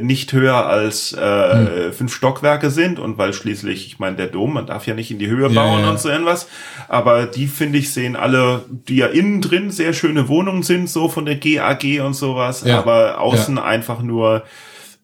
nicht 0.02 0.32
höher 0.32 0.64
als 0.66 1.12
äh, 1.12 1.92
fünf 1.92 2.14
Stockwerke 2.14 2.70
sind 2.70 2.98
und 2.98 3.18
weil 3.18 3.34
schließlich, 3.34 3.86
ich 3.86 3.98
meine, 3.98 4.16
der 4.16 4.28
Dom, 4.28 4.54
man 4.54 4.64
darf 4.66 4.86
ja 4.86 4.94
nicht 4.94 5.10
in 5.10 5.18
die 5.18 5.28
Höhe 5.28 5.48
Ja, 5.50 5.62
bauen 5.62 5.82
ja. 5.82 5.90
und 5.90 6.00
so 6.00 6.08
irgendwas. 6.08 6.48
Aber 6.88 7.26
die 7.26 7.48
finde 7.48 7.76
ich 7.76 7.92
sehen 7.92 8.16
alle, 8.16 8.64
die 8.70 8.96
ja 8.96 9.08
innen 9.08 9.42
drin 9.42 9.70
sehr 9.70 9.92
schöne 9.92 10.28
Wohnungen 10.28 10.62
sind, 10.62 10.88
so 10.88 11.10
von 11.10 11.26
der 11.26 11.36
GAG 11.36 12.00
und 12.02 12.14
sowas, 12.14 12.62
Ja. 12.64 12.78
aber 12.78 13.20
außen 13.20 13.58
einfach 13.58 14.00
nur 14.00 14.42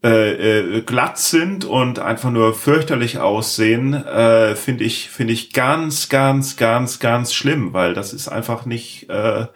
äh, 0.05 0.59
äh, 0.59 0.81
glatt 0.83 1.17
sind 1.19 1.65
und 1.65 1.99
einfach 1.99 2.31
nur 2.31 2.53
fürchterlich 2.53 3.19
aussehen, 3.21 3.95
äh, 3.95 4.55
finde 4.55 4.85
ich 4.85 5.09
finde 5.09 5.33
ich 5.33 5.53
ganz 5.55 6.11
ganz 6.11 6.57
ganz 6.59 6.99
ganz 7.01 7.33
schlimm, 7.33 7.73
weil 7.73 7.95
das 7.95 8.13
ist 8.13 8.29
einfach 8.29 8.67
nicht 8.67 9.09
äh, 9.09 9.47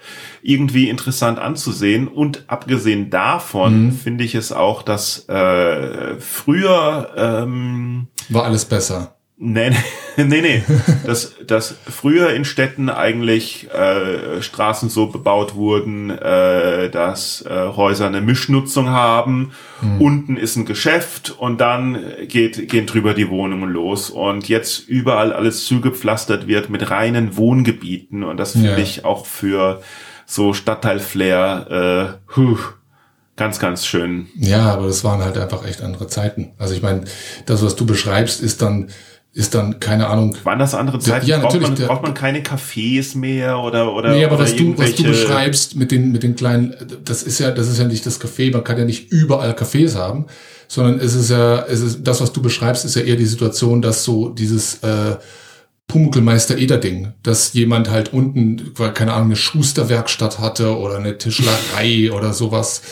irgendwie 0.40 0.88
interessant 0.88 1.38
anzusehen 1.38 2.08
und 2.08 2.44
abgesehen 2.46 3.10
davon 3.10 3.86
Mhm. 3.88 3.92
finde 3.92 4.24
ich 4.24 4.34
es 4.34 4.50
auch, 4.50 4.82
dass 4.82 5.28
äh, 5.28 6.18
früher 6.18 7.10
ähm, 7.16 8.08
War 8.30 8.44
alles 8.44 8.64
besser. 8.64 9.17
Nee, 9.40 9.70
nee, 9.70 9.76
nee, 10.24 10.40
nee. 10.40 10.62
Dass, 11.06 11.32
dass 11.46 11.76
früher 11.88 12.30
in 12.30 12.44
Städten 12.44 12.90
eigentlich 12.90 13.68
äh, 13.72 14.42
Straßen 14.42 14.88
so 14.88 15.06
bebaut 15.06 15.54
wurden, 15.54 16.10
äh, 16.10 16.90
dass 16.90 17.42
äh, 17.42 17.68
Häuser 17.76 18.08
eine 18.08 18.20
Mischnutzung 18.20 18.88
haben. 18.90 19.52
Unten 20.00 20.36
ist 20.36 20.56
ein 20.56 20.66
Geschäft 20.66 21.30
und 21.38 21.60
dann 21.60 22.02
geht, 22.26 22.68
gehen 22.68 22.86
drüber 22.86 23.14
die 23.14 23.28
Wohnungen 23.30 23.70
los. 23.70 24.10
Und 24.10 24.48
jetzt 24.48 24.88
überall 24.88 25.32
alles 25.32 25.66
zugepflastert 25.66 26.48
wird 26.48 26.68
mit 26.68 26.90
reinen 26.90 27.36
Wohngebieten. 27.36 28.24
Und 28.24 28.38
das 28.38 28.52
finde 28.52 28.70
Ja. 28.72 28.78
ich 28.78 29.04
auch 29.04 29.24
für 29.24 29.80
so 30.26 30.52
Stadtteil-Flair 30.52 32.18
äh, 32.28 32.36
huh, 32.36 32.58
ganz, 33.36 33.60
ganz 33.60 33.86
schön. 33.86 34.26
Ja, 34.34 34.72
aber 34.72 34.88
das 34.88 35.04
waren 35.04 35.22
halt 35.22 35.38
einfach 35.38 35.64
echt 35.64 35.80
andere 35.80 36.08
Zeiten. 36.08 36.50
Also 36.58 36.74
ich 36.74 36.82
meine, 36.82 37.04
das, 37.46 37.64
was 37.64 37.76
du 37.76 37.86
beschreibst, 37.86 38.42
ist 38.42 38.62
dann, 38.62 38.90
ist 39.38 39.54
dann, 39.54 39.78
keine 39.78 40.08
Ahnung. 40.08 40.36
Waren 40.42 40.58
das 40.58 40.74
andere 40.74 40.98
Zeiten? 40.98 41.24
ja, 41.24 41.38
braucht, 41.38 41.54
natürlich, 41.54 41.68
man, 41.68 41.76
der- 41.76 41.86
braucht 41.86 42.02
man 42.02 42.12
keine 42.12 42.40
Cafés 42.40 43.16
mehr 43.16 43.60
oder 43.60 43.94
oder 43.94 44.10
Nee, 44.10 44.24
aber 44.24 44.34
oder 44.34 44.42
was 44.44 44.56
du, 44.56 44.76
was 44.76 44.96
du 44.96 45.04
beschreibst 45.04 45.76
mit 45.76 45.92
den, 45.92 46.10
mit 46.10 46.24
den 46.24 46.34
kleinen, 46.34 46.74
das 47.04 47.22
ist 47.22 47.38
ja, 47.38 47.52
das 47.52 47.68
ist 47.68 47.78
ja 47.78 47.84
nicht 47.84 48.04
das 48.04 48.20
Café, 48.20 48.52
man 48.52 48.64
kann 48.64 48.78
ja 48.78 48.84
nicht 48.84 49.12
überall 49.12 49.52
Cafés 49.52 49.94
haben, 49.94 50.26
sondern 50.66 50.98
es 50.98 51.14
ist 51.14 51.30
ja, 51.30 51.64
es 51.66 51.82
ist, 51.82 52.00
das, 52.02 52.20
was 52.20 52.32
du 52.32 52.42
beschreibst, 52.42 52.84
ist 52.84 52.96
ja 52.96 53.02
eher 53.02 53.14
die 53.14 53.26
Situation, 53.26 53.80
dass 53.80 54.02
so 54.02 54.28
dieses, 54.28 54.82
äh, 54.82 55.16
Pumuckelmeister 55.86 56.58
Eder-Ding, 56.58 57.12
dass 57.22 57.54
jemand 57.54 57.88
halt 57.90 58.12
unten, 58.12 58.74
keine 58.92 59.14
Ahnung, 59.14 59.28
eine 59.28 59.36
Schusterwerkstatt 59.36 60.38
hatte 60.38 60.76
oder 60.76 60.96
eine 60.96 61.16
Tischlerei 61.16 62.12
oder 62.12 62.34
sowas 62.34 62.82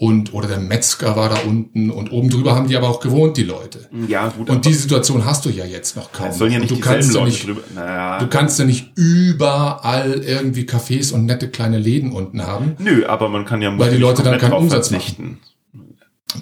und, 0.00 0.32
oder 0.32 0.46
der 0.46 0.60
Metzger 0.60 1.16
war 1.16 1.28
da 1.28 1.38
unten 1.44 1.90
und 1.90 2.12
oben 2.12 2.30
drüber 2.30 2.54
haben 2.54 2.68
die 2.68 2.76
aber 2.76 2.88
auch 2.88 3.00
gewohnt, 3.00 3.36
die 3.36 3.42
Leute. 3.42 3.88
Ja, 4.06 4.28
gut, 4.28 4.48
Und 4.48 4.64
die 4.64 4.72
Situation 4.72 5.24
hast 5.24 5.44
du 5.44 5.50
ja 5.50 5.64
jetzt 5.64 5.96
noch 5.96 6.12
kaum. 6.12 6.30
sollen 6.30 6.52
ja 6.52 6.60
nicht 6.60 6.70
und 6.70 6.78
du 6.78 6.84
kannst 6.84 7.12
ja 7.12 7.24
nicht. 7.24 7.48
Naja. 7.74 8.18
Du 8.20 8.28
kannst 8.28 8.60
ja 8.60 8.64
nicht 8.64 8.92
überall 8.94 10.22
irgendwie 10.24 10.62
Cafés 10.62 11.12
und 11.12 11.26
nette 11.26 11.48
kleine 11.48 11.78
Läden 11.78 12.12
unten 12.12 12.46
haben. 12.46 12.76
Nö, 12.78 13.06
aber 13.06 13.28
man 13.28 13.44
kann 13.44 13.60
ja 13.60 13.76
Weil 13.76 13.90
die 13.90 13.96
Leute 13.96 14.22
dann 14.22 14.38
keinen 14.38 14.52
Umsatz 14.52 14.88
verzichten. 14.88 15.38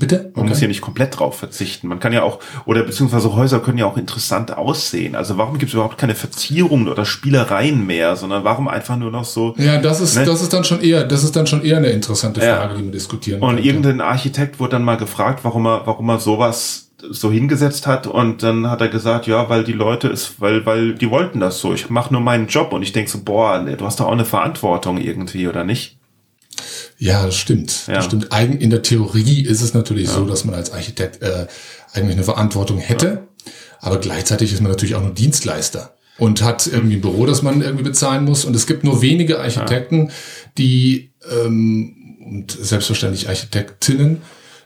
Bitte? 0.01 0.33
Man 0.35 0.49
muss 0.49 0.61
ja 0.61 0.67
nicht 0.67 0.81
komplett 0.81 1.17
drauf 1.19 1.39
verzichten. 1.39 1.87
Man 1.87 2.01
kann 2.01 2.13
ja 2.13 2.25
auch, 2.25 2.41
oder 2.65 2.83
beziehungsweise 2.83 3.33
Häuser 3.37 3.61
können 3.61 3.79
ja 3.79 3.87
auch 3.87 3.97
interessant 3.97 4.57
aussehen. 4.57 5.15
Also 5.15 5.39
warum 5.39 5.59
gibt 5.59 5.71
es 5.71 5.75
überhaupt 5.75 5.97
keine 5.97 6.17
Verzierungen 6.17 6.89
oder 6.89 7.05
Spielereien 7.05 7.87
mehr, 7.87 8.17
sondern 8.17 8.43
warum 8.43 8.67
einfach 8.67 8.97
nur 8.97 9.13
noch 9.13 9.25
so. 9.25 9.55
Ja, 9.59 9.79
das 9.81 10.01
ist, 10.01 10.17
Ne? 10.17 10.25
das 10.25 10.43
ist 10.43 10.53
dann 10.53 10.65
schon 10.65 10.81
eher, 10.81 11.05
das 11.05 11.23
ist 11.23 11.37
dann 11.37 11.47
schon 11.47 11.63
eher 11.63 11.77
eine 11.77 11.89
interessante 11.91 12.41
Ja. 12.45 12.57
Frage, 12.57 12.75
die 12.75 12.83
man 12.83 12.93
diskutieren 12.93 13.41
Und 13.41 13.55
könnte. 13.57 13.63
irgendein 13.69 14.01
Architekt 14.01 14.59
wurde 14.59 14.73
dann 14.73 14.83
mal 14.85 14.97
gefragt, 14.97 15.41
warum 15.45 15.67
er, 15.67 15.87
warum 15.87 16.09
er 16.09 16.19
sowas 16.19 16.91
so 17.09 17.31
hingesetzt 17.31 17.87
hat 17.87 18.07
und 18.09 18.43
dann 18.43 18.69
hat 18.71 18.81
er 18.81 18.89
gesagt, 18.89 19.27
ja, 19.29 19.49
weil 19.49 19.63
die 19.65 19.73
Leute 19.75 20.09
es, 20.09 20.41
weil, 20.41 20.67
weil 20.67 20.95
die 20.95 21.11
wollten 21.11 21.39
das 21.41 21.61
so. 21.61 21.73
Ich 21.75 21.91
mache 21.91 22.13
nur 22.13 22.23
meinen 22.23 22.49
Job 22.49 22.73
und 22.73 22.83
ich 22.83 22.93
denk 22.93 23.09
so, 23.09 23.21
boah, 23.23 23.61
du 23.61 23.85
hast 23.85 24.01
doch 24.01 24.07
auch 24.07 24.13
eine 24.13 24.25
Verantwortung 24.25 24.99
irgendwie, 24.99 25.47
oder 25.47 25.63
nicht? 25.63 25.96
Ja, 26.99 27.27
das 27.27 27.37
stimmt. 27.37 27.87
Ja. 27.87 27.95
Das 27.95 28.05
stimmt. 28.07 28.33
Eigen, 28.33 28.59
in 28.59 28.71
der 28.71 28.83
Theorie 28.83 29.43
ist 29.43 29.61
es 29.63 29.75
natürlich 29.75 30.09
so, 30.09 30.25
dass 30.25 30.45
man 30.45 30.55
als 30.55 30.73
Architekt 30.73 31.23
äh, 31.23 31.47
eigentlich 31.93 32.17
eine 32.17 32.25
Verantwortung 32.25 32.79
hätte, 32.79 33.29
aber 33.81 33.99
gleichzeitig 33.99 34.53
ist 34.53 34.61
man 34.63 34.71
natürlich 34.71 34.95
auch 34.95 35.03
nur 35.03 35.15
Dienstleister 35.15 35.95
und 36.19 36.43
hat 36.43 36.67
irgendwie 36.67 36.97
ein 36.97 37.01
Büro, 37.03 37.27
das 37.27 37.43
man 37.43 37.61
irgendwie 37.63 37.85
bezahlen 37.85 38.25
muss. 38.25 38.45
Und 38.45 38.57
es 38.57 38.67
gibt 38.67 38.85
nur 38.85 39.03
wenige 39.03 39.41
Architekten, 39.41 40.11
die 40.59 41.11
ähm, 41.31 41.95
und 42.25 42.51
selbstverständlich 42.51 43.29
Architektinnen, 43.29 44.23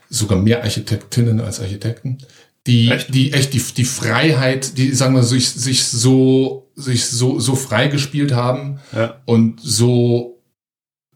sogar 0.09 0.37
mehr 0.39 0.63
Architektinnen 0.63 1.39
als 1.41 1.59
Architekten, 1.59 2.17
die 2.67 2.89
Echt? 2.91 3.13
die 3.13 3.33
echt 3.33 3.53
die, 3.53 3.61
die 3.77 3.85
Freiheit, 3.85 4.77
die 4.77 4.93
sagen 4.93 5.15
wir 5.15 5.23
sich 5.23 5.49
sich 5.49 5.83
so 5.85 6.69
sich 6.75 7.05
so 7.05 7.39
so 7.39 7.55
frei 7.55 7.87
gespielt 7.87 8.33
haben 8.33 8.79
Ja. 8.95 9.21
und 9.25 9.59
so 9.61 10.30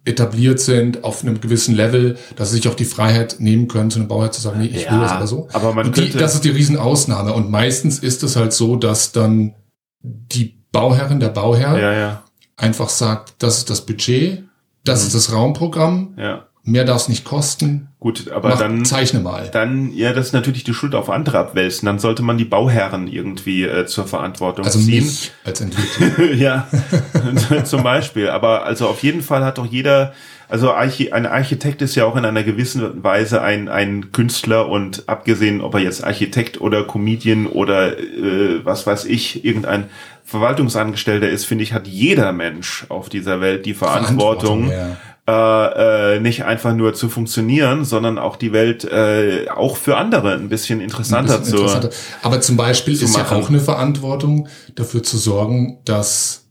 etabliert 0.05 0.59
sind 0.59 1.03
auf 1.03 1.23
einem 1.23 1.41
gewissen 1.41 1.75
Level, 1.75 2.17
dass 2.35 2.49
sie 2.51 2.57
sich 2.57 2.67
auch 2.67 2.75
die 2.75 2.85
Freiheit 2.85 3.37
nehmen 3.39 3.67
können, 3.67 3.89
zu 3.91 3.99
einem 3.99 4.07
Bauherr 4.07 4.31
zu 4.31 4.39
sagen, 4.41 4.59
nee, 4.59 4.67
ich 4.67 4.83
Ja, 4.85 4.91
will 4.93 4.99
das 4.99 5.11
aber 5.11 5.27
so. 5.27 5.47
aber 5.51 5.73
man 5.73 5.91
die, 5.91 6.09
das 6.11 6.35
ist 6.35 6.43
die 6.45 6.49
Riesenausnahme. 6.51 7.33
Und 7.33 7.49
meistens 7.49 7.99
ist 7.99 8.23
es 8.23 8.35
halt 8.35 8.53
so, 8.53 8.75
dass 8.75 9.11
dann 9.11 9.55
die 10.03 10.57
Bauherrin, 10.71 11.19
der 11.19 11.29
Bauherr, 11.29 11.79
Ja, 11.79 11.93
ja, 11.93 12.23
einfach 12.57 12.89
sagt, 12.89 13.33
das 13.39 13.57
ist 13.59 13.69
das 13.69 13.85
Budget, 13.85 14.43
das 14.83 15.01
Mhm. 15.01 15.07
ist 15.07 15.15
das 15.15 15.33
Raumprogramm, 15.33 16.13
ja. 16.17 16.45
Mehr 16.65 16.83
darf 16.83 17.03
es 17.03 17.09
nicht 17.09 17.23
kosten, 17.23 17.87
Gut, 17.99 18.29
aber 18.31 18.49
mach, 18.49 18.59
dann, 18.59 18.85
zeichne 18.85 19.19
mal. 19.19 19.49
dann, 19.51 19.91
ja, 19.93 20.13
das 20.13 20.27
ist 20.27 20.33
natürlich 20.33 20.63
die 20.63 20.73
Schuld 20.73 20.93
auf 20.93 21.09
andere 21.09 21.39
abwälzen. 21.39 21.85
Dann 21.85 21.97
sollte 21.99 22.21
man 22.21 22.37
die 22.37 22.45
Bauherren 22.45 23.07
irgendwie 23.07 23.63
äh, 23.63 23.85
zur 23.85 24.07
Verantwortung 24.07 24.65
Also 24.65 24.79
ziehen. 24.79 25.05
mich 25.05 25.31
als 25.43 25.61
Entwickler. 25.61 26.31
ja, 26.33 26.67
zum 27.63 27.83
Beispiel. 27.83 28.29
Aber 28.29 28.65
also 28.65 28.87
auf 28.87 29.01
jeden 29.01 29.21
Fall 29.21 29.43
hat 29.43 29.57
doch 29.57 29.65
jeder, 29.65 30.13
also 30.49 30.71
Archi 30.73 31.11
ein 31.11 31.25
Architekt 31.25 31.81
ist 31.81 31.95
ja 31.95 32.05
auch 32.05 32.15
in 32.15 32.25
einer 32.25 32.43
gewissen 32.43 33.03
Weise 33.03 33.41
ein, 33.41 33.69
ein 33.69 34.11
Künstler 34.11 34.67
und 34.69 35.07
abgesehen, 35.07 35.61
ob 35.61 35.75
er 35.75 35.81
jetzt 35.81 36.03
Architekt 36.03 36.61
oder 36.61 36.83
Comedian 36.83 37.47
oder 37.47 37.97
äh, 37.97 38.63
was 38.63 38.85
weiß 38.85 39.05
ich, 39.05 39.45
irgendein 39.45 39.85
Verwaltungsangestellter 40.23 41.29
ist, 41.29 41.45
finde 41.45 41.63
ich, 41.63 41.73
hat 41.73 41.87
jeder 41.87 42.31
Mensch 42.31 42.85
auf 42.89 43.09
dieser 43.09 43.41
Welt 43.41 43.65
die 43.65 43.75
Verantwortung, 43.75 44.67
Verantwortung, 44.67 44.97
äh, 45.27 46.15
äh, 46.15 46.19
nicht 46.19 46.43
einfach 46.45 46.75
nur 46.75 46.93
zu 46.93 47.09
funktionieren, 47.09 47.83
sondern 47.83 48.19
auch 48.19 48.35
die 48.35 48.51
Welt 48.53 48.83
äh, 48.83 49.47
auch 49.49 49.75
für 49.77 49.97
andere 49.97 50.33
ein 50.33 50.49
bisschen 50.49 50.81
interessanter 50.81 51.35
Ein 51.35 51.39
bisschen 51.39 51.57
zu. 51.57 51.63
interessanter. 51.63 51.89
Aber 52.21 52.41
zum 52.41 52.57
Beispiel 52.57 52.93
ist 52.93 53.01
ja 53.15 53.23
machen. 53.23 53.37
auch 53.37 53.49
eine 53.49 53.59
Verantwortung, 53.59 54.47
dafür 54.75 55.01
zu 55.01 55.17
sorgen, 55.17 55.79
dass 55.85 56.43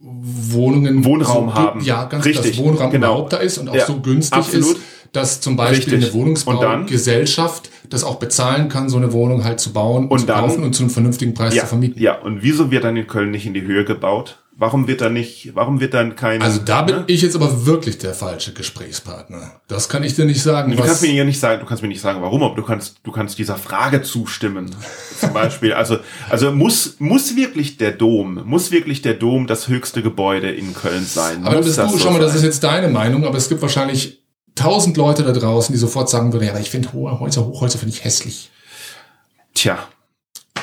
Wohnungen 0.00 1.04
Wohnraum 1.04 1.48
so, 1.48 1.54
haben. 1.54 1.80
Ja, 1.80 2.04
ganz 2.04 2.24
Richtig, 2.24 2.56
dass 2.56 2.64
Wohnraum 2.64 2.90
genau. 2.90 3.08
überhaupt 3.12 3.32
da 3.32 3.36
ist 3.38 3.58
und 3.58 3.68
auch 3.68 3.74
Ja, 3.74 3.86
so 3.86 4.00
günstig 4.00 4.38
absolut. 4.38 4.76
ist, 4.76 4.82
dass 5.12 5.40
zum 5.40 5.56
Beispiel 5.56 5.94
Richtig. 5.94 5.94
eine 5.94 6.06
Und? 6.06 6.14
Wohnungsbaugesellschaft 6.14 7.70
das 7.90 8.04
auch 8.04 8.16
bezahlen 8.16 8.68
kann, 8.68 8.88
so 8.88 8.96
eine 8.96 9.12
Wohnung 9.12 9.44
halt 9.44 9.60
zu 9.60 9.72
bauen 9.72 10.08
Und 10.08 10.20
zu 10.20 10.26
dann- 10.26 10.40
kaufen 10.40 10.64
und 10.64 10.74
zu 10.74 10.82
einem 10.84 10.90
vernünftigen 10.90 11.34
Preis 11.34 11.54
Ja, 11.54 11.62
zu 11.62 11.68
vermieten. 11.68 12.00
ja, 12.00 12.18
und 12.18 12.42
wieso 12.42 12.70
wird 12.70 12.84
dann 12.84 12.96
in 12.96 13.06
Köln 13.06 13.30
nicht 13.30 13.46
in 13.46 13.54
die 13.54 13.62
Höhe 13.62 13.84
gebaut? 13.84 14.41
Warum 14.62 14.86
wird 14.86 15.00
da 15.00 15.08
nicht, 15.08 15.56
warum 15.56 15.80
wird 15.80 15.92
dann 15.92 16.14
kein... 16.14 16.40
Also 16.40 16.60
da 16.64 16.82
bin 16.82 16.94
ne? 16.94 17.04
ich 17.08 17.20
jetzt 17.20 17.34
aber 17.34 17.66
wirklich 17.66 17.98
der 17.98 18.14
falsche 18.14 18.52
Gesprächspartner. 18.52 19.60
Das 19.66 19.88
kann 19.88 20.04
ich 20.04 20.14
dir 20.14 20.24
nicht 20.24 20.40
sagen. 20.40 20.70
Du 20.70 20.80
kannst 20.80 21.02
mir 21.02 21.10
ja 21.10 21.24
nicht 21.24 21.40
sagen, 21.40 21.58
du 21.58 21.66
kannst 21.66 21.82
mir 21.82 21.88
nicht 21.88 22.00
sagen, 22.00 22.22
warum, 22.22 22.44
aber 22.44 22.54
du 22.54 22.62
kannst, 22.62 23.00
du 23.02 23.10
kannst 23.10 23.40
dieser 23.40 23.56
Frage 23.56 24.02
zustimmen. 24.02 24.72
Zum 25.18 25.32
Beispiel, 25.34 25.72
also, 25.72 25.98
also 26.30 26.52
muss, 26.52 26.94
muss 27.00 27.34
wirklich 27.34 27.76
der 27.76 27.90
Dom, 27.90 28.40
muss 28.44 28.70
wirklich 28.70 29.02
der 29.02 29.14
Dom 29.14 29.48
das 29.48 29.66
höchste 29.66 30.00
Gebäude 30.00 30.52
in 30.52 30.74
Köln 30.74 31.04
sein? 31.06 31.44
Aber 31.44 31.56
dann 31.56 31.64
bist 31.64 31.78
du, 31.78 31.88
so 31.88 31.98
schau 31.98 32.12
mal, 32.12 32.20
das 32.20 32.36
ist 32.36 32.44
jetzt 32.44 32.62
deine 32.62 32.86
Meinung, 32.86 33.26
aber 33.26 33.38
es 33.38 33.48
gibt 33.48 33.62
wahrscheinlich 33.62 34.22
tausend 34.54 34.96
Leute 34.96 35.24
da 35.24 35.32
draußen, 35.32 35.72
die 35.72 35.78
sofort 35.80 36.08
sagen 36.08 36.32
würden, 36.32 36.44
ja, 36.44 36.52
aber 36.52 36.60
ich 36.60 36.70
finde 36.70 36.92
hohe 36.92 37.18
Häuser, 37.18 37.44
Hochhäuser 37.44 37.80
finde 37.80 37.96
ich 37.96 38.04
hässlich. 38.04 38.52
Tja, 39.54 39.88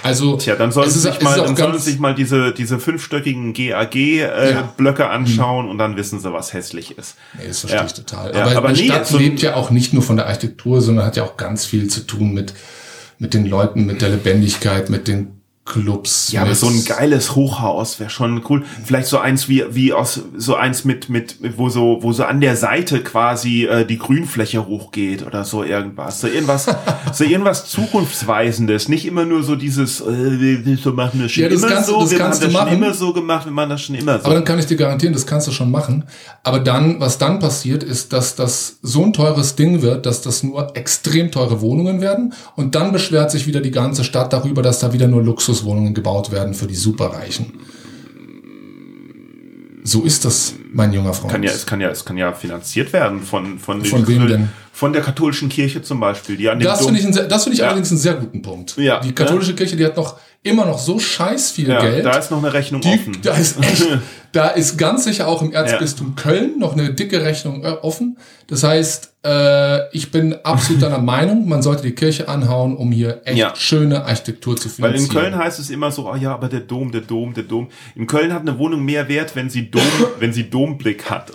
Also, 0.03 0.37
tja, 0.37 0.55
dann 0.55 0.71
sollen 0.71 0.89
sie 0.89 0.99
sich 0.99 1.21
mal, 1.21 1.37
dann 1.37 1.55
sollen 1.55 1.77
sich 1.79 1.99
mal 1.99 2.15
diese, 2.15 2.53
diese 2.53 2.79
fünfstöckigen 2.79 3.53
GAG-Blöcke 3.53 4.51
Ja. 4.51 4.73
Blöcke 4.77 5.09
anschauen 5.09 5.69
und 5.69 5.77
dann 5.77 5.97
wissen 5.97 6.19
sie, 6.19 6.31
was 6.33 6.53
hässlich 6.53 6.97
ist. 6.97 7.15
Nee, 7.37 7.47
das 7.47 7.59
verstehe 7.59 7.79
Ja. 7.81 7.85
ich 7.85 7.93
total. 7.93 8.33
Ja, 8.33 8.43
aber, 8.45 8.57
aber 8.57 8.67
eine 8.69 8.77
nee, 8.77 8.85
Stadt 8.85 9.11
lebt 9.11 9.41
ja 9.41 9.55
auch 9.55 9.69
nicht 9.71 9.93
nur 9.93 10.03
von 10.03 10.15
der 10.15 10.27
Architektur, 10.27 10.81
sondern 10.81 11.05
hat 11.05 11.17
ja 11.17 11.23
auch 11.23 11.37
ganz 11.37 11.65
viel 11.65 11.87
zu 11.87 12.01
tun 12.01 12.33
mit, 12.33 12.53
mit 13.17 13.33
den 13.33 13.45
Leuten, 13.45 13.85
mit 13.85 14.01
der 14.01 14.09
Lebendigkeit, 14.09 14.89
mit 14.89 15.07
den 15.07 15.38
Clubs. 15.69 16.31
Ja, 16.31 16.41
aber 16.41 16.55
so 16.55 16.67
ein 16.67 16.83
geiles 16.83 17.35
Hochhaus 17.35 17.99
wäre 17.99 18.09
schon 18.09 18.43
cool. 18.49 18.63
Vielleicht 18.83 19.07
so 19.07 19.19
eins 19.19 19.47
wie 19.47 19.63
wie 19.71 19.93
aus 19.93 20.19
so 20.35 20.55
eins 20.55 20.83
mit 20.83 21.09
mit 21.09 21.37
wo 21.57 21.69
so 21.69 21.99
wo 22.01 22.11
so 22.11 22.23
an 22.25 22.41
der 22.41 22.57
Seite 22.57 23.01
quasi 23.01 23.65
äh, 23.65 23.85
die 23.85 23.97
Grünfläche 23.97 24.65
hochgeht 24.65 25.25
oder 25.25 25.45
so 25.45 25.63
irgendwas. 25.63 26.19
So 26.19 26.27
irgendwas 26.27 26.65
so 27.13 27.23
irgendwas 27.23 27.69
zukunftsweisendes, 27.69 28.89
nicht 28.89 29.05
immer 29.05 29.25
nur 29.25 29.43
so 29.43 29.55
dieses 29.55 30.01
äh, 30.01 30.75
so 30.75 30.91
machen 30.91 31.21
wir 31.21 31.29
schon 31.29 31.43
Ja, 31.43 31.49
das 31.49 31.59
immer 31.61 31.71
kannst 31.71 31.89
so, 31.89 32.01
das 32.01 32.11
wir 32.11 32.19
haben 32.19 32.29
das 32.31 32.41
schon 32.41 32.51
machen. 32.53 32.73
immer 32.73 32.93
so 32.93 33.13
gemacht, 33.13 33.45
wir 33.45 33.51
machen 33.51 33.69
das 33.69 33.81
schon 33.81 33.95
immer 33.95 34.19
so. 34.19 34.25
Aber 34.25 34.33
dann 34.33 34.43
kann 34.43 34.59
ich 34.59 34.65
dir 34.65 34.77
garantieren, 34.77 35.13
das 35.13 35.25
kannst 35.25 35.47
du 35.47 35.51
schon 35.51 35.71
machen. 35.71 36.05
Aber 36.43 36.59
dann, 36.59 36.99
was 36.99 37.17
dann 37.17 37.39
passiert, 37.39 37.83
ist, 37.83 38.11
dass 38.13 38.35
das 38.35 38.79
so 38.81 39.03
ein 39.03 39.13
teures 39.13 39.55
Ding 39.55 39.81
wird, 39.81 40.05
dass 40.05 40.21
das 40.21 40.43
nur 40.43 40.75
extrem 40.75 41.31
teure 41.31 41.61
Wohnungen 41.61 42.01
werden. 42.01 42.33
Und 42.55 42.75
dann 42.75 42.91
beschwert 42.91 43.31
sich 43.31 43.45
wieder 43.45 43.61
die 43.61 43.71
ganze 43.71 44.03
Stadt 44.03 44.33
darüber, 44.33 44.61
dass 44.61 44.79
da 44.79 44.93
wieder 44.93 45.07
nur 45.07 45.21
Luxuswohnungen 45.59 45.93
gebaut 45.93 46.31
werden 46.31 46.53
für 46.53 46.67
die 46.67 46.75
Superreichen. 46.75 47.53
So 49.83 50.03
ist 50.03 50.25
das, 50.25 50.53
mein 50.71 50.93
junger 50.93 51.13
Freund. 51.13 51.31
kann 51.31 51.43
ja, 51.43 51.51
es 51.51 51.65
kann 51.65 51.81
ja, 51.81 51.89
es 51.89 52.05
kann 52.05 52.17
ja 52.17 52.33
finanziert 52.33 52.93
werden 52.93 53.21
von 53.21 53.57
von, 53.59 53.83
Von 53.83 54.07
wem 54.07 54.27
denn? 54.27 54.49
Von 54.71 54.93
der 54.93 55.01
katholischen 55.01 55.49
Kirche 55.49 55.81
zum 55.81 55.99
Beispiel, 55.99 56.37
die 56.37 56.49
an 56.49 56.59
dem 56.59 56.65
Das 56.65 56.85
finde 56.85 56.99
ich, 56.99 57.05
ein 57.05 57.11
das 57.27 57.43
finde 57.43 57.55
ich 57.55 57.59
Ja. 57.59 57.67
allerdings 57.67 57.89
einen 57.89 57.99
sehr 57.99 58.13
guten 58.13 58.41
Punkt. 58.41 58.77
Ja. 58.77 58.99
Die 58.99 59.13
katholische 59.13 59.55
Kirche, 59.55 59.75
die 59.75 59.85
hat 59.85 59.97
noch 59.97 60.17
immer 60.43 60.65
noch 60.65 60.79
so 60.79 60.99
scheiß 60.99 61.51
viel 61.51 61.67
ja, 61.69 61.81
Geld. 61.81 62.05
da 62.05 62.11
ist 62.17 62.31
noch 62.31 62.37
eine 62.37 62.53
Rechnung 62.53 62.79
Die, 62.81 62.89
offen. 62.89 63.17
da 63.21 63.33
ist 63.33 63.59
echt, 63.61 63.85
da 64.31 64.47
ist 64.49 64.77
ganz 64.77 65.03
sicher 65.03 65.27
auch 65.27 65.41
im 65.41 65.51
Erzbistum 65.51 66.15
Köln 66.15 66.57
noch 66.59 66.73
eine 66.73 66.93
dicke 66.93 67.21
Rechnung 67.23 67.63
äh, 67.65 67.69
offen. 67.81 68.17
Das 68.47 68.63
heißt, 68.63 69.13
äh, 69.25 69.89
ich 69.95 70.11
bin 70.11 70.33
absolut 70.43 70.81
deiner 70.81 70.97
Meinung, 71.13 71.47
man 71.49 71.61
sollte 71.61 71.83
die 71.83 71.91
Kirche 71.91 72.29
anhauen, 72.29 72.77
um 72.77 72.91
hier 72.93 73.21
echt 73.25 73.37
Ja. 73.37 73.53
schöne 73.55 74.05
Architektur 74.05 74.55
zu 74.55 74.69
Weil 74.69 74.93
finanzieren. 74.93 75.05
in 75.05 75.31
Köln 75.31 75.37
heißt 75.37 75.59
es 75.59 75.69
immer 75.69 75.91
so, 75.91 76.07
ah 76.09 76.15
ja, 76.15 76.33
aber 76.33 76.47
der 76.47 76.61
Dom, 76.61 76.89
der 76.91 77.01
Dom, 77.01 77.33
der 77.33 77.43
Dom. 77.43 77.67
In 77.95 78.07
Köln 78.07 78.33
hat 78.33 78.41
eine 78.41 78.57
Wohnung 78.57 78.83
mehr 78.85 79.09
Wert, 79.09 79.35
wenn 79.35 79.49
sie 79.49 79.69
Dom, 79.69 79.81
wenn 80.19 80.31
sie 80.31 80.49
Domblick 80.49 81.09
hat. 81.09 81.33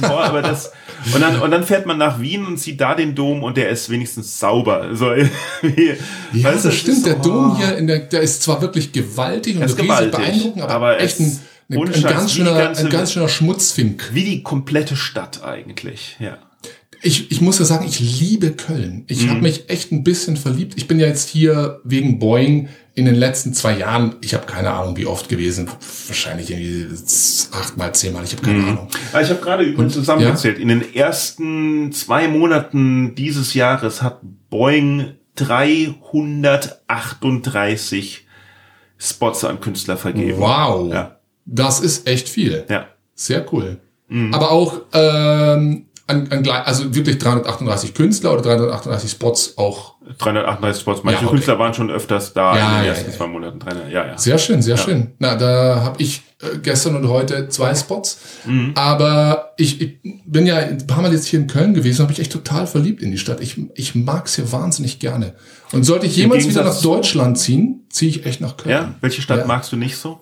Boah, 0.00 0.24
aber 0.24 0.40
das, 0.40 0.72
und 1.12 1.20
dann, 1.20 1.40
und 1.40 1.50
dann 1.50 1.64
fährt 1.64 1.86
man 1.86 1.98
nach 1.98 2.20
Wien 2.20 2.46
und 2.46 2.58
sieht 2.58 2.80
da 2.80 2.94
den 2.94 3.14
Dom 3.14 3.42
und 3.42 3.56
der 3.56 3.68
ist 3.68 3.90
wenigstens 3.90 4.38
sauber. 4.38 4.90
So, 4.94 5.10
irgendwie, 5.62 5.94
ja, 6.32 6.44
weißt 6.52 6.64
das 6.64 6.74
stimmt. 6.74 6.96
ist 6.98 7.06
Der 7.06 7.16
so, 7.16 7.22
Dom 7.30 7.52
oh. 7.52 7.56
hier, 7.58 7.76
in 7.76 7.86
der, 7.86 7.98
der 8.00 8.20
ist 8.22 8.42
zwar 8.42 8.60
wirklich 8.62 8.92
gewaltig 8.92 9.56
und 9.56 9.62
riesig 9.64 9.76
gewaltig, 9.78 10.12
beeindruckend, 10.18 10.62
aber, 10.62 10.74
aber 10.74 11.00
echt 11.00 11.20
ein, 11.20 11.40
ein, 11.70 11.78
ein, 11.82 11.94
Scheiß, 11.94 12.02
ganz 12.02 12.30
wie 12.32 12.36
schöner, 12.38 12.54
ganze- 12.58 12.84
ein 12.84 12.90
ganz 12.90 13.12
schöner 13.12 13.28
Schmutzfink. 13.28 14.10
Wie 14.12 14.24
die 14.24 14.42
komplette 14.42 14.96
Stadt 14.96 15.42
eigentlich, 15.44 16.16
ja. 16.20 16.38
Ich, 17.06 17.30
ich 17.30 17.40
muss 17.42 17.58
ja 17.58 17.66
sagen, 17.66 17.84
ich 17.86 18.00
liebe 18.00 18.52
Köln. 18.52 19.04
Ich 19.08 19.24
Mhm. 19.26 19.30
habe 19.30 19.40
mich 19.42 19.68
echt 19.68 19.92
ein 19.92 20.04
bisschen 20.04 20.36
verliebt. 20.38 20.72
Ich 20.76 20.88
bin 20.88 20.98
ja 20.98 21.06
jetzt 21.06 21.28
hier 21.28 21.80
wegen 21.84 22.18
Boeing 22.18 22.68
in 22.94 23.04
den 23.04 23.14
letzten 23.16 23.52
zwei 23.52 23.76
Jahren, 23.76 24.14
ich 24.22 24.32
habe 24.34 24.46
keine 24.46 24.70
Ahnung, 24.70 24.96
wie 24.96 25.04
oft 25.06 25.28
gewesen, 25.28 25.68
wahrscheinlich 26.06 26.50
irgendwie 26.50 26.86
achtmal, 27.52 27.92
zehnmal, 27.94 28.24
ich 28.24 28.32
habe 28.32 28.40
keine 28.42 28.62
Ahnung. 28.64 28.88
Ah, 29.12 29.20
Ich 29.20 29.28
habe 29.30 29.40
gerade 29.40 29.64
übrigens 29.64 29.92
zusammengezählt. 29.94 30.58
In 30.58 30.68
den 30.68 30.94
ersten 30.94 31.92
zwei 31.92 32.26
Monaten 32.28 33.14
dieses 33.16 33.52
Jahres 33.52 34.00
hat 34.00 34.20
Boeing 34.48 35.14
338 35.34 38.26
Spots 38.98 39.44
an 39.44 39.60
Künstler 39.60 39.96
vergeben. 39.96 40.38
Wow, 40.38 40.92
Ja. 40.92 41.16
das 41.44 41.80
ist 41.80 42.06
echt 42.06 42.28
viel. 42.28 42.64
Ja. 42.68 42.86
Sehr 43.14 43.44
cool. 43.52 43.78
Mhm. 44.08 44.32
Aber 44.32 44.50
auch 44.52 44.82
ähm, 44.92 45.86
an, 46.06 46.28
an, 46.30 46.46
also 46.48 46.94
wirklich 46.94 47.18
338 47.18 47.94
Künstler 47.94 48.32
oder 48.32 48.42
338 48.42 49.10
Spots 49.10 49.56
auch 49.56 49.94
338 50.18 50.80
Spots. 50.82 51.02
Manche 51.02 51.20
Ja, 51.20 51.26
okay. 51.26 51.36
Künstler 51.36 51.58
waren 51.58 51.72
schon 51.72 51.90
öfters 51.90 52.32
da 52.34 52.56
Ja, 52.56 52.68
in 52.68 52.76
den 52.76 52.84
ja, 52.84 52.90
ersten 52.90 53.10
ja, 53.10 53.16
zwei 53.16 53.26
Monaten. 53.26 53.58
300, 53.58 53.90
Ja, 53.90 54.06
ja. 54.06 54.18
Sehr 54.18 54.38
schön, 54.38 54.60
sehr 54.60 54.76
schön. 54.76 55.12
Na, 55.18 55.34
da 55.34 55.80
habe 55.82 56.02
ich 56.02 56.22
äh, 56.42 56.58
gestern 56.58 56.96
und 56.96 57.08
heute 57.08 57.48
zwei 57.48 57.74
Spots. 57.74 58.18
Mhm. 58.44 58.72
Aber 58.74 59.54
ich, 59.56 59.80
ich 59.80 59.98
bin 60.26 60.46
ja 60.46 60.56
ein 60.58 60.86
paar 60.86 61.00
Mal 61.00 61.12
jetzt 61.12 61.26
hier 61.26 61.40
in 61.40 61.46
Köln 61.46 61.72
gewesen, 61.72 62.02
habe 62.02 62.12
ich 62.12 62.20
echt 62.20 62.32
total 62.32 62.66
verliebt 62.66 63.02
in 63.02 63.10
die 63.10 63.18
Stadt. 63.18 63.40
Ich, 63.40 63.58
ich 63.74 63.94
mag's 63.94 64.34
hier 64.36 64.52
wahnsinnig 64.52 64.98
gerne. 64.98 65.34
Und 65.72 65.84
sollte 65.84 66.06
ich 66.06 66.16
jemals 66.16 66.46
wieder 66.46 66.64
nach 66.64 66.80
Deutschland 66.80 67.38
ziehen, 67.38 67.86
ziehe 67.88 68.10
ich 68.10 68.26
echt 68.26 68.40
nach 68.42 68.56
Köln. 68.58 68.72
Ja? 68.72 68.94
Welche 69.00 69.22
Stadt 69.22 69.46
magst 69.46 69.72
du 69.72 69.76
nicht 69.76 69.96
so? 69.96 70.20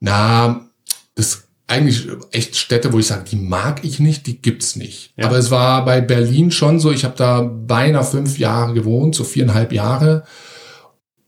Na, 0.00 0.66
das 1.14 1.45
eigentlich 1.68 2.08
echt 2.30 2.56
Städte, 2.56 2.92
wo 2.92 2.98
ich 2.98 3.08
sage, 3.08 3.24
die 3.30 3.36
mag 3.36 3.84
ich 3.84 3.98
nicht, 3.98 4.26
die 4.26 4.40
gibt's 4.40 4.76
nicht. 4.76 5.12
Ja. 5.16 5.26
Aber 5.26 5.36
es 5.36 5.50
war 5.50 5.84
bei 5.84 6.00
Berlin 6.00 6.50
schon 6.50 6.78
so, 6.78 6.92
ich 6.92 7.04
habe 7.04 7.16
da 7.16 7.42
beinahe 7.42 8.04
fünf 8.04 8.38
Jahre 8.38 8.72
gewohnt, 8.74 9.14
so 9.14 9.24
viereinhalb 9.24 9.72
Jahre. 9.72 10.24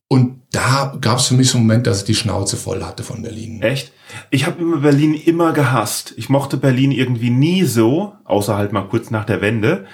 Und 0.07 0.41
da 0.53 0.97
gab's 1.01 1.27
für 1.27 1.35
mich 1.35 1.51
so 1.51 1.59
einen 1.59 1.67
Moment, 1.67 1.87
dass 1.87 1.99
ich 1.99 2.05
die 2.05 2.15
Schnauze 2.15 2.57
voll 2.57 2.83
hatte 2.83 3.03
von 3.03 3.23
Berlin. 3.23 3.61
Echt? 3.63 3.93
Ich 4.31 4.47
habe 4.47 4.63
immer 4.63 4.79
Berlin 4.79 5.15
immer 5.15 5.53
gehasst. 5.53 6.15
Ich 6.17 6.29
mochte 6.29 6.57
Berlin 6.57 6.93
irgendwie 6.93 7.31
nie 7.31 7.65
so, 7.65 8.15
außer 8.25 8.57
halt 8.57 8.73
mal 8.73 8.89
kurz 8.89 9.11
nach 9.11 9.25
der 9.25 9.41
Wende. 9.43 9.87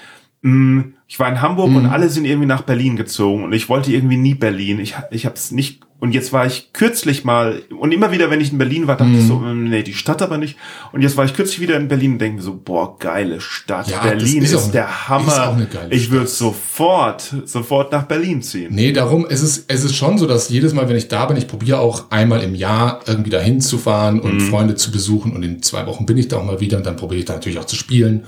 Mh, 0.45 0.83
ich 1.07 1.19
war 1.19 1.29
in 1.29 1.41
Hamburg 1.41 1.73
und 1.75 1.85
alle 1.85 2.09
sind 2.09 2.25
irgendwie 2.25 2.47
nach 2.47 2.63
Berlin 2.63 2.95
gezogen 2.95 3.43
und 3.43 3.53
ich 3.53 3.69
wollte 3.69 3.91
irgendwie 3.91 4.17
nie 4.17 4.33
Berlin. 4.33 4.79
Ich, 4.79 4.95
ich 5.11 5.25
habe 5.25 5.35
es 5.35 5.51
nicht 5.51 5.81
und 5.99 6.13
jetzt 6.13 6.33
war 6.33 6.45
ich 6.45 6.71
kürzlich 6.73 7.23
mal 7.23 7.61
und 7.79 7.91
immer 7.93 8.11
wieder, 8.11 8.29
wenn 8.29 8.41
ich 8.41 8.51
in 8.51 8.57
Berlin 8.57 8.87
war, 8.87 8.97
dachte 8.97 9.11
ich 9.13 9.25
so, 9.25 9.37
mm, 9.37 9.69
nee, 9.69 9.81
die 9.83 9.93
Stadt 9.93 10.21
aber 10.21 10.37
nicht. 10.37 10.57
Und 10.91 11.01
jetzt 11.01 11.15
war 11.15 11.23
ich 11.25 11.33
kürzlich 11.33 11.61
wieder 11.61 11.77
in 11.77 11.87
Berlin 11.87 12.13
und 12.13 12.19
denke 12.19 12.37
mir 12.37 12.41
so, 12.43 12.53
boah, 12.63 12.97
geile 12.99 13.39
Stadt. 13.39 13.87
Ja, 13.89 14.01
Berlin 14.01 14.43
ist, 14.43 14.51
ist 14.51 14.63
eine- 14.63 14.71
der 14.73 14.85
ist 14.85 15.07
Hammer. 15.09 15.47
auch 15.49 15.55
eine 15.55 15.67
geile 15.67 15.93
ich 15.93 16.09
würde 16.11 16.27
sofort, 16.27 17.33
sofort 17.45 17.91
nach 17.91 18.03
Berlin 18.03 18.41
ziehen. 18.41 18.73
Nee, 18.73 18.91
darum, 18.91 19.25
es 19.29 19.41
ist, 19.41 19.65
es 19.67 19.83
ist 19.83 19.95
schon 19.95 20.17
so, 20.17 20.25
dass 20.27 20.49
jedes 20.49 20.73
Mal, 20.73 20.89
wenn 20.89 20.95
ich 20.97 21.07
da 21.07 21.25
bin, 21.27 21.37
ich 21.37 21.47
probiere 21.47 21.79
auch 21.79 22.09
einmal 22.11 22.41
im 22.43 22.55
Jahr 22.55 22.99
irgendwie 23.07 23.29
dahin 23.29 23.61
zu 23.61 23.77
fahren 23.77 24.19
und 24.19 24.41
Freunde 24.41 24.75
zu 24.75 24.91
besuchen 24.91 25.33
und 25.35 25.43
in 25.43 25.61
zwei 25.61 25.85
Wochen 25.87 26.05
bin 26.05 26.17
ich 26.17 26.27
da 26.27 26.37
auch 26.37 26.45
mal 26.45 26.59
wieder 26.59 26.77
und 26.77 26.85
dann 26.85 26.97
probiere 26.97 27.19
ich 27.19 27.25
da 27.25 27.33
natürlich 27.33 27.59
auch 27.59 27.65
zu 27.65 27.75
spielen. 27.75 28.23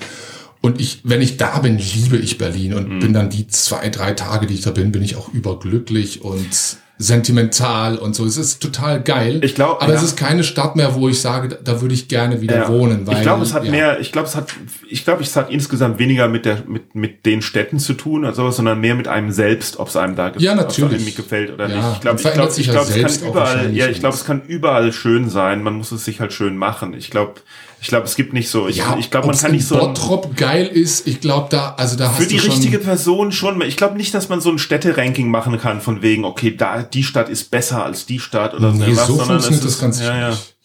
Und 0.62 0.82
ich, 0.82 1.01
wenn 1.03 1.22
ich 1.22 1.38
da 1.38 1.60
bin, 1.60 1.78
liebe 1.78 2.18
ich 2.18 2.38
Berlin 2.38 2.74
und 2.74 2.99
bin 2.99 3.14
dann 3.14 3.30
die 3.30 3.47
zwei, 3.47 3.89
drei 3.89 4.14
Tage, 4.14 4.47
die 4.47 4.55
ich 4.55 4.62
da 4.62 4.72
bin, 4.72 4.91
bin 4.91 5.03
ich 5.03 5.16
auch 5.16 5.34
überglücklich 5.34 6.24
und 6.24 6.78
sentimental 6.99 7.97
und 7.97 8.16
so. 8.16 8.26
Es 8.26 8.38
ist 8.38 8.60
total 8.62 9.01
geil. 9.01 9.39
Ich 9.43 9.53
glaub, 9.53 9.84
aber 9.84 9.93
ja. 9.93 9.99
es 9.99 10.03
ist 10.03 10.18
keine 10.18 10.43
Stadt 10.43 10.76
mehr, 10.76 10.95
wo 10.95 11.08
ich 11.08 11.22
sage, 11.22 11.60
da, 11.64 11.82
würde 11.82 11.93
ich 11.93 12.08
gerne 12.08 12.41
wieder 12.41 12.58
Ja. 12.58 12.70
wohnen. 12.70 13.05
Weil, 13.05 13.18
ich 13.18 13.22
glaube, 13.22 13.43
es 13.43 13.53
hat 13.53 13.66
ja. 13.66 13.72
mehr, 13.72 13.99
ich 13.99 14.12
glaube, 14.12 14.28
es 14.28 14.36
hat, 14.36 14.47
ich 14.89 15.03
glaube, 15.03 15.22
es 15.22 15.36
hat 15.36 15.51
insgesamt 15.51 15.99
weniger 15.99 16.28
mit 16.28 16.45
der, 16.45 16.64
mit, 16.68 16.95
mit 16.95 17.26
den 17.26 17.43
Städten 17.43 17.78
zu 17.78 17.93
tun, 17.93 18.26
also, 18.26 18.49
sondern 18.49 18.80
mehr 18.82 18.95
mit 18.95 19.08
einem 19.08 19.32
selbst, 19.32 19.78
ob 19.78 19.89
es 19.89 19.95
einem 19.95 20.16
da 20.16 20.32
Ja, 20.38 20.55
natürlich. 20.55 21.01
einem 21.01 21.16
gefällt 21.16 21.53
oder 21.53 21.70
Ja, 21.70 21.76
nicht. 21.76 21.93
Ich 21.93 22.01
glaube, 22.01 22.20
ich 22.20 22.34
glaube, 22.34 22.53
ich 22.58 22.70
glaube, 22.70 22.89
es 22.89 23.20
kann 23.22 23.30
überall, 23.30 23.76
ja, 23.76 23.88
ich 23.88 23.99
glaube, 23.99 24.16
es 24.16 24.26
kann 24.26 24.41
überall 24.47 24.91
schön 24.91 25.30
sein. 25.30 25.62
Man 25.62 25.76
muss 25.76 25.91
es 25.91 26.03
sich 26.03 26.20
halt 26.20 26.34
schön 26.34 26.58
machen. 26.58 26.95
Ich 26.95 27.12
glaube, 27.12 27.36
ich 27.80 27.88
glaube, 27.89 28.05
es 28.05 28.15
gibt 28.15 28.34
nicht 28.34 28.49
so, 28.49 28.67
ich, 28.67 28.78
Ja, 28.78 28.97
ich 28.99 29.11
glaube, 29.11 29.28
man 29.28 29.38
kann 29.38 29.51
nicht 29.51 29.67
so, 29.67 29.78
Bottrop 29.78 30.36
geil 30.36 30.65
ist, 30.65 31.05
ich 31.07 31.21
glaube 31.21 31.47
da, 31.51 31.75
also 31.78 31.95
da 31.95 32.09
hast 32.09 32.17
für 32.21 32.28
die 32.28 32.38
richtige 32.38 32.80
Person 32.80 33.32
schon. 33.32 33.61
Ich 33.61 33.78
glaube 33.78 33.97
nicht, 33.97 34.13
dass 34.13 34.30
man 34.30 34.41
so 34.41 34.49
ein 34.49 34.57
Städteranking 34.59 35.30
machen 35.30 35.59
kann 35.59 35.82
von 35.82 36.01
wegen, 36.01 36.25
okay, 36.25 36.55
da 36.55 36.82
die 36.84 37.03
Stadt 37.03 37.30
ist 37.30 37.51
besser 37.51 37.84
als 37.86 38.05
die 38.05 38.19
Stadt 38.19 38.53
oder 38.53 38.71
Nee, 38.71 38.95
was, 38.95 39.07
so 39.07 39.15
sondern 39.17 39.28
funktioniert 39.41 39.63
das 39.63 39.71
ist- 39.73 39.80
ganz 39.82 39.99
ja, 40.01 40.17
ja. 40.19 40.30
nicht. 40.32 40.55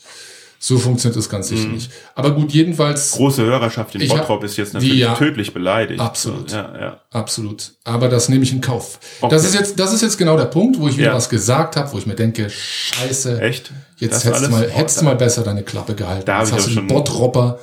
So 0.64 0.78
funktioniert 0.78 1.16
das 1.16 1.28
ganz 1.28 1.48
sicher 1.48 1.66
nicht. 1.66 1.90
Aber 2.14 2.30
gut, 2.36 2.52
jedenfalls 2.52 3.10
Große 3.10 3.42
Hörerschaft 3.42 3.96
in 3.96 4.06
Bottrop 4.06 4.44
ist 4.44 4.56
jetzt 4.56 4.74
die, 4.74 4.76
natürlich 4.76 4.98
ja. 5.00 5.14
tödlich 5.16 5.52
beleidigt. 5.52 5.98
Absolut. 5.98 6.50
So, 6.50 6.56
ja, 6.56 6.80
ja. 6.80 7.00
absolut. 7.10 7.72
Aber 7.82 8.08
das 8.08 8.28
nehme 8.28 8.44
ich 8.44 8.52
in 8.52 8.60
Kauf. 8.60 9.00
Okay. 9.20 9.34
Das 9.34 9.44
ist 9.44 9.54
jetzt, 9.56 9.80
das 9.80 9.92
ist 9.92 10.02
jetzt 10.02 10.18
genau 10.18 10.36
der 10.36 10.44
Punkt, 10.44 10.78
wo 10.78 10.86
ich 10.86 10.96
wieder 10.96 11.08
Ja. 11.08 11.14
was 11.16 11.28
gesagt 11.28 11.74
habe, 11.74 11.92
wo 11.92 11.98
ich 11.98 12.06
mir 12.06 12.14
denke, 12.14 12.48
Scheiße. 12.48 13.40
Echt? 13.42 13.72
Jetzt 13.98 14.12
Das 14.14 14.24
hättest 14.24 14.44
du 14.46 14.50
mal, 14.50 14.70
hättest 14.70 15.00
du 15.00 15.04
mal 15.04 15.16
besser 15.16 15.42
deine 15.42 15.64
Klappe 15.64 15.96
gehalten. 15.96 16.26
Da 16.26 16.38
jetzt 16.38 16.52
hast 16.52 16.68
du 16.68 16.78
einen 16.78 16.86
Bottropper. 16.86 17.58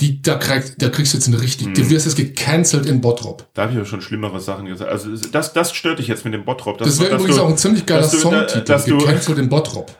Die, 0.00 0.20
da, 0.20 0.34
kriegst, 0.34 0.74
da 0.82 0.90
kriegst 0.90 1.14
du 1.14 1.16
jetzt 1.16 1.28
eine 1.28 1.40
richtig, 1.40 1.72
du 1.74 1.88
wirst 1.88 2.04
jetzt 2.04 2.14
gecancelt 2.16 2.84
in 2.84 3.00
Bottrop. 3.00 3.46
Da 3.54 3.62
habe 3.62 3.72
ich 3.72 3.78
ja 3.78 3.86
schon 3.86 4.02
schlimmere 4.02 4.38
Sachen 4.38 4.66
gesagt. 4.66 4.90
Also 4.90 5.08
das, 5.32 5.54
das 5.54 5.72
stört 5.72 5.98
dich 5.98 6.08
jetzt 6.08 6.26
mit 6.26 6.34
dem 6.34 6.44
Bottrop. 6.44 6.76
Das 6.76 7.00
wäre 7.00 7.08
dass 7.12 7.20
übrigens 7.20 7.36
du- 7.38 7.42
auch 7.42 7.48
ein 7.48 7.56
ziemlich 7.56 7.86
geiler 7.86 8.06
du- 8.06 8.16
Songtitel. 8.18 8.98
gecancelt 8.98 9.38
in 9.38 9.48
Bottrop. 9.48 9.90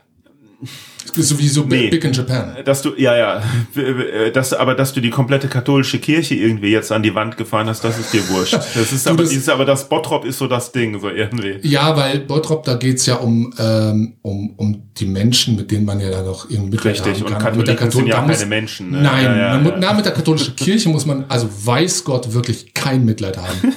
Das 1.07 1.17
ist 1.17 1.29
sowieso 1.29 1.65
Nee. 1.65 1.89
Big 1.89 2.03
in 2.05 2.13
Japan. 2.13 2.57
Dass 2.65 2.83
du, 2.83 2.95
ja, 2.97 3.17
ja, 3.17 3.43
dass, 4.35 4.53
aber 4.53 4.75
dass 4.75 4.93
du 4.93 5.01
die 5.01 5.11
komplette 5.11 5.49
katholische 5.49 5.99
Kirche 6.01 6.35
irgendwie 6.35 6.71
jetzt 6.71 6.91
an 6.93 7.03
die 7.03 7.15
Wand 7.15 7.37
gefahren 7.37 7.69
hast, 7.69 7.83
das 7.85 7.99
ist 7.99 8.13
dir 8.13 8.29
wurscht. 8.29 8.55
Das 8.75 8.93
ist 8.93 9.07
aber, 9.09 9.19
das- 9.23 9.31
dieses, 9.31 9.49
aber 9.49 9.65
das 9.65 9.89
Bottrop 9.89 10.25
ist 10.25 10.39
so 10.39 10.47
das 10.49 10.73
Ding, 10.73 10.99
so 11.01 11.09
irgendwie. 11.09 11.59
Ja, 11.63 11.97
weil 11.97 12.21
Bottrop, 12.21 12.65
da 12.65 12.75
geht's 12.75 13.07
ja 13.07 13.15
um, 13.17 13.55
ähm, 13.59 14.17
um, 14.23 14.55
um 14.57 14.83
die 14.99 15.07
Menschen, 15.07 15.57
mit 15.57 15.71
denen 15.71 15.85
man 15.85 16.01
ja 16.01 16.11
dann 16.11 16.27
auch 16.27 16.51
irgendwie 16.51 16.73
Mitleid 16.77 17.05
Richtig, 17.07 17.25
und 17.25 17.39
kann. 17.39 17.57
Mit 17.57 17.69
der 17.69 17.77
Katholiken 17.77 17.91
sind 17.91 18.03
Kathol- 18.05 18.09
ja 18.09 18.17
da 18.21 18.27
muss- 18.27 18.37
keine 18.39 18.49
Menschen. 18.49 18.91
Ne? 18.91 19.03
Nein, 19.03 19.25
ja, 19.25 19.37
ja, 19.37 19.61
ja. 19.63 19.77
Na, 19.79 19.93
mit 19.95 20.05
der 20.05 20.13
katholischen 20.13 20.57
Kirche 20.57 20.89
muss 20.89 21.07
man, 21.07 21.25
also 21.29 21.49
weiß 21.65 22.05
Gott, 22.05 22.33
wirklich 22.35 22.75
kein 22.75 23.05
Mitleid 23.05 23.39
haben. 23.39 23.75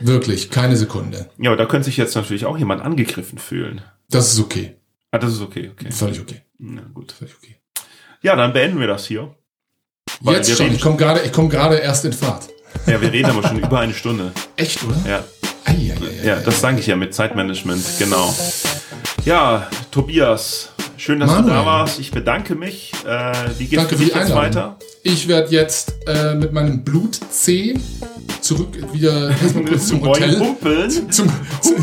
wirklich, 0.00 0.50
keine 0.50 0.76
Sekunde. 0.76 1.28
ja, 1.38 1.50
aber 1.50 1.56
da 1.56 1.64
könnte 1.66 1.86
sich 1.86 1.96
jetzt 1.96 2.14
natürlich 2.14 2.44
auch 2.44 2.56
jemand 2.58 2.82
angegriffen 2.82 3.38
fühlen. 3.38 3.80
Das 4.10 4.32
ist 4.32 4.40
okay. 4.40 4.76
Ah, 5.10 5.18
das 5.18 5.32
ist 5.32 5.40
okay, 5.40 5.70
okay. 5.72 5.90
Völlig 5.90 6.20
okay. 6.20 6.42
Na 6.58 6.82
gut. 6.92 7.12
Völlig 7.12 7.34
okay. 7.36 7.56
Ja, 8.20 8.36
dann 8.36 8.52
beenden 8.52 8.78
wir 8.80 8.86
das 8.86 9.06
hier. 9.06 9.34
Weil 10.20 10.36
Jetzt 10.36 10.56
schon, 10.56 10.72
ich 10.74 10.80
komme 10.80 10.96
gerade 10.96 11.22
ich 11.22 11.32
komm 11.32 11.50
erst 11.50 12.04
in 12.04 12.12
Fahrt. 12.12 12.48
Ja, 12.86 13.00
wir 13.00 13.12
reden 13.12 13.30
aber 13.30 13.46
schon 13.46 13.58
über 13.58 13.80
eine 13.80 13.94
Stunde. 13.94 14.32
Echt, 14.56 14.82
oder? 14.84 14.96
Ja. 15.06 15.24
Ei, 15.64 15.72
ei, 15.72 15.94
ei, 16.00 16.22
ei, 16.22 16.26
Ja, 16.26 16.36
das 16.40 16.60
sage 16.60 16.80
ich 16.80 16.86
ja 16.86 16.96
mit 16.96 17.14
Zeitmanagement, 17.14 17.84
genau. 17.98 18.34
Ja, 19.24 19.68
Tobias, 19.90 20.70
schön, 20.96 21.20
dass 21.20 21.30
du 21.30 21.36
Manuel. 21.36 21.54
da 21.54 21.66
warst. 21.66 21.98
Ich 21.98 22.10
bedanke 22.10 22.54
mich. 22.54 22.92
Äh, 23.06 23.32
wie 23.58 23.68
Danke 23.68 23.96
dich 23.96 24.12
die 24.12 24.18
jetzt 24.18 24.34
weiter? 24.34 24.78
Ich 25.10 25.26
werde 25.26 25.50
jetzt 25.50 25.94
äh, 26.06 26.34
mit 26.34 26.52
meinem 26.52 26.82
Blut-C 26.84 27.74
zurück 28.42 28.68
wieder 28.92 29.30
erstmal 29.30 29.64
kurz 29.64 29.86
zum 29.88 30.02
Hotel. 30.06 30.38
humpeln, 30.38 30.90
Zum, 31.10 31.28
zum, 31.62 31.74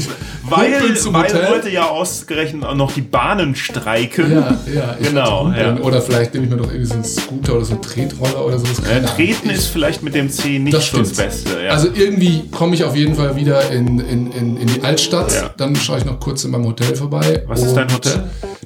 weil, 0.44 0.74
humpeln 0.80 0.96
zum 0.96 1.14
weil 1.16 1.24
Hotel. 1.24 1.48
heute 1.50 1.70
ja 1.70 1.88
ausgerechnet 1.90 2.64
auch 2.64 2.76
noch 2.76 2.92
die 2.94 3.02
Bahnen 3.02 3.56
streiken. 3.56 4.32
Ja, 4.32 4.58
ja, 4.74 4.96
Genau, 5.02 5.52
ja. 5.52 5.76
Oder 5.80 6.02
vielleicht 6.02 6.34
nehme 6.34 6.46
ich 6.46 6.52
mir 6.52 6.58
noch 6.58 6.68
irgendwie 6.68 6.86
so 6.86 6.94
einen 6.94 7.04
Scooter 7.04 7.56
oder 7.56 7.66
so 7.66 7.74
einen 7.74 7.82
Tretroller 7.82 8.46
oder 8.46 8.60
sowas. 8.60 8.82
Ahnung. 8.90 9.10
Treten 9.16 9.50
Ich- 9.50 9.58
ist 9.58 9.68
vielleicht 9.68 10.04
mit 10.04 10.14
dem 10.14 10.30
C 10.30 10.60
nicht 10.60 10.76
das 10.78 10.92
das. 10.92 11.14
Beste. 11.14 11.64
Ja. 11.66 11.72
Also 11.72 11.88
irgendwie 11.94 12.44
komme 12.52 12.76
ich 12.76 12.84
auf 12.84 12.96
jeden 12.96 13.16
Fall 13.16 13.36
wieder 13.36 13.72
in, 13.72 14.00
in, 14.00 14.32
in, 14.32 14.58
in 14.58 14.68
die 14.68 14.82
Altstadt. 14.84 15.34
Ja. 15.34 15.50
Dann 15.58 15.76
schaue 15.76 15.98
ich 15.98 16.06
noch 16.06 16.20
kurz 16.20 16.44
in 16.46 16.52
meinem 16.52 16.66
Hotel 16.66 16.96
vorbei. 16.96 17.44
Was 17.48 17.64
ist 17.64 17.74
dein 17.74 17.92
Hotel? 17.92 18.24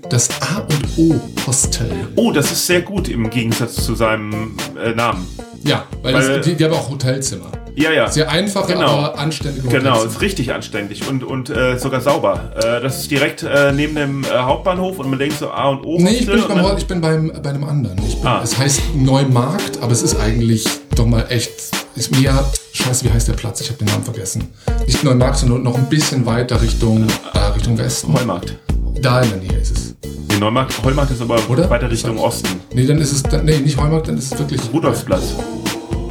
Das 0.10 0.30
A 0.42 0.60
und 0.62 0.86
O 0.98 1.20
Hostel. 1.46 1.90
oh, 2.16 2.32
das 2.32 2.52
ist 2.52 2.66
sehr 2.66 2.82
gut 2.82 3.10
im 3.10 3.30
Gegensatz 3.30 3.76
zu 3.86 3.96
seinem 3.96 4.49
äh, 4.84 4.92
Namen. 4.94 5.28
Ja, 5.64 5.86
weil, 6.02 6.14
Weil- 6.14 6.38
das, 6.38 6.46
die, 6.46 6.56
die 6.56 6.64
haben 6.66 6.74
auch 6.74 6.90
Hotelzimmer. 6.90 7.52
Ja, 7.76 7.92
ja. 7.94 8.10
Sehr 8.10 8.30
einfache, 8.30 8.74
Genau. 8.74 8.88
aber 8.88 9.18
anständige 9.18 9.68
Genau, 9.70 10.04
ist 10.04 10.20
richtig 10.20 10.52
anständig 10.54 11.08
und, 11.08 11.24
und 11.24 11.50
äh, 11.50 11.78
sogar 11.80 12.02
sauber. 12.02 12.52
Äh, 12.58 12.82
das 12.82 13.02
ist 13.02 13.12
direkt 13.12 13.44
äh, 13.44 13.72
neben 13.72 13.96
dem 13.96 14.24
äh, 14.26 14.28
Hauptbahnhof 14.38 15.00
und 15.00 15.10
man 15.10 15.18
denkt 15.20 15.38
so 15.40 15.50
A 15.50 15.70
und 15.70 15.86
O. 15.86 15.98
Nee, 15.98 16.10
ich 16.12 16.26
bin, 16.26 16.42
beim, 16.46 16.78
ich 16.78 16.88
bin 16.88 17.00
beim, 17.00 17.32
bei 17.42 17.50
einem 17.52 17.64
anderen. 17.64 17.96
Bin, 17.96 18.06
Ah. 18.26 18.42
Es 18.44 18.58
heißt 18.58 18.82
Neumarkt, 18.96 19.82
aber 19.82 19.94
es 19.94 20.02
ist 20.02 20.20
eigentlich 20.20 20.66
doch 20.96 21.06
mal 21.06 21.26
echt. 21.30 21.52
Ist 21.96 22.12
mir. 22.12 22.44
Scheiße, 22.74 23.06
wie 23.06 23.12
heißt 23.12 23.28
der 23.28 23.34
Platz? 23.34 23.62
Ich 23.62 23.70
habe 23.70 23.80
den 23.80 23.88
Namen 23.88 24.04
vergessen. 24.04 24.48
Nicht 24.86 25.04
Neumarkt, 25.04 25.38
sondern 25.38 25.64
noch 25.64 25.76
ein 25.78 25.86
bisschen 25.90 26.26
weiter 26.26 26.62
Richtung, 26.62 27.08
äh, 27.34 27.40
Richtung 27.56 27.78
Westen. 27.78 28.14
Heumarkt. 28.14 28.56
Da 29.02 29.22
in 29.22 29.30
der 29.30 29.40
Nähe 29.40 29.58
ist 29.60 29.78
es. 29.78 29.96
Nee, 30.30 30.40
Neumarkt, 30.40 30.74
Heumarkt 30.84 31.12
ist 31.12 31.22
aber 31.22 31.40
Oder? 31.50 31.70
weiter 31.70 31.90
Richtung 31.90 32.18
Osten. 32.18 32.50
Nee, 32.74 32.86
dann 32.86 33.00
ist 33.00 33.12
es. 33.12 33.24
Dann, 33.24 33.46
nee, 33.46 33.60
nicht 33.60 33.78
Heumarkt, 33.78 34.08
dann 34.08 34.18
ist 34.18 34.34
es 34.34 34.40
wirklich. 34.40 34.62
Rudolfsplatz. 34.74 35.36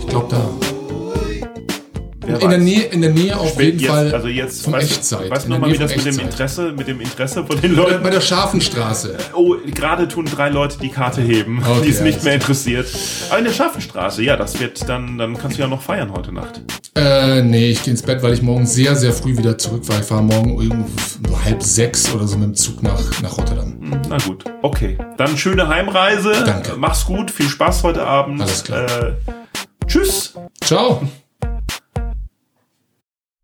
Ich 0.01 0.07
glaube 0.07 0.27
da. 0.31 0.68
In 2.37 2.51
der. 2.51 2.59
Nähe, 2.59 2.83
in 2.85 3.01
der 3.01 3.11
Nähe 3.11 3.37
auf 3.37 3.61
jeden 3.61 3.79
jetzt, 3.79 3.91
Fall. 3.91 4.15
also 4.15 4.29
jetzt, 4.29 4.63
vom 4.65 4.73
weißt, 4.75 4.91
Echtzeit. 4.91 5.31
Weißt 5.31 5.47
du 5.47 5.51
nochmal, 5.51 5.73
wie 5.73 5.79
das 5.79 5.95
mit 5.95 6.05
dem. 6.05 6.19
Interesse, 6.19 6.73
mit 6.73 6.89
dem 6.89 7.01
Interesse 7.01 7.45
von 7.45 7.61
den 7.61 7.75
Leuten. 7.75 8.03
bei 8.03 8.11
der 8.11 8.21
Scharfenstraße. 8.21 9.17
Oh, 9.35 9.57
gerade 9.75 10.09
tun 10.09 10.27
drei 10.27 10.49
Leute 10.49 10.79
die 10.81 10.89
Karte 10.89 11.21
heben, 11.21 11.63
Okay, 11.67 11.83
die 11.85 11.91
es 11.91 12.01
nicht 12.01 12.25
mehr 12.25 12.35
interessiert. 12.35 12.89
Aber 13.31 13.39
in 13.39 13.45
der 13.45 13.53
Schaffenstraße, 13.53 14.23
ja, 14.23 14.37
das 14.37 14.59
wird 14.61 14.89
dann, 14.89 15.19
dann 15.19 15.37
kannst 15.37 15.57
du 15.59 15.63
ja 15.63 15.69
noch 15.69 15.83
feiern 15.83 16.13
heute 16.13 16.33
Nacht. 16.33 16.61
Äh, 16.95 17.43
nee, 17.43 17.71
ich 17.71 17.83
gehe 17.83 17.93
ins 17.93 18.03
Bett, 18.03 18.23
weil 18.23 18.33
ich 18.35 18.43
morgen 18.43 18.67
sehr, 18.67 18.97
sehr 18.97 19.13
früh 19.13 19.37
wieder 19.37 19.57
zurückfahre. 19.57 20.01
Ich 20.01 20.07
fahre 20.07 20.23
morgen 20.23 20.57
um 20.57 20.87
halb 21.45 21.63
sechs 21.63 22.13
oder 22.13 22.27
so 22.27 22.37
mit 22.37 22.49
dem 22.49 22.55
Zug 22.55 22.83
nach, 22.83 23.23
nach 23.23 23.39
Rotterdam. 23.39 23.77
Na 24.09 24.19
gut, 24.19 24.45
okay. 24.63 24.99
Dann 25.17 25.37
schöne 25.37 25.69
Heimreise. 25.69 26.33
Danke. 26.45 26.73
Mach's 26.77 27.05
gut, 27.05 27.31
viel 27.31 27.49
Spaß 27.49 27.83
heute 27.85 28.05
Abend. 28.05 28.41
Alles 28.43 28.65
klar. 28.65 28.87
Äh, 28.87 29.13
tschüss. 29.87 30.35
Ciao! 30.61 31.03